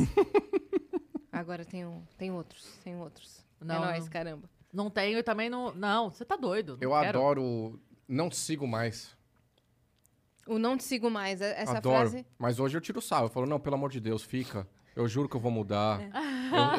Agora 1.33 1.65
tem, 1.65 1.87
um, 1.87 2.03
tem 2.19 2.31
outros, 2.31 2.65
tem 2.85 2.97
outros. 2.97 3.45
Não, 3.61 3.77
é 3.77 3.79
nóis, 3.87 4.05
não. 4.05 4.11
caramba. 4.11 4.51
Não 4.73 4.91
tenho 4.91 5.19
e 5.19 5.23
também 5.23 5.49
não. 5.49 5.73
Não, 5.75 6.11
você 6.11 6.25
tá 6.25 6.37
doido. 6.37 6.77
Eu 6.81 6.91
quero. 6.91 7.19
adoro. 7.19 7.81
Não 8.07 8.29
te 8.29 8.37
sigo 8.37 8.67
mais. 8.67 9.17
O 10.47 10.59
não 10.59 10.77
te 10.77 10.85
sigo 10.85 11.11
mais, 11.11 11.41
é- 11.41 11.61
essa 11.61 11.77
adoro. 11.79 12.11
frase... 12.11 12.27
Mas 12.39 12.59
hoje 12.59 12.77
eu 12.77 12.81
tiro 12.81 12.99
o 12.99 13.03
sal. 13.03 13.25
Eu 13.25 13.29
falo, 13.29 13.47
não, 13.47 13.61
pelo 13.61 13.77
amor 13.77 13.91
de 13.91 14.01
Deus, 14.01 14.23
fica. 14.23 14.67
Eu 14.99 15.09
juro 15.09 15.29
que 15.29 15.37
eu 15.37 15.41
vou 15.41 15.51
mudar. 15.51 16.01
É. 16.01 16.11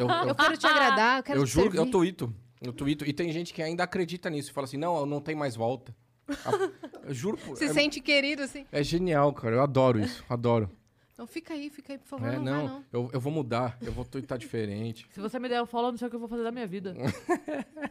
eu- 0.00 0.08
eu- 0.10 0.10
Eu 0.28 0.34
quero 0.34 0.56
te 0.56 0.66
agradar, 0.66 1.18
eu 1.18 1.22
quero 1.22 1.40
eu 1.40 1.44
te 1.44 1.50
juro, 1.50 1.62
servir. 1.72 1.78
eu 1.78 1.90
tuito. 1.90 2.34
Eu 2.60 2.72
tuito. 2.72 3.04
E 3.06 3.12
tem 3.14 3.32
gente 3.32 3.54
que 3.54 3.62
ainda 3.62 3.84
acredita 3.84 4.28
nisso. 4.28 4.52
Fala 4.52 4.66
assim, 4.66 4.76
não, 4.76 5.06
não 5.06 5.20
tem 5.20 5.34
mais 5.34 5.56
volta. 5.56 5.94
A- 6.28 7.06
eu 7.08 7.14
juro. 7.14 7.38
Se 7.56 7.64
é, 7.64 7.72
sente 7.72 8.00
querido, 8.00 8.42
assim. 8.42 8.66
é 8.70 8.82
genial, 8.82 9.32
cara. 9.32 9.56
Eu 9.56 9.62
adoro 9.62 9.98
isso. 9.98 10.22
Adoro. 10.28 10.70
Então 11.14 11.26
fica 11.26 11.54
aí, 11.54 11.70
fica 11.70 11.94
aí, 11.94 11.98
por 11.98 12.06
favor, 12.08 12.28
É, 12.28 12.36
não, 12.38 12.44
não, 12.44 12.52
vai 12.52 12.64
não. 12.68 12.84
Eu, 12.92 13.10
eu 13.14 13.20
vou 13.20 13.32
mudar. 13.32 13.78
Eu 13.80 13.92
vou 13.92 14.04
tuitar 14.04 14.36
diferente. 14.38 15.06
Se 15.10 15.20
você 15.20 15.38
me 15.38 15.48
der 15.48 15.62
um 15.62 15.66
follow, 15.66 15.88
eu 15.88 15.92
não 15.92 15.98
sei 15.98 16.08
o 16.08 16.10
que 16.10 16.16
eu 16.16 16.20
vou 16.20 16.28
fazer 16.28 16.42
da 16.42 16.52
minha 16.52 16.66
vida. 16.66 16.94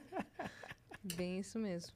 Bem 1.15 1.39
isso 1.39 1.57
mesmo. 1.59 1.93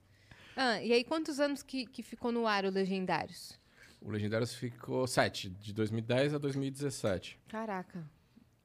Ah, 0.56 0.82
e 0.82 0.94
aí 0.94 1.04
quantos 1.04 1.40
anos 1.40 1.64
que, 1.64 1.86
que 1.86 2.04
ficou 2.04 2.32
no 2.32 2.48
ar 2.48 2.66
o 2.66 2.70
Legendários? 2.70 3.60
O 4.02 4.10
Legendários 4.12 4.54
ficou 4.54 5.08
sete, 5.08 5.50
de 5.50 5.74
2010 5.74 6.34
a 6.34 6.38
2017. 6.38 7.40
Caraca, 7.48 8.04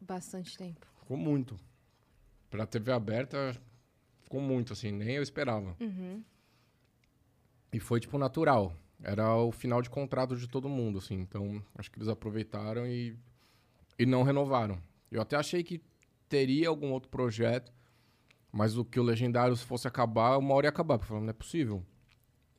bastante 0.01 0.57
tempo. 0.57 0.87
Ficou 1.01 1.17
muito. 1.17 1.59
Pra 2.51 2.67
TV 2.67 2.93
aberta, 2.93 3.57
ficou 4.23 4.41
muito, 4.41 4.73
assim, 4.73 4.91
nem 4.91 5.17
eu 5.17 5.23
esperava. 5.23 5.77
Uhum. 5.81 6.23
E 7.73 7.81
foi, 7.81 8.01
tipo, 8.01 8.17
natural. 8.19 8.75
Era 9.03 9.37
o 9.37 9.53
final 9.53 9.81
de 9.81 9.91
contrato 9.91 10.37
de 10.37 10.49
todo 10.49 10.69
mundo, 10.69 10.99
assim. 10.99 11.15
Então, 11.15 11.63
acho 11.77 11.91
que 11.91 11.99
eles 11.99 12.09
aproveitaram 12.09 12.87
e, 12.87 13.17
e 13.99 14.05
não 14.07 14.23
renovaram. 14.23 14.81
Eu 15.11 15.21
até 15.21 15.37
achei 15.37 15.63
que 15.63 15.83
teria 16.29 16.69
algum 16.69 16.91
outro 16.93 17.09
projeto, 17.09 17.73
mas 18.51 18.77
o 18.77 18.85
que 18.85 18.99
o 18.99 19.03
Legendários 19.03 19.63
fosse 19.63 19.87
acabar, 19.87 20.37
uma 20.37 20.55
hora 20.55 20.67
ia 20.67 20.71
acabar. 20.71 20.99
Porque 20.99 21.07
eu 21.13 21.17
falei, 21.17 21.25
não 21.25 21.31
é 21.31 21.35
possível. 21.35 21.85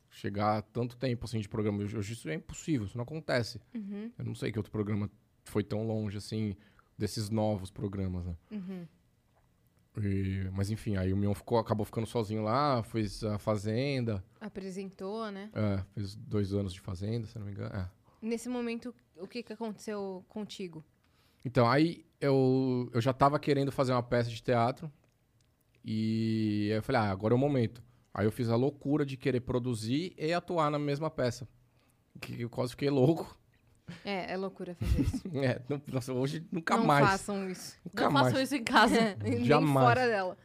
Chegar 0.08 0.62
tanto 0.62 0.96
tempo, 0.96 1.24
assim, 1.24 1.40
de 1.40 1.48
programa. 1.48 1.82
Hoje 1.82 2.12
isso 2.12 2.28
é 2.28 2.34
impossível, 2.34 2.86
isso 2.86 2.96
não 2.96 3.04
acontece. 3.04 3.60
Uhum. 3.74 4.10
Eu 4.18 4.24
não 4.24 4.34
sei 4.34 4.50
que 4.50 4.58
outro 4.58 4.72
programa 4.72 5.10
foi 5.44 5.62
tão 5.62 5.86
longe, 5.86 6.16
assim, 6.16 6.56
desses 7.00 7.30
novos 7.30 7.70
programas, 7.70 8.26
né? 8.26 8.36
Uhum. 8.52 8.86
E- 10.02 10.48
mas 10.52 10.70
enfim, 10.70 10.96
aí 10.96 11.12
o 11.12 11.16
Mion 11.16 11.34
ficou, 11.34 11.58
acabou 11.58 11.84
ficando 11.86 12.06
sozinho 12.06 12.42
lá, 12.42 12.82
fez 12.82 13.24
a 13.24 13.38
Fazenda. 13.38 14.22
Apresentou, 14.38 15.30
né? 15.30 15.50
É, 15.54 15.82
fez 15.94 16.14
dois 16.14 16.52
anos 16.52 16.74
de 16.74 16.80
Fazenda, 16.80 17.26
se 17.26 17.38
não 17.38 17.46
me 17.46 17.52
engano. 17.52 17.74
É. 17.74 17.90
Nesse 18.20 18.48
momento, 18.50 18.94
o 19.16 19.26
que, 19.26 19.42
que 19.42 19.52
aconteceu 19.54 20.22
contigo? 20.28 20.84
Então, 21.42 21.66
aí 21.66 22.04
eu, 22.20 22.90
eu 22.92 23.00
já 23.00 23.14
tava 23.14 23.38
querendo 23.40 23.72
fazer 23.72 23.92
uma 23.92 24.02
peça 24.02 24.28
de 24.28 24.42
teatro. 24.42 24.92
E 25.82 26.68
aí 26.70 26.76
eu 26.78 26.82
falei, 26.82 27.00
ah, 27.00 27.10
agora 27.10 27.32
é 27.32 27.36
o 27.36 27.38
momento. 27.38 27.82
Aí 28.12 28.26
eu 28.26 28.30
fiz 28.32 28.50
a 28.50 28.56
loucura 28.56 29.06
de 29.06 29.16
querer 29.16 29.40
produzir 29.40 30.12
e 30.18 30.34
atuar 30.34 30.70
na 30.70 30.78
mesma 30.78 31.10
peça. 31.10 31.48
Que 32.20 32.42
eu 32.42 32.50
quase 32.50 32.72
fiquei 32.72 32.90
louco. 32.90 33.39
É, 34.04 34.32
é 34.32 34.36
loucura 34.36 34.74
fazer 34.74 35.00
isso. 35.02 35.22
É, 35.36 35.60
não- 35.68 35.80
nossa, 35.92 36.12
hoje 36.12 36.46
nunca 36.50 36.76
não 36.76 36.84
mais. 36.84 37.06
façam 37.08 37.48
isso. 37.50 37.76
Nunca 37.84 38.04
Não 38.04 38.10
mais. 38.12 38.26
façam 38.28 38.42
isso 38.42 38.54
em 38.56 38.64
casa. 38.64 39.16
Nem 39.22 39.44
Jamais. 39.44 39.86
fora 39.86 40.06
dela. 40.06 40.36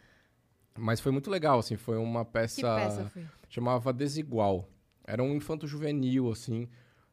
Mas 0.77 0.99
foi 0.99 1.11
muito 1.11 1.29
legal, 1.29 1.59
assim, 1.59 1.77
foi 1.77 1.97
uma 1.97 2.25
Que 2.25 2.31
peça, 2.31 2.75
peça 2.75 3.09
foi? 3.09 3.25
chamava 3.49 3.93
Desigual. 3.93 4.67
Era 5.05 5.23
um 5.23 5.33
infanto 5.35 5.65
juvenil, 5.67 6.29
assim. 6.31 6.67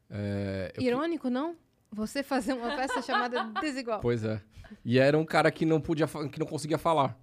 É, 0.09 0.71
eu 0.75 0.83
Irônico, 0.83 1.29
não? 1.29 1.55
Você 1.91 2.23
fazer 2.23 2.53
uma 2.53 2.75
peça 2.75 3.01
chamada 3.03 3.43
Desigual. 3.61 3.99
Pois 4.01 4.23
é. 4.23 4.41
E 4.83 4.97
era 4.99 5.17
um 5.17 5.25
cara 5.25 5.51
que 5.51 5.65
não 5.65 5.79
podia, 5.79 6.07
que 6.31 6.39
não 6.39 6.45
conseguia 6.47 6.77
falar. 6.77 7.17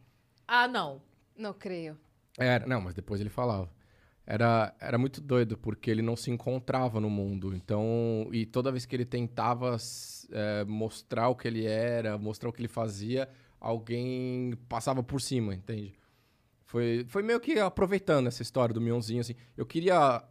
Ah, 0.47 0.67
não. 0.69 1.03
Não 1.37 1.53
creio. 1.53 1.99
Era, 2.39 2.67
não, 2.67 2.81
mas 2.81 2.95
depois 2.95 3.21
ele 3.21 3.31
falava. 3.31 3.69
Era, 4.27 4.75
era 4.79 4.97
muito 4.97 5.21
doido, 5.21 5.59
porque 5.59 5.91
ele 5.91 6.03
não 6.03 6.15
se 6.15 6.31
encontrava 6.31 7.01
no 7.01 7.11
mundo. 7.11 7.55
Então, 7.55 8.29
e 8.33 8.47
toda 8.47 8.71
vez 8.71 8.87
que 8.87 8.95
ele 8.95 9.05
tentava 9.05 9.77
é, 10.31 10.65
mostrar 10.65 11.29
o 11.29 11.35
que 11.35 11.49
ele 11.49 11.67
era, 11.67 12.17
mostrar 12.17 12.49
o 12.49 12.53
que 12.53 12.61
ele 12.61 12.69
fazia, 12.69 13.29
alguém 13.59 14.55
passava 14.69 15.03
por 15.03 15.21
cima, 15.21 15.55
entende? 15.55 15.95
Foi, 16.65 17.05
foi 17.09 17.23
meio 17.23 17.41
que 17.41 17.59
aproveitando 17.59 18.29
essa 18.29 18.43
história 18.43 18.73
do 18.73 18.81
Mionzinho, 18.81 19.21
assim. 19.21 19.35
Eu 19.57 19.67
queria. 19.67 20.23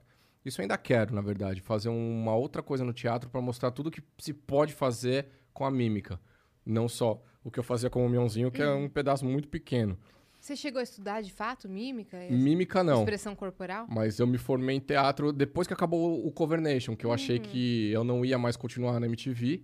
Isso 0.45 0.61
eu 0.61 0.63
ainda 0.63 0.77
quero, 0.77 1.13
na 1.13 1.21
verdade, 1.21 1.59
fazer 1.59 1.89
uma 1.89 2.33
outra 2.33 2.63
coisa 2.63 2.85
no 2.85 2.93
teatro 2.93 3.29
para 3.29 3.41
mostrar 3.41 3.71
tudo 3.71 3.91
que 3.91 4.01
se 4.17 4.33
pode 4.33 4.73
fazer 4.73 5.27
com 5.53 5.65
a 5.65 5.71
mímica. 5.71 6.17
Não 6.65 6.87
só 6.87 7.21
o 7.43 7.51
que 7.51 7.59
eu 7.59 7.63
fazia 7.63 7.89
com 7.89 8.05
o 8.05 8.09
Mionzinho, 8.09 8.51
que 8.51 8.61
é 8.61 8.71
um 8.71 8.87
pedaço 8.87 9.25
muito 9.25 9.49
pequeno. 9.49 9.97
Você 10.39 10.55
chegou 10.55 10.79
a 10.79 10.83
estudar 10.83 11.21
de 11.21 11.31
fato 11.31 11.67
mímica? 11.67 12.17
Mímica 12.29 12.83
não. 12.83 12.99
Expressão 12.99 13.35
corporal? 13.35 13.85
Mas 13.89 14.19
eu 14.19 14.25
me 14.27 14.37
formei 14.37 14.77
em 14.77 14.79
teatro 14.79 15.33
depois 15.33 15.67
que 15.67 15.73
acabou 15.73 16.25
o 16.25 16.31
Cover 16.31 16.61
Nation, 16.61 16.95
que 16.95 17.05
eu 17.05 17.11
achei 17.11 17.39
que 17.39 17.91
eu 17.91 18.03
não 18.03 18.23
ia 18.23 18.37
mais 18.37 18.55
continuar 18.55 18.99
na 18.99 19.05
MTV. 19.05 19.63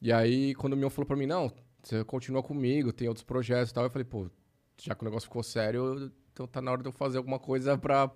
E 0.00 0.12
aí, 0.12 0.54
quando 0.54 0.74
o 0.74 0.76
Mion 0.76 0.90
falou 0.90 1.06
pra 1.06 1.16
mim, 1.16 1.26
não, 1.26 1.50
você 1.82 2.04
continua 2.04 2.42
comigo, 2.42 2.92
tem 2.92 3.08
outros 3.08 3.24
projetos 3.24 3.70
e 3.70 3.74
tal, 3.74 3.84
eu 3.84 3.90
falei, 3.90 4.04
pô, 4.04 4.30
já 4.80 4.94
que 4.94 5.02
o 5.02 5.04
negócio 5.04 5.26
ficou 5.28 5.42
sério, 5.42 6.12
então 6.32 6.46
tá 6.46 6.60
na 6.60 6.70
hora 6.70 6.82
de 6.82 6.88
eu 6.88 6.92
fazer 6.92 7.18
alguma 7.18 7.38
coisa 7.38 7.76
pra 7.78 8.10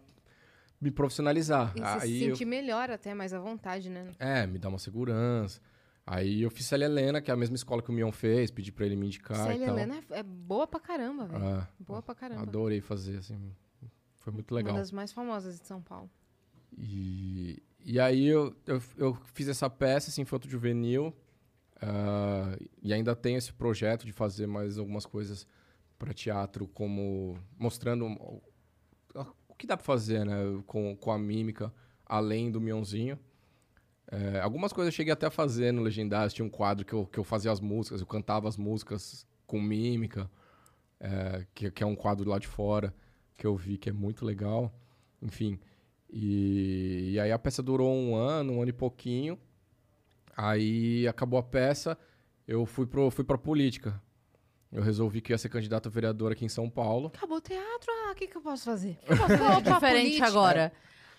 me 0.80 0.90
profissionalizar. 0.90 1.72
E 1.76 1.80
você 1.80 2.00
se 2.00 2.04
aí 2.06 2.22
eu- 2.24 2.36
sentir 2.36 2.44
melhor 2.44 2.90
até, 2.90 3.14
mais 3.14 3.32
à 3.32 3.38
vontade, 3.38 3.88
né? 3.88 4.08
É, 4.18 4.46
me 4.46 4.58
dá 4.58 4.68
uma 4.68 4.78
segurança. 4.78 5.60
Aí 6.06 6.42
eu 6.42 6.50
fiz 6.50 6.66
Célia 6.66 6.84
Helena, 6.84 7.20
que 7.22 7.30
é 7.30 7.34
a 7.34 7.36
mesma 7.36 7.56
escola 7.56 7.80
que 7.82 7.90
o 7.90 7.92
Mion 7.92 8.12
fez, 8.12 8.50
pedi 8.50 8.70
pra 8.70 8.84
ele 8.84 8.94
me 8.94 9.06
indicar 9.06 9.36
Célia. 9.38 9.66
Helena 9.68 10.02
é, 10.10 10.18
é 10.18 10.22
boa 10.22 10.66
pra 10.66 10.78
caramba, 10.78 11.26
velho. 11.26 11.44
Ah, 11.44 11.68
Boa 11.78 12.02
pra 12.02 12.14
caramba. 12.14 12.42
adorei 12.42 12.80
fazer, 12.82 13.18
assim, 13.18 13.52
foi 14.16 14.32
muito 14.32 14.54
legal. 14.54 14.74
Uma 14.74 14.80
das 14.80 14.92
mais 14.92 15.12
famosas 15.12 15.58
de 15.58 15.66
São 15.66 15.80
Paulo. 15.80 16.10
E, 16.76 17.62
e 17.82 17.98
aí 17.98 18.26
eu, 18.26 18.54
eu, 18.66 18.82
eu 18.98 19.14
fiz 19.32 19.48
essa 19.48 19.70
peça, 19.70 20.10
esse 20.10 20.20
Infanto 20.20 20.48
Juvenil, 20.48 21.14
ah, 21.80 22.56
e 22.82 22.92
ainda 22.92 23.16
tenho 23.16 23.38
esse 23.38 23.52
projeto 23.52 24.04
de 24.04 24.12
fazer 24.12 24.46
mais 24.46 24.76
algumas 24.76 25.06
coisas 25.06 25.46
para 25.98 26.12
teatro, 26.12 26.68
como 26.68 27.38
mostrando 27.58 28.06
o, 28.06 28.42
o 29.48 29.54
que 29.54 29.66
dá 29.66 29.76
para 29.76 29.84
fazer 29.84 30.26
né, 30.26 30.36
com, 30.66 30.94
com 30.96 31.10
a 31.10 31.18
mímica, 31.18 31.72
além 32.04 32.50
do 32.50 32.60
Mionzinho. 32.60 33.18
É, 34.10 34.40
algumas 34.40 34.72
coisas 34.72 34.92
eu 34.92 34.96
cheguei 34.96 35.12
até 35.12 35.26
a 35.26 35.30
fazer 35.30 35.72
no 35.72 35.82
Legendários, 35.82 36.34
tinha 36.34 36.44
um 36.44 36.50
quadro 36.50 36.84
que 36.84 36.92
eu, 36.92 37.06
que 37.06 37.18
eu 37.18 37.24
fazia 37.24 37.50
as 37.50 37.60
músicas, 37.60 38.00
eu 38.00 38.06
cantava 38.06 38.48
as 38.48 38.56
músicas 38.56 39.26
com 39.46 39.60
mímica, 39.60 40.30
é, 41.00 41.46
que, 41.54 41.70
que 41.70 41.82
é 41.82 41.86
um 41.86 41.96
quadro 41.96 42.28
lá 42.28 42.38
de 42.38 42.46
fora, 42.46 42.94
que 43.36 43.46
eu 43.46 43.56
vi 43.56 43.76
que 43.78 43.88
é 43.88 43.92
muito 43.92 44.24
legal. 44.24 44.72
Enfim, 45.22 45.58
e, 46.10 47.12
e 47.12 47.20
aí 47.20 47.32
a 47.32 47.38
peça 47.38 47.62
durou 47.62 47.92
um 47.92 48.14
ano, 48.14 48.54
um 48.54 48.62
ano 48.62 48.68
e 48.68 48.72
pouquinho. 48.72 49.38
Aí 50.36 51.06
acabou 51.08 51.38
a 51.38 51.42
peça, 51.42 51.98
eu 52.46 52.66
fui, 52.66 52.86
pro, 52.86 53.10
fui 53.10 53.24
pra 53.24 53.38
política. 53.38 54.00
Eu 54.70 54.82
resolvi 54.82 55.20
que 55.20 55.32
ia 55.32 55.38
ser 55.38 55.48
candidato 55.48 55.88
a 55.88 55.90
vereador 55.90 56.32
aqui 56.32 56.44
em 56.44 56.48
São 56.48 56.68
Paulo. 56.68 57.12
Acabou 57.14 57.38
o 57.38 57.40
teatro, 57.40 57.90
ah, 57.90 58.10
o 58.10 58.14
que, 58.14 58.26
que 58.26 58.36
eu 58.36 58.42
posso 58.42 58.64
fazer? 58.64 58.98
Posso 59.06 59.18
fazer 59.18 59.62
diferente 59.62 60.02
política. 60.02 60.26
agora. 60.26 60.72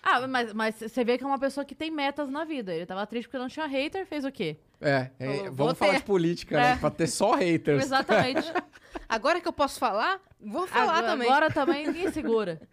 Ah, 0.08 0.26
mas, 0.28 0.52
mas 0.52 0.76
você 0.76 1.02
vê 1.04 1.18
que 1.18 1.24
é 1.24 1.26
uma 1.26 1.38
pessoa 1.38 1.64
que 1.64 1.74
tem 1.74 1.90
metas 1.90 2.30
na 2.30 2.44
vida. 2.44 2.72
Ele 2.72 2.86
tava 2.86 3.04
triste 3.06 3.26
porque 3.26 3.38
não 3.38 3.48
tinha 3.48 3.66
hater, 3.66 4.06
fez 4.06 4.24
o 4.24 4.30
quê? 4.30 4.56
É, 4.80 5.10
é, 5.18 5.26
Falou, 5.26 5.44
vou 5.44 5.52
vamos 5.54 5.78
falar 5.78 5.92
ter. 5.94 5.98
de 5.98 6.04
política, 6.04 6.56
É. 6.56 6.60
né? 6.60 6.76
Pra 6.76 6.90
ter 6.90 7.06
só 7.08 7.34
haters. 7.34 7.82
Exatamente. 7.84 8.42
Agora 9.08 9.40
que 9.40 9.48
eu 9.48 9.52
posso 9.52 9.78
falar, 9.80 10.20
vou 10.40 10.66
falar 10.66 10.92
agora, 10.98 11.06
também. 11.06 11.28
agora 11.28 11.50
também 11.50 11.86
ninguém 11.88 12.10
segura. 12.12 12.60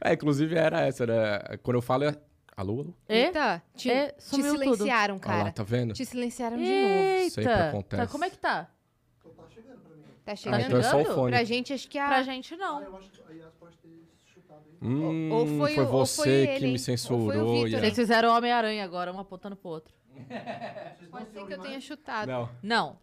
É, 0.00 0.14
inclusive 0.14 0.54
era 0.56 0.80
essa, 0.86 1.06
né? 1.06 1.38
Quando 1.62 1.74
eu 1.76 1.82
falo 1.82 2.04
é... 2.04 2.16
Alô, 2.56 2.80
alô? 2.80 2.94
E? 3.06 3.14
Eita, 3.14 3.62
te, 3.74 3.90
E? 3.90 4.06
te 4.12 4.30
tudo. 4.30 4.42
silenciaram, 4.42 5.14
Olha 5.16 5.22
cara. 5.22 5.42
lá, 5.42 5.52
tá 5.52 5.62
vendo? 5.62 5.92
Te 5.92 6.06
silenciaram 6.06 6.56
de 6.56 6.62
novo. 6.62 6.72
Eita. 6.94 7.30
Sempre 7.34 7.52
acontece. 7.52 8.02
Tá, 8.02 8.08
como 8.10 8.24
é 8.24 8.30
que 8.30 8.38
tá? 8.38 8.70
Tá 10.24 10.32
Ah, 10.32 10.36
chegando? 10.36 10.60
então 10.62 10.78
é 10.78 10.82
só 10.82 10.96
o 10.96 11.00
chegando? 11.00 11.14
fone. 11.14 11.30
Pra 11.32 11.44
gente, 11.44 11.72
acho 11.74 11.88
que 11.90 11.98
a... 11.98 12.06
Pra 12.06 12.22
gente, 12.22 12.56
não. 12.56 12.82
Eu 12.82 12.96
acho 12.96 13.10
que 13.10 13.20
a 13.30 13.34
Yas 13.34 13.52
pode 13.60 13.76
ter 13.76 13.88
chutado 13.88 14.00
aí. 14.00 14.05
Hum, 14.82 15.30
ou 15.32 15.46
foi 15.46 15.74
foi 15.74 15.84
o- 15.84 15.88
ou 15.92 16.06
você 16.06 16.22
foi 16.22 16.28
ele, 16.32 16.46
que 16.58 16.66
me 16.66 16.72
Ou 16.72 16.78
foi 16.78 16.94
o 16.94 16.98
censurou. 16.98 17.68
Vocês 17.70 17.94
fizeram 17.94 18.36
Homem-Aranha 18.36 18.84
agora, 18.84 19.12
um 19.12 19.18
apontando 19.18 19.56
pro 19.56 19.68
outro. 19.70 19.94
Pode 21.10 21.30
ser 21.30 21.46
que 21.46 21.52
eu 21.54 21.60
tenha 21.60 21.80
chutado. 21.80 22.28
Não, 22.28 22.48
Não. 22.62 22.98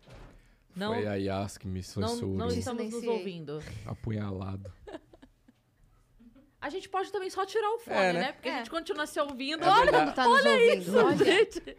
Não, 0.76 0.94
foi 0.96 1.06
a 1.08 1.14
Yas 1.16 1.58
que 1.58 1.68
me 1.68 1.82
não, 1.96 2.08
censurou. 2.08 2.36
não 2.36 2.48
estamos 2.48 2.90
nos 2.92 3.04
ouvindo. 3.04 3.62
Apunhalado. 3.86 4.72
A 6.60 6.70
gente 6.70 6.88
pode 6.90 7.12
também 7.12 7.30
só 7.30 7.46
tirar 7.46 7.70
o 7.76 7.80
fone, 7.80 7.96
É, 7.98 8.14
né? 8.14 8.20
né? 8.22 8.32
Porque 8.32 8.48
a 8.50 8.54
É. 8.54 8.58
gente 8.60 8.70
continua 8.70 9.06
se 9.06 9.20
ouvindo. 9.20 9.64
É 9.64 9.70
Olha 9.70 10.12
tá 10.14 10.26
nos 10.28 10.46
ouvindo. 10.46 10.98
Olha, 11.06 11.18
gente. 11.18 11.78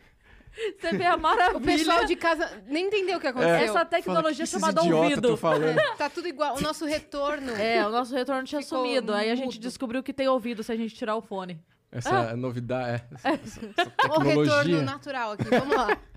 Você 0.81 0.97
vê 0.97 1.05
a 1.05 1.17
maravilha. 1.17 1.59
o 1.59 1.61
pessoal 1.61 2.05
de 2.05 2.15
casa 2.17 2.63
nem 2.67 2.87
entendeu 2.87 3.19
o 3.19 3.21
que 3.21 3.27
aconteceu. 3.27 3.55
Essa 3.57 3.73
Fala, 3.73 3.85
tecnologia 3.87 4.31
"Que 4.31 4.37
que 4.37 4.43
esses 4.57 4.61
chamada 4.61 4.83
ouvido. 4.83 5.37
Tá 5.99 6.09
tudo 6.09 6.29
igual. 6.29 6.57
O 6.57 6.61
nosso 6.61 6.85
retorno. 6.85 7.53
É, 7.53 7.85
o 7.87 7.91
nosso 7.91 8.15
retorno 8.15 8.45
tinha 8.45 8.63
Ficou 8.63 8.85
sumido. 8.85 9.13
Aí 9.13 9.31
a 9.31 9.35
gente 9.35 9.55
mudo. 9.55 9.63
descobriu 9.63 10.03
que 10.03 10.13
tem 10.13 10.29
ouvido 10.29 10.63
se 10.63 10.71
a 10.71 10.77
gente 10.77 10.95
tirar 10.95 11.17
o 11.17 11.23
fone. 11.23 11.61
Essa 11.91 12.37
novidade, 12.37 13.03
é, 13.03 13.05
essa, 13.15 13.31
essa 13.39 13.93
o 14.09 14.19
retorno 14.21 14.45
tecnologia. 14.45 14.83
natural 14.83 15.33
aqui. 15.33 15.45
Vamos 15.51 15.77
lá. 15.77 15.97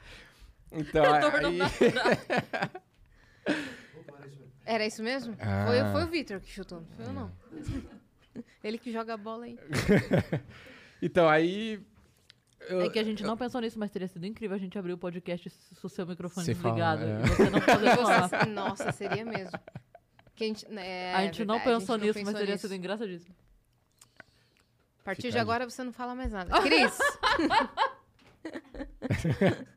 Então, 0.69 1.01
Retorno 1.01 1.47
aí... 1.47 1.59
Era 4.65 4.85
isso 4.85 5.01
mesmo? 5.01 5.33
Ah. 5.39 5.65
Foi, 5.65 5.91
foi 5.93 6.03
o 6.03 6.07
Vitor 6.07 6.41
que 6.41 6.51
chutou, 6.51 6.81
não 6.81 6.88
foi 6.97 7.05
eu 7.05 7.13
não. 7.13 7.31
Ele 8.61 8.77
que 8.77 8.91
joga 8.91 9.13
a 9.13 9.17
bola 9.17 9.45
aí. 9.45 9.57
então, 11.01 11.29
aí... 11.29 11.79
eu- 12.70 12.82
É 12.82 12.89
que 12.89 12.99
a 12.99 13.03
gente 13.03 13.24
não 13.24 13.38
pensou 13.38 13.61
nisso, 13.61 13.80
mas 13.80 13.91
teria 13.91 14.07
sido 14.07 14.26
incrível 14.26 14.55
a 14.55 14.59
gente 14.59 14.78
abrir 14.78 14.93
o 14.93 14.97
podcast 14.97 15.49
se 15.49 15.86
o 15.86 15.89
seu 15.89 16.05
microfone 16.05 16.45
Sem 16.45 16.53
desligado. 16.55 17.01
falar, 17.01 17.20
é. 17.20 17.24
E 17.24 17.28
você 17.30 17.49
não 17.49 17.61
poder 17.61 17.95
falar. 18.30 18.45
Nossa, 18.47 18.91
seria 18.91 19.26
mesmo. 19.26 19.57
Que 20.36 20.43
a 20.43 20.47
gente, 20.47 20.65
é, 20.78 21.13
a 21.15 21.22
gente 21.26 21.45
não 21.45 21.59
pensou 21.59 21.95
gente 21.95 22.01
não 22.01 22.07
nisso, 22.07 22.20
mas 22.20 22.26
pensou 22.26 22.39
teria 22.39 22.55
nisso. 22.55 22.68
sido 22.68 22.76
engraçadíssimo. 22.78 23.36
A 24.99 25.03
partir 25.03 25.22
Fica 25.24 25.32
de 25.32 25.38
aí. 25.38 25.41
agora 25.41 25.68
você 25.70 25.84
não 25.84 25.93
fala 25.93 26.13
mais 26.13 26.32
nada. 26.32 26.59
Cris! 26.61 26.97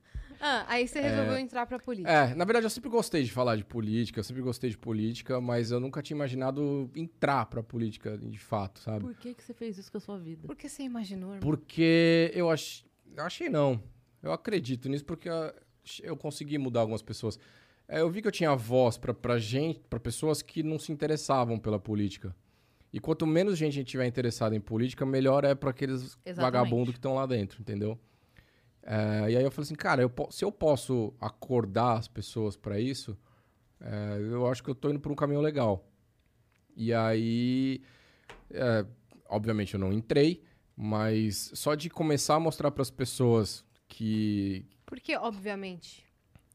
ah, 0.41 0.65
aí 0.69 0.89
você 0.89 1.01
resolveu 1.01 1.37
entrar 1.37 1.67
pra 1.67 1.79
política. 1.79 2.11
É, 2.11 2.35
na 2.35 2.45
verdade 2.45 2.65
eu 2.65 2.71
sempre 2.71 2.89
gostei 2.89 3.23
de 3.23 3.31
falar 3.31 3.57
de 3.57 3.65
política, 3.65 4.21
eu 4.21 4.25
sempre 4.25 4.43
gostei 4.43 4.71
de 4.71 4.79
política, 4.79 5.41
mas 5.41 5.71
eu 5.71 5.79
nunca 5.79 6.03
tinha 6.03 6.17
imaginado 6.17 6.91
entrar 6.97 7.45
pra 7.47 7.63
política 7.63 8.17
de 8.17 8.39
fato, 8.39 8.81
sabe? 8.81 9.05
Por 9.05 9.15
que, 9.15 9.35
que 9.35 9.45
você 9.45 9.53
fez 9.53 9.77
isso 9.77 9.93
com 9.93 9.99
a 9.99 10.01
sua 10.01 10.19
vida? 10.19 10.47
Por 10.47 10.57
que 10.57 10.69
você 10.69 10.83
imaginou, 10.83 11.35
irmão? 11.35 11.41
Porque 11.41 12.31
eu, 12.35 12.51
ach... 12.51 12.83
eu 13.15 13.23
achei 13.23 13.51
não. 13.51 13.83
Eu 14.23 14.33
acredito 14.33 14.89
nisso 14.89 15.05
porque 15.05 15.29
eu, 16.03 16.17
consegui 16.17 16.57
mudar 16.57 16.81
algumas 16.81 17.03
pessoas. 17.03 17.39
É, 17.87 18.01
eu 18.01 18.11
vi 18.11 18.23
que 18.23 18.29
eu 18.29 18.33
tinha 18.33 18.55
voz 18.55 18.97
pra, 18.97 19.13
pra 19.13 19.39
gente, 19.39 19.81
pra 19.91 20.01
pessoas 20.01 20.41
que 20.41 20.63
não 20.63 20.79
se 20.79 20.91
interessavam 20.91 21.59
pela 21.59 21.79
política. 21.79 22.35
E 22.93 22.99
quanto 22.99 23.27
menos 23.27 23.57
gente 23.57 23.73
a 23.73 23.77
gente 23.77 23.89
tiver 23.89 24.07
interessada 24.07 24.55
em 24.55 24.61
política, 24.61 25.07
melhor 25.07 25.45
é 25.45 25.55
pra 25.55 25.71
aqueles 25.71 26.19
Exatamente. 26.25 26.41
vagabundos 26.41 26.91
que 26.93 26.99
estão 26.99 27.15
lá 27.15 27.27
dentro, 27.27 27.61
entendeu? 27.61 27.99
É, 28.83 29.31
e 29.31 29.37
aí 29.37 29.43
eu 29.43 29.51
falei 29.51 29.65
assim, 29.65 29.75
cara, 29.75 30.03
eu 30.03 30.13
se 30.31 30.45
eu 30.45 30.51
posso 30.51 31.13
acordar 31.21 31.99
as 31.99 32.09
pessoas 32.09 32.57
pra 32.57 32.81
isso, 32.81 33.17
é, 33.81 34.19
eu 34.31 34.47
acho 34.47 34.63
que 34.63 34.71
eu 34.71 34.75
tô 34.75 34.91
indo 34.91 35.01
por 35.01 35.13
um 35.13 35.15
caminho 35.15 35.41
legal. 35.41 35.87
E 36.77 36.95
aí, 36.95 37.83
é, 38.51 38.85
obviamente 39.29 39.75
eu 39.75 39.81
não 39.81 39.93
entrei, 39.93 40.43
mas 40.77 41.51
só 41.55 41.75
de 41.75 41.91
começar 41.91 42.37
a 42.37 42.41
mostrar 42.41 42.71
para 42.71 42.83
as 42.83 42.91
pessoas 42.91 43.65
que 43.89 44.65
Porque, 44.87 45.17
obviamente. 45.17 46.05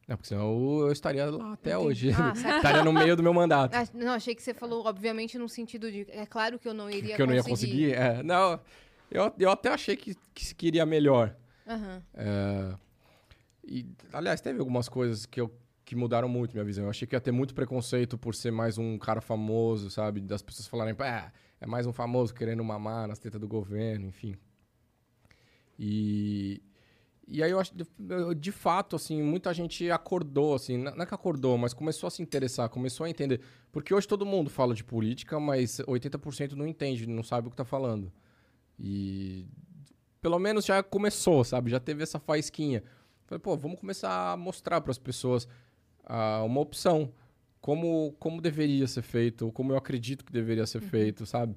Não, 0.08 0.16
porque 0.16 0.30
senão 0.30 0.80
eu 0.82 0.92
estaria 0.92 1.26
lá 1.26 1.54
até 1.54 1.72
Entendi. 1.72 1.88
hoje. 1.88 2.12
Ah, 2.12 2.34
estaria 2.58 2.84
no 2.84 2.94
meio 2.94 3.16
do 3.16 3.24
meu 3.24 3.34
mandato. 3.34 3.74
Ah, 3.76 3.88
não, 3.94 4.14
achei 4.14 4.36
que 4.36 4.42
você 4.42 4.54
falou, 4.54 4.86
obviamente, 4.86 5.38
no 5.38 5.50
sentido 5.50 5.92
de. 5.92 6.06
É 6.10 6.26
claro 6.26 6.60
que 6.60 6.68
eu 6.68 6.74
não 6.74 6.90
iria 6.90 7.16
que 7.16 7.22
eu 7.22 7.28
não 7.28 7.34
ia 7.34 7.44
conseguir. 7.44 7.94
É, 7.94 8.22
não, 8.22 8.60
eu, 9.10 9.34
eu 9.40 9.50
até 9.50 9.70
achei 9.70 9.96
que, 9.96 10.16
que 10.34 10.46
se 10.46 10.54
queria 10.54 10.86
melhor. 10.86 11.36
Aham. 11.68 12.04
É, 12.14 12.76
e, 13.64 13.86
aliás, 14.14 14.42
teve 14.42 14.60
algumas 14.60 14.88
coisas 14.90 15.26
que, 15.26 15.42
eu, 15.42 15.52
que 15.84 15.96
mudaram 15.96 16.30
muito 16.30 16.54
minha 16.54 16.64
visão. 16.64 16.86
Eu 16.86 16.90
achei 16.90 17.08
que 17.08 17.16
ia 17.16 17.22
ter 17.22 17.32
muito 17.32 17.54
preconceito 17.56 18.18
por 18.18 18.36
ser 18.36 18.52
mais 18.52 18.78
um 18.78 18.98
cara 18.98 19.22
famoso, 19.22 19.90
sabe? 19.90 20.22
Das 20.22 20.42
pessoas 20.42 20.68
falarem, 20.68 20.96
"Ah, 21.00 21.32
é 21.60 21.66
mais 21.68 21.88
um 21.88 21.94
famoso 21.94 22.34
querendo 22.34 22.64
mamar 22.64 23.08
nas 23.08 23.20
tetas 23.20 23.40
do 23.42 23.48
governo, 23.48 24.08
enfim. 24.08 24.36
E, 25.78 26.62
e 27.28 27.44
aí 27.44 27.52
eu 27.52 27.60
acho, 27.60 27.74
de 28.38 28.52
fato, 28.52 28.96
assim, 28.96 29.22
muita 29.22 29.54
gente 29.54 29.90
acordou, 29.92 30.56
assim, 30.56 30.78
não 30.78 31.02
é 31.02 31.06
que 31.06 31.14
acordou, 31.14 31.58
mas 31.58 31.74
começou 31.74 32.08
a 32.08 32.12
se 32.12 32.22
interessar, 32.22 32.70
começou 32.70 33.06
a 33.06 33.10
entender. 33.10 33.42
Porque 33.72 33.94
hoje 33.94 34.08
todo 34.08 34.26
mundo 34.26 34.50
fala 34.50 34.74
de 34.74 34.84
política, 34.84 35.40
mas 35.40 35.80
80% 35.88 36.54
não 36.54 36.68
entende, 36.68 37.08
não 37.08 37.24
sabe 37.24 37.48
o 37.48 37.52
que 37.52 37.58
tá 37.58 37.66
falando. 37.66 38.12
E 38.80 39.48
pelo 40.26 40.40
menos 40.40 40.66
já 40.66 40.82
começou, 40.82 41.44
sabe? 41.44 41.70
Já 41.70 41.80
teve 41.80 42.02
essa 42.02 42.18
faísquinha. 42.18 42.82
Falei, 43.28 43.40
pô, 43.40 43.56
vamos 43.56 43.80
começar 43.80 44.32
a 44.32 44.36
mostrar 44.36 44.82
para 44.82 44.90
as 44.90 44.98
pessoas 44.98 45.48
ah, 46.04 46.42
uma 46.44 46.62
opção. 46.62 47.14
Como, 47.62 48.16
como 48.18 48.42
deveria 48.42 48.88
ser 48.88 49.04
feito, 49.04 49.52
como 49.52 49.72
eu 49.72 49.78
acredito 49.78 50.26
que 50.26 50.32
deveria 50.34 50.66
ser 50.66 50.82
feito, 50.82 51.28
sabe? 51.28 51.56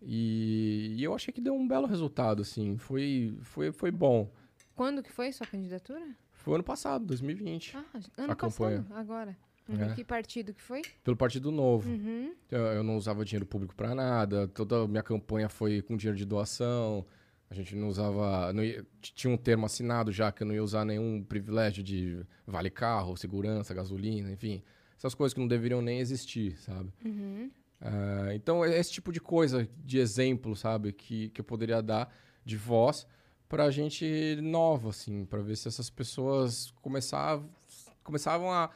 E, 0.00 0.94
e 0.96 1.02
eu 1.02 1.16
achei 1.16 1.34
que 1.34 1.40
deu 1.40 1.52
um 1.52 1.66
belo 1.66 1.84
resultado, 1.84 2.42
assim. 2.42 2.78
Foi, 2.78 3.36
foi, 3.42 3.72
foi 3.72 3.90
bom. 3.90 4.30
Quando 4.76 5.02
que 5.02 5.10
foi 5.10 5.32
sua 5.32 5.46
candidatura? 5.48 6.06
Foi 6.30 6.54
ano 6.54 6.62
passado, 6.62 7.04
2020. 7.06 7.76
Ah, 7.76 7.84
ano 8.18 8.32
A 8.32 8.36
campanha. 8.36 8.82
passado, 8.82 9.00
agora. 9.00 9.36
Uhum. 9.68 9.82
É. 9.82 9.94
Que 9.96 10.04
partido 10.04 10.54
que 10.54 10.62
foi? 10.62 10.82
Pelo 11.02 11.16
Partido 11.16 11.50
Novo. 11.50 11.90
Uhum. 11.90 12.32
Eu, 12.52 12.66
eu 12.66 12.82
não 12.84 12.96
usava 12.96 13.24
dinheiro 13.24 13.46
público 13.46 13.74
para 13.74 13.96
nada. 13.96 14.46
Toda 14.46 14.84
a 14.84 14.86
minha 14.86 15.02
campanha 15.02 15.48
foi 15.48 15.82
com 15.82 15.96
dinheiro 15.96 16.16
de 16.16 16.24
doação. 16.24 17.04
A 17.48 17.54
gente 17.54 17.74
não 17.76 17.88
usava. 17.88 18.52
não 18.52 18.64
ia- 18.64 18.84
tinha 19.00 19.32
um 19.32 19.36
termo 19.36 19.66
assinado 19.66 20.10
já 20.10 20.32
que 20.32 20.42
eu 20.42 20.46
não 20.46 20.54
ia 20.54 20.62
usar 20.64 20.84
nenhum 20.84 21.22
privilégio 21.22 21.82
de 21.82 22.24
vale 22.46 22.70
carro, 22.70 23.16
segurança, 23.16 23.72
gasolina, 23.72 24.30
enfim. 24.32 24.62
Essas 24.96 25.14
coisas 25.14 25.32
que 25.34 25.40
não 25.40 25.46
deveriam 25.46 25.80
nem 25.80 26.00
existir, 26.00 26.56
sabe? 26.58 26.92
Uhum. 27.04 27.50
Ah, 27.80 28.34
então, 28.34 28.64
é 28.64 28.76
esse 28.78 28.90
tipo 28.90 29.12
de 29.12 29.20
coisa, 29.20 29.68
de 29.84 29.98
exemplo, 29.98 30.56
sabe, 30.56 30.92
que, 30.92 31.28
que 31.28 31.40
eu 31.40 31.44
poderia 31.44 31.82
dar 31.82 32.12
de 32.44 32.56
voz 32.56 33.06
pra 33.48 33.70
gente 33.70 34.36
nova, 34.42 34.88
assim, 34.90 35.24
pra 35.24 35.40
ver 35.40 35.56
se 35.56 35.68
essas 35.68 35.88
pessoas 35.90 36.72
começavam, 36.82 37.48
começavam 38.02 38.50
a, 38.50 38.70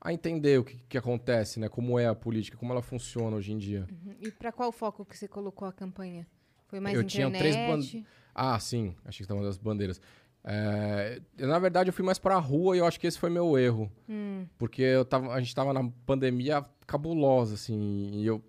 a 0.00 0.12
entender 0.12 0.60
o 0.60 0.64
que, 0.64 0.76
que 0.88 0.98
acontece, 0.98 1.58
né? 1.58 1.68
Como 1.68 1.98
é 1.98 2.06
a 2.06 2.14
política, 2.14 2.56
como 2.56 2.70
ela 2.72 2.82
funciona 2.82 3.34
hoje 3.36 3.52
em 3.52 3.58
dia. 3.58 3.88
Uhum. 3.90 4.14
E 4.20 4.30
pra 4.30 4.52
qual 4.52 4.70
foco 4.70 5.04
que 5.04 5.16
você 5.16 5.26
colocou 5.26 5.66
a 5.66 5.72
campanha? 5.72 6.26
Foi 6.72 6.80
mais 6.80 6.96
Eu 6.96 7.04
tinha 7.04 7.30
três 7.30 7.54
internet? 7.54 8.02
Ah, 8.34 8.58
sim, 8.58 8.94
achei 9.04 9.18
que 9.18 9.24
estava 9.24 9.42
das 9.42 9.58
bandeiras. 9.58 10.00
É, 10.42 11.20
na 11.36 11.58
verdade, 11.58 11.90
eu 11.90 11.92
fui 11.92 12.02
mais 12.02 12.18
pra 12.18 12.38
rua 12.38 12.74
e 12.74 12.78
eu 12.78 12.86
acho 12.86 12.98
que 12.98 13.06
esse 13.06 13.18
foi 13.18 13.28
meu 13.28 13.58
erro. 13.58 13.92
Hum, 14.08 14.46
Porque 14.56 14.80
eu 14.80 15.04
tava, 15.04 15.34
a 15.34 15.38
gente 15.38 15.54
tava 15.54 15.74
na 15.74 15.86
pandemia 16.06 16.64
cabulosa, 16.86 17.56
assim, 17.56 18.10
e 18.14 18.24
eu, 18.24 18.42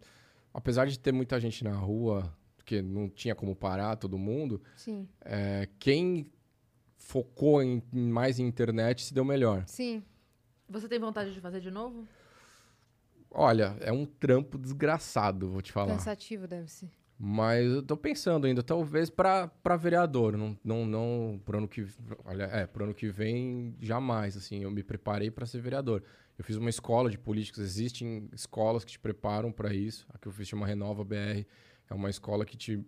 apesar 0.53 0.85
de 0.85 0.97
ter 0.97 1.11
muita 1.11 1.37
gente 1.37 1.65
na 1.65 1.75
rua, 1.75 2.33
porque 2.55 2.81
não 2.81 3.09
tinha 3.09 3.35
como 3.35 3.53
parar 3.53 3.97
todo 3.97 4.17
mundo, 4.17 4.61
sim, 4.73 5.05
é, 5.19 5.67
quem 5.77 6.31
focou 6.95 7.61
em, 7.61 7.83
em 7.91 8.07
mais 8.07 8.39
em 8.39 8.47
internet 8.47 9.03
se 9.03 9.13
deu 9.13 9.25
melhor. 9.25 9.65
sim. 9.67 10.01
Você 10.69 10.87
tem 10.87 10.97
vontade 10.97 11.33
de 11.33 11.41
fazer 11.41 11.59
de 11.59 11.69
novo? 11.69 12.07
Olha, 13.29 13.75
é 13.81 13.91
um 13.91 14.05
trampo 14.05 14.57
desgraçado, 14.57 15.49
vou 15.49 15.61
te 15.61 15.73
falar. 15.73 15.97
Cansativo 15.97 16.47
deve 16.47 16.71
ser. 16.71 16.89
Mas 17.17 17.71
eu 17.71 17.83
tô 17.83 17.95
pensando 17.95 18.45
ainda, 18.47 18.61
talvez 18.63 19.09
pra 19.09 19.49
vereador, 19.79 20.35
não, 20.35 20.57
não, 20.63 20.85
não 20.85 21.41
pro 21.45 21.57
ano 21.57 21.67
que, 21.67 21.85
olha, 22.25 22.43
é, 22.45 22.65
pro 22.65 22.83
ano 22.83 22.93
que 22.93 23.07
vem 23.09 23.75
jamais, 23.79 24.35
assim, 24.35 24.63
eu 24.63 24.71
me 24.71 24.83
preparei 24.83 25.31
pra 25.31 25.45
ser 25.45 25.61
vereador. 25.61 26.03
Eu 26.37 26.43
fiz 26.43 26.55
uma 26.57 26.69
escola 26.69 27.09
de 27.09 27.17
políticos, 27.17 27.61
existem 27.61 28.27
escolas 28.33 28.83
que 28.83 28.91
te 28.93 28.99
preparam 28.99 29.51
pra 29.51 29.73
isso. 29.73 30.05
A 30.13 30.17
que 30.17 30.27
eu 30.27 30.31
fiz 30.31 30.47
chama 30.47 30.65
Renova 30.65 31.03
BR, 31.05 31.45
é 31.89 31.93
uma 31.93 32.09
escola 32.09 32.43
que 32.45 32.57
te 32.57 32.83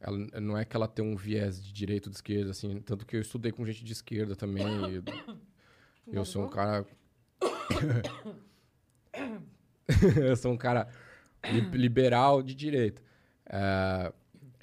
ela, 0.00 0.18
não 0.40 0.58
é 0.58 0.64
que 0.64 0.74
ela 0.76 0.88
tem 0.88 1.04
um 1.04 1.14
viés 1.14 1.62
de 1.62 1.72
direita 1.72 2.08
ou 2.08 2.10
de 2.10 2.16
esquerda, 2.16 2.50
assim, 2.50 2.80
tanto 2.80 3.06
que 3.06 3.16
eu 3.16 3.20
estudei 3.20 3.52
com 3.52 3.64
gente 3.64 3.84
de 3.84 3.92
esquerda 3.92 4.34
também. 4.34 4.64
Eu, 4.92 5.02
eu 6.12 6.24
sou 6.24 6.44
um 6.44 6.48
cara 6.48 6.84
eu 10.16 10.36
sou 10.36 10.52
um 10.52 10.56
cara 10.56 10.88
li- 11.52 11.70
liberal 11.78 12.42
de 12.42 12.54
direita. 12.54 13.00
É, 13.52 14.12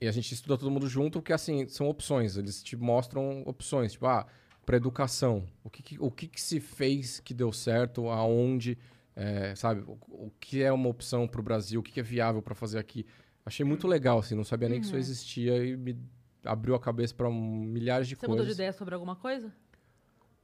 e 0.02 0.08
a 0.08 0.12
gente 0.12 0.34
estuda 0.34 0.58
todo 0.58 0.72
mundo 0.72 0.88
junto, 0.88 1.20
porque 1.20 1.32
assim, 1.34 1.68
são 1.68 1.88
opções. 1.88 2.36
Eles 2.36 2.64
te 2.64 2.76
mostram 2.76 3.44
opções. 3.46 3.92
Tipo, 3.94 4.08
ah, 4.08 4.26
para 4.66 4.76
educação. 4.78 5.46
O 5.64 5.70
que, 5.70 5.82
que- 5.84 6.00
o 6.00 6.10
que, 6.12 6.28
que 6.28 6.42
se 6.42 6.60
fez 6.60 7.20
que 7.20 7.34
deu 7.34 7.52
certo, 7.54 8.10
aonde, 8.10 8.78
é, 9.16 9.54
sabe? 9.56 9.82
O, 9.82 9.98
o 10.28 10.32
que 10.40 10.64
é 10.64 10.72
uma 10.72 10.90
opção 10.90 11.28
para 11.28 11.40
o 11.40 11.44
Brasil, 11.44 11.80
o 11.80 11.84
que, 11.84 11.92
que 11.92 12.00
é 12.00 12.04
viável 12.04 12.42
para 12.42 12.56
fazer 12.56 12.80
aqui. 12.80 13.06
Achei 13.46 13.66
muito 13.66 13.88
legal, 13.88 14.20
assim, 14.20 14.36
não 14.36 14.44
sabia 14.44 14.70
nem 14.70 14.80
que 14.80 14.86
isso 14.86 14.96
existia 14.96 15.64
e 15.66 15.76
me 15.76 15.98
abriu 16.46 16.76
a 16.76 16.80
cabeça 16.80 17.14
para 17.16 17.30
milhares 17.32 18.08
de 18.08 18.16
Você 18.16 18.26
coisas. 18.26 18.38
mudou 18.38 18.46
de 18.46 18.52
ideia 18.54 18.72
sobre 18.74 18.94
alguma 18.94 19.16
coisa? 19.16 19.52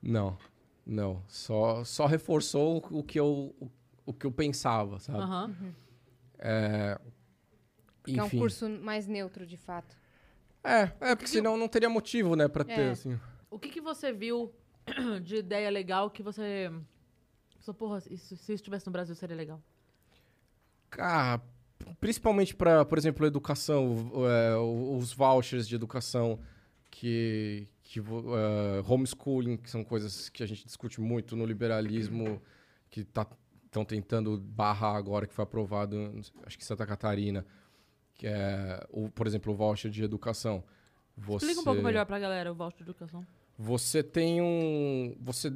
Não, 0.02 0.38
não. 0.86 1.22
Só, 1.28 1.84
só 1.84 2.06
reforçou 2.06 2.84
o 2.92 3.04
que 3.04 3.20
eu, 3.20 3.56
o, 3.60 3.72
o 4.08 4.14
que 4.14 4.26
eu 4.26 4.32
pensava, 4.32 5.00
sabe? 5.00 5.20
Aham. 5.20 5.56
É, 6.40 7.00
Que 8.06 8.20
é 8.20 8.24
um 8.24 8.28
enfim. 8.28 8.38
curso 8.40 8.70
mais 8.70 9.08
neutro, 9.08 9.46
de 9.46 9.58
fato. 9.58 9.98
É, 10.64 10.92
é, 11.00 11.16
porque 11.16 11.28
senão 11.30 11.58
não 11.58 11.68
teria 11.68 11.90
motivo, 11.90 12.36
né, 12.36 12.48
pra 12.48 12.64
ter, 12.64 12.80
É. 12.80 12.90
assim. 12.92 13.20
O 13.52 13.60
que, 13.60 13.70
que 13.70 13.82
você 13.82 14.12
viu 14.12 14.52
de 15.24 15.38
ideia 15.38 15.70
legal 15.70 16.10
que 16.10 16.24
você. 16.24 16.72
Pensou, 17.56 17.74
porra, 17.74 17.98
isso, 18.10 18.28
se 18.30 18.34
isso 18.36 18.52
estivesse 18.54 18.86
no 18.86 18.92
Brasil 18.92 19.16
seria 19.16 19.36
legal? 19.36 19.62
Ah, 20.98 21.40
principalmente 22.00 22.56
pra, 22.56 22.86
por 22.86 22.98
exemplo, 22.98 23.26
educação, 23.26 24.10
o- 24.14 24.28
é, 24.30 24.56
o- 24.58 24.98
os 24.98 25.14
vouchers 25.14 25.68
de 25.68 25.76
educação, 25.76 26.40
que, 26.90 27.68
que 27.84 28.00
vo- 28.00 28.36
é, 28.38 28.82
homeschooling, 28.88 29.58
que 29.58 29.70
são 29.70 29.84
coisas 29.84 30.30
que 30.30 30.42
a 30.42 30.46
gente 30.48 30.64
discute 30.66 31.02
muito 31.02 31.36
no 31.36 31.46
liberalismo, 31.46 32.42
que 32.90 33.02
estão 33.02 33.84
tentando 33.84 34.38
barrar 34.38 34.96
agora, 34.96 35.28
que 35.28 35.34
foi 35.34 35.44
aprovado, 35.44 36.14
acho 36.46 36.58
que 36.58 36.64
em 36.64 36.68
Santa 36.68 36.86
Catarina, 36.86 37.46
que 38.16 38.28
é, 38.28 38.86
o, 38.90 39.10
por 39.10 39.28
exemplo, 39.28 39.54
o 39.54 39.56
voucher 39.56 39.92
de 39.92 40.04
educação. 40.04 40.64
Você... 41.18 41.46
Explica 41.46 41.62
um 41.62 41.64
pouco 41.64 41.82
melhor 41.82 42.06
pra 42.06 42.18
galera 42.18 42.52
o 42.52 42.56
voucher 42.56 42.78
de 42.78 42.84
educação. 42.84 43.26
Você 43.58 44.02
tem 44.02 44.42
um. 44.42 45.16
Você, 45.22 45.54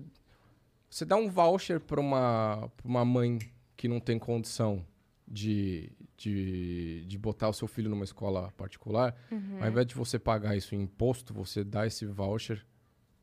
você 0.90 1.04
dá 1.04 1.16
um 1.16 1.30
voucher 1.30 1.80
para 1.80 2.00
uma, 2.00 2.70
pra 2.78 2.88
uma 2.88 3.04
mãe 3.04 3.40
que 3.76 3.88
não 3.88 4.00
tem 4.00 4.20
condição 4.20 4.86
de, 5.28 5.92
de, 6.18 7.06
de 7.06 7.18
botar 7.18 7.50
o 7.50 7.54
seu 7.54 7.68
filho 7.68 7.90
numa 7.90 8.04
escola 8.04 8.52
particular. 8.58 9.16
Ao 9.62 9.68
invés 9.68 9.86
de 9.86 9.96
você 9.96 10.18
pagar 10.18 10.56
isso 10.56 10.76
em 10.76 10.82
imposto, 10.82 11.34
você 11.34 11.64
dá 11.64 11.86
esse 11.86 12.06
voucher 12.06 12.66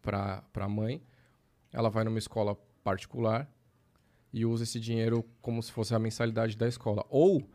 para 0.01 0.43
a 0.55 0.69
mãe. 0.69 1.03
Ela 1.73 1.91
vai 1.91 2.05
numa 2.05 2.19
escola 2.19 2.57
particular 2.85 3.51
e 4.33 4.45
usa 4.45 4.65
esse 4.65 4.79
dinheiro 4.79 5.25
como 5.41 5.63
se 5.63 5.73
fosse 5.73 5.95
a 5.95 5.99
mensalidade 5.99 6.57
da 6.57 6.69
escola. 6.69 7.05
Ou, 7.09 7.51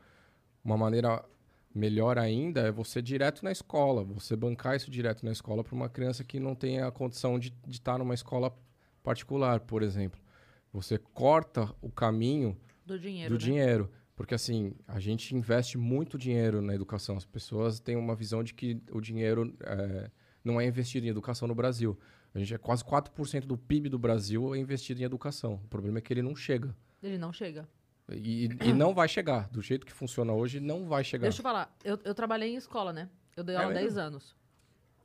uma 0.63 0.77
maneira 0.77 1.23
melhor 1.73 2.17
ainda 2.17 2.61
é 2.61 2.71
você 2.71 3.01
direto 3.01 3.43
na 3.43 3.51
escola, 3.51 4.03
você 4.03 4.35
bancar 4.35 4.75
isso 4.75 4.91
direto 4.91 5.23
na 5.25 5.31
escola 5.31 5.63
para 5.63 5.75
uma 5.75 5.89
criança 5.89 6.23
que 6.23 6.39
não 6.39 6.55
tem 6.55 6.81
a 6.81 6.91
condição 6.91 7.39
de 7.39 7.53
estar 7.67 7.97
numa 7.97 8.13
escola 8.13 8.55
particular, 9.03 9.59
por 9.61 9.81
exemplo. 9.81 10.19
Você 10.73 10.97
corta 10.97 11.73
o 11.81 11.89
caminho 11.89 12.57
Do 12.85 12.99
dinheiro. 12.99 13.29
do 13.29 13.39
né? 13.39 13.45
dinheiro. 13.45 13.91
Porque 14.15 14.35
assim, 14.35 14.73
a 14.87 14.99
gente 14.99 15.35
investe 15.35 15.77
muito 15.77 16.17
dinheiro 16.17 16.61
na 16.61 16.75
educação. 16.75 17.17
As 17.17 17.25
pessoas 17.25 17.79
têm 17.79 17.95
uma 17.95 18.15
visão 18.15 18.43
de 18.43 18.53
que 18.53 18.79
o 18.91 19.01
dinheiro 19.01 19.55
é, 19.61 20.11
não 20.43 20.61
é 20.61 20.65
investido 20.65 21.05
em 21.07 21.09
educação 21.09 21.47
no 21.47 21.55
Brasil. 21.55 21.97
A 22.33 22.39
gente 22.39 22.53
é 22.53 22.57
quase 22.57 22.83
4% 22.83 23.45
do 23.45 23.57
PIB 23.57 23.89
do 23.89 23.99
Brasil 23.99 24.53
é 24.55 24.59
investido 24.59 25.01
em 25.01 25.03
educação. 25.03 25.55
O 25.63 25.67
problema 25.67 25.97
é 25.97 26.01
que 26.01 26.13
ele 26.13 26.21
não 26.21 26.35
chega. 26.35 26.75
Ele 27.01 27.17
não 27.17 27.33
chega. 27.33 27.67
E, 28.15 28.45
e 28.61 28.73
não 28.73 28.93
vai 28.93 29.07
chegar. 29.07 29.47
Do 29.49 29.61
jeito 29.61 29.85
que 29.85 29.91
funciona 29.93 30.33
hoje, 30.33 30.59
não 30.59 30.87
vai 30.87 31.03
chegar. 31.03 31.23
Deixa 31.23 31.39
eu 31.39 31.43
falar, 31.43 31.75
eu, 31.83 31.99
eu 32.03 32.13
trabalhei 32.15 32.53
em 32.53 32.55
escola, 32.57 32.91
né? 32.93 33.09
Eu 33.35 33.43
dei 33.43 33.55
É 33.55 33.59
aula 33.59 33.71
há 33.71 33.73
mesmo? 33.73 33.87
10 33.89 33.97
anos. 33.97 34.35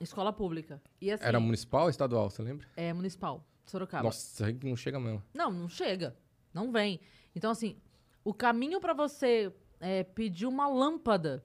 Escola 0.00 0.32
pública. 0.32 0.80
E 1.00 1.10
assim, 1.10 1.24
Era 1.24 1.40
municipal 1.40 1.84
ou 1.84 1.90
estadual, 1.90 2.28
você 2.30 2.42
lembra? 2.42 2.66
é 2.76 2.92
municipal, 2.92 3.44
Sorocaba. 3.64 4.04
Nossa, 4.04 4.46
aí 4.46 4.58
não 4.62 4.76
chega 4.76 5.00
mesmo. 5.00 5.22
Não, 5.32 5.50
não 5.50 5.68
chega. 5.68 6.16
Não 6.52 6.70
vem. 6.70 7.00
Então, 7.34 7.50
assim, 7.50 7.76
o 8.24 8.34
caminho 8.34 8.80
pra 8.80 8.92
você 8.92 9.52
é, 9.80 10.04
pedir 10.04 10.46
uma 10.46 10.68
lâmpada 10.68 11.42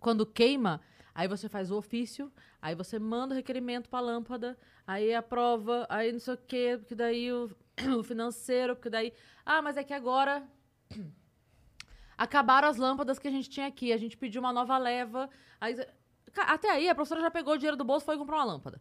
quando 0.00 0.26
queima, 0.26 0.80
aí 1.14 1.26
você 1.28 1.48
faz 1.48 1.70
o 1.70 1.76
ofício, 1.76 2.30
aí 2.60 2.74
você 2.74 2.98
manda 2.98 3.34
o 3.34 3.36
requerimento 3.36 3.88
pra 3.88 4.00
lâmpada, 4.00 4.58
aí 4.86 5.14
aprova, 5.14 5.86
aí 5.88 6.12
não 6.12 6.18
sei 6.20 6.34
o 6.34 6.38
quê, 6.38 6.76
porque 6.78 6.94
daí 6.94 7.32
o- 7.32 7.50
o 7.98 8.02
financeiro, 8.02 8.74
porque 8.76 8.90
daí. 8.90 9.12
Ah, 9.46 9.62
mas 9.62 9.76
é 9.76 9.84
que 9.84 9.92
agora. 9.94 10.46
Acabaram 12.16 12.68
as 12.68 12.76
lâmpadas 12.76 13.18
que 13.18 13.26
a 13.26 13.30
gente 13.30 13.50
tinha 13.50 13.66
aqui. 13.66 13.92
A 13.92 13.96
gente 13.96 14.16
pediu 14.16 14.40
uma 14.40 14.52
nova 14.52 14.78
leva. 14.78 15.28
Aí, 15.60 15.74
até 16.36 16.70
aí, 16.70 16.88
a 16.88 16.94
professora 16.94 17.20
já 17.20 17.30
pegou 17.30 17.54
o 17.54 17.56
dinheiro 17.56 17.76
do 17.76 17.84
bolso 17.84 18.04
e 18.04 18.06
foi 18.06 18.16
comprar 18.18 18.36
uma 18.36 18.44
lâmpada. 18.44 18.80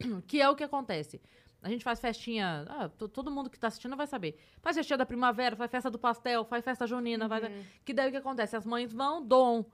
Que 0.26 0.40
é 0.40 0.48
o 0.48 0.56
que 0.56 0.64
acontece. 0.64 1.20
A 1.62 1.68
gente 1.70 1.82
faz 1.84 2.00
festinha. 2.00 2.64
Ah, 2.68 2.88
to- 2.88 3.08
todo 3.08 3.30
mundo 3.30 3.48
que 3.48 3.58
tá 3.58 3.68
assistindo 3.68 3.96
vai 3.96 4.06
saber. 4.06 4.38
Faz 4.60 4.76
festinha 4.76 4.96
da 4.96 5.06
primavera, 5.06 5.56
faz 5.56 5.70
festa 5.70 5.90
do 5.90 5.98
pastel, 5.98 6.44
faz 6.44 6.64
festa 6.64 6.86
junina. 6.86 7.28
Faz... 7.28 7.44
Que 7.84 7.92
daí 7.94 8.08
o 8.08 8.10
que 8.10 8.16
acontece? 8.18 8.56
As 8.56 8.66
mães 8.66 8.92
vão, 8.92 9.24
doam 9.24 9.64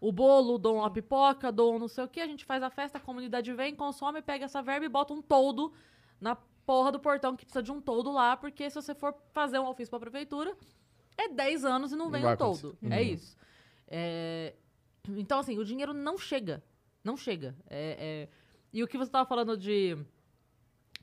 o 0.00 0.10
bolo, 0.12 0.58
doam 0.58 0.84
a 0.84 0.90
pipoca, 0.90 1.50
doam 1.52 1.78
não 1.78 1.88
sei 1.88 2.04
o 2.04 2.08
que. 2.08 2.20
A 2.20 2.26
gente 2.26 2.44
faz 2.44 2.62
a 2.62 2.70
festa, 2.70 2.98
a 2.98 3.00
comunidade 3.00 3.52
vem, 3.52 3.74
consome, 3.74 4.20
pega 4.22 4.44
essa 4.44 4.60
verba 4.60 4.84
e 4.86 4.88
bota 4.88 5.14
um 5.14 5.22
toldo 5.22 5.72
na 6.20 6.36
porra 6.66 6.92
do 6.92 7.00
portão 7.00 7.34
que 7.36 7.44
precisa 7.44 7.62
de 7.62 7.72
um 7.72 7.80
toldo 7.80 8.10
lá, 8.12 8.36
porque 8.36 8.68
se 8.70 8.76
você 8.80 8.94
for 8.94 9.14
fazer 9.32 9.58
um 9.58 9.66
ofício 9.66 9.90
pra 9.90 9.98
prefeitura, 9.98 10.56
é 11.20 11.28
10 11.28 11.64
anos 11.64 11.92
e 11.92 11.96
não 11.96 12.10
vem 12.10 12.24
um 12.24 12.36
toldo. 12.36 12.68
acontecer. 12.70 12.92
É 12.94 12.98
Uhum. 13.00 13.06
isso. 13.14 13.36
É, 13.88 14.54
Então, 15.08 15.38
assim, 15.38 15.58
o 15.58 15.64
dinheiro 15.64 15.92
não 15.94 16.16
chega. 16.18 16.62
Não 17.02 17.16
chega. 17.16 17.54
É, 17.68 18.28
é, 18.28 18.28
E 18.72 18.82
o 18.84 18.86
que 18.88 18.96
você 18.98 19.10
tava 19.10 19.26
falando 19.28 19.56
de, 19.56 19.96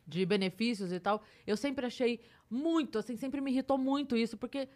de 0.06 0.26
benefícios 0.26 0.92
e 0.92 1.00
tal, 1.00 1.22
eu 1.46 1.58
sempre 1.58 1.86
achei 1.86 2.20
muito, 2.50 2.98
assim, 3.00 3.18
sempre 3.18 3.42
me 3.42 3.52
irritou 3.52 3.78
muito 3.78 4.16
isso, 4.16 4.38
porque, 4.38 4.70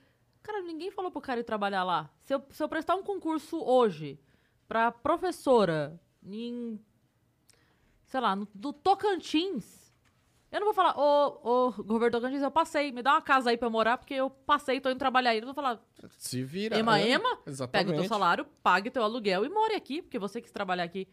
cara, 0.44 0.62
ninguém 0.64 0.92
falou 0.92 1.10
pro 1.12 1.22
cara 1.22 1.40
ir 1.40 1.44
trabalhar 1.46 1.84
lá. 1.86 2.10
Se 2.22 2.34
eu, 2.34 2.44
se 2.50 2.62
eu 2.62 2.68
prestar 2.68 2.96
um 2.96 3.04
concurso 3.04 3.62
hoje 3.64 4.20
pra 4.68 4.92
professora 4.92 5.98
em, 6.26 6.78
sei 8.08 8.20
lá, 8.20 8.36
no, 8.36 8.46
do 8.54 8.74
Tocantins, 8.74 9.81
eu 10.52 10.60
não 10.60 10.66
vou 10.68 10.74
falar, 10.74 10.98
ô, 11.00 11.40
ô, 11.44 11.72
governo 11.84 12.20
Tocantins, 12.20 12.42
eu 12.42 12.52
passei, 12.52 12.92
me 12.92 13.02
dá 13.02 13.14
uma 13.14 13.22
casa 13.22 13.50
aí 13.52 13.58
pra 13.58 13.68
eu 13.68 13.72
morar, 13.72 13.98
porque 13.98 14.14
eu 14.14 14.30
passei, 14.30 14.82
tô 14.82 14.90
indo 14.90 15.00
trabalhar 15.00 15.32
aí. 15.32 15.38
Eu 15.38 15.42
não 15.46 15.54
vou 15.54 15.56
falar, 15.64 15.80
Se 16.18 16.44
vira. 16.44 16.78
Ema, 16.78 17.00
é, 17.00 17.10
ema, 17.12 17.40
Exatamente. 17.48 17.88
pega 17.88 17.98
o 17.98 18.02
teu 18.02 18.10
salário, 18.10 18.46
pague 18.62 18.90
teu 18.92 19.04
aluguel 19.04 19.46
e 19.46 19.50
more 19.50 19.74
aqui, 19.76 20.02
porque 20.02 20.20
você 20.20 20.42
quis 20.42 20.52
trabalhar 20.52 20.84
aqui. 20.84 21.08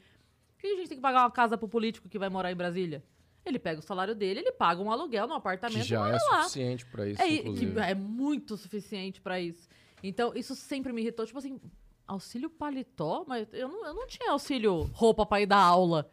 Por 0.57 0.63
que 0.63 0.67
a 0.67 0.77
gente 0.77 0.89
tem 0.89 0.99
que 0.99 1.03
pagar 1.03 1.23
uma 1.23 1.31
casa 1.31 1.57
pro 1.57 1.69
político 1.69 2.09
que 2.09 2.19
vai 2.19 2.29
morar 2.29 2.51
em 2.51 2.57
Brasília? 2.57 3.03
Ele 3.47 3.59
pega 3.59 3.79
o 3.79 3.83
salário 3.83 4.15
dele, 4.15 4.41
ele 4.41 4.53
paga 4.53 4.83
um 4.83 4.91
aluguel 4.91 5.27
num 5.27 5.35
apartamento 5.35 5.83
Que 5.83 5.89
já 5.89 6.07
é 6.09 6.13
lá. 6.13 6.43
suficiente 6.43 6.85
pra 6.87 7.07
isso, 7.07 7.23
É, 7.23 7.91
é 7.93 7.95
muito 7.95 8.57
suficiente 8.57 9.21
pra 9.21 9.41
isso. 9.41 9.69
Então, 10.03 10.33
isso 10.35 10.55
sempre 10.55 10.93
me 10.93 11.01
irritou. 11.01 11.25
Tipo 11.25 11.39
assim, 11.39 11.61
auxílio 12.07 12.51
paletó? 12.51 13.25
Mas 13.27 13.49
eu 13.53 13.69
não, 13.69 13.87
eu 13.87 13.95
não 13.95 14.07
tinha 14.07 14.33
auxílio 14.33 14.83
roupa 14.93 15.25
pra 15.25 15.41
ir 15.41 15.47
dar 15.47 15.63
aula. 15.63 16.11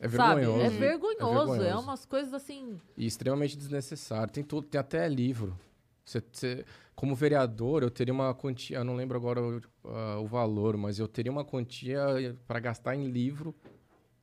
É 0.00 0.08
sabe? 0.08 0.40
vergonhoso. 0.42 0.64
É 0.64 0.68
vergonhoso. 0.68 1.54
É, 1.54 1.58
vergonhoso. 1.58 1.82
umas 1.84 2.04
coisas 2.06 2.32
assim. 2.34 2.80
E 2.96 3.06
extremamente 3.06 3.56
desnecessário. 3.56 4.32
Tem 4.32 4.44
tudo, 4.44 4.66
tem 4.66 4.78
até 4.80 5.08
livro. 5.08 5.58
Você, 6.04 6.22
você- 6.32 6.64
como 6.94 7.14
vereador, 7.14 7.82
eu 7.82 7.90
teria 7.90 8.12
uma 8.14 8.34
quantia, 8.34 8.78
eu 8.78 8.84
não 8.84 8.94
lembro 8.96 9.16
agora 9.16 9.40
o, 9.42 9.60
ah, 9.84 10.18
o 10.20 10.26
valor, 10.26 10.76
mas 10.76 10.98
eu 10.98 11.06
teria 11.06 11.30
uma 11.30 11.44
quantia 11.44 12.36
para 12.46 12.58
gastar 12.60 12.94
em 12.96 13.08
livro 13.08 13.54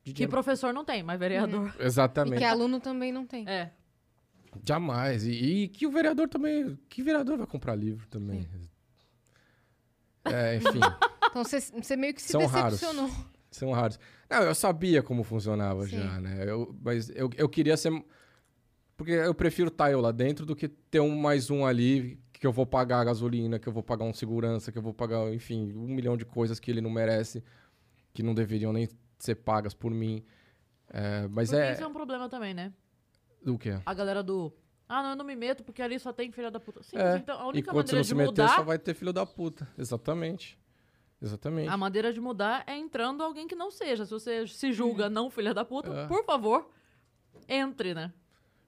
de 0.03 0.11
Que 0.11 0.14
dinheiro. 0.14 0.31
professor 0.31 0.73
não 0.73 0.84
tem, 0.85 1.02
mas 1.03 1.19
vereador. 1.19 1.73
E 1.80 1.84
Exatamente. 1.84 2.39
que 2.39 2.43
aluno 2.43 2.80
também 2.80 3.11
não 3.11 3.26
tem. 3.26 3.47
É. 3.47 3.72
Jamais. 4.65 5.26
E, 5.26 5.31
e 5.31 5.68
que 5.68 5.85
o 5.85 5.91
vereador 5.91 6.27
também. 6.30 6.77
Que 6.89 7.03
vereador 7.03 7.38
vai 7.38 7.47
comprar 7.47 7.76
livro 7.76 8.07
também? 8.07 8.47
É, 10.26 10.56
enfim, 10.56 10.80
Então 11.30 11.43
você- 11.43 11.95
meio 11.97 12.14
que 12.14 12.22
se 12.22 12.30
São 12.30 12.45
raros. 12.45 12.80
decepcionou. 12.80 13.11
são 13.52 13.72
raros. 13.72 13.99
Não, 14.30 14.41
eu 14.41 14.56
sabia 14.56 15.03
como 15.03 15.23
funcionava 15.23 15.85
Sim. 15.85 15.97
já, 15.97 16.19
né? 16.19 16.43
Eu, 16.47 16.76
mas 16.81 17.10
eu, 17.10 17.30
eu 17.38 17.47
queria 17.47 17.77
ser. 17.77 17.91
Porque 18.97 19.11
eu 19.11 19.34
prefiro 19.35 19.68
estar 19.68 19.91
eu 19.91 19.99
lá 19.99 20.11
dentro 20.11 20.45
do 20.45 20.56
que 20.56 20.68
ter 20.68 20.99
um 20.99 21.15
mais 21.15 21.49
um 21.49 21.65
ali 21.65 22.19
que 22.34 22.47
eu 22.47 22.52
vou 22.52 22.65
pagar 22.65 22.99
a 22.99 23.03
gasolina, 23.03 23.60
que 23.60 23.68
eu 23.68 23.73
vou 23.73 23.84
pagar 23.84 24.06
um 24.06 24.14
segurança, 24.14 24.72
que 24.72 24.77
eu 24.77 24.81
vou 24.81 24.93
pagar, 24.93 25.34
enfim, 25.34 25.73
um 25.73 25.88
milhão 25.88 26.15
de 26.18 26.26
coisas 26.26 26.60
que 26.60 26.72
ele 26.72 26.81
não 26.81 26.89
merece, 26.89 27.43
que 28.14 28.23
não 28.23 28.34
deveriam 28.34 28.72
nem 28.72 28.89
ser 29.18 29.35
pagas 29.35 29.73
por 29.73 29.91
mim. 29.91 30.23
É, 30.89 31.27
mas 31.27 31.49
Porque 31.49 31.64
é. 31.64 31.73
isso 31.73 31.84
é 31.84 31.88
um 31.88 31.93
problema 31.93 32.30
também, 32.30 32.53
né? 32.53 32.73
O 33.45 33.57
quê? 33.57 33.80
A 33.85 33.93
galera 33.93 34.23
do. 34.23 34.53
Ah, 34.88 35.02
não, 35.02 35.10
eu 35.11 35.15
não 35.15 35.26
me 35.26 35.35
meto 35.35 35.64
porque 35.64 35.81
ali 35.81 35.99
só 35.99 36.14
tem 36.14 36.31
filha 36.31 36.52
da 36.52 36.60
puta. 36.60 36.84
Sim, 36.84 36.97
É, 36.97 37.18
então 37.18 37.39
a 37.39 37.47
única 37.47 37.72
você 37.72 37.77
maneira 37.77 37.95
não 37.95 38.02
de 38.02 38.07
se 38.07 38.15
meter, 38.15 38.27
mudar. 38.27 38.56
só 38.56 38.64
vai 38.64 38.77
ter 38.77 38.93
filho 38.93 39.11
da 39.11 39.26
puta. 39.26 39.68
Exatamente. 39.77 40.57
Exatamente. 41.26 41.68
A 41.69 41.76
maneira 41.76 42.14
de 42.14 42.22
mudar 42.22 42.64
é 42.68 42.77
entrando 42.77 43.23
alguém 43.23 43.47
que 43.47 43.56
não 43.56 43.72
seja. 43.72 44.06
Se 44.06 44.11
você 44.11 44.47
se 44.47 44.72
julga 44.72 45.10
não 45.10 45.30
filha 45.30 45.53
da 45.53 45.65
puta, 45.65 45.89
É. 45.91 46.07
por 46.07 46.23
favor, 46.23 46.69
entre, 47.49 47.93
né? 47.93 48.14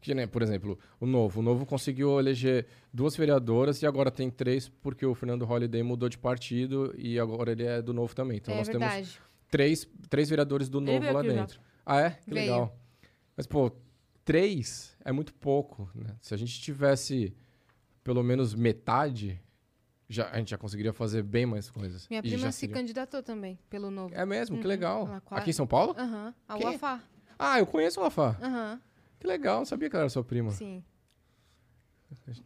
Que 0.01 0.13
nem, 0.13 0.27
por 0.27 0.41
exemplo, 0.41 0.77
o 0.99 1.05
Novo. 1.05 1.39
O 1.39 1.43
Novo 1.43 1.65
conseguiu 1.65 2.19
eleger 2.19 2.67
duas 2.93 3.15
vereadoras 3.15 3.81
e 3.81 3.85
agora 3.88 4.09
tem 4.11 4.29
três 4.29 4.69
porque 4.69 5.05
o 5.05 5.13
Fernando 5.15 5.43
Holliday 5.45 5.81
mudou 5.84 6.07
de 6.09 6.17
partido 6.17 6.93
e 6.97 7.19
agora 7.19 7.51
ele 7.51 7.63
é 7.65 7.81
do 7.81 7.93
Novo 7.93 8.15
também. 8.15 8.38
Então 8.38 8.53
é 8.53 8.57
nós 8.57 8.67
temos 8.67 8.88
verdade. 8.88 9.19
três, 9.49 9.88
três 10.09 10.29
vereadores 10.29 10.69
do 10.69 10.79
Novo 10.81 11.11
lá 11.11 11.19
aqui 11.19 11.29
já. 11.29 11.35
dentro. 11.35 11.59
Ah, 11.85 11.99
é? 12.01 12.09
Que 12.11 12.34
Veio. 12.34 12.45
legal. 12.51 12.77
Mas, 13.35 13.47
pô, 13.47 13.71
três 14.23 14.95
é 15.03 15.11
muito 15.11 15.34
pouco, 15.34 15.89
né? 15.95 16.15
Se 16.21 16.34
a 16.34 16.38
gente 16.38 16.59
tivesse 16.61 17.35
pelo 18.03 18.23
menos 18.23 18.53
metade, 18.55 19.41
já, 20.09 20.29
a 20.29 20.38
gente 20.38 20.49
já 20.51 20.57
conseguiria 20.57 20.93
fazer 20.93 21.21
bem 21.23 21.45
mais 21.45 21.69
coisas. 21.69 22.07
Minha 22.09 22.19
E 22.19 22.21
prima 22.23 22.38
já 22.38 22.51
se 22.51 22.59
seria- 22.59 22.75
candidatou 22.75 23.21
também, 23.23 23.59
pelo 23.69 23.89
novo. 23.91 24.13
É 24.15 24.25
mesmo? 24.25 24.55
Que 24.57 24.63
Uhum. 24.63 24.67
legal. 24.69 25.07
Ela 25.07 25.21
quase- 25.21 25.41
Aqui 25.41 25.49
em 25.49 25.53
São 25.53 25.67
Paulo? 25.67 25.95
Aham. 25.97 26.34
A 26.47 26.57
Quem? 26.57 26.65
UAFA. 26.67 27.03
Ah, 27.39 27.59
eu 27.59 27.67
conheço 27.67 27.99
o 27.99 28.03
Lafá. 28.03 28.35
Aham. 28.41 28.81
Que 29.19 29.27
legal, 29.27 29.57
não 29.59 29.65
sabia 29.65 29.89
que 29.89 29.95
ela 29.95 30.03
era 30.03 30.09
sua 30.09 30.23
prima. 30.23 30.51
Sim. 30.51 30.84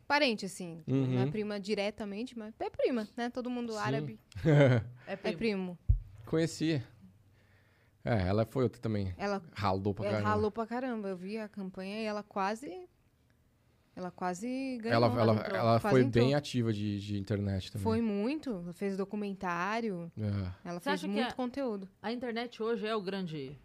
Parente, 0.08 0.46
assim. 0.46 0.84
Uhum. 0.88 1.06
Não 1.08 1.22
é 1.22 1.26
prima 1.30 1.60
diretamente, 1.60 2.38
mas 2.38 2.54
é 2.60 2.70
prima, 2.70 3.08
né? 3.16 3.30
Todo 3.30 3.50
mundo 3.50 3.74
Sim. 3.74 3.80
árabe 3.80 4.20
É 5.08 5.14
é 5.14 5.16
primo. 5.16 5.38
primo. 5.38 5.80
Conheci. 6.26 6.82
É, 8.04 8.28
ela 8.28 8.46
foi 8.48 8.64
outra 8.64 8.82
também. 8.82 9.14
Ela 9.18 9.40
Ralou 9.54 9.94
pra 9.94 10.06
ela 10.06 10.14
caramba. 10.16 10.30
ralou 10.30 10.52
pra 10.52 10.66
caramba. 10.66 11.10
Eu 11.10 11.18
vi 11.18 11.38
a 11.38 11.48
campanha 11.48 12.02
e 12.02 12.06
ela 12.06 12.24
quase. 12.24 12.72
Ela 13.96 14.10
quase 14.10 14.78
ganhou. 14.82 14.96
Ela, 14.96 15.22
ela, 15.22 15.34
entrou, 15.34 15.58
ela 15.58 15.80
foi 15.80 16.02
entrou. 16.02 16.24
bem 16.26 16.34
ativa 16.34 16.72
de, 16.72 17.00
de 17.00 17.18
internet 17.20 17.72
também. 17.72 17.84
Foi 17.84 18.02
muito. 18.02 18.50
Ela 18.50 18.74
fez 18.74 18.96
documentário. 18.96 20.12
É. 20.18 20.24
Ela 20.70 20.80
Você 20.80 20.84
fez 20.86 20.94
acha 20.94 21.08
que 21.08 21.14
muito 21.14 21.28
é- 21.32 21.34
conteúdo. 21.34 21.90
A 22.02 22.12
internet 22.12 22.64
hoje 22.64 22.88
é 22.88 22.96
o 22.96 23.02
grande. 23.02 23.58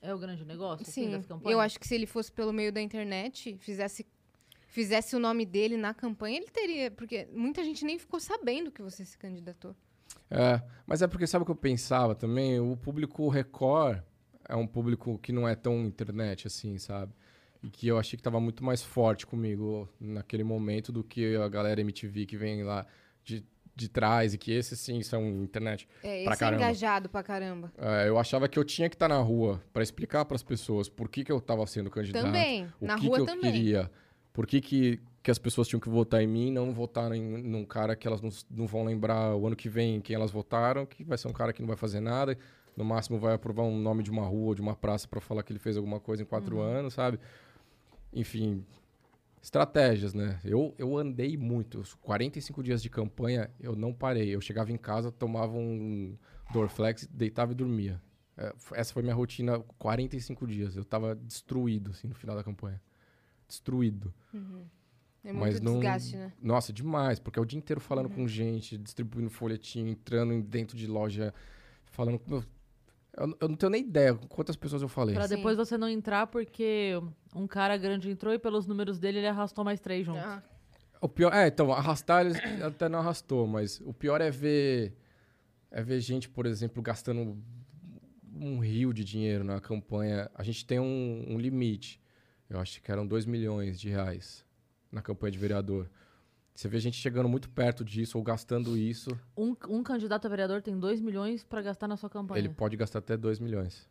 É 0.00 0.14
o 0.14 0.18
grande 0.18 0.44
negócio? 0.44 0.86
assim, 0.88 1.04
Sim. 1.04 1.10
das 1.10 1.26
campanhas? 1.26 1.52
Eu 1.52 1.60
acho 1.60 1.78
que 1.78 1.86
se 1.86 1.94
ele 1.94 2.06
fosse 2.06 2.32
pelo 2.32 2.52
meio 2.52 2.72
da 2.72 2.80
internet, 2.80 3.56
fizesse. 3.58 4.06
Fizesse 4.68 5.16
o 5.16 5.18
nome 5.18 5.46
dele 5.46 5.76
na 5.76 5.94
campanha, 5.94 6.36
ele 6.38 6.48
teria. 6.50 6.90
Porque 6.90 7.26
muita 7.32 7.64
gente 7.64 7.84
nem 7.84 7.98
ficou 7.98 8.20
sabendo 8.20 8.70
que 8.70 8.82
você 8.82 9.04
se 9.04 9.16
candidatou. 9.16 9.74
É, 10.30 10.60
mas 10.86 11.02
é 11.02 11.06
porque 11.06 11.26
sabe 11.26 11.42
o 11.42 11.46
que 11.46 11.50
eu 11.52 11.56
pensava 11.56 12.14
também? 12.14 12.58
O 12.60 12.76
público 12.76 13.28
Record 13.28 14.02
é 14.48 14.54
um 14.56 14.66
público 14.66 15.18
que 15.18 15.32
não 15.32 15.48
é 15.48 15.54
tão 15.54 15.84
internet 15.84 16.46
assim, 16.46 16.78
sabe? 16.78 17.12
E 17.66 17.70
que 17.70 17.88
eu 17.88 17.98
achei 17.98 18.16
que 18.16 18.22
tava 18.22 18.38
muito 18.38 18.62
mais 18.62 18.80
forte 18.82 19.26
comigo 19.26 19.88
naquele 20.00 20.44
momento 20.44 20.92
do 20.92 21.02
que 21.02 21.34
a 21.34 21.48
galera 21.48 21.80
MTV 21.80 22.24
que 22.24 22.36
vem 22.36 22.62
lá 22.62 22.86
de, 23.24 23.44
de 23.74 23.88
trás 23.88 24.34
e 24.34 24.38
que 24.38 24.52
esses 24.52 24.78
sim 24.78 25.02
são 25.02 25.26
internet. 25.42 25.88
É, 26.02 26.22
Pra 26.22 26.34
é 26.34 26.36
caramba. 26.36 26.62
engajado 26.62 27.08
pra 27.08 27.24
caramba. 27.24 27.72
É, 27.76 28.08
eu 28.08 28.18
achava 28.18 28.48
que 28.48 28.56
eu 28.56 28.62
tinha 28.64 28.88
que 28.88 28.94
estar 28.94 29.08
na 29.08 29.18
rua 29.18 29.60
para 29.72 29.82
explicar 29.82 30.24
para 30.24 30.36
as 30.36 30.44
pessoas 30.44 30.88
por 30.88 31.08
que, 31.08 31.24
que 31.24 31.32
eu 31.32 31.40
tava 31.40 31.66
sendo 31.66 31.90
candidato. 31.90 32.22
Também. 32.24 32.68
o 32.80 32.86
na 32.86 32.94
que, 32.96 33.06
rua 33.08 33.16
que 33.16 33.22
eu 33.22 33.26
também. 33.26 33.52
queria. 33.52 33.90
Por 34.32 34.46
que, 34.46 34.60
que, 34.60 35.00
que 35.20 35.30
as 35.32 35.38
pessoas 35.38 35.66
tinham 35.66 35.80
que 35.80 35.88
votar 35.88 36.22
em 36.22 36.26
mim 36.28 36.52
não 36.52 36.72
votar 36.72 37.10
em, 37.12 37.20
num 37.42 37.64
cara 37.64 37.96
que 37.96 38.06
elas 38.06 38.20
não, 38.22 38.30
não 38.48 38.66
vão 38.68 38.84
lembrar 38.84 39.34
o 39.34 39.44
ano 39.46 39.56
que 39.56 39.68
vem 39.68 40.00
quem 40.00 40.14
elas 40.14 40.30
votaram, 40.30 40.86
que 40.86 41.02
vai 41.02 41.18
ser 41.18 41.26
um 41.26 41.32
cara 41.32 41.52
que 41.52 41.60
não 41.62 41.66
vai 41.66 41.76
fazer 41.76 41.98
nada, 41.98 42.38
no 42.76 42.84
máximo 42.84 43.18
vai 43.18 43.34
aprovar 43.34 43.64
um 43.64 43.76
nome 43.76 44.04
de 44.04 44.10
uma 44.10 44.24
rua 44.24 44.48
ou 44.48 44.54
de 44.54 44.60
uma 44.60 44.76
praça 44.76 45.08
para 45.08 45.20
falar 45.20 45.42
que 45.42 45.50
ele 45.52 45.58
fez 45.58 45.76
alguma 45.76 45.98
coisa 45.98 46.22
em 46.22 46.26
quatro 46.26 46.56
Uhum. 46.58 46.62
anos, 46.62 46.94
sabe? 46.94 47.18
Enfim, 48.16 48.64
estratégias, 49.42 50.14
né? 50.14 50.40
Eu, 50.42 50.74
eu 50.78 50.96
andei 50.96 51.36
muito. 51.36 51.80
Os 51.80 51.92
45 51.94 52.62
dias 52.62 52.82
de 52.82 52.88
campanha, 52.88 53.50
eu 53.60 53.76
não 53.76 53.92
parei. 53.92 54.34
Eu 54.34 54.40
chegava 54.40 54.72
em 54.72 54.78
casa, 54.78 55.12
tomava 55.12 55.52
um 55.52 56.16
Dorflex, 56.50 57.06
deitava 57.12 57.52
e 57.52 57.54
dormia. 57.54 58.00
É, 58.38 58.54
essa 58.72 58.94
foi 58.94 59.02
minha 59.02 59.14
rotina 59.14 59.60
45 59.76 60.46
dias. 60.46 60.76
Eu 60.76 60.84
tava 60.84 61.14
destruído, 61.14 61.90
assim, 61.90 62.08
no 62.08 62.14
final 62.14 62.34
da 62.34 62.42
campanha. 62.42 62.80
Destruído. 63.46 64.14
É 65.22 65.30
Mas 65.30 65.60
muito 65.60 65.64
não... 65.64 65.74
desgaste, 65.74 66.16
né? 66.16 66.32
Nossa, 66.40 66.72
demais. 66.72 67.20
Porque 67.20 67.38
é 67.38 67.42
o 67.42 67.44
dia 67.44 67.58
inteiro 67.58 67.82
falando 67.82 68.08
com 68.08 68.26
gente, 68.26 68.78
distribuindo 68.78 69.28
folhetim, 69.28 69.88
entrando 69.88 70.42
dentro 70.42 70.74
de 70.74 70.86
loja, 70.86 71.34
falando... 71.84 72.20
Eu, 73.16 73.36
eu 73.40 73.48
não 73.48 73.56
tenho 73.56 73.70
nem 73.70 73.82
ideia 73.82 74.14
quantas 74.28 74.56
pessoas 74.56 74.82
eu 74.82 74.88
falei. 74.88 75.14
Pra 75.14 75.26
Sim. 75.26 75.36
depois 75.36 75.56
você 75.56 75.78
não 75.78 75.88
entrar 75.88 76.26
porque 76.26 76.92
um 77.34 77.46
cara 77.46 77.76
grande 77.76 78.10
entrou 78.10 78.34
e 78.34 78.38
pelos 78.38 78.66
números 78.66 78.98
dele 78.98 79.18
ele 79.18 79.26
arrastou 79.26 79.64
mais 79.64 79.80
três 79.80 80.04
juntos. 80.04 80.22
Ah, 80.22 80.42
O 81.00 81.08
pior, 81.08 81.32
é, 81.32 81.46
então, 81.48 81.72
arrastar 81.72 82.26
eles 82.26 82.38
até 82.62 82.88
não 82.88 82.98
arrastou, 82.98 83.46
mas 83.46 83.80
o 83.80 83.92
pior 83.92 84.20
é 84.20 84.30
ver 84.30 84.94
é 85.70 85.82
ver 85.82 86.00
gente, 86.00 86.28
por 86.28 86.46
exemplo, 86.46 86.82
gastando 86.82 87.36
um 88.34 88.58
rio 88.58 88.92
de 88.92 89.04
dinheiro 89.04 89.44
na 89.44 89.60
campanha. 89.60 90.30
A 90.34 90.42
gente 90.42 90.64
tem 90.64 90.78
um, 90.78 91.24
um 91.28 91.38
limite. 91.38 92.00
Eu 92.48 92.60
acho 92.60 92.80
que 92.80 92.90
eram 92.90 93.06
2 93.06 93.26
milhões 93.26 93.80
de 93.80 93.88
reais 93.88 94.44
na 94.90 95.02
campanha 95.02 95.32
de 95.32 95.38
vereador. 95.38 95.90
Você 96.56 96.68
vê 96.68 96.78
a 96.78 96.80
gente 96.80 96.96
chegando 96.96 97.28
muito 97.28 97.50
perto 97.50 97.84
disso 97.84 98.16
ou 98.16 98.24
gastando 98.24 98.78
isso, 98.78 99.10
Um, 99.36 99.54
um 99.68 99.82
candidato 99.82 100.24
a 100.24 100.30
vereador 100.30 100.62
tem 100.62 100.78
2 100.78 101.02
milhões 101.02 101.44
pra 101.44 101.60
gastar 101.60 101.86
na 101.86 101.98
sua 101.98 102.08
campanha. 102.08 102.38
ele 102.38 102.48
pode 102.48 102.78
gastar 102.78 103.00
até 103.00 103.14
2 103.14 103.38
milhões. 103.38 103.86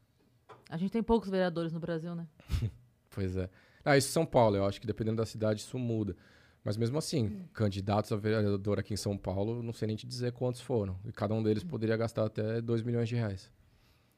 A 0.68 0.76
gente 0.76 0.90
tem 0.90 1.04
poucos 1.04 1.30
vereadores 1.30 1.72
no 1.72 1.80
Brasil, 1.80 2.16
né? 2.16 2.28
Pois 3.12 3.38
é. 3.38 3.50
Ah, 3.86 3.96
isso 3.96 4.10
em 4.10 4.12
São 4.12 4.26
Paulo, 4.26 4.58
eu 4.58 4.66
acho 4.66 4.82
que 4.82 4.88
dependendo 4.88 5.18
da 5.18 5.26
cidade 5.26 5.62
isso 5.62 5.80
muda. 5.80 6.18
Mas 6.66 6.76
mesmo 6.76 6.98
assim, 6.98 7.48
candidatos 7.54 8.12
a 8.12 8.18
vereador 8.18 8.78
aqui 8.80 8.94
em 8.94 8.98
São 8.98 9.16
Paulo, 9.16 9.64
não 9.64 9.72
sei 9.72 9.88
nem 9.88 9.96
te 9.96 10.06
dizer 10.06 10.34
quantos 10.34 10.60
foram. 10.60 11.00
E 11.06 11.14
cada 11.14 11.34
um 11.34 11.42
deles 11.42 11.64
poderia 11.64 11.96
gastar 11.96 12.26
até 12.26 12.60
2 12.60 12.82
milhões 12.82 13.08
de 13.08 13.16
reais. 13.16 13.50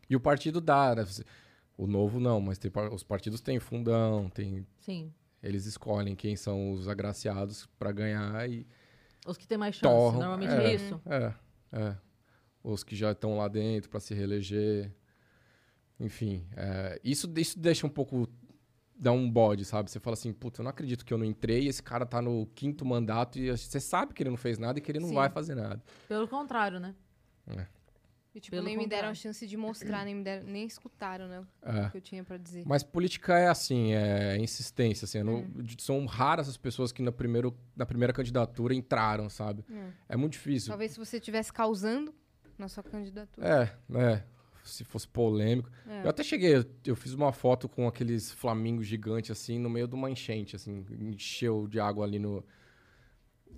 E 0.09 0.15
o 0.15 0.19
partido 0.19 0.59
dá, 0.59 0.95
né? 0.95 1.05
O 1.77 1.85
novo 1.85 2.19
não, 2.19 2.41
mas 2.41 2.57
tem 2.57 2.71
os 2.91 3.03
partidos 3.03 3.39
têm 3.41 3.59
fundão, 3.59 4.29
tem, 4.29 4.65
Sim. 4.79 5.13
Eles 5.47 5.65
escolhem 5.65 6.15
quem 6.15 6.35
são 6.35 6.71
os 6.71 6.87
agraciados 6.87 7.65
para 7.79 7.91
ganhar 7.91 8.49
e 8.49 8.67
Os 9.25 9.37
que 9.37 9.47
têm 9.47 9.57
mais 9.57 9.75
chance. 9.75 9.93
torram. 9.93 10.19
Normalmente 10.19 10.53
é, 10.53 10.73
isso. 10.73 11.01
É, 11.05 11.33
é. 11.71 11.97
Os 12.63 12.83
que 12.83 12.95
já 12.95 13.11
estão 13.11 13.37
lá 13.37 13.47
dentro 13.47 13.89
para 13.89 13.99
se 13.99 14.13
reeleger. 14.13 14.91
Enfim, 15.99 16.45
é, 16.55 16.99
isso, 17.03 17.31
isso 17.37 17.57
deixa 17.57 17.87
um 17.87 17.89
pouco. 17.89 18.27
dá 18.95 19.11
um 19.11 19.29
bode, 19.29 19.63
sabe? 19.65 19.89
Você 19.89 19.99
fala 19.99 20.15
assim, 20.15 20.33
puta, 20.33 20.61
eu 20.61 20.63
não 20.63 20.69
acredito 20.69 21.05
que 21.05 21.13
eu 21.13 21.17
não 21.17 21.25
entrei 21.25 21.67
esse 21.67 21.81
cara 21.81 22.05
tá 22.05 22.21
no 22.21 22.45
quinto 22.53 22.85
mandato 22.85 23.39
e 23.39 23.49
você 23.49 23.79
sabe 23.79 24.13
que 24.13 24.21
ele 24.21 24.29
não 24.29 24.37
fez 24.37 24.59
nada 24.59 24.77
e 24.77 24.81
que 24.81 24.91
ele 24.91 24.99
não 24.99 25.09
Sim. 25.09 25.15
vai 25.15 25.29
fazer 25.29 25.55
nada. 25.55 25.81
Pelo 26.07 26.27
contrário, 26.27 26.79
né? 26.79 26.93
E, 28.37 28.39
tipo, 28.39 28.55
Pelo 28.55 28.67
nem 28.67 28.77
me 28.77 28.83
deram 28.85 29.07
a 29.09 29.11
contrário. 29.13 29.15
chance 29.19 29.47
de 29.47 29.57
mostrar, 29.57 30.05
nem, 30.05 30.13
me 30.13 30.23
deram, 30.23 30.45
nem 30.45 30.63
escutaram, 30.67 31.27
né? 31.27 31.43
É. 31.63 31.87
O 31.87 31.89
que 31.91 31.97
eu 31.97 32.01
tinha 32.01 32.23
pra 32.23 32.37
dizer. 32.37 32.63
Mas 32.67 32.83
política 32.83 33.35
é 33.39 33.47
assim, 33.47 33.93
é 33.93 34.37
insistência, 34.37 35.05
assim, 35.05 35.23
não- 35.23 35.39
Hum. 35.39 35.63
de- 35.63 35.81
são 35.81 36.05
raras 36.05 36.47
as 36.47 36.55
pessoas 36.55 36.91
que 36.91 37.01
na, 37.01 37.11
primeiro, 37.11 37.57
na 37.75 37.83
primeira 37.83 38.13
candidatura 38.13 38.75
entraram, 38.75 39.27
sabe? 39.27 39.65
Hum. 39.67 39.89
É 40.07 40.15
muito 40.15 40.33
difícil. 40.33 40.69
Talvez 40.69 40.91
se 40.91 40.99
você 40.99 41.17
estivesse 41.17 41.51
causando 41.51 42.13
na 42.59 42.67
sua 42.67 42.83
candidatura. 42.83 43.73
É, 43.91 43.97
é. 43.99 44.23
Se 44.63 44.83
fosse 44.83 45.07
polêmico. 45.07 45.71
É. 45.87 46.03
Eu 46.05 46.09
até 46.11 46.21
cheguei, 46.23 46.57
eu, 46.57 46.65
eu 46.85 46.95
fiz 46.95 47.13
uma 47.13 47.31
foto 47.31 47.67
com 47.67 47.87
aqueles 47.87 48.31
flamingos 48.31 48.85
gigantes, 48.85 49.31
assim, 49.31 49.57
no 49.57 49.69
meio 49.69 49.87
de 49.87 49.95
uma 49.95 50.11
enchente, 50.11 50.55
assim. 50.55 50.85
Encheu 50.91 51.67
de 51.67 51.79
água 51.79 52.05
ali 52.05 52.19
no. 52.19 52.45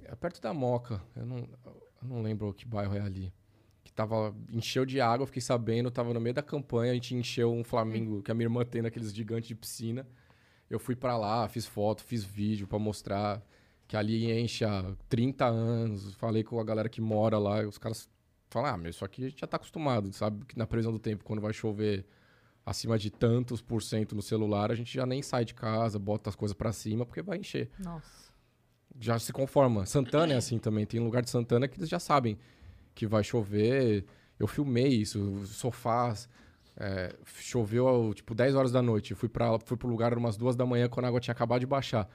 É 0.04 0.16
perto 0.16 0.40
da 0.40 0.54
Moca. 0.54 1.02
Eu 1.18 1.26
não, 1.26 1.38
eu 1.66 2.08
não 2.08 2.22
lembro 2.22 2.54
que 2.54 2.66
bairro 2.66 2.96
é 2.96 3.02
ali. 3.02 3.34
Que 3.90 3.94
tava. 3.94 4.36
Encheu 4.52 4.86
de 4.86 5.02
água, 5.02 5.26
fiquei 5.26 5.42
sabendo, 5.42 5.90
tava 5.90 6.14
no 6.14 6.22
meio 6.22 6.36
da 6.36 6.44
campanha, 6.44 6.92
a 6.92 6.94
gente 6.94 7.16
encheu 7.16 7.52
um 7.52 7.64
flamingo 7.64 8.22
que 8.22 8.30
a 8.30 8.36
minha 8.36 8.46
irmã 8.46 8.64
tem 8.64 8.84
naqueles 8.84 9.12
gigantes 9.12 9.48
de 9.48 9.56
piscina. 9.56 10.08
Eu 10.70 10.78
fui 10.78 10.96
pra 10.96 11.18
lá, 11.18 11.48
fiz 11.48 11.66
foto, 11.66 12.04
fiz 12.04 12.24
vídeo 12.24 12.68
pra 12.68 12.78
mostrar 12.78 13.42
que 13.88 13.98
ali 13.98 14.32
enche 14.32 14.64
há 14.64 14.96
30 15.10 15.44
anos. 15.44 16.14
Falei 16.14 16.44
com 16.44 16.60
a 16.60 16.64
galera 16.64 16.88
que 16.88 17.02
mora 17.02 17.40
lá, 17.40 17.62
os 17.68 17.80
caras 17.80 18.08
falam, 18.48 18.76
ah, 18.76 18.78
meu, 18.78 18.92
isso 18.92 19.04
aqui 19.04 19.26
a 19.26 19.30
gente 19.30 19.42
já 19.42 19.48
tá 19.48 19.58
acostumado, 19.58 20.14
sabe? 20.14 20.46
Que 20.46 20.56
na 20.56 20.68
previsão 20.68 20.92
do 20.92 21.00
tempo, 21.00 21.24
quando 21.24 21.42
vai 21.42 21.52
chover 21.52 22.06
acima 22.64 23.00
de 23.00 23.10
tantos 23.10 23.60
por 23.60 23.82
cento 23.82 24.16
no 24.16 24.22
celular, 24.22 24.72
a 24.72 24.76
gente 24.76 24.94
já 24.94 25.08
nem 25.08 25.24
sai 25.24 25.44
de 25.44 25.56
casa, 25.56 25.98
bota 25.98 26.30
as 26.30 26.36
coisas 26.36 26.56
pra 26.56 26.72
cima, 26.72 27.08
porque 27.08 27.24
vai 27.24 27.40
encher. 27.40 27.72
Nossa. 27.80 28.30
Já 29.00 29.18
se 29.18 29.34
conforma. 29.34 29.88
Santana 29.88 30.34
é 30.34 30.38
assim 30.38 30.60
também. 30.60 30.86
Tem 30.86 31.00
lugar 31.00 31.24
de 31.24 31.32
Santana 31.32 31.68
que 31.68 31.80
eles 31.80 31.90
já 31.90 32.00
sabem 32.00 32.38
que 33.00 33.08
vai 33.08 33.24
chover. 33.24 34.06
Eu 34.38 34.46
filmei 34.46 34.88
isso, 34.90 35.46
sofás. 35.46 36.28
é, 36.76 37.16
choveu, 37.36 38.14
tipo, 38.14 38.36
10 38.36 38.56
horas 38.56 38.72
da 38.74 38.82
noite. 38.82 39.16
Fui, 39.16 39.30
pra, 39.30 39.58
fui 39.60 39.78
pro 39.78 39.88
lugar 39.88 40.18
umas 40.18 40.36
duas 40.36 40.56
da 40.56 40.66
manhã, 40.66 40.90
quando 40.90 41.06
a 41.06 41.08
água 41.08 41.20
tinha 41.22 41.32
acabado 41.32 41.62
de 41.62 41.66
baixar. 41.66 42.10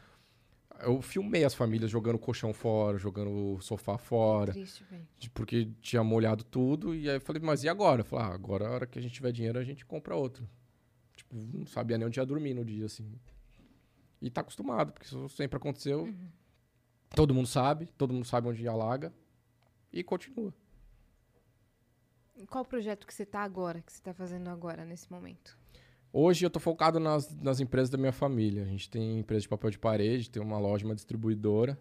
Eu 0.80 1.00
filmei 1.00 1.42
as 1.42 1.54
famílias 1.54 1.90
jogando 1.90 2.18
colchão 2.18 2.52
fora, 2.52 2.98
jogando 2.98 3.30
o 3.30 3.60
sofá 3.62 3.96
fora. 3.96 4.52
Triste, 4.52 4.84
velho. 4.84 5.06
porque 5.32 5.68
tinha 5.80 6.04
molhado 6.04 6.44
tudo. 6.44 6.94
E 6.94 7.08
aí 7.08 7.16
eu 7.16 7.20
falei, 7.20 7.40
mas 7.42 7.64
e 7.64 7.68
agora? 7.68 8.02
Eu 8.02 8.04
falei, 8.04 8.26
ah, 8.26 8.34
agora 8.34 8.68
a 8.68 8.70
hora 8.70 8.86
que 8.86 8.98
a 8.98 9.02
gente 9.02 9.14
tiver 9.14 9.32
dinheiro, 9.32 9.58
a 9.58 9.64
gente 9.64 9.86
compra 9.86 10.14
outro. 10.14 10.46
Tipo, 11.16 11.34
não 11.34 11.64
sabia 11.66 11.96
nem 11.96 12.06
onde 12.06 12.20
ia 12.20 12.26
dormir 12.26 12.52
no 12.52 12.64
dia, 12.64 12.84
assim. 12.86 13.10
E 14.20 14.28
tá 14.28 14.42
acostumado, 14.42 14.92
porque 14.92 15.06
isso 15.06 15.28
sempre 15.30 15.56
aconteceu. 15.56 16.12
Todo 17.14 17.32
mundo 17.32 17.46
sabe, 17.46 17.86
todo 17.96 18.12
mundo 18.12 18.26
sabe 18.26 18.48
onde 18.48 18.66
alaga. 18.68 19.12
E 19.92 20.02
continua. 20.02 20.52
Qual 22.50 22.62
o 22.62 22.66
projeto 22.66 23.06
que 23.06 23.14
você 23.14 23.24
tá 23.24 23.40
agora, 23.40 23.80
que 23.82 23.92
você 23.92 24.00
tá 24.02 24.12
fazendo 24.14 24.48
agora, 24.48 24.84
nesse 24.84 25.10
momento? 25.10 25.56
Hoje 26.12 26.46
eu 26.46 26.50
tô 26.50 26.60
focado 26.60 27.00
nas, 27.00 27.28
nas 27.40 27.58
empresas 27.60 27.90
da 27.90 27.98
minha 27.98 28.12
família. 28.12 28.62
A 28.62 28.66
gente 28.66 28.88
tem 28.88 29.18
empresa 29.18 29.42
de 29.42 29.48
papel 29.48 29.70
de 29.70 29.78
parede, 29.78 30.30
tem 30.30 30.40
uma 30.42 30.58
loja, 30.58 30.84
uma 30.84 30.94
distribuidora. 30.94 31.78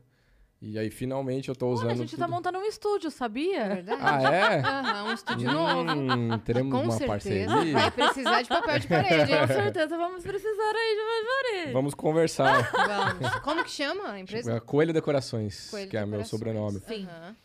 E 0.65 0.79
aí, 0.79 0.89
finalmente, 0.89 1.49
eu 1.49 1.55
tô 1.55 1.67
usando. 1.69 1.87
Olha, 1.87 1.93
a 1.93 1.97
gente 1.97 2.15
tá 2.15 2.23
tudo- 2.25 2.33
montando 2.33 2.57
um 2.57 2.63
estúdio, 2.63 3.07
É 3.07 3.11
sabia? 3.11 3.67
verdade? 3.67 4.01
Ah, 4.01 4.33
é? 4.33 4.59
Aham, 4.61 5.03
um 5.09 5.13
estúdio 5.13 5.51
novo. 5.51 5.91
Hum, 5.91 6.39
teremos 6.39 6.71
Com 6.71 6.83
uma 6.83 6.91
certeza 6.97 7.49
parceria. 7.53 7.73
vai 7.73 7.91
precisar 7.91 8.41
de 8.41 8.47
papel 8.49 8.79
de 8.79 8.87
parede? 8.87 9.37
Com 9.39 9.47
certeza 9.47 9.97
vamos 9.97 10.23
precisar 10.23 10.71
aí 10.73 10.95
de 10.95 11.03
mais 11.03 11.25
parede. 11.53 11.73
Vamos 11.73 11.93
conversar. 11.93 12.71
Vamos. 12.71 13.35
Como 13.41 13.61
que 13.63 13.71
chama 13.71 14.11
a 14.11 14.19
empresa? 14.21 14.53
É 14.53 14.59
Coelho 14.61 14.93
Decorações, 14.93 15.69
Coelho 15.69 15.89
que 15.91 15.97
é 15.97 15.99
meu 16.05 16.21
Decorações. 16.21 16.29
sobrenome. 16.29 16.79
Sim. 16.87 17.05
Aham. 17.07 17.35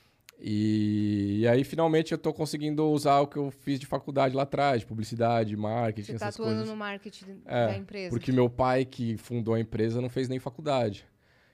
E, 0.40 1.38
e 1.40 1.48
aí, 1.48 1.64
finalmente, 1.64 2.12
eu 2.12 2.18
tô 2.18 2.32
conseguindo 2.32 2.84
usar 2.90 3.20
o 3.20 3.26
que 3.26 3.36
eu 3.36 3.50
fiz 3.50 3.80
de 3.80 3.86
faculdade 3.86 4.36
lá 4.36 4.44
atrás, 4.44 4.80
de 4.80 4.86
publicidade, 4.86 5.56
marketing, 5.56 6.12
Você 6.12 6.18
tá 6.18 6.26
essas 6.26 6.34
atuando 6.36 6.52
coisas. 6.58 6.68
no 6.68 6.76
marketing 6.76 7.40
É, 7.44 7.66
da 7.66 7.76
empresa. 7.76 8.10
Porque 8.10 8.30
meu 8.30 8.48
pai, 8.48 8.84
que 8.84 9.16
fundou 9.16 9.54
a 9.54 9.60
empresa, 9.60 10.00
não 10.00 10.08
fez 10.08 10.28
nem 10.28 10.38
faculdade. 10.38 11.04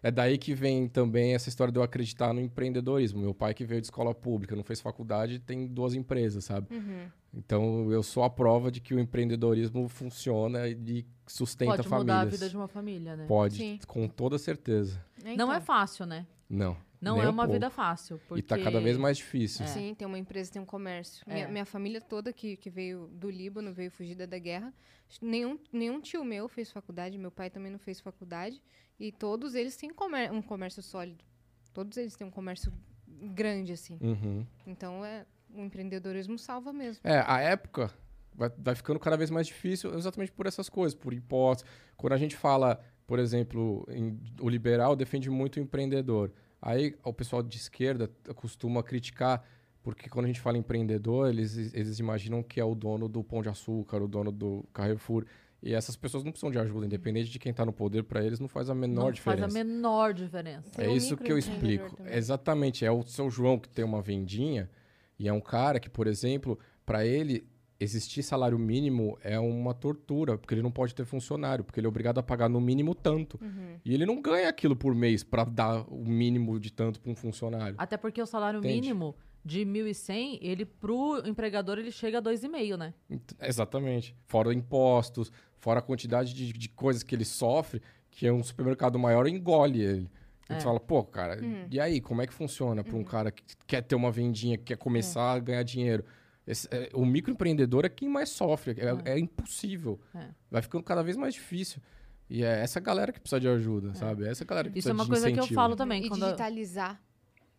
É 0.03 0.11
daí 0.11 0.37
que 0.37 0.53
vem 0.55 0.87
também 0.87 1.35
essa 1.35 1.49
história 1.49 1.73
de 1.73 1.79
eu 1.79 1.83
acreditar 1.83 2.35
no 2.35 2.41
empreendedorismo. 2.43 3.23
Meu 3.23 3.33
pai, 3.33 3.55
que 3.55 3.65
veio 3.65 3.81
de 3.81 3.87
escola 3.87 4.15
pública, 4.15 4.55
não 4.55 4.63
fez 4.63 4.79
faculdade, 4.83 5.39
tem 5.39 5.67
duas 5.67 5.95
empresas, 5.95 6.45
sabe? 6.45 6.67
Uhum. 6.77 7.07
Então, 7.33 7.91
eu 7.91 8.03
sou 8.03 8.23
a 8.23 8.29
prova 8.29 8.71
de 8.71 8.83
que 8.83 8.93
o 8.95 9.01
empreendedorismo 9.01 9.89
funciona 9.89 10.69
e 10.69 11.07
sustenta 11.27 11.77
Pode 11.77 11.89
mudar 11.89 11.97
a 11.97 12.17
famílias. 12.19 12.39
vida 12.39 12.51
de 12.51 12.57
uma 12.57 12.69
família, 12.69 13.17
né? 13.17 13.25
Pode, 13.27 13.57
Sim. 13.57 13.79
com 13.87 14.07
toda 14.07 14.37
certeza. 14.37 15.03
Não 15.25 15.33
Então, 15.33 15.51
é 15.51 15.59
fácil, 15.63 16.05
né? 16.05 16.27
Não. 16.51 16.77
Não 17.01 17.17
nem 17.17 17.25
é 17.25 17.29
um 17.29 17.33
uma 17.33 17.43
pouco. 17.45 17.53
vida 17.55 17.71
fácil. 17.71 18.21
Porque... 18.29 18.41
E 18.41 18.43
tá 18.43 18.59
cada 18.59 18.81
vez 18.81 18.97
mais 18.97 19.17
difícil. 19.19 19.67
Sim, 19.67 19.95
tem 19.95 20.07
uma 20.07 20.19
empresa, 20.19 20.53
tem 20.53 20.63
um 20.63 20.67
comércio. 20.67 21.23
É. 21.29 21.35
Minha, 21.35 21.49
minha 21.49 21.65
família 21.67 22.01
toda 22.01 22.33
que, 22.33 22.57
que 22.57 22.71
veio 22.71 23.09
do 23.13 23.31
Líbano, 23.31 23.73
veio 23.73 23.91
fugida 23.91 24.27
da 24.27 24.39
guerra. 24.39 24.73
Nenhum, 25.21 25.59
nenhum 25.73 26.01
tio 26.01 26.25
meu 26.25 26.49
fez 26.49 26.71
faculdade, 26.73 27.19
meu 27.19 27.31
pai 27.31 27.51
também 27.51 27.71
não 27.71 27.79
fez 27.79 28.01
faculdade. 28.01 28.61
E 28.99 29.13
todos 29.13 29.55
eles 29.55 29.77
têm 29.77 29.91
comer- 29.91 30.33
um 30.33 30.41
comércio 30.41 30.83
sólido. 30.83 31.25
Todos 31.73 31.97
eles 31.99 32.15
têm 32.17 32.27
um 32.27 32.31
comércio 32.31 32.73
grande, 33.07 33.73
assim. 33.73 33.99
Uhum. 34.01 34.47
Então, 34.67 35.05
é, 35.05 35.27
o 35.55 35.61
empreendedorismo 35.61 36.39
salva 36.39 36.73
mesmo. 36.73 37.01
É, 37.05 37.23
a 37.27 37.41
época 37.41 37.91
vai, 38.35 38.51
vai 38.57 38.75
ficando 38.75 38.99
cada 38.99 39.17
vez 39.17 39.31
mais 39.31 39.47
difícil 39.47 39.95
exatamente 39.95 40.33
por 40.33 40.47
essas 40.47 40.69
coisas, 40.69 40.95
por 40.99 41.13
impostos. 41.13 41.69
Quando 41.97 42.13
a 42.13 42.17
gente 42.17 42.37
fala, 42.37 42.81
por 43.07 43.19
exemplo, 43.19 43.87
em- 43.91 44.19
o 44.41 44.49
liberal 44.49 44.97
defende 44.97 45.29
muito 45.31 45.57
o 45.57 45.61
empreendedor. 45.61 46.33
Aí 46.67 46.95
o 47.05 47.13
pessoal 47.13 47.43
de 47.43 47.59
esquerda 47.59 48.11
costuma 48.35 48.83
criticar, 48.83 49.45
porque 49.83 50.09
quando 50.09 50.25
a 50.25 50.29
gente 50.29 50.41
fala 50.41 50.57
empreendedor, 50.57 51.29
eles, 51.29 51.75
eles 51.75 51.99
imaginam 51.99 52.43
que 52.43 52.59
é 52.59 52.65
o 52.65 52.75
dono 52.75 53.07
do 53.07 53.23
Pão 53.23 53.43
de 53.43 53.51
Açúcar, 53.51 54.03
o 54.03 54.09
dono 54.09 54.33
do 54.33 54.65
Carrefour. 54.73 55.27
E 55.63 55.75
essas 55.75 55.95
pessoas 55.95 56.25
não 56.25 56.33
precisam 56.33 56.51
de 56.51 56.59
ajuda, 56.59 56.87
independente 56.87 57.31
de 57.31 57.39
quem 57.39 57.51
está 57.51 57.67
no 57.67 57.73
poder, 57.73 58.05
para 58.05 58.25
eles 58.25 58.41
não 58.41 58.49
faz 58.49 58.71
a 58.71 58.75
menor 58.75 59.05
não 59.05 59.13
diferença. 59.13 59.43
faz 59.43 59.55
a 59.55 59.59
menor 59.65 60.15
diferença. 60.15 60.71
Tem 60.71 60.87
É 60.87 60.89
um 60.89 60.97
isso 60.97 61.17
que 61.19 61.31
eu 61.31 61.37
explico. 61.39 61.97
também. 61.97 62.15
Exatamente. 62.15 62.83
É 62.85 62.91
o 62.91 63.03
seu 63.03 63.31
João 63.31 63.59
que 63.59 63.69
tem 63.69 63.85
uma 63.85 64.01
vendinha 64.01 64.71
e 65.19 65.29
é 65.29 65.33
um 65.35 65.41
cara 65.43 65.79
que, 65.79 65.91
por 65.91 66.07
exemplo, 66.07 66.59
para 66.87 67.05
ele 67.05 67.47
existir 67.81 68.23
salário 68.23 68.59
mínimo 68.59 69.19
é 69.23 69.39
uma 69.39 69.75
tortura, 69.75 70.39
porque 70.39 70.55
ele 70.55 70.63
não 70.63 70.71
pode 70.71 70.95
ter 70.95 71.05
funcionário, 71.05 71.65
porque 71.65 71.81
ele 71.81 71.87
é 71.87 71.89
obrigado 71.89 72.19
a 72.19 72.23
pagar 72.23 72.49
no 72.49 72.61
mínimo 72.61 72.95
tanto. 72.95 73.39
Uhum. 73.43 73.77
E 73.85 73.93
ele 73.93 74.07
não 74.07 74.21
ganha 74.23 74.49
aquilo 74.49 74.77
por 74.77 74.95
mês 74.95 75.23
para 75.25 75.45
dar 75.45 75.85
o 75.93 76.05
mínimo 76.05 76.59
de 76.61 76.73
tanto 76.73 77.01
para 77.01 77.11
um 77.11 77.17
funcionário. 77.17 77.75
Até 77.79 77.97
porque 77.97 78.21
o 78.23 78.27
salário 78.27 78.59
Entende? 78.59 78.81
mínimo 78.89 79.15
de 79.45 79.61
1.100, 79.67 80.39
ele 80.41 80.65
pro 80.65 81.23
empregador 81.27 81.79
ele 81.79 81.91
chega 81.91 82.19
a 82.19 82.23
2,5, 82.23 82.77
né? 82.79 82.95
Ent- 83.11 83.33
Exatamente. 83.43 84.17
Fora 84.27 84.55
impostos, 84.55 85.31
fora 85.59 85.81
a 85.81 85.83
quantidade 85.83 86.33
de, 86.33 86.53
de 86.53 86.69
coisas 86.71 87.03
que 87.03 87.15
ele 87.15 87.25
sofre, 87.27 87.83
que 88.11 88.27
é 88.27 88.33
um 88.33 88.43
supermercado 88.43 88.99
maior 88.99 89.27
engole 89.27 89.83
ele. 89.83 90.11
A 90.49 90.53
gente 90.55 90.61
É. 90.63 90.65
fala, 90.65 90.79
pô, 90.81 91.03
cara, 91.03 91.39
e 91.71 91.81
aí, 91.81 92.01
como 92.01 92.21
é 92.23 92.27
que 92.27 92.33
funciona 92.35 92.85
para 92.85 92.95
um 92.97 93.03
cara 93.05 93.31
que 93.33 93.43
quer 93.67 93.83
ter 93.83 93.95
uma 93.95 94.11
vendinha, 94.11 94.57
que 94.59 94.65
quer 94.65 94.77
começar 94.77 95.33
a 95.33 95.39
ganhar 95.39 95.63
dinheiro? 95.63 96.05
Esse- 96.47 96.69
é, 96.71 96.91
o 96.93 97.05
microempreendedor 97.07 97.85
é 97.85 97.89
quem 97.89 98.09
mais 98.09 98.29
sofre, 98.29 98.77
é, 98.79 99.13
é 99.13 99.19
impossível. 99.19 99.99
É. 100.15 100.29
Vai 100.51 100.61
ficando 100.63 100.85
cada 100.85 101.03
vez 101.03 101.17
mais 101.17 101.33
difícil. 101.35 101.81
E 102.29 102.43
é 102.43 102.61
essa 102.61 102.81
galera 102.81 103.13
que 103.13 103.21
precisa 103.21 103.41
de 103.41 103.49
ajuda, 103.49 103.95
sabe? 103.95 104.25
É 104.27 104.31
essa 104.31 104.45
galera 104.45 104.69
que 104.71 104.79
Isso 104.79 104.89
precisa 104.89 104.91
é 104.91 104.95
uma 104.95 105.05
de 105.05 105.11
coisa 105.11 105.27
que 105.27 105.33
eu 105.33 105.39
incentivo. 105.39 105.55
falo 105.61 105.77
também. 105.77 106.05
E 106.05 106.09
quando 106.09 106.25
digitalizar 106.25 107.01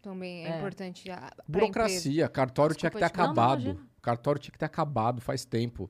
também 0.02 0.45
é, 0.45 0.49
É. 0.52 0.57
importante. 0.57 1.10
a-. 1.10 1.32
Burocracia, 1.48 2.28
cartório 2.30 2.76
tinha 2.76 2.90
que 2.91 2.98
ter 2.98 3.03
Desculpa 3.06 3.24
te- 3.24 3.28
Não, 3.28 3.34
não, 3.36 3.44
acabado. 3.44 3.62
imagina. 3.70 3.88
cartório 4.02 4.40
tinha 4.41 4.52
que 4.52 4.60
ter 4.60 4.66
acabado 4.66 5.22
faz 5.22 5.45
tempo. 5.45 5.90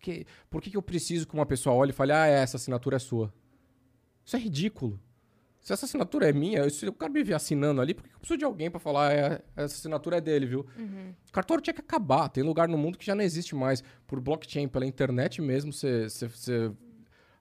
Que- 0.00 0.26
por 0.50 0.60
que, 0.62 0.70
que 0.70 0.76
eu 0.76 0.82
preciso 0.82 1.26
que 1.26 1.34
uma 1.34 1.46
pessoa 1.46 1.74
olhe 1.74 1.90
e 1.90 1.94
fale, 1.94 2.12
ah, 2.12 2.26
essa 2.26 2.56
assinatura 2.58 2.96
é 2.96 2.98
sua? 2.98 3.32
Isso 4.24 4.36
é 4.36 4.38
ridículo. 4.38 4.98
Se 5.66 5.72
essa 5.72 5.84
assinatura 5.84 6.28
é 6.28 6.32
minha, 6.32 6.70
se 6.70 6.86
o 6.86 6.92
cara 6.92 7.12
me 7.12 7.24
vir 7.24 7.34
assinando 7.34 7.80
ali, 7.80 7.92
por 7.92 8.04
que 8.04 8.14
eu 8.14 8.18
preciso 8.20 8.38
de 8.38 8.44
alguém 8.44 8.70
pra 8.70 8.78
falar, 8.78 9.12
é, 9.12 9.42
essa 9.56 9.74
assinatura 9.74 10.18
é 10.18 10.20
dele, 10.20 10.46
viu? 10.46 10.60
O 11.28 11.32
cartório 11.32 11.60
tinha 11.60 11.74
que 11.74 11.80
acabar. 11.80 12.28
Tem 12.28 12.44
lugar 12.44 12.68
no 12.68 12.78
mundo 12.78 12.96
que 12.96 13.04
já 13.04 13.16
não 13.16 13.24
existe 13.24 13.52
mais. 13.56 13.82
Por 14.06 14.20
blockchain, 14.20 14.68
pela 14.68 14.86
internet 14.86 15.42
mesmo, 15.42 15.72
você, 15.72 16.06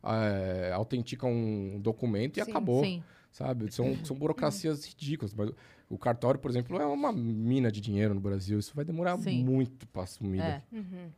é, 0.03 0.72
autentica 0.73 1.27
um 1.27 1.80
documento 1.80 2.39
e 2.39 2.43
Sim, 2.43 2.49
acabou. 2.49 2.84
Sim. 2.84 3.03
Sabe? 3.31 3.72
São, 3.72 3.93
são 4.03 4.15
burocracias 4.15 4.84
ridículas. 4.85 5.31
Mas 5.31 5.52
o 5.88 5.95
cartório, 5.95 6.39
por 6.39 6.49
exemplo, 6.49 6.81
é 6.81 6.85
uma 6.88 7.14
mina 7.14 7.72
de 7.72 7.80
dinheiro 7.80 8.15
no 8.15 8.19
Brasil. 8.19 8.57
Isso 8.57 8.76
vai 8.76 8.84
demorar 8.84 9.19
Sim. 9.19 9.43
muito 9.43 9.85
pra 9.89 10.02
assumir. 10.02 10.41
É. 10.41 10.64
Uhum. 10.72 11.11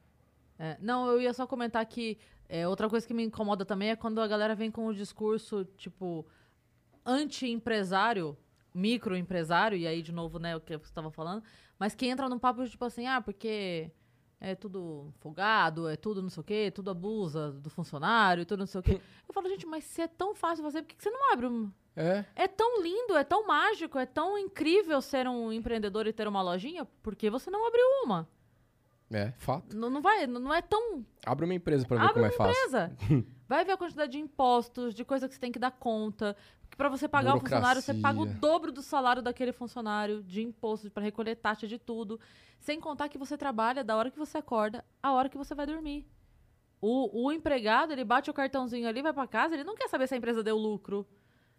É, 0.60 0.78
não, 0.82 1.08
eu 1.08 1.22
ia 1.22 1.34
só 1.34 1.48
comentar 1.48 1.86
que 1.86 2.18
é, 2.50 2.68
outra 2.68 2.90
coisa 2.90 3.08
que 3.08 3.14
me 3.14 3.24
incomoda 3.24 3.64
também 3.64 3.92
é 3.92 3.96
quando 3.96 4.20
a 4.20 4.28
galera 4.28 4.54
vem 4.54 4.70
com 4.70 4.88
o 4.88 4.94
discurso, 4.94 5.64
tipo, 5.78 6.26
anti-empresário, 7.08 8.38
microempresário, 8.74 9.78
e 9.78 9.88
aí, 9.88 10.02
de 10.02 10.12
novo, 10.12 10.38
né, 10.38 10.56
o 10.56 10.62
que 10.62 10.78
você 10.78 10.86
estava 10.86 11.10
falando, 11.10 11.42
mas 11.80 11.96
que 11.96 12.06
entra 12.06 12.28
num 12.28 12.38
papo, 12.38 12.68
tipo 12.68 12.84
assim, 12.84 13.08
ah, 13.08 13.22
porque 13.22 13.90
é 14.40 14.54
tudo 14.54 15.12
folgado, 15.20 15.88
é 15.88 15.96
tudo 15.96 16.22
não 16.22 16.30
sei 16.30 16.42
o 16.42 16.44
quê, 16.44 16.72
tudo 16.72 16.92
abusa 16.92 17.52
do 17.54 17.70
funcionário, 17.70 18.46
tudo 18.46 18.60
não 18.60 18.68
sei 18.68 18.80
o 18.80 18.84
quê. 18.84 19.02
Eu 19.28 19.34
falo, 19.34 19.50
gente, 19.50 19.66
mas 19.66 19.84
se 19.86 20.02
é 20.02 20.08
tão 20.08 20.36
fácil 20.36 20.64
fazer, 20.64 20.84
por 20.84 20.90
que 20.90 21.02
você 21.02 21.10
não 21.10 21.34
abre 21.34 21.48
um... 21.48 21.72
É. 21.96 22.24
É 22.36 22.48
tão 22.48 22.84
lindo, 22.84 23.16
é 23.16 23.24
tão 23.24 23.48
mágico, 23.48 23.98
é 23.98 24.06
tão 24.06 24.38
incrível 24.38 25.02
ser 25.02 25.28
um 25.28 25.52
empreendedor 25.52 26.06
e 26.06 26.14
ter 26.14 26.28
uma 26.28 26.44
lojinha, 26.44 26.86
por 27.02 27.16
que 27.16 27.30
você 27.30 27.50
não 27.50 27.68
abriu 27.68 27.86
uma? 28.04 28.28
É, 29.10 29.32
fato. 29.38 29.76
Não, 29.76 29.90
não 29.90 30.02
vai, 30.02 30.28
não 30.28 30.54
é 30.54 30.62
tão 30.62 31.06
Abre 31.26 31.46
uma 31.46 31.54
empresa 31.54 31.88
pra 31.88 31.98
ver 31.98 32.04
Abre 32.04 32.14
como 32.14 32.26
é 32.26 32.30
uma 32.30 32.38
fácil. 32.38 32.52
empresa. 32.52 33.28
Vai 33.48 33.64
ver 33.64 33.72
a 33.74 33.78
quantidade 33.78 34.12
de 34.12 34.20
impostos, 34.20 34.94
de 34.94 35.06
coisa 35.06 35.28
que 35.28 35.34
você 35.34 35.40
tem 35.40 35.52
que 35.52 35.60
dar 35.60 35.72
conta. 35.72 36.36
Porque 36.62 36.76
pra 36.76 36.90
você 36.90 37.08
pagar 37.08 37.36
o 37.36 37.40
funcionário, 37.40 37.82
você 37.82 37.94
paga 37.94 38.20
o 38.20 38.26
dobro 38.26 38.72
do 38.72 38.82
salário 38.82 39.22
daquele 39.22 39.54
funcionário, 39.54 40.22
de 40.22 40.42
impostos, 40.42 40.90
pra 40.90 41.02
recolher 41.02 41.36
taxa 41.36 41.66
de 41.66 41.78
tudo. 41.78 42.20
Sem 42.60 42.80
contar 42.80 43.08
que 43.08 43.18
você 43.18 43.38
trabalha 43.38 43.84
da 43.84 43.96
hora 43.96 44.12
que 44.12 44.20
você 44.20 44.38
acorda, 44.40 44.84
a 45.02 45.14
hora 45.14 45.30
que 45.30 45.38
você 45.38 45.56
vai 45.56 45.66
dormir. 45.66 46.06
O, 46.82 47.26
o 47.26 47.32
empregado, 47.32 47.94
ele 47.94 48.04
bate 48.04 48.30
o 48.30 48.34
cartãozinho 48.34 48.88
ali, 48.88 49.02
vai 49.02 49.14
pra 49.14 49.26
casa, 49.26 49.56
ele 49.56 49.64
não 49.64 49.76
quer 49.76 49.88
saber 49.88 50.08
se 50.08 50.14
a 50.14 50.18
empresa 50.18 50.44
deu 50.44 50.58
lucro. 50.58 51.08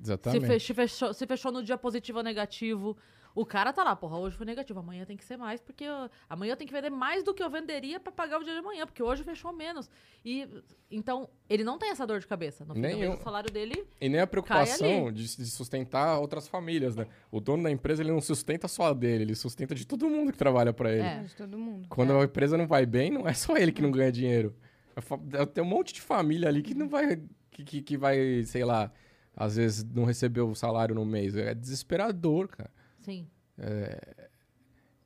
Exatamente. 0.01 0.60
se 0.60 0.74
fechou, 0.74 1.12
se 1.12 1.27
fechou 1.27 1.51
no 1.51 1.62
dia 1.62 1.77
positivo 1.77 2.19
ou 2.19 2.24
negativo. 2.24 2.97
O 3.40 3.47
cara 3.47 3.73
tá 3.73 3.85
lá, 3.85 3.94
porra, 3.94 4.19
hoje 4.19 4.36
foi 4.36 4.44
negativo, 4.44 4.81
amanhã 4.81 5.05
tem 5.05 5.16
que 5.16 5.24
ser 5.24 5.36
mais, 5.36 5.60
porque 5.60 5.85
eu- 5.85 6.10
amanhã 6.28 6.52
eu 6.52 6.56
tenho 6.56 6.66
que 6.66 6.74
vender 6.74 6.90
mais 6.90 7.23
do 7.23 7.32
que 7.32 7.40
eu 7.43 7.48
venderia 7.48 8.01
pra 8.01 8.10
pagar 8.10 8.40
o 8.40 8.43
dia 8.43 8.52
de 8.52 8.59
amanhã, 8.59 8.85
porque 8.85 9.02
hoje 9.02 9.23
fechou 9.23 9.52
menos. 9.52 9.89
E 10.24 10.48
então, 10.90 11.28
ele 11.48 11.62
não 11.62 11.78
tem 11.78 11.90
essa 11.90 12.05
dor 12.06 12.19
de 12.19 12.27
cabeça. 12.27 12.65
No 12.65 12.74
fim 12.74 12.81
do 12.81 12.86
Nem 12.89 12.98
mês, 12.98 13.15
o 13.20 13.23
salário 13.23 13.48
dele. 13.51 13.86
E 14.01 14.09
nem 14.09 14.20
a 14.20 14.27
preocupação 14.27 15.12
de, 15.12 15.36
de 15.36 15.47
sustentar 15.47 16.19
outras 16.19 16.48
famílias, 16.48 16.97
né? 16.97 17.06
O 17.31 17.39
dono 17.40 17.62
da 17.62 17.70
empresa, 17.70 18.02
ele 18.02 18.10
não 18.10 18.20
sustenta 18.20 18.66
só 18.66 18.89
a 18.89 18.93
dele, 18.93 19.23
ele 19.23 19.35
sustenta 19.36 19.74
de 19.74 19.86
todo 19.86 20.09
mundo 20.09 20.32
que 20.32 20.39
trabalha 20.39 20.73
pra 20.73 20.90
ele. 20.90 21.02
É. 21.02 21.23
De 21.23 21.36
todo 21.36 21.56
mundo. 21.56 21.86
Quando 21.89 22.19
a 22.19 22.24
empresa 22.24 22.56
não 22.59 22.66
vai 22.66 22.85
bem, 22.86 23.10
não 23.10 23.28
é 23.28 23.35
só 23.35 23.56
ele 23.56 23.70
que 23.70 23.81
não 23.82 23.90
ganha 23.93 24.10
dinheiro. 24.10 24.55
É 24.97 25.43
é- 25.43 25.47
Tem 25.47 25.62
um 25.62 25.66
monte 25.69 25.93
de 25.94 26.01
família 26.01 26.48
ali 26.48 26.60
que 26.60 26.74
não 26.74 26.89
vai, 26.89 27.23
que, 27.52 27.62
que, 27.62 27.82
que 27.82 27.97
vai, 27.97 28.43
sei 28.44 28.65
lá, 28.65 28.90
às 29.36 29.55
vezes 29.55 29.85
não 29.85 30.05
recebeu 30.05 30.48
o 30.48 30.56
salário 30.56 30.93
no 30.94 31.05
mês. 31.05 31.36
É 31.36 31.55
desesperador, 31.55 32.48
cara. 32.48 32.70
Sim. 33.09 33.27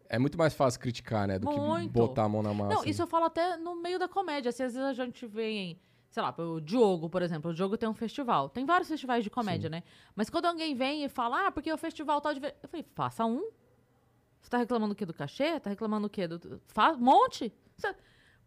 É 0.08 0.18
muito 0.18 0.36
mais 0.36 0.52
fácil 0.54 0.78
criticar, 0.80 1.26
né? 1.26 1.38
Do 1.38 1.48
que 1.48 1.58
Muito. 1.58 1.90
botar 1.90 2.24
a 2.24 2.28
mão 2.28 2.42
na 2.42 2.52
massa. 2.52 2.74
Não, 2.74 2.84
isso 2.84 3.00
eu 3.02 3.06
falo 3.06 3.26
até 3.26 3.56
no 3.56 3.76
meio 3.80 3.98
da 3.98 4.08
comédia. 4.08 4.50
Assim, 4.50 4.64
às 4.64 4.74
vezes 4.74 4.86
a 4.88 4.92
gente 4.92 5.26
vem, 5.26 5.80
sei 6.10 6.22
lá, 6.22 6.34
o 6.36 6.60
Diogo, 6.60 7.08
por 7.08 7.22
exemplo. 7.22 7.50
O 7.50 7.54
Diogo 7.54 7.78
tem 7.78 7.88
um 7.88 7.94
festival. 7.94 8.48
Tem 8.50 8.66
vários 8.66 8.88
festivais 8.88 9.24
de 9.24 9.30
comédia, 9.30 9.70
né? 9.70 9.82
Mas 10.14 10.28
quando 10.28 10.46
alguém 10.46 10.74
vem 10.74 11.04
e 11.04 11.08
fala, 11.08 11.46
ah, 11.46 11.50
porque 11.50 11.72
o 11.72 11.78
festival 11.78 12.20
tal 12.20 12.34
de. 12.34 12.40
ve-" 12.40 12.54
Eu 12.62 12.68
falei, 12.68 12.84
faça 12.94 13.24
um. 13.24 13.50
Você 14.42 14.50
tá 14.50 14.58
reclamando 14.58 14.92
o 14.92 14.96
quê 14.96 15.06
do 15.06 15.14
cachê? 15.14 15.58
Tá 15.60 15.70
reclamando 15.70 16.08
o 16.08 16.10
quê? 16.10 16.26
Do... 16.28 16.60
Monte. 16.98 17.50
Você- 17.76 17.94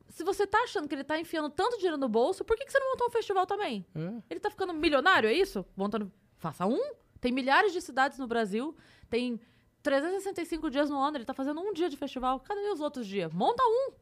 Se 0.09 0.23
você 0.23 0.45
tá 0.45 0.59
achando 0.59 0.87
que 0.87 0.93
ele 0.93 1.03
tá 1.03 1.19
enfiando 1.19 1.49
tanto 1.49 1.77
dinheiro 1.77 1.97
no 1.97 2.07
bolso, 2.07 2.45
por 2.45 2.55
que, 2.55 2.63
que 2.65 2.71
você 2.71 2.77
não 2.77 2.91
montou 2.91 3.07
um 3.07 3.11
festival 3.11 3.47
também? 3.47 3.83
É. 3.95 4.21
Ele 4.29 4.39
tá 4.39 4.51
ficando 4.51 4.71
milionário, 4.71 5.27
é 5.27 5.33
isso? 5.33 5.65
Montando. 5.75 6.11
Faça 6.37 6.67
um. 6.67 6.93
Tem 7.25 7.31
milhares 7.31 7.73
de 7.73 7.81
cidades 7.81 8.19
no 8.19 8.27
Brasil. 8.27 8.75
Tem 9.09 9.39
365 9.81 10.69
dias 10.69 10.91
no 10.91 11.01
ano. 11.01 11.17
Ele 11.17 11.25
tá 11.25 11.33
fazendo 11.33 11.59
um 11.59 11.73
dia 11.73 11.89
de 11.89 11.97
festival. 11.97 12.39
Cadê 12.39 12.69
os 12.69 12.79
outros 12.79 13.07
dias? 13.07 13.33
Monta 13.33 13.63
um. 13.63 13.93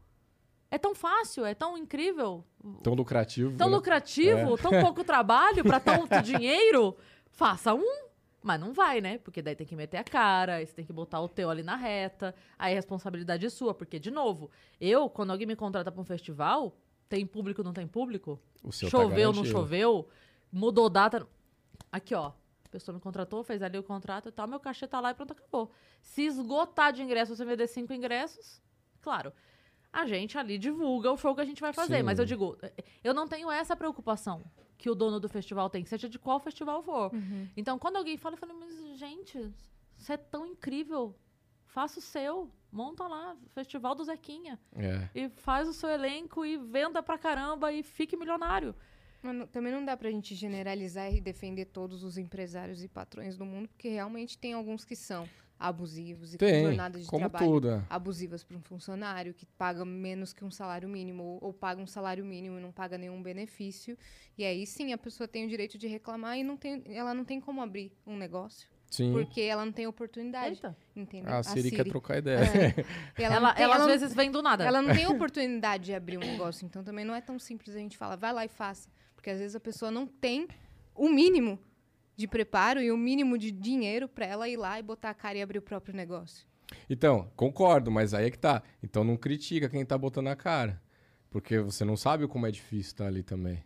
É 0.69 0.77
tão 0.77 0.93
fácil, 0.93 1.45
é 1.45 1.53
tão 1.55 1.77
incrível, 1.77 2.43
Tão 2.83 2.93
lucrativo. 2.93 3.55
tão 3.55 3.69
né? 3.69 3.75
lucrativo, 3.77 4.57
tão 4.57 4.71
pouco 4.81 5.05
trabalho 5.05 5.63
pra 5.63 5.79
tanto 5.79 6.21
dinheiro. 6.21 6.97
Faça 7.31 7.73
um. 7.73 8.03
Mas 8.43 8.59
não 8.59 8.73
vai, 8.73 8.99
né? 8.99 9.19
Porque 9.19 9.41
daí 9.41 9.55
tem 9.55 9.65
que 9.65 9.73
meter 9.73 9.95
a 9.99 10.03
cara, 10.03 10.55
aí 10.55 10.65
você 10.65 10.73
tem 10.73 10.83
que 10.85 10.91
botar 10.91 11.21
o 11.21 11.29
teu 11.29 11.49
ali 11.49 11.63
na 11.63 11.77
reta, 11.77 12.35
aí 12.59 12.73
a 12.73 12.75
responsabilidade 12.75 13.45
é 13.45 13.49
sua. 13.49 13.73
Porque, 13.73 13.97
de 13.99 14.11
novo, 14.11 14.51
eu, 14.81 15.09
quando 15.09 15.31
alguém 15.31 15.47
me 15.47 15.55
contrata 15.55 15.89
pra 15.93 16.01
um 16.01 16.03
festival, 16.03 16.75
tem 17.07 17.25
público, 17.25 17.63
não 17.63 17.71
tem 17.71 17.87
público? 17.87 18.37
O 18.61 18.73
seu 18.73 18.89
tá 18.91 18.97
choveu, 18.97 19.27
não 19.27 19.35
garantido. 19.43 19.47
choveu, 19.57 20.09
mudou 20.51 20.89
data. 20.89 21.25
Aqui, 21.89 22.13
ó. 22.13 22.33
A 22.73 22.79
pessoa 22.79 22.95
me 22.95 22.99
contratou, 22.99 23.43
fez 23.43 23.61
ali 23.61 23.77
o 23.77 23.83
contrato 23.83 24.29
e 24.29 24.31
tal, 24.31 24.47
meu 24.47 24.59
cachê 24.59 24.87
tá 24.87 24.99
lá 24.99 25.11
e 25.11 25.13
pronto, 25.13 25.31
acabou. 25.31 25.71
Se 26.01 26.23
esgotar 26.23 26.91
de 26.91 27.03
ingressos, 27.03 27.37
você 27.37 27.45
vender 27.45 27.67
cinco 27.67 27.93
ingressos, 27.93 28.59
claro. 28.99 29.31
A 29.91 30.07
gente 30.07 30.39
ali 30.39 30.57
divulga 30.57 31.11
o 31.11 31.17
show 31.17 31.35
que 31.35 31.41
a 31.41 31.45
gente 31.45 31.61
vai 31.61 31.71
fazer. 31.71 31.97
Sim. 31.97 32.03
Mas 32.03 32.17
eu 32.17 32.25
digo, 32.25 32.57
eu 33.03 33.13
não 33.13 33.27
tenho 33.27 33.51
essa 33.51 33.75
preocupação 33.75 34.41
que 34.75 34.89
o 34.89 34.95
dono 34.95 35.19
do 35.19 35.29
festival 35.29 35.69
tem, 35.69 35.85
seja 35.85 36.09
de 36.09 36.17
qual 36.17 36.39
festival 36.39 36.81
for. 36.81 37.11
Então, 37.55 37.77
quando 37.77 37.97
alguém 37.97 38.17
fala, 38.17 38.33
eu 38.33 38.39
falo, 38.39 38.55
mas, 38.59 38.97
gente, 38.97 39.53
isso 39.95 40.11
é 40.11 40.17
tão 40.17 40.47
incrível. 40.47 41.15
Faça 41.67 41.99
o 41.99 42.01
seu. 42.01 42.51
Monta 42.71 43.07
lá, 43.07 43.37
Festival 43.51 43.93
do 43.93 44.03
Zequinha. 44.03 44.59
É. 44.75 45.07
E 45.13 45.29
faz 45.29 45.67
o 45.67 45.73
seu 45.73 45.89
elenco 45.89 46.43
e 46.43 46.57
venda 46.57 47.03
pra 47.03 47.19
caramba 47.19 47.71
e 47.71 47.83
fique 47.83 48.17
milionário. 48.17 48.73
Mas 49.23 49.49
também 49.49 49.71
não 49.71 49.83
dá 49.83 49.95
pra 49.95 50.11
gente 50.11 50.35
generalizar 50.35 51.13
e 51.13 51.21
defender 51.21 51.65
todos 51.65 52.03
os 52.03 52.17
empresários 52.17 52.83
e 52.83 52.87
patrões 52.89 53.37
do 53.37 53.45
mundo, 53.45 53.69
porque 53.69 53.87
realmente 53.89 54.37
tem 54.37 54.53
alguns 54.53 54.83
que 54.83 54.95
são 54.95 55.27
abusivos 55.57 56.33
e 56.33 56.37
com 56.37 56.45
Tem, 56.45 56.65
jornadas 56.65 57.03
de 57.03 57.09
trabalho 57.09 57.45
tudo. 57.45 57.69
é. 57.69 57.85
abusivas 57.89 58.43
para 58.43 58.57
um 58.57 58.61
funcionário 58.61 59.33
que 59.33 59.45
paga 59.45 59.85
menos 59.85 60.33
que 60.33 60.43
um 60.43 60.51
salário 60.51 60.89
mínimo 60.89 61.23
ou, 61.23 61.39
ou 61.41 61.53
paga 61.53 61.81
um 61.81 61.87
salário 61.87 62.25
mínimo 62.25 62.57
e 62.59 62.61
não 62.61 62.71
paga 62.71 62.97
nenhum 62.97 63.23
benefício. 63.23 63.97
E 64.37 64.43
aí 64.43 64.67
sim 64.67 64.91
a 64.91 64.97
pessoa 64.97 65.25
tem 65.27 65.45
o 65.45 65.47
direito 65.47 65.77
de 65.77 65.87
reclamar 65.87 66.37
e 66.37 66.43
não 66.43 66.57
tem, 66.57 66.83
ela 66.87 67.13
não 67.13 67.23
tem 67.23 67.39
como 67.39 67.61
abrir 67.61 67.93
um 68.05 68.17
negócio, 68.17 68.67
Sim. 68.95 69.11
porque 69.11 69.41
ela 69.41 69.65
não 69.65 69.71
tem 69.71 69.87
oportunidade, 69.87 70.55
Eita. 70.55 70.77
entendeu? 70.95 71.33
A 71.33 71.41
Siri 71.41 71.71
quer 71.71 71.83
trocar 71.85 72.17
ideia. 72.19 72.39
E 73.17 73.23
Ela, 73.23 73.35
ela, 73.37 73.53
tem- 73.55 73.65
às 73.65 73.79
não- 73.79 73.87
vezes 73.87 74.13
vem 74.13 74.29
do 74.31 74.41
nada. 74.41 74.63
ela 74.63 74.81
não 74.81 74.93
tem 74.93 75.05
oportunidade 75.07 75.85
de 75.85 75.93
abrir 75.95 76.17
um 76.17 76.21
negócio, 76.21 76.65
então 76.65 76.83
também 76.83 77.03
não 77.03 77.15
é 77.15 77.21
tão 77.21 77.39
simples 77.39 77.75
a 77.75 77.79
gente 77.79 77.97
falar, 77.97 78.15
vai 78.15 78.31
lá 78.31 78.45
e 78.45 78.49
faça. 78.49 78.87
Porque 79.15 79.29
às 79.29 79.39
vezes 79.39 79.55
a 79.55 79.59
pessoa 79.59 79.89
não 79.89 80.05
tem 80.05 80.47
o 80.93 81.09
mínimo 81.09 81.57
de 82.15 82.27
preparo 82.27 82.79
e 82.81 82.91
o 82.91 82.97
mínimo 82.97 83.37
de 83.37 83.49
dinheiro 83.51 84.07
para 84.07 84.25
ela 84.27 84.47
ir 84.47 84.57
lá 84.57 84.77
e 84.79 84.83
botar 84.83 85.09
a 85.09 85.13
cara 85.15 85.37
e 85.37 85.41
abrir 85.41 85.57
o 85.57 85.61
próprio 85.63 85.95
negócio. 85.95 86.45
Então, 86.89 87.31
concordo, 87.35 87.89
mas 87.89 88.13
aí 88.13 88.25
é 88.27 88.29
que 88.31 88.37
tá. 88.37 88.61
Então 88.83 89.03
não 89.03 89.17
critica 89.17 89.67
quem 89.69 89.83
tá 89.85 89.97
botando 89.97 90.27
a 90.27 90.35
cara. 90.35 90.79
Porque 91.31 91.57
você 91.59 91.83
não 91.83 91.97
sabe 91.97 92.27
como 92.27 92.45
é 92.45 92.51
difícil 92.51 92.91
estar 92.91 93.07
ali 93.07 93.23
também. 93.23 93.63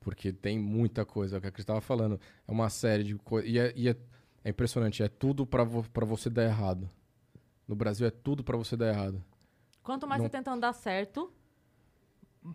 Porque 0.00 0.32
tem 0.32 0.58
muita 0.58 1.04
coisa, 1.04 1.36
é 1.36 1.38
o 1.38 1.40
que 1.40 1.46
a 1.48 1.50
Cris 1.50 1.62
estava 1.64 1.80
falando. 1.80 2.20
É 2.46 2.52
uma 2.52 2.68
série 2.70 3.02
de 3.02 3.14
coisas. 3.16 3.50
E, 3.50 3.58
é, 3.58 3.72
e 3.74 3.88
é- 3.88 3.96
é 4.44 4.50
impressionante, 4.50 5.02
é 5.02 5.08
tudo 5.08 5.44
pra 5.46 5.64
vo 5.64 5.82
pra 5.90 6.04
você 6.04 6.28
dar 6.30 6.44
errado. 6.44 6.88
No 7.66 7.74
Brasil 7.74 8.06
é 8.06 8.10
tudo 8.10 8.44
pra 8.44 8.56
você 8.56 8.76
dar 8.76 8.88
errado. 8.88 9.24
Quanto 9.82 10.06
mais 10.06 10.20
Não- 10.20 10.26
você 10.28 10.30
tenta 10.36 10.50
andar 10.52 10.72
certo, 10.74 11.32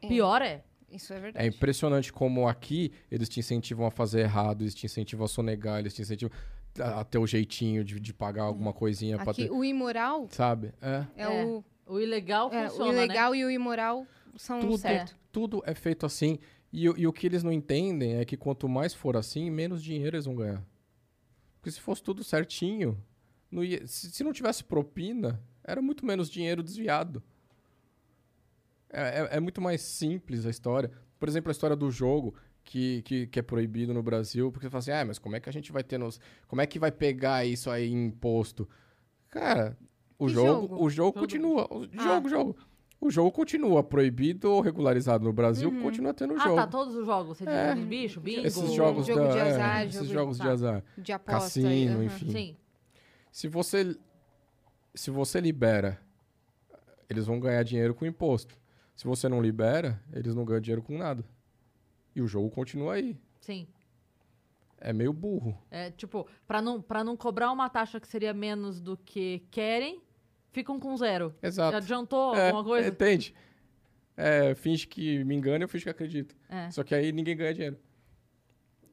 pior 0.07 0.41
é. 0.41 0.63
Isso 0.91 1.13
é 1.13 1.17
É 1.17 1.19
verdade. 1.19 1.47
impressionante 1.47 2.11
como 2.11 2.47
aqui 2.47 2.91
eles 3.11 3.29
te 3.29 3.39
incentivam 3.39 3.85
a 3.85 3.91
fazer 3.91 4.21
errado, 4.21 4.63
eles 4.63 4.73
te 4.73 4.85
incentivam 4.87 5.25
a 5.25 5.27
sonegar, 5.27 5.79
eles 5.79 5.93
te 5.93 6.01
incentivam 6.01 6.35
a, 6.79 7.01
a 7.01 7.03
ter 7.03 7.19
o 7.19 7.27
jeitinho 7.27 7.83
de, 7.83 7.99
de 7.99 8.11
pagar 8.13 8.43
alguma 8.43 8.73
coisinha 8.73 9.17
pra 9.17 9.31
Aqui 9.31 9.43
ter. 9.43 9.51
o 9.51 9.63
imoral 9.63 10.27
Sabe? 10.31 10.73
É. 10.81 11.05
é, 11.15 11.23
É, 11.41 11.45
o 11.45 11.63
O 11.85 11.99
ilegal 11.99 12.51
é, 12.51 12.67
funciona, 12.69 12.91
o 12.91 12.95
né? 12.95 13.03
ilegal 13.05 13.35
e 13.35 13.45
o 13.45 13.51
imoral 13.51 14.05
são 14.35 14.59
Tudo, 14.59 14.77
certo. 14.79 15.15
tudo 15.31 15.61
é 15.65 15.75
feito 15.75 16.05
assim. 16.07 16.39
E, 16.73 16.87
o- 16.89 16.97
e 16.97 17.05
o 17.07 17.13
que 17.13 17.25
eles 17.27 17.43
não 17.43 17.51
entendem 17.51 18.15
é 18.15 18.25
que 18.25 18.35
quanto 18.37 18.67
mais 18.67 18.93
for 18.93 19.15
assim, 19.17 19.49
menos 19.51 19.83
dinheiro 19.83 20.15
eles 20.15 20.25
vão 20.25 20.35
ganhar. 20.35 20.63
Porque 21.59 21.71
se 21.71 21.81
fosse 21.81 22.01
tudo 22.01 22.23
certinho, 22.23 22.97
não 23.51 23.63
ia- 23.63 23.85
se, 23.85 24.09
se 24.11 24.23
não 24.23 24.31
tivesse 24.33 24.63
propina, 24.63 25.41
era 25.63 25.81
muito 25.81 26.05
menos 26.05 26.29
dinheiro 26.29 26.63
desviado. 26.63 27.21
É, 28.89 29.01
é- 29.21 29.29
é 29.37 29.39
muito 29.39 29.61
mais 29.61 29.81
simples 29.81 30.45
a 30.45 30.49
história. 30.49 30.91
Por 31.19 31.27
exemplo, 31.29 31.49
a 31.49 31.51
história 31.51 31.75
do 31.75 31.91
jogo, 31.91 32.33
que, 32.63 33.01
que, 33.03 33.27
que 33.27 33.39
é 33.39 33.41
proibido 33.41 33.93
no 33.93 34.01
Brasil, 34.03 34.51
porque 34.51 34.65
você 34.67 34.69
fala 34.69 34.79
assim, 34.79 34.91
ah, 34.91 35.05
mas 35.05 35.19
como 35.19 35.35
é 35.35 35.39
que 35.39 35.49
a 35.49 35.53
gente 35.53 35.71
vai 35.71 35.83
ter 35.83 35.97
nos. 35.97 36.19
Como 36.47 36.61
é 36.61 36.67
que 36.67 36.79
vai 36.79 36.91
pegar 36.91 37.45
isso 37.45 37.69
aí 37.69 37.89
em 37.89 38.05
imposto? 38.07 38.67
Cara, 39.29 39.77
o 40.17 40.27
jogo, 40.29 40.61
jogo? 40.67 40.75
o 40.75 40.89
jogo 40.89 40.91
Jogo. 40.91 41.19
continua. 41.19 41.67
O 41.71 41.83
Ah. 41.97 42.03
jogo, 42.03 42.29
jogo. 42.29 42.55
O 43.01 43.09
jogo 43.09 43.31
continua 43.31 43.81
proibido 43.81 44.51
ou 44.51 44.59
regularizado 44.61 45.23
no 45.23 45.31
Brasil, 45.31 45.71
continua 45.81 46.13
tendo 46.13 46.33
Ah, 46.33 46.39
jogo. 46.43 46.55
tá, 46.57 46.67
todos 46.67 46.95
os 46.95 47.05
jogos. 47.05 47.37
Você 47.37 47.45
diz 47.45 47.53
É. 47.53 47.73
dos 47.73 47.83
bichos, 47.85 48.21
bingo. 48.21 48.45
Esses 48.45 48.73
jogos 48.73 49.05
Jogo 49.07 49.21
da, 49.21 49.31
de 49.31 49.37
é, 49.37 49.41
azar, 49.53 49.83
esses 49.85 50.01
jogo- 50.01 50.13
jogos 50.13 50.37
tá. 50.37 50.43
de 50.43 50.49
azar. 50.49 50.83
De 50.97 51.11
aposta. 51.13 51.39
Cassino, 51.41 51.93
aham. 51.95 52.03
enfim. 52.03 52.29
Sim. 52.31 52.57
Se 53.31 53.47
você 53.47 53.97
se 54.93 55.09
você 55.11 55.39
libera, 55.39 56.01
eles 57.09 57.25
vão 57.25 57.39
ganhar 57.39 57.63
dinheiro 57.63 57.95
com 57.95 58.05
imposto. 58.05 58.57
Se 58.95 59.05
você 59.05 59.29
não 59.29 59.41
libera, 59.41 60.01
eles 60.11 60.35
não 60.35 60.43
ganham 60.43 60.59
dinheiro 60.59 60.81
com 60.81 60.97
nada. 60.97 61.23
E 62.13 62.21
o 62.21 62.27
jogo 62.27 62.49
continua 62.49 62.95
aí. 62.95 63.15
Sim. 63.39 63.65
É 64.77 64.91
meio 64.91 65.13
burro. 65.13 65.57
É, 65.71 65.89
tipo, 65.91 66.27
pra 66.45 66.61
não, 66.61 66.81
pra 66.81 67.01
não 67.03 67.15
cobrar 67.15 67.51
uma 67.51 67.69
taxa 67.69 67.97
que 67.99 68.07
seria 68.07 68.33
menos 68.33 68.81
do 68.81 68.97
que 68.97 69.45
querem, 69.51 70.01
ficam 70.51 70.79
com 70.79 70.95
zero. 70.97 71.33
Exato. 71.41 71.71
Já 71.71 71.77
adiantou 71.77 72.35
É, 72.35 72.47
alguma 72.47 72.63
coisa? 72.63 72.87
Entende? 72.89 73.33
É, 74.17 74.53
finge 74.55 74.85
que 74.87 75.23
me 75.23 75.35
engana, 75.35 75.63
eu 75.63 75.69
finge 75.69 75.83
que 75.85 75.89
acredito. 75.89 76.35
É. 76.49 76.69
Só 76.71 76.83
que 76.83 76.93
aí 76.93 77.11
ninguém 77.11 77.37
ganha 77.37 77.53
dinheiro. 77.53 77.77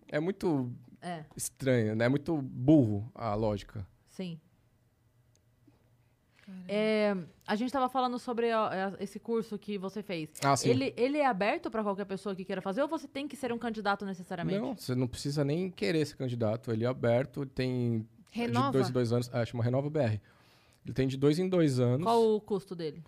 É 0.08 0.20
muito 0.20 0.72
É, 1.02 1.24
estranho, 1.36 1.96
né? 1.96 2.04
É 2.04 2.08
muito 2.08 2.36
burro 2.40 3.10
a 3.14 3.34
lógica. 3.34 3.86
sim. 4.08 4.38
É, 6.68 7.16
a 7.44 7.56
gente 7.56 7.72
tava 7.72 7.88
falando 7.88 8.20
sobre 8.20 8.46
é, 8.48 8.54
esse 9.00 9.18
curso 9.18 9.58
que 9.58 9.76
você 9.76 10.00
fez. 10.00 10.30
Ah, 10.44 10.56
sim. 10.56 10.68
Ele, 10.70 10.94
ele 10.96 11.18
é 11.18 11.26
aberto 11.26 11.68
pra 11.70 11.82
qualquer 11.82 12.04
pessoa 12.04 12.36
que 12.36 12.44
queira 12.44 12.62
fazer 12.62 12.82
ou 12.82 12.88
você 12.88 13.08
tem 13.08 13.26
que 13.26 13.34
ser 13.36 13.52
um 13.52 13.58
candidato 13.58 14.04
necessariamente? 14.06 14.60
Não, 14.60 14.76
você 14.76 14.94
não 14.94 15.08
precisa 15.08 15.44
nem 15.44 15.70
querer 15.72 16.06
ser 16.06 16.14
candidato. 16.16 16.70
Ele 16.70 16.84
é 16.84 16.86
aberto, 16.88 17.44
tem 17.46 18.00
de 18.30 18.38
Renova? 18.38 18.70
dois 18.70 18.88
em 18.88 18.92
dois 18.92 19.12
anos. 19.12 19.28
Ah, 19.32 19.44
chama 19.44 19.64
Renova 19.64 19.90
BR. 19.90 20.20
Ele 20.86 20.92
tem 20.94 21.08
de 21.08 21.16
dois 21.16 21.38
em 21.38 21.48
dois 21.48 21.80
anos. 21.80 22.04
Qual 22.04 22.36
o 22.36 22.40
custo 22.40 22.76
dele? 22.76 23.02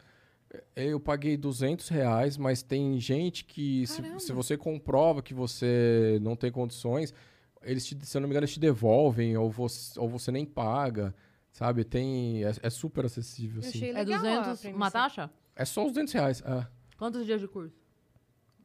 Eu 0.74 0.98
paguei 0.98 1.36
200 1.36 1.88
reais, 1.88 2.36
mas 2.36 2.60
tem 2.62 2.98
gente 2.98 3.44
que, 3.44 3.86
se, 3.86 4.02
se 4.18 4.32
você 4.32 4.56
comprova 4.56 5.22
que 5.22 5.32
você 5.32 6.18
não 6.22 6.34
tem 6.34 6.50
condições, 6.50 7.14
eles, 7.62 7.86
te, 7.86 7.96
se 8.04 8.16
eu 8.16 8.20
não 8.20 8.26
me 8.28 8.32
engano, 8.32 8.44
eles 8.44 8.54
te 8.54 8.58
devolvem 8.58 9.36
ou 9.36 9.48
você, 9.50 10.00
ou 10.00 10.08
você 10.08 10.32
nem 10.32 10.44
paga, 10.44 11.14
sabe? 11.52 11.84
Tem, 11.84 12.44
é, 12.44 12.52
é 12.62 12.70
super 12.70 13.04
acessível, 13.04 13.62
Eu 13.62 13.68
assim. 13.68 13.84
É 13.84 13.92
legal 13.92 14.16
a 14.26 14.38
200 14.40 14.60
premissa. 14.60 14.76
uma 14.76 14.90
taxa? 14.90 15.30
É 15.54 15.64
só 15.64 15.84
os 15.84 15.92
200 15.92 16.12
reais. 16.14 16.42
Ah, 16.44 16.66
Quantos 16.96 17.24
dias 17.24 17.40
de 17.40 17.46
curso? 17.46 17.76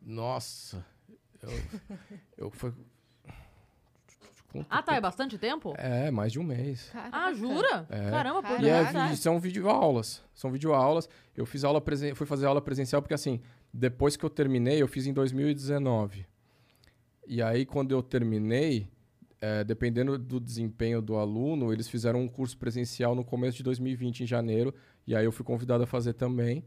nossa. 0.02 0.84
Eu, 1.41 1.49
eu 2.45 2.52
foi... 2.52 2.73
Quanto 4.53 4.67
Ah, 4.69 4.84
tá. 4.84 4.95
É 4.95 5.01
bastante 5.01 5.38
tempo? 5.38 5.73
É, 5.77 6.11
mais 6.11 6.31
de 6.31 6.39
um 6.39 6.43
mês. 6.43 6.89
Caraca. 6.91 7.17
Ah, 7.17 7.34
jura? 7.34 7.88
É. 7.89 8.11
Caramba, 8.11 8.43
pô, 8.43 8.55
E 8.61 8.69
é, 8.69 9.15
são 9.15 9.39
videoaulas. 9.39 10.23
São 10.34 10.51
videoaulas. 10.51 11.09
Eu 11.35 11.45
fiz 11.45 11.63
aula 11.63 11.81
presen... 11.81 12.13
fui 12.13 12.27
fazer 12.27 12.45
aula 12.45 12.61
presencial 12.61 13.01
porque 13.01 13.15
assim, 13.15 13.41
depois 13.73 14.15
que 14.15 14.23
eu 14.23 14.30
terminei, 14.30 14.80
eu 14.81 14.88
fiz 14.88 15.07
em 15.07 15.13
2019. 15.13 16.27
E 17.27 17.41
aí 17.41 17.65
quando 17.65 17.91
eu 17.91 18.03
terminei, 18.03 18.88
é, 19.41 19.63
dependendo 19.63 20.17
do 20.19 20.39
desempenho 20.39 21.01
do 21.01 21.17
aluno, 21.17 21.73
eles 21.73 21.89
fizeram 21.89 22.21
um 22.21 22.27
curso 22.27 22.55
presencial 22.57 23.15
no 23.15 23.25
começo 23.25 23.57
de 23.57 23.63
2020 23.63 24.21
em 24.21 24.27
janeiro, 24.27 24.73
e 25.07 25.15
aí 25.15 25.25
eu 25.25 25.31
fui 25.31 25.43
convidado 25.43 25.84
a 25.84 25.88
fazer 25.88 26.13
também, 26.13 26.63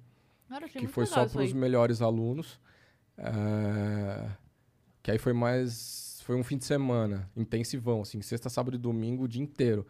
Cara, 0.48 0.64
achei 0.64 0.80
que 0.80 0.86
muito 0.86 0.94
foi 0.94 1.04
legal 1.04 1.28
só 1.28 1.32
para 1.32 1.42
os 1.44 1.52
melhores 1.52 2.02
alunos. 2.02 2.60
É, 3.18 4.28
que 5.02 5.10
aí 5.10 5.18
foi 5.18 5.32
mais 5.32 6.05
foi 6.26 6.34
um 6.34 6.42
fim 6.42 6.58
de 6.58 6.64
semana, 6.64 7.30
intensivão 7.36 8.00
assim, 8.02 8.20
sexta, 8.20 8.48
sábado 8.50 8.74
e 8.74 8.78
domingo 8.78 9.22
o 9.22 9.28
dia 9.28 9.40
inteiro. 9.40 9.86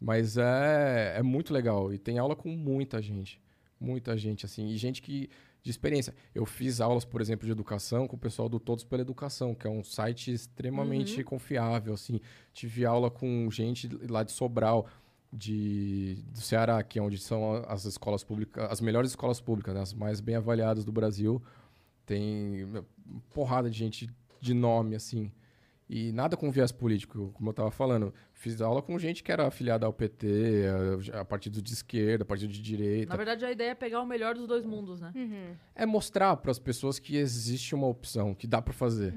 Mas 0.00 0.36
é, 0.38 1.14
é 1.16 1.22
muito 1.22 1.52
legal. 1.52 1.92
E 1.92 1.98
tem 1.98 2.16
aula 2.16 2.36
com 2.36 2.48
muita 2.50 3.02
gente. 3.02 3.40
Muita 3.80 4.16
gente, 4.16 4.46
assim. 4.46 4.68
E 4.68 4.76
gente 4.76 5.02
que. 5.02 5.28
De 5.64 5.70
experiência. 5.72 6.14
Eu 6.32 6.46
fiz 6.46 6.80
aulas, 6.80 7.04
por 7.04 7.20
exemplo, 7.20 7.44
de 7.44 7.50
educação 7.50 8.06
com 8.06 8.14
o 8.14 8.18
pessoal 8.18 8.48
do 8.48 8.60
Todos 8.60 8.84
pela 8.84 9.02
Educação, 9.02 9.52
que 9.52 9.66
é 9.66 9.70
um 9.70 9.82
site 9.82 10.32
extremamente 10.32 11.18
Uhum. 11.18 11.24
confiável, 11.24 11.92
assim. 11.94 12.20
Tive 12.52 12.84
aula 12.86 13.10
com 13.10 13.50
gente 13.50 13.88
lá 14.08 14.22
de 14.22 14.30
Sobral, 14.30 14.86
de, 15.32 16.22
do 16.32 16.40
Ceará, 16.40 16.80
que 16.84 17.00
é 17.00 17.02
onde 17.02 17.18
são 17.18 17.64
as 17.66 17.84
escolas 17.84 18.22
públicas, 18.22 18.64
as 18.70 18.80
melhores 18.80 19.10
escolas 19.10 19.40
públicas, 19.40 19.74
né? 19.74 19.80
as 19.80 19.92
mais 19.92 20.20
bem 20.20 20.36
avaliadas 20.36 20.84
do 20.84 20.92
Brasil. 20.92 21.42
Tem 22.06 22.64
porrada 23.30 23.68
de 23.68 23.76
gente 23.76 24.08
de 24.40 24.54
nome, 24.54 24.94
assim. 24.94 25.32
E 25.88 26.12
nada 26.12 26.34
com 26.36 26.50
viés 26.50 26.72
político, 26.72 27.30
como 27.34 27.50
eu 27.50 27.52
estava 27.52 27.70
falando. 27.70 28.12
Fiz 28.32 28.60
aula 28.62 28.80
com 28.80 28.98
gente 28.98 29.22
que 29.22 29.30
era 29.30 29.46
afiliada 29.46 29.84
ao 29.84 29.92
PT, 29.92 30.64
a, 31.12 31.20
a 31.20 31.24
partido 31.24 31.60
de 31.60 31.72
esquerda, 31.74 32.22
a 32.22 32.26
partido 32.26 32.52
de 32.52 32.62
direita. 32.62 33.10
Na 33.10 33.16
verdade, 33.16 33.44
a 33.44 33.52
ideia 33.52 33.70
é 33.70 33.74
pegar 33.74 34.00
o 34.00 34.06
melhor 34.06 34.34
dos 34.34 34.46
dois 34.46 34.64
mundos, 34.64 35.00
né? 35.00 35.12
Uhum. 35.14 35.54
É 35.74 35.84
mostrar 35.84 36.36
para 36.38 36.50
as 36.50 36.58
pessoas 36.58 36.98
que 36.98 37.16
existe 37.16 37.74
uma 37.74 37.86
opção, 37.86 38.34
que 38.34 38.46
dá 38.46 38.62
para 38.62 38.72
fazer. 38.72 39.14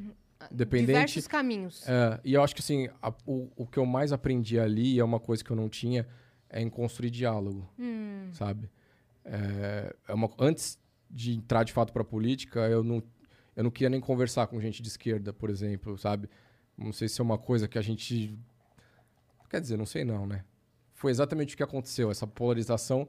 Dependente. 0.52 0.88
Diversos 0.88 1.27
caminhos. 1.27 1.88
É, 1.88 2.19
e 2.23 2.34
eu 2.34 2.44
acho 2.44 2.53
que 2.53 2.61
assim, 2.61 2.89
a- 3.02 3.14
o, 3.26 3.49
o 3.56 3.65
que 3.65 3.80
eu 3.80 3.85
mais 3.85 4.11
aprendi 4.14 4.60
ali 4.60 4.99
é 4.99 5.03
uma 5.03 5.19
coisa 5.19 5.44
que 5.44 5.49
eu 5.52 5.56
não 5.56 5.68
tinha, 5.69 6.06
é 6.49 6.61
em 6.61 6.69
construir 6.69 7.10
diálogo, 7.10 7.68
Hum. 7.80 8.30
sabe? 8.34 8.69
É, 9.26 9.95
é 10.07 10.14
uma, 10.14 10.30
antes 10.39 10.77
de 11.10 11.34
entrar 11.34 11.64
de 11.64 11.73
fato 11.73 11.91
para 11.91 12.03
política, 12.03 12.60
eu 12.68 12.84
não, 12.84 13.02
eu 13.56 13.64
não 13.64 13.72
queria 13.72 13.89
nem 13.89 13.99
conversar 13.99 14.48
com 14.48 14.60
gente 14.61 14.81
de 14.81 14.88
esquerda, 14.89 15.34
por 15.34 15.49
exemplo, 15.49 15.98
sabe? 15.98 16.30
Não 16.78 16.94
sei 16.94 17.08
se 17.08 17.20
é 17.20 17.24
uma 17.24 17.38
coisa 17.38 17.68
que 17.68 17.78
a 17.78 17.82
gente. 17.82 18.38
Quer 19.49 19.62
dizer, 19.62 19.78
não 19.78 19.86
sei 19.86 20.04
não, 20.04 20.28
né? 20.28 20.44
Foi 20.94 21.12
exatamente 21.12 21.54
o 21.54 21.58
que 21.58 21.64
aconteceu. 21.64 22.12
Essa 22.12 22.28
polarização 22.28 23.08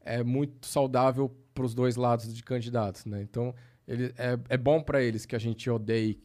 é 0.00 0.22
muito 0.22 0.66
saudável 0.66 1.34
para 1.52 1.64
os 1.64 1.74
dois 1.74 1.96
lados 1.96 2.32
de 2.32 2.42
candidatos, 2.42 3.04
né? 3.04 3.20
Então, 3.22 3.54
ele, 3.86 4.14
é, 4.16 4.38
é 4.48 4.56
bom 4.56 4.82
para 4.82 5.02
eles 5.02 5.26
que 5.26 5.36
a 5.36 5.38
gente 5.38 5.68
odeie 5.68 6.22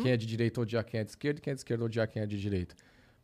quem 0.00 0.10
é 0.10 0.16
de 0.16 0.26
direita 0.26 0.60
odiar 0.60 0.84
quem 0.84 1.00
é 1.00 1.04
de 1.04 1.10
esquerda 1.10 1.38
e 1.38 1.42
quem 1.42 1.50
é 1.52 1.54
de 1.54 1.60
esquerda 1.60 1.84
odiar 1.84 2.08
quem 2.08 2.22
é 2.22 2.26
de 2.26 2.40
direita. 2.40 2.74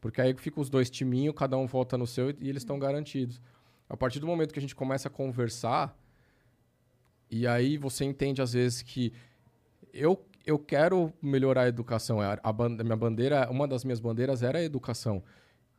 Porque 0.01 0.21
aí 0.21 0.35
fica 0.35 0.61
os 0.61 0.71
dois 0.71 0.89
timinhos, 0.89 1.35
cada 1.37 1.57
um 1.57 1.67
vota 1.67 1.99
no 1.99 2.07
seu 2.07 2.31
e 2.31 2.49
eles 2.49 2.63
estão 2.63 2.79
garantidos. 2.79 3.41
A 3.89 3.97
partir 3.97 4.21
do 4.21 4.27
momento 4.27 4.53
que 4.53 4.59
a 4.59 4.63
gente 4.63 4.77
começa 4.77 5.09
a 5.09 5.11
conversar, 5.11 5.97
e 7.31 7.47
aí 7.47 7.77
você 7.77 8.05
entende 8.05 8.41
às 8.41 8.53
vezes 8.53 8.83
que 8.83 9.13
eu, 9.93 10.23
eu 10.49 10.59
quero 10.59 11.13
melhorar 11.21 11.63
a 11.63 11.69
educação. 11.69 12.21
A, 12.21 12.39
a 12.43 12.53
minha 12.83 12.97
bandeira, 12.97 13.49
uma 13.51 13.69
das 13.69 13.85
minhas 13.85 14.01
bandeiras 14.01 14.43
era 14.43 14.59
a 14.59 14.63
educação. 14.63 15.23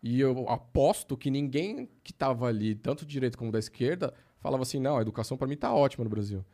E 0.02 0.22
eu 0.22 0.48
aposto 0.48 1.18
que 1.18 1.32
ninguém 1.32 1.90
que 2.04 2.12
estava 2.12 2.48
ali, 2.48 2.76
tanto 2.76 3.06
de 3.06 3.12
direita 3.12 3.38
como 3.38 3.52
da 3.52 3.58
esquerda, 3.60 4.14
falava 4.40 4.62
assim: 4.64 4.80
não, 4.80 4.98
a 4.98 5.02
educação 5.02 5.36
para 5.36 5.48
mim 5.48 5.58
tá 5.58 5.74
ótima 5.74 6.04
no 6.04 6.10
Brasil. 6.10 6.46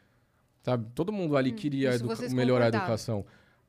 Sabe? 0.64 0.88
Todo 0.96 1.12
mundo 1.12 1.36
ali 1.38 1.52
queria 1.52 1.90
educa- 1.94 2.16
vocês 2.16 2.34
melhorar 2.34 2.66
a 2.66 2.72
educação. 2.84 3.26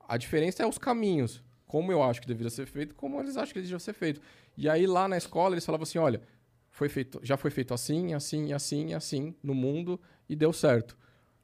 A 0.08 0.16
diferença 0.16 0.62
é 0.62 0.66
os 0.66 0.78
caminhos. 0.78 1.42
Como 1.66 1.90
eu 1.90 2.00
acho 2.02 2.20
que 2.20 2.28
deveria 2.28 2.48
ser 2.48 2.66
feito, 2.66 2.94
como 2.94 3.20
eles 3.20 3.36
acham 3.36 3.52
que 3.52 3.58
deveria 3.60 3.78
ser 3.80 3.92
feito. 3.92 4.20
E 4.56 4.68
aí 4.68 4.86
lá 4.86 5.08
na 5.08 5.16
escola 5.16 5.54
eles 5.54 5.66
falavam 5.66 5.82
assim: 5.82 5.98
olha, 5.98 6.22
foi 6.70 6.88
feito, 6.88 7.18
já 7.22 7.36
foi 7.36 7.50
feito 7.50 7.74
assim, 7.74 8.14
assim, 8.14 8.52
assim, 8.52 8.94
assim 8.94 9.34
no 9.42 9.54
mundo 9.54 10.00
e 10.28 10.36
deu 10.36 10.52
certo. 10.52 10.96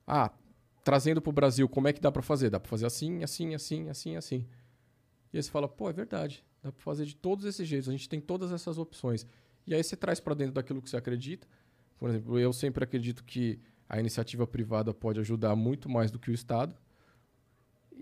Ah, 0.06 0.30
trazendo 0.84 1.20
para 1.20 1.30
o 1.30 1.32
Brasil, 1.32 1.68
como 1.68 1.88
é 1.88 1.92
que 1.92 2.00
dá 2.00 2.10
para 2.10 2.22
fazer? 2.22 2.50
Dá 2.50 2.60
para 2.60 2.68
fazer 2.68 2.86
assim, 2.86 3.22
assim, 3.22 3.54
assim, 3.54 3.88
assim, 3.88 4.16
assim. 4.16 4.46
E 5.32 5.36
aí 5.36 5.42
você 5.42 5.50
fala, 5.50 5.68
pô, 5.68 5.88
é 5.88 5.92
verdade. 5.92 6.44
Dá 6.62 6.70
para 6.70 6.82
fazer 6.82 7.06
de 7.06 7.16
todos 7.16 7.44
esses 7.44 7.66
jeitos. 7.66 7.88
A 7.88 7.92
gente 7.92 8.08
tem 8.08 8.20
todas 8.20 8.52
essas 8.52 8.78
opções. 8.78 9.26
E 9.66 9.74
aí 9.74 9.82
você 9.82 9.96
traz 9.96 10.20
para 10.20 10.34
dentro 10.34 10.54
daquilo 10.54 10.82
que 10.82 10.90
você 10.90 10.96
acredita. 10.96 11.46
Por 11.96 12.10
exemplo, 12.10 12.38
eu 12.38 12.52
sempre 12.52 12.84
acredito 12.84 13.24
que 13.24 13.60
a 13.88 13.98
iniciativa 14.00 14.46
privada 14.46 14.92
pode 14.92 15.20
ajudar 15.20 15.54
muito 15.54 15.88
mais 15.88 16.10
do 16.10 16.18
que 16.18 16.30
o 16.30 16.34
Estado. 16.34 16.74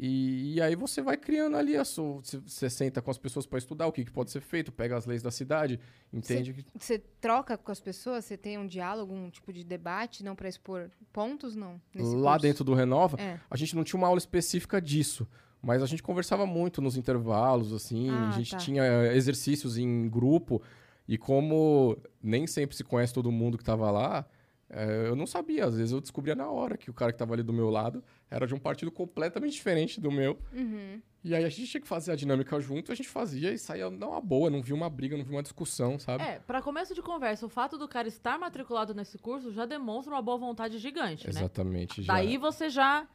E, 0.03 0.55
e 0.55 0.63
aí 0.63 0.75
você 0.75 1.03
vai 1.03 1.19
criando 1.19 1.59
ali 1.59 1.77
a 1.77 1.85
sua. 1.85 2.23
Você, 2.23 2.71
senta 2.71 3.03
com 3.03 3.11
as 3.11 3.19
pessoas 3.19 3.45
para 3.45 3.59
estudar 3.59 3.87
o 3.87 3.93
que, 3.93 4.03
que 4.03 4.11
pode 4.11 4.31
ser 4.31 4.41
feito, 4.41 4.73
pega 4.73 4.97
as 4.97 5.05
leis 5.05 5.23
da 5.23 5.31
cidade, 5.31 5.79
entende 6.11 6.55
que 6.55 6.65
Você 6.75 6.99
troca 7.21 7.59
com 7.59 7.71
as 7.71 7.81
pessoas? 7.81 8.25
Você 8.25 8.35
tem 8.35 8.57
um 8.57 8.67
diálogo, 8.67 9.13
um 9.13 9.29
tipo 9.29 9.53
de 9.53 9.63
debate, 9.63 10.25
não 10.25 10.35
para 10.35 10.49
expor 10.49 10.91
pontos, 11.13 11.55
não? 11.55 11.79
lá 11.95 12.33
curso? 12.33 12.39
dentro 12.39 12.65
do 12.65 12.73
Renova, 12.73 13.21
É. 13.21 13.39
a 13.51 13.57
gente 13.59 13.77
não 13.77 13.85
tinha 13.85 13.99
uma 13.99 14.07
aula 14.07 14.17
específica 14.17 14.81
disso. 14.81 15.29
Mas 15.63 15.83
a 15.83 15.87
gente 15.87 16.03
conversava 16.03 16.47
muito 16.47 16.81
nos 16.81 16.97
intervalos, 16.97 17.75
assim. 17.75 18.09
Ah, 18.09 18.31
a 18.31 18.33
gente 18.33 18.53
tá. 18.53 18.57
tinha 18.57 18.83
eh, 18.83 19.15
exercícios 19.15 19.77
em 19.77 20.09
grupo. 20.09 20.63
E 21.07 21.19
como 21.19 21.99
nem 22.23 22.47
sempre 22.47 22.75
se 22.75 22.83
conhece 22.83 23.13
todo 23.13 23.31
mundo 23.31 23.59
que 23.59 23.63
estava 23.63 23.91
lá, 23.91 24.25
eh, 24.71 25.09
eu 25.09 25.17
não 25.17 25.27
sabia. 25.27 25.67
Às 25.67 25.77
vezes 25.77 25.93
eu 25.93 26.01
descobria 26.01 26.35
na 26.35 26.49
hora 26.49 26.77
que 26.77 26.89
o 26.89 26.95
cara 26.95 27.11
que 27.13 27.17
estava 27.17 27.35
ali 27.35 27.43
do 27.43 27.53
meu 27.53 27.69
lado 27.69 28.03
era 28.31 28.47
de 28.47 28.55
um 28.55 28.59
partido 28.59 28.91
completamente 28.91 29.53
diferente 29.53 30.01
do 30.01 30.11
meu. 30.11 30.39
Uhum. 30.53 31.03
E 31.23 31.35
aí 31.35 31.45
a 31.45 31.49
gente 31.49 31.67
tinha 31.67 31.81
que 31.81 31.89
fazer 31.89 32.13
a 32.13 32.17
dinâmica 32.17 32.59
junto, 32.61 32.91
a 32.91 32.95
gente 32.95 33.09
fazia 33.09 33.53
e 33.53 33.59
saía 33.59 33.91
numa 33.91 34.21
boa. 34.21 34.49
Não 34.49 34.63
vi 34.63 34.73
uma 34.73 34.89
briga, 34.89 35.17
não 35.17 35.25
vi 35.25 35.33
uma 35.33 35.43
discussão, 35.43 35.99
sabe? 35.99 36.23
É, 36.25 36.39
pra 36.39 36.63
começo 36.63 36.95
de 36.95 37.03
conversa, 37.03 37.45
o 37.45 37.49
fato 37.49 37.77
do 37.77 37.87
cara 37.87 38.09
estar 38.09 38.39
matriculado 38.39 38.95
nesse 38.95 39.19
curso 39.19 39.53
já 39.53 39.67
demonstra 39.67 40.15
uma 40.15 40.23
boa 40.23 40.39
vontade 40.39 40.79
gigante, 40.79 41.27
né? 41.27 41.31
Exatamente. 41.31 42.03
já. 42.03 42.15
Daí 42.15 42.39
você 42.39 42.71
já. 42.71 43.07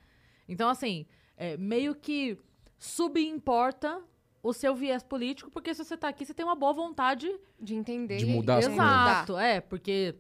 Então, 0.48 0.70
assim, 0.70 1.06
é, 1.36 1.58
meio 1.58 1.96
que 1.96 2.38
subimporta 2.78 4.02
o 4.44 4.54
seu 4.54 4.76
viés 4.76 5.02
político, 5.02 5.50
porque 5.50 5.74
se 5.74 5.84
você 5.84 5.98
tá 5.98 6.08
aqui, 6.08 6.24
você 6.24 6.34
tem 6.34 6.46
uma 6.46 6.56
boa 6.56 6.74
vontade. 6.74 7.28
De 7.60 7.74
entender. 7.74 8.18
De 8.18 8.26
e- 8.26 8.30
mudar 8.30 8.58
as 8.58 8.66
e 8.66 8.68
coisas. 8.68 8.86
mudar. 8.86 9.12
Exato, 9.12 9.38
é, 9.40 9.62
porque 9.62 10.14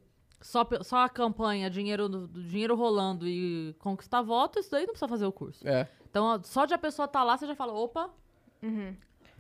só, 0.46 0.68
só 0.82 0.98
a 1.04 1.10
campanha, 1.10 1.70
dinheiro, 1.70 2.28
dinheiro 2.28 2.76
rolando 2.76 3.28
e 3.28 3.74
conquistar 3.80 4.22
voto, 4.22 4.60
isso 4.60 4.70
daí 4.70 4.82
não 4.86 4.94
precisa 4.94 5.08
fazer 5.08 5.26
o 5.26 5.32
curso. 5.32 5.68
É. 5.68 5.88
Então, 6.10 6.40
só 6.44 6.66
de 6.66 6.74
a 6.74 6.78
pessoa 6.78 7.06
estar 7.08 7.24
lá, 7.24 7.36
você 7.36 7.48
já 7.48 7.56
fala, 7.56 7.74
opa, 7.74 8.10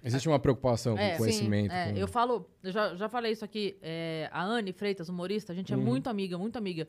Existe 0.04 0.28
uma 0.30 0.38
preocupação 0.40 0.96
É, 0.98 1.12
com 1.12 1.18
conhecimento. 1.20 1.72
É, 1.72 1.92
com- 1.92 1.98
eu 1.98 2.08
falo, 2.08 2.48
eu 2.62 2.72
já, 2.72 2.96
já 2.96 3.10
falei 3.10 3.32
isso 3.32 3.44
aqui. 3.44 3.76
é, 3.82 4.30
a 4.32 4.44
Anne 4.44 4.72
Freitas, 4.72 5.10
humorista, 5.10 5.52
a 5.52 5.56
gente 5.56 5.74
é 5.74 5.76
muito 5.76 6.08
amiga, 6.10 6.38
muito 6.38 6.58
amiga. 6.58 6.88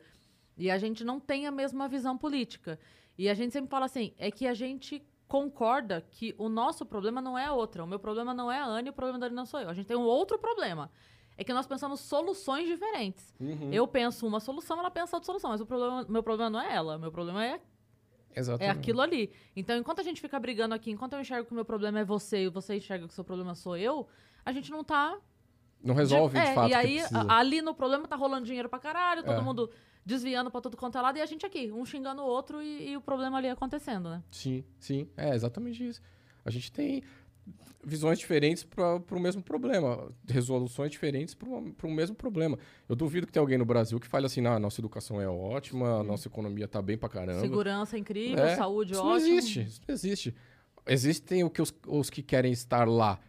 E 0.55 0.69
a 0.69 0.77
gente 0.77 1.03
não 1.03 1.19
tem 1.19 1.47
a 1.47 1.51
mesma 1.51 1.87
visão 1.87 2.15
política. 2.17 2.79
E 3.17 3.27
a 3.29 3.33
gente 3.33 3.53
sempre 3.53 3.69
fala 3.71 3.85
assim: 3.85 4.13
é 4.19 4.29
que 4.29 4.45
a 4.47 4.53
gente 4.53 5.01
concorda 5.27 6.05
que 6.11 6.35
o 6.37 6.47
nosso 6.47 6.85
problema 6.85 7.19
não 7.19 7.35
é 7.37 7.45
a 7.45 7.53
outra. 7.53 7.83
O 7.83 7.87
meu 7.87 7.97
problema 7.99 8.33
não 8.35 8.51
é 8.51 8.59
a 8.59 8.65
Anne, 8.65 8.89
o 8.89 8.93
problema 8.93 9.17
da 9.19 9.25
Anne 9.27 9.35
não 9.35 9.45
sou 9.47 9.59
eu. 9.61 9.69
A 9.69 9.73
gente 9.73 9.87
tem 9.87 9.97
um 9.97 10.01
outro 10.05 10.37
problema. 10.37 10.91
É 11.37 11.43
que 11.43 11.53
nós 11.53 11.67
pensamos 11.67 11.99
soluções 11.99 12.67
diferentes. 12.67 13.33
Uhum. 13.39 13.71
Eu 13.71 13.87
penso 13.87 14.25
uma 14.25 14.39
solução, 14.39 14.79
ela 14.79 14.89
pensa 14.89 15.15
outra 15.15 15.25
solução. 15.25 15.51
Mas 15.51 15.61
o 15.61 15.65
problema, 15.65 16.05
meu 16.09 16.23
problema 16.23 16.49
não 16.49 16.59
é 16.59 16.73
ela. 16.75 16.97
Meu 16.97 17.11
problema 17.11 17.45
é 17.45 17.61
é 18.59 18.69
aquilo 18.69 19.01
ali. 19.01 19.31
Então, 19.55 19.77
enquanto 19.77 19.99
a 19.99 20.03
gente 20.03 20.21
fica 20.21 20.39
brigando 20.39 20.73
aqui, 20.75 20.91
enquanto 20.91 21.13
eu 21.13 21.21
enxergo 21.21 21.45
que 21.47 21.51
o 21.51 21.55
meu 21.55 21.65
problema 21.65 21.99
é 21.99 22.03
você 22.05 22.43
e 22.43 22.49
você 22.49 22.75
enxerga 22.75 23.07
que 23.07 23.11
o 23.11 23.15
seu 23.15 23.23
problema 23.23 23.55
sou 23.55 23.75
eu, 23.75 24.07
a 24.45 24.51
gente 24.51 24.69
não 24.69 24.83
tá. 24.83 25.17
Não 25.83 25.95
resolve, 25.95 26.39
de, 26.39 26.45
é, 26.45 26.53
fato, 26.53 26.69
E 26.69 26.73
aí, 26.73 26.99
ali 27.29 27.61
no 27.61 27.73
problema 27.73 28.07
tá 28.07 28.15
rolando 28.15 28.45
dinheiro 28.45 28.67
pra 28.69 28.79
caralho, 28.79 29.23
todo 29.23 29.39
É. 29.39 29.41
mundo 29.41 29.69
desviando 30.05 30.49
pra 30.49 30.61
tudo 30.61 30.77
quanto 30.77 30.97
é 30.97 31.01
lado, 31.01 31.17
e 31.17 31.21
a 31.21 31.25
gente 31.25 31.45
aqui, 31.45 31.71
um 31.71 31.85
xingando 31.85 32.21
o 32.21 32.25
outro 32.25 32.61
e, 32.61 32.91
e 32.91 32.97
o 32.97 33.01
problema 33.01 33.37
ali 33.37 33.49
acontecendo, 33.49 34.09
né? 34.09 34.23
Sim, 34.31 34.63
sim. 34.79 35.09
É 35.17 35.35
exatamente 35.35 35.85
isso. 35.85 36.01
A 36.45 36.49
gente 36.49 36.71
tem 36.71 37.03
visões 37.83 38.19
diferentes 38.19 38.63
para 38.63 38.97
o 39.11 39.19
mesmo 39.19 39.41
problema, 39.41 40.11
resoluções 40.27 40.91
diferentes 40.91 41.33
para 41.33 41.47
o 41.87 41.91
mesmo 41.91 42.15
problema. 42.15 42.57
Eu 42.89 42.95
duvido 42.95 43.25
que 43.25 43.31
tenha 43.31 43.41
alguém 43.41 43.57
no 43.57 43.63
Brasil 43.65 43.99
que 43.99 44.07
fale 44.07 44.25
assim, 44.25 44.45
"Ah, 44.45 44.59
nossa 44.59 44.81
educação 44.81 45.21
é 45.21 45.27
ótima, 45.27 45.99
a 45.99 46.03
nossa 46.03 46.27
economia 46.27 46.67
tá 46.67 46.81
bem 46.81 46.97
pra 46.97 47.07
caramba. 47.07 47.39
Segurança 47.39 47.97
incrível, 47.97 48.43
É, 48.43 48.55
saúde 48.57 48.91
isso 48.93 49.01
ótima. 49.01 49.11
não 49.29 49.37
existe, 49.37 49.61
isso 49.61 49.81
não 49.87 49.93
existe. 49.93 50.35
Existem 50.85 51.43
o 51.43 51.49
que 51.49 51.61
os, 51.61 51.73
os 51.87 52.09
que 52.09 52.21
querem 52.21 52.51
estar 52.51 52.87
lá 52.87 53.19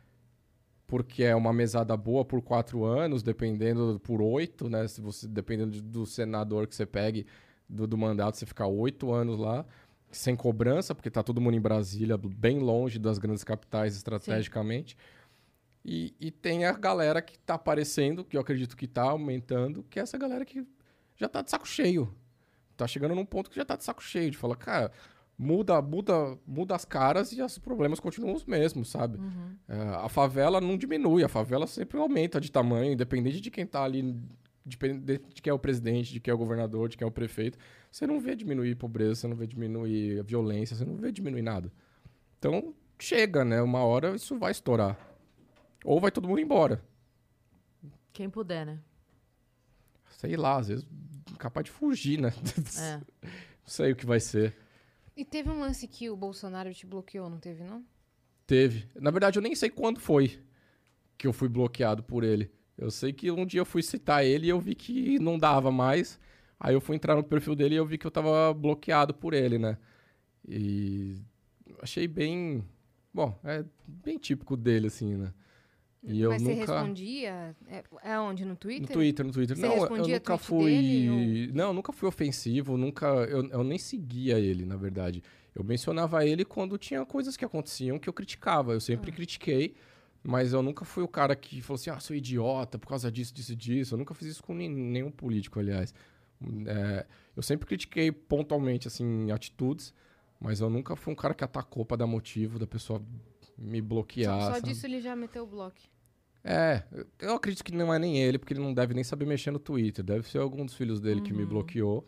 porque 0.86 1.23
é 1.23 1.35
uma 1.36 1.53
mesada 1.53 1.95
boa 1.97 2.24
por 2.24 2.40
quatro 2.40 2.82
anos, 2.85 3.23
dependendo 3.23 4.01
por 4.03 4.23
oito, 4.23 4.70
né? 4.70 4.89
Se 4.89 5.01
você, 5.03 5.28
dependendo 5.28 5.73
de- 5.73 5.82
do 5.82 6.07
senador 6.07 6.66
que 6.66 6.74
você 6.74 6.86
pegue, 6.86 7.27
do, 7.69 7.86
do 7.86 7.99
mandato, 7.99 8.36
você 8.39 8.47
ficar 8.47 8.66
oito 8.66 9.12
anos 9.12 9.39
lá, 9.39 9.66
sem 10.10 10.35
cobrança, 10.35 10.94
porque 10.94 11.10
tá 11.10 11.22
todo 11.22 11.40
mundo 11.40 11.56
em 11.56 11.60
Brasília, 11.60 12.16
bem 12.16 12.59
longe 12.59 12.98
das 12.98 13.18
grandes 13.18 13.44
capitais 13.44 13.94
estrategicamente. 13.97 14.97
E, 15.85 16.14
e 16.20 16.30
tem 16.30 16.64
a 16.64 16.72
galera 16.72 17.22
que 17.22 17.39
tá 17.39 17.55
aparecendo, 17.55 18.24
que 18.24 18.36
eu 18.36 18.40
acredito 18.40 18.76
que 18.76 18.86
tá 18.86 19.02
aumentando, 19.02 19.85
que 19.89 19.98
é 19.98 20.02
essa 20.02 20.18
galera 20.18 20.44
que 20.44 20.66
já 21.16 21.28
tá 21.28 21.43
de 21.43 21.51
saco 21.51 21.66
cheio. 21.66 22.12
Tá 22.76 22.86
chegando 22.86 23.14
num 23.14 23.24
ponto 23.24 23.51
que 23.51 23.56
já 23.56 23.64
tá 23.64 23.76
de 23.76 23.85
saco 23.85 24.02
cheio, 24.02 24.30
de 24.30 24.36
falar, 24.36 24.56
cara, 24.56 24.93
muda, 25.39 25.80
muda, 25.80 26.39
muda 26.47 26.74
as 26.74 26.85
caras 26.85 27.32
e 27.32 27.40
os 27.40 27.59
problemas 27.59 28.01
continuam 28.01 28.35
os 28.35 28.44
mesmos, 28.44 28.90
sabe? 28.90 29.18
É, 29.68 29.80
a 29.97 30.09
favela 30.09 30.60
não 30.60 30.76
diminui, 30.76 31.22
a 31.22 31.28
favela 31.28 31.66
sempre 31.66 31.98
aumenta 31.98 32.40
de 32.40 32.51
tamanho, 32.51 32.93
independente 32.93 33.40
de 33.40 33.51
quem 33.51 33.66
tá 33.66 33.82
ali, 33.85 34.14
dependente 34.69 35.35
de 35.35 35.43
quem 35.43 35.51
é 35.51 35.55
o 35.55 35.59
presidente, 35.59 36.12
de 36.12 36.20
quem 36.20 36.31
é 36.31 36.35
o 36.35 36.39
governador, 36.39 36.89
de 36.89 36.97
quem 36.97 37.05
é 37.05 37.09
o 37.09 37.12
prefeito. 37.12 37.59
Você 37.90 38.07
não 38.07 38.20
vê 38.20 38.36
diminuir 38.36 38.74
pobreza, 38.74 39.16
você 39.16 39.28
não 39.28 39.36
vê 39.36 39.47
diminuir 39.47 40.20
a 40.20 40.23
violência, 40.23 40.77
você 40.77 40.85
não 40.85 40.97
vê 40.97 41.11
diminuir 41.11 41.43
nada. 41.43 41.73
Então, 42.39 42.74
chega, 42.99 43.45
né? 43.45 43.61
Uma 43.62 43.85
hora 43.85 44.15
isso 44.15 44.39
vai 44.39 44.53
estourar. 44.53 44.99
Ou 45.85 46.01
vai 46.01 46.11
todo 46.11 46.28
mundo 46.28 46.40
embora. 46.40 46.82
Quem 48.12 48.28
puder, 48.28 48.66
né? 48.66 48.78
Sei 50.11 50.36
lá, 50.36 50.57
às 50.57 50.69
vezes 50.69 50.86
capaz 51.39 51.65
de 51.65 51.70
fugir, 51.70 52.20
né? 52.20 52.32
É. 52.78 52.97
Não 53.24 53.66
sei 53.66 53.93
o 53.93 53.97
que 53.97 54.07
vai 54.07 54.19
ser. 54.19 54.57
E 55.16 55.24
teve 55.24 55.51
um 55.51 55.61
lance 55.61 55.86
que 55.86 56.09
o 56.09 56.16
Bolsonaro 56.16 56.73
te 56.73 56.86
bloqueou, 56.86 57.28
não 57.28 57.39
teve, 57.39 57.65
não? 57.65 57.85
Teve. 58.47 58.89
Na 58.95 59.11
verdade, 59.11 59.36
eu 59.36 59.43
nem 59.43 59.53
sei 59.53 59.69
quando 59.69 59.99
foi 59.99 60.40
que 61.19 61.27
eu 61.27 61.32
fui 61.32 61.49
bloqueado 61.49 62.05
por 62.05 62.23
ele. 62.23 62.51
Eu 62.78 62.90
sei 62.90 63.12
que 63.12 63.30
um 63.30 63.44
dia 63.44 63.60
eu 63.60 63.64
fui 63.66 63.82
citar 63.82 64.24
ele 64.24 64.46
e 64.46 64.50
eu 64.50 64.60
vi 64.60 64.74
que 64.74 65.18
não 65.18 65.36
dava 65.38 65.70
mais. 65.70 66.18
Aí 66.60 66.74
eu 66.74 66.80
fui 66.80 66.94
entrar 66.96 67.16
no 67.16 67.24
perfil 67.24 67.55
dele 67.56 67.74
e 67.74 67.78
eu 67.78 67.84
vi 67.86 67.98
que 67.98 68.06
eu 68.06 68.10
tava 68.10 68.55
bloqueado 68.55 69.12
por 69.12 69.34
ele, 69.34 69.59
né? 69.59 69.76
E 70.48 71.16
achei 71.82 72.06
bem. 72.06 72.64
Bom, 73.12 73.38
é 73.44 73.64
bem 73.86 74.16
típico 74.18 74.56
dele, 74.56 74.86
assim, 74.86 75.16
né? 75.16 75.32
E 76.05 76.20
eu 76.20 76.30
Mas 76.30 76.42
você 76.42 76.55
nunca. 76.55 76.72
respondia? 76.72 77.56
É, 77.66 77.84
é 78.05 78.18
onde? 78.20 78.44
No 78.44 78.55
Twitter? 78.55 78.88
No 78.88 78.94
Twitter, 78.94 79.26
no 79.26 79.32
Twitter. 79.32 79.56
Você 79.56 79.66
não, 79.66 79.74
eu 79.96 80.06
nunca 80.09 80.38
fui. 80.38 80.70
dele, 80.70 81.50
Não, 81.52 81.72
nunca 81.72 81.92
fui 81.92 82.09
ofensivo, 82.09 82.76
nunca. 82.76 83.06
Eu, 83.06 83.44
eu 83.48 83.64
nem 83.64 83.78
seguia 83.78 84.38
ele, 84.38 84.64
na 84.64 84.76
verdade. 84.76 85.22
Eu 85.55 85.64
mencionava 85.64 86.24
ele 86.24 86.44
quando 86.44 86.78
tinha 86.78 87.05
coisas 87.05 87.36
que 87.36 87.44
aconteciam 87.44 87.98
que 87.98 88.09
eu 88.09 88.12
criticava. 88.12 88.72
Eu 88.72 88.76
Ah. 88.76 88.80
sempre 88.80 89.10
critiquei, 89.10 89.74
mas 90.28 90.52
eu 90.52 90.62
nunca 90.62 90.84
fui 90.84 91.02
o 91.02 91.09
cara 91.09 91.34
que 91.34 91.62
falou 91.62 91.76
assim: 91.80 91.88
ah, 91.88 91.98
sou 91.98 92.14
idiota 92.14 92.78
por 92.78 92.86
causa 92.86 93.10
disso, 93.10 93.32
disso, 93.32 93.56
disso. 93.56 93.94
Eu 93.94 93.98
nunca 93.98 94.12
fiz 94.12 94.28
isso 94.28 94.42
com 94.42 94.52
nenhum 94.55 95.10
político, 95.10 95.59
aliás. 95.59 95.94
É, 96.66 97.06
eu 97.34 97.42
sempre 97.42 97.66
critiquei 97.66 98.12
pontualmente, 98.12 98.86
assim, 98.86 99.30
atitudes, 99.30 99.94
mas 100.38 100.60
eu 100.60 100.68
nunca 100.68 100.94
fui 100.94 101.14
um 101.14 101.16
cara 101.16 101.32
que 101.32 101.42
atacou 101.42 101.82
pra 101.82 101.96
dar 101.96 102.06
motivo 102.06 102.59
da 102.59 102.66
pessoa 102.66 103.02
me 103.56 103.80
bloquear. 103.80 104.38
Só, 104.38 104.52
só 104.52 104.59
disso 104.59 104.84
ele 104.84 105.00
já 105.00 105.16
meteu 105.16 105.44
o 105.44 105.46
bloco. 105.46 105.78
É, 106.44 106.82
eu 107.20 107.32
acredito 107.32 107.64
que 107.64 107.72
não 107.72 107.92
é 107.92 107.98
nem 107.98 108.18
ele, 108.18 108.38
porque 108.38 108.52
ele 108.52 108.60
não 108.60 108.74
deve 108.74 108.92
nem 108.92 109.02
saber 109.02 109.24
mexer 109.24 109.50
no 109.50 109.59
Twitter. 109.59 110.05
Deve 110.05 110.28
ser 110.28 110.40
algum 110.40 110.62
dos 110.62 110.74
filhos 110.74 111.00
dele 111.00 111.22
que 111.22 111.32
me 111.32 111.46
bloqueou. 111.46 112.06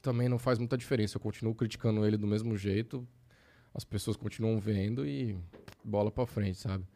Também 0.00 0.26
não 0.26 0.38
faz 0.38 0.58
muita 0.58 0.78
diferença. 0.78 1.18
Eu 1.18 1.20
continuo 1.20 1.54
criticando 1.54 2.06
ele 2.06 2.16
do 2.16 2.26
mesmo 2.26 2.56
jeito. 2.56 3.06
As 3.74 3.84
pessoas 3.84 4.16
continuam 4.16 4.58
vendo 4.58 5.06
e 5.06 5.36
bola 5.84 6.10
pra 6.10 6.24
frente, 6.24 6.56
sabe? 6.56 6.86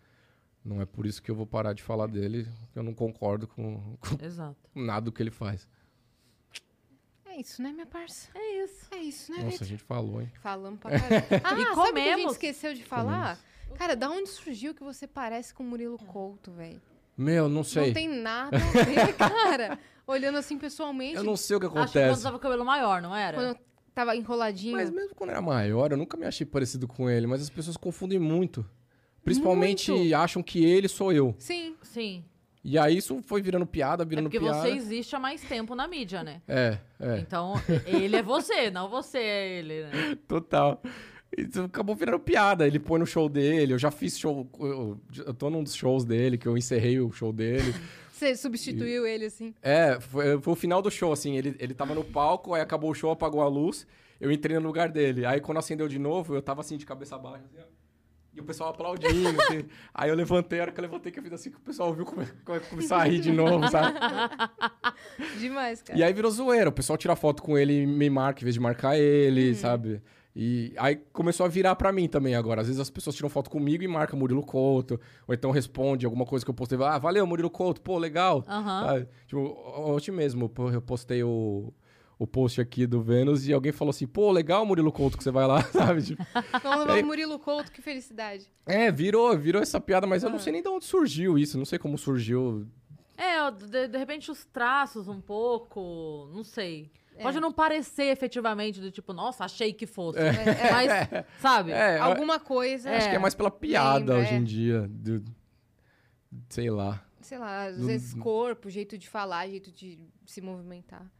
Não 0.64 0.80
é 0.80 0.84
por 0.86 1.06
isso 1.06 1.22
que 1.22 1.30
eu 1.30 1.34
vou 1.34 1.46
parar 1.46 1.72
de 1.72 1.82
falar 1.82 2.06
dele, 2.06 2.46
que 2.72 2.78
eu 2.78 2.82
não 2.82 2.92
concordo 2.94 3.46
com, 3.48 3.96
com 4.00 4.24
Exato. 4.24 4.56
nada 4.74 5.06
do 5.06 5.12
que 5.12 5.22
ele 5.22 5.30
faz. 5.30 5.66
É 7.26 7.40
isso, 7.40 7.62
né, 7.62 7.72
minha 7.72 7.86
parça? 7.86 8.28
É 8.34 8.64
isso. 8.64 8.86
É 8.90 8.98
isso, 8.98 9.32
né, 9.32 9.42
Nossa, 9.44 9.62
a 9.64 9.66
gente 9.66 9.82
falou, 9.82 10.20
hein? 10.20 10.30
Falamos 10.42 10.80
pra 10.80 10.90
caralho. 10.98 11.24
Ah, 11.30 11.36
E 11.36 11.40
sabe 11.40 11.40
o 11.40 11.44
que 11.44 11.60
a 11.60 11.64
gente 11.64 11.74
comemos. 11.74 12.32
esqueceu 12.32 12.74
de 12.74 12.84
falar? 12.84 13.38
Cara, 13.76 13.94
da 13.94 14.10
onde 14.10 14.28
surgiu 14.28 14.74
que 14.74 14.82
você 14.82 15.06
parece 15.06 15.54
com 15.54 15.62
o 15.62 15.66
Murilo 15.66 15.96
Couto, 15.96 16.50
velho? 16.50 16.82
Meu, 17.16 17.48
não 17.48 17.62
sei. 17.62 17.86
Não 17.86 17.94
tem 17.94 18.08
nada 18.08 18.56
a 18.56 18.84
ver, 18.84 19.14
cara. 19.16 19.78
Olhando 20.06 20.38
assim 20.38 20.58
pessoalmente, 20.58 21.16
Eu 21.16 21.22
não 21.22 21.36
sei 21.36 21.56
o 21.56 21.60
que 21.60 21.66
Acho 21.66 21.74
que 21.74 21.78
quando 21.80 21.96
acontece. 21.98 22.22
tava 22.22 22.32
com 22.36 22.38
o 22.38 22.42
cabelo 22.42 22.64
maior, 22.64 23.00
não 23.00 23.14
era? 23.14 23.36
quando 23.36 23.46
eu 23.50 23.56
tava 23.94 24.16
enroladinho. 24.16 24.76
Mas 24.76 24.90
mesmo 24.90 25.14
quando 25.14 25.30
era 25.30 25.40
maior, 25.40 25.92
eu 25.92 25.96
nunca 25.96 26.16
me 26.16 26.26
achei 26.26 26.44
parecido 26.44 26.88
com 26.88 27.08
ele, 27.08 27.28
mas 27.28 27.40
as 27.42 27.48
pessoas 27.50 27.76
confundem 27.76 28.18
muito. 28.18 28.68
Principalmente 29.24 29.90
Muito. 29.90 30.14
acham 30.14 30.42
que 30.42 30.64
ele 30.64 30.88
sou 30.88 31.12
eu. 31.12 31.34
Sim. 31.38 31.74
Sim. 31.82 32.24
E 32.62 32.78
aí 32.78 32.98
isso 32.98 33.22
foi 33.22 33.40
virando 33.40 33.66
piada, 33.66 34.02
É 34.02 34.06
virando 34.06 34.24
porque 34.24 34.38
piada. 34.38 34.60
você 34.60 34.68
existe 34.68 35.16
há 35.16 35.18
mais 35.18 35.40
tempo 35.42 35.74
na 35.74 35.88
mídia, 35.88 36.22
né? 36.22 36.42
É, 36.46 36.78
é, 37.00 37.18
Então, 37.18 37.54
ele 37.86 38.16
é 38.16 38.22
você, 38.22 38.68
não 38.70 38.88
você 38.88 39.18
é 39.18 39.48
ele, 39.58 39.82
né? 39.84 40.18
total. 40.28 40.82
Isso 41.36 41.62
acabou 41.62 41.94
virando 41.94 42.18
piada. 42.18 42.66
Ele 42.66 42.78
põe 42.78 42.98
no 42.98 43.06
show 43.06 43.28
dele. 43.28 43.72
Eu 43.72 43.78
já 43.78 43.90
fiz 43.90 44.18
show. 44.18 44.48
Eu, 44.58 45.00
eu 45.24 45.32
tô 45.32 45.48
num 45.48 45.62
dos 45.62 45.74
shows 45.74 46.04
dele, 46.04 46.36
que 46.36 46.46
eu 46.46 46.58
encerrei 46.58 46.98
o 47.00 47.10
show 47.12 47.32
dele. 47.32 47.72
Você 48.12 48.36
substituiu 48.36 49.06
ele 49.06 49.26
assim. 49.26 49.54
É, 49.62 49.98
foi, 49.98 50.38
foi 50.42 50.52
o 50.52 50.56
final 50.56 50.82
do 50.82 50.90
show, 50.90 51.10
assim. 51.12 51.36
Ele, 51.38 51.56
ele 51.58 51.72
tava 51.72 51.94
no 51.94 52.04
palco, 52.04 52.52
aí 52.52 52.60
acabou 52.60 52.90
o 52.90 52.94
show, 52.94 53.10
apagou 53.10 53.40
a 53.40 53.48
luz. 53.48 53.86
Eu 54.20 54.30
entrei 54.30 54.58
no 54.58 54.66
lugar 54.66 54.90
dele. 54.90 55.24
Aí 55.24 55.40
quando 55.40 55.56
acendeu 55.56 55.88
de 55.88 55.98
novo, 55.98 56.34
eu 56.34 56.42
tava 56.42 56.60
assim, 56.60 56.76
de 56.76 56.84
cabeça 56.84 57.16
baixa, 57.16 57.44
assim, 57.46 57.56
ó. 57.58 57.79
E 58.40 58.42
o 58.42 58.46
pessoal 58.46 58.70
aplaudindo, 58.70 59.40
assim. 59.42 59.64
Aí 59.94 60.08
eu 60.08 60.16
levantei, 60.16 60.58
a 60.58 60.62
hora 60.62 60.72
que 60.72 60.80
eu 60.80 60.82
levantei, 60.82 61.12
que 61.12 61.18
eu 61.18 61.22
fiz 61.22 61.32
assim, 61.32 61.50
que 61.50 61.58
o 61.58 61.60
pessoal 61.60 61.92
viu 61.92 62.06
como, 62.06 62.26
como 62.44 62.60
começar 62.60 62.96
a 62.96 63.04
rir 63.04 63.20
de 63.20 63.30
novo, 63.30 63.68
sabe? 63.68 63.98
Demais, 65.38 65.82
cara. 65.82 65.98
E 65.98 66.02
aí 66.02 66.12
virou 66.12 66.30
zoeira. 66.30 66.70
O 66.70 66.72
pessoal 66.72 66.96
tira 66.96 67.14
foto 67.14 67.42
com 67.42 67.58
ele 67.58 67.82
e 67.82 67.86
me 67.86 68.08
marca 68.08 68.40
em 68.40 68.44
vez 68.44 68.54
de 68.54 68.60
marcar 68.60 68.98
ele, 68.98 69.54
sabe? 69.54 70.02
E 70.34 70.72
aí 70.78 70.96
começou 71.12 71.44
a 71.44 71.48
virar 71.48 71.74
pra 71.74 71.92
mim 71.92 72.08
também 72.08 72.34
agora. 72.34 72.60
Às 72.60 72.68
vezes 72.68 72.80
as 72.80 72.88
pessoas 72.88 73.14
tiram 73.16 73.28
foto 73.28 73.50
comigo 73.50 73.82
e 73.82 73.88
marcam 73.88 74.18
Murilo 74.18 74.42
Couto. 74.42 74.98
Ou 75.26 75.34
então 75.34 75.50
responde 75.50 76.06
alguma 76.06 76.24
coisa 76.24 76.44
que 76.44 76.50
eu 76.50 76.54
postei. 76.54 76.78
Ah, 76.82 76.98
valeu, 76.98 77.26
Murilo 77.26 77.50
Couto. 77.50 77.80
Pô, 77.82 77.98
legal. 77.98 78.42
Sabe? 78.86 79.08
Tipo, 79.26 79.40
ontem 79.76 80.12
mesmo 80.12 80.50
eu 80.72 80.80
postei 80.80 81.22
o, 81.22 81.72
o 82.20 82.26
post 82.26 82.60
aqui 82.60 82.86
do 82.86 83.00
Vênus 83.00 83.48
e 83.48 83.52
alguém 83.52 83.72
falou 83.72 83.88
assim, 83.90 84.06
pô, 84.06 84.30
legal, 84.30 84.66
Murilo 84.66 84.92
Couto, 84.92 85.16
que 85.16 85.24
você 85.24 85.30
vai 85.30 85.46
lá, 85.46 85.62
sabe? 85.72 86.02
Tipo, 86.02 86.22
aí- 86.90 87.02
Murilo 87.02 87.38
Couto, 87.38 87.72
que 87.72 87.80
felicidade. 87.80 88.46
é, 88.66 88.92
virou, 88.92 89.34
virou 89.38 89.62
essa 89.62 89.80
piada, 89.80 90.06
mas 90.06 90.22
eu 90.22 90.28
não 90.28 90.38
sei 90.38 90.52
nem 90.52 90.62
de 90.62 90.68
onde 90.68 90.84
surgiu 90.84 91.38
isso. 91.38 91.56
Não 91.56 91.64
sei 91.64 91.78
como 91.78 91.96
surgiu. 91.96 92.68
É, 93.16 93.50
de, 93.50 93.88
de 93.88 93.96
repente 93.98 94.30
os 94.30 94.44
traços 94.44 95.08
um 95.08 95.18
pouco, 95.20 96.28
não 96.34 96.44
sei. 96.44 96.90
Pode 97.22 97.40
não 97.40 97.52
parecer 97.52 98.04
efetivamente 98.04 98.80
do 98.80 98.90
tipo, 98.90 99.12
nossa, 99.12 99.44
achei 99.44 99.72
que 99.72 99.86
fosse. 99.86 100.18
Mas, 100.72 101.24
sabe? 101.40 101.70
É, 101.72 101.98
Alguma 101.98 102.38
coisa. 102.38 102.90
Acho 102.90 103.08
que 103.10 103.16
é 103.16 103.18
mais 103.18 103.34
pela 103.34 103.50
piada 103.50 103.98
Lembra, 103.98 104.18
hoje 104.18 104.34
é. 104.34 104.36
em 104.36 104.44
dia. 104.44 104.86
do- 104.88 105.24
sei 106.48 106.70
lá. 106.70 107.02
sei 107.22 107.38
lá, 107.38 107.64
às 107.64 107.84
vezes 107.84 108.14
corpo, 108.14 108.68
jeito 108.70 108.96
de 108.98 109.08
falar, 109.08 109.48
jeito 109.48 109.70
de 109.72 109.98
se 110.26 110.40
movimentar. 110.40 111.10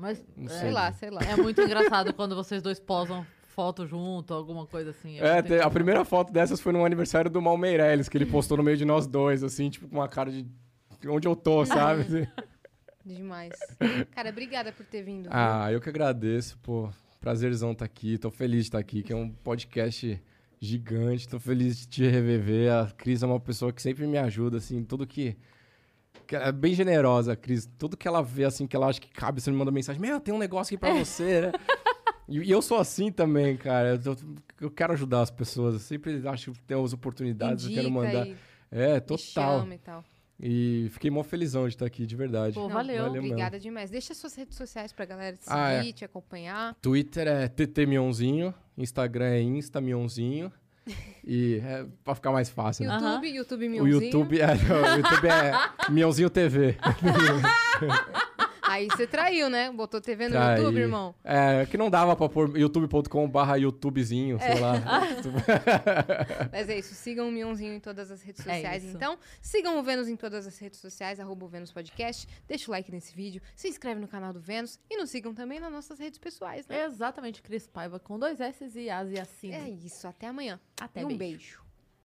Mas 0.00 0.24
Não 0.36 0.46
é, 0.52 0.58
Sei 0.58 0.70
lá, 0.70 0.92
sei 0.92 1.10
lá. 1.10 1.20
é 1.22 1.36
muito 1.36 1.60
engraçado 1.60 2.12
quando 2.14 2.34
vocês 2.34 2.62
dois 2.62 2.80
posam 2.80 3.24
foto 3.54 3.86
junto, 3.86 4.32
alguma 4.32 4.66
coisa 4.66 4.90
assim. 4.90 5.20
É, 5.20 5.42
te- 5.42 5.60
a 5.60 5.68
primeira 5.70 6.04
foto 6.04 6.32
dessas 6.32 6.60
foi 6.60 6.72
no 6.72 6.84
aniversário 6.84 7.30
do 7.30 7.42
Mal 7.42 7.56
Meirelles, 7.58 8.08
que 8.08 8.16
ele 8.16 8.24
postou 8.26 8.56
no 8.56 8.62
meio 8.62 8.76
de 8.76 8.84
nós 8.84 9.06
dois, 9.06 9.42
assim, 9.44 9.68
tipo, 9.68 9.86
com 9.88 9.96
uma 9.96 10.08
cara 10.08 10.30
de 10.32 10.46
onde 11.06 11.28
eu 11.28 11.36
tô, 11.36 11.64
sabe? 11.66 12.04
Demais. 13.04 13.52
Cara, 14.12 14.30
obrigada 14.30 14.72
por 14.72 14.84
ter 14.86 15.02
vindo. 15.02 15.22
viu? 15.24 15.30
Ah, 15.32 15.70
eu 15.72 15.80
que 15.80 15.88
agradeço, 15.88 16.58
pô. 16.62 16.88
Prazerzão 17.20 17.72
estar 17.72 17.84
aqui. 17.84 18.16
Tô 18.18 18.30
feliz 18.30 18.60
de 18.64 18.68
estar 18.68 18.78
aqui, 18.78 19.02
que 19.02 19.12
é 19.12 19.16
um 19.16 19.28
podcast 19.28 20.22
gigante. 20.60 21.28
Tô 21.28 21.38
feliz 21.40 21.76
de 21.78 21.86
te 21.88 22.06
reviver. 22.06 22.72
A 22.72 22.90
Cris 22.90 23.22
é 23.22 23.26
uma 23.26 23.40
pessoa 23.40 23.72
que 23.72 23.82
sempre 23.82 24.06
me 24.06 24.16
ajuda, 24.18 24.58
assim, 24.58 24.82
tudo 24.84 25.06
que. 25.06 25.36
É 26.36 26.52
bem 26.52 26.74
generosa, 26.74 27.32
a 27.32 27.36
Cris. 27.36 27.68
Tudo 27.78 27.96
que 27.96 28.06
ela 28.08 28.22
vê, 28.22 28.44
assim, 28.44 28.66
que 28.66 28.74
ela 28.76 28.86
acha 28.88 29.00
que 29.00 29.08
cabe, 29.10 29.40
você 29.40 29.50
me 29.50 29.56
manda 29.56 29.70
mensagem: 29.70 30.00
Meu, 30.00 30.20
tem 30.20 30.32
um 30.34 30.38
negócio 30.38 30.74
aqui 30.74 30.80
pra 30.80 30.94
você, 30.94 31.40
né? 31.42 31.52
E, 32.28 32.38
e 32.38 32.50
eu 32.50 32.62
sou 32.62 32.78
assim 32.78 33.10
também, 33.10 33.56
cara. 33.56 34.00
Eu, 34.04 34.16
eu 34.60 34.70
quero 34.70 34.92
ajudar 34.92 35.22
as 35.22 35.30
pessoas. 35.30 35.74
Eu 35.74 35.80
sempre 35.80 36.26
acho 36.28 36.52
que 36.52 36.60
tem 36.62 36.82
as 36.82 36.92
oportunidades, 36.92 37.64
eu 37.64 37.70
quero 37.72 37.88
Indica 37.88 38.04
mandar. 38.06 38.26
e 38.26 38.36
É, 38.70 38.94
me 38.94 39.00
total. 39.00 39.60
chama 39.60 39.74
e 39.74 39.78
tal. 39.78 40.04
E 40.42 40.88
fiquei 40.92 41.10
mó 41.10 41.22
felizão 41.22 41.68
de 41.68 41.74
estar 41.74 41.84
aqui, 41.84 42.06
de 42.06 42.16
verdade. 42.16 42.54
Pô, 42.54 42.66
valeu. 42.66 43.02
valeu. 43.02 43.20
Obrigada 43.22 43.58
demais. 43.60 43.90
Deixa 43.90 44.14
suas 44.14 44.34
redes 44.34 44.56
sociais 44.56 44.90
pra 44.90 45.04
galera 45.04 45.36
te 45.36 45.44
seguir, 45.44 45.54
Ah, 45.54 45.72
é. 45.86 45.92
te 45.92 46.02
acompanhar. 46.02 46.74
Twitter 46.80 47.26
é 47.28 47.46
ttmionzinho, 47.46 48.54
Instagram 48.78 49.26
é 49.26 49.42
instamionzinho. 49.42 50.50
E 51.24 51.60
é 51.64 51.84
pra 52.04 52.14
ficar 52.14 52.30
mais 52.32 52.48
fácil. 52.48 52.86
né? 52.86 52.94
YouTube, 52.94 53.28
YouTube 53.28 53.66
O 53.66 53.70
Mionzinho. 53.84 54.02
YouTube 54.04 54.40
é, 54.40 54.46
não, 54.54 54.82
o 54.82 54.96
YouTube 54.96 55.28
é 55.28 55.52
Mionzinho 55.90 56.30
TV. 56.30 56.76
Aí 58.70 58.86
você 58.86 59.06
traiu, 59.06 59.50
né? 59.50 59.70
Botou 59.70 60.00
TV 60.00 60.26
no 60.28 60.32
Traí. 60.34 60.58
YouTube, 60.58 60.78
irmão. 60.78 61.14
É, 61.24 61.66
que 61.66 61.76
não 61.76 61.90
dava 61.90 62.14
pra 62.14 62.28
pôr 62.28 62.56
youtube.com 62.56 63.28
barra 63.28 63.56
youtubezinho, 63.56 64.38
sei 64.38 64.48
É. 64.48 64.60
lá. 64.60 64.74
Mas 66.52 66.68
é 66.68 66.78
isso, 66.78 66.94
sigam 66.94 67.28
o 67.28 67.32
Mionzinho 67.32 67.74
em 67.74 67.80
todas 67.80 68.10
as 68.10 68.22
redes 68.22 68.46
É 68.46 68.54
sociais, 68.54 68.84
isso. 68.84 68.96
então. 68.96 69.18
Sigam 69.40 69.78
o 69.78 69.82
Vênus 69.82 70.08
em 70.08 70.16
todas 70.16 70.46
as 70.46 70.58
redes 70.58 70.78
sociais, 70.78 71.18
arroba 71.18 71.44
o 71.44 71.48
Vênus 71.48 71.72
Podcast. 71.72 72.26
Deixa 72.46 72.70
o 72.70 72.72
like 72.72 72.90
nesse 72.90 73.14
vídeo, 73.14 73.42
se 73.56 73.68
inscreve 73.68 74.00
no 74.00 74.08
canal 74.08 74.32
do 74.32 74.40
Vênus 74.40 74.78
e 74.88 74.96
nos 74.96 75.10
sigam 75.10 75.34
também 75.34 75.58
nas 75.60 75.72
nossas 75.72 75.98
redes 75.98 76.18
pessoais, 76.18 76.66
né? 76.68 76.84
Exatamente, 76.84 77.42
Cris 77.42 77.66
Paiva 77.66 77.98
com 77.98 78.18
dois 78.18 78.40
S 78.40 78.70
e 78.78 78.90
As 78.90 79.10
e 79.10 79.18
assim. 79.18 79.52
É 79.52 79.68
isso, 79.68 80.06
até 80.06 80.26
amanhã. 80.28 80.60
Até 80.80 81.00
e 81.02 81.04
um 81.04 81.08
beijo. 81.08 81.18
beijo. 81.18 81.69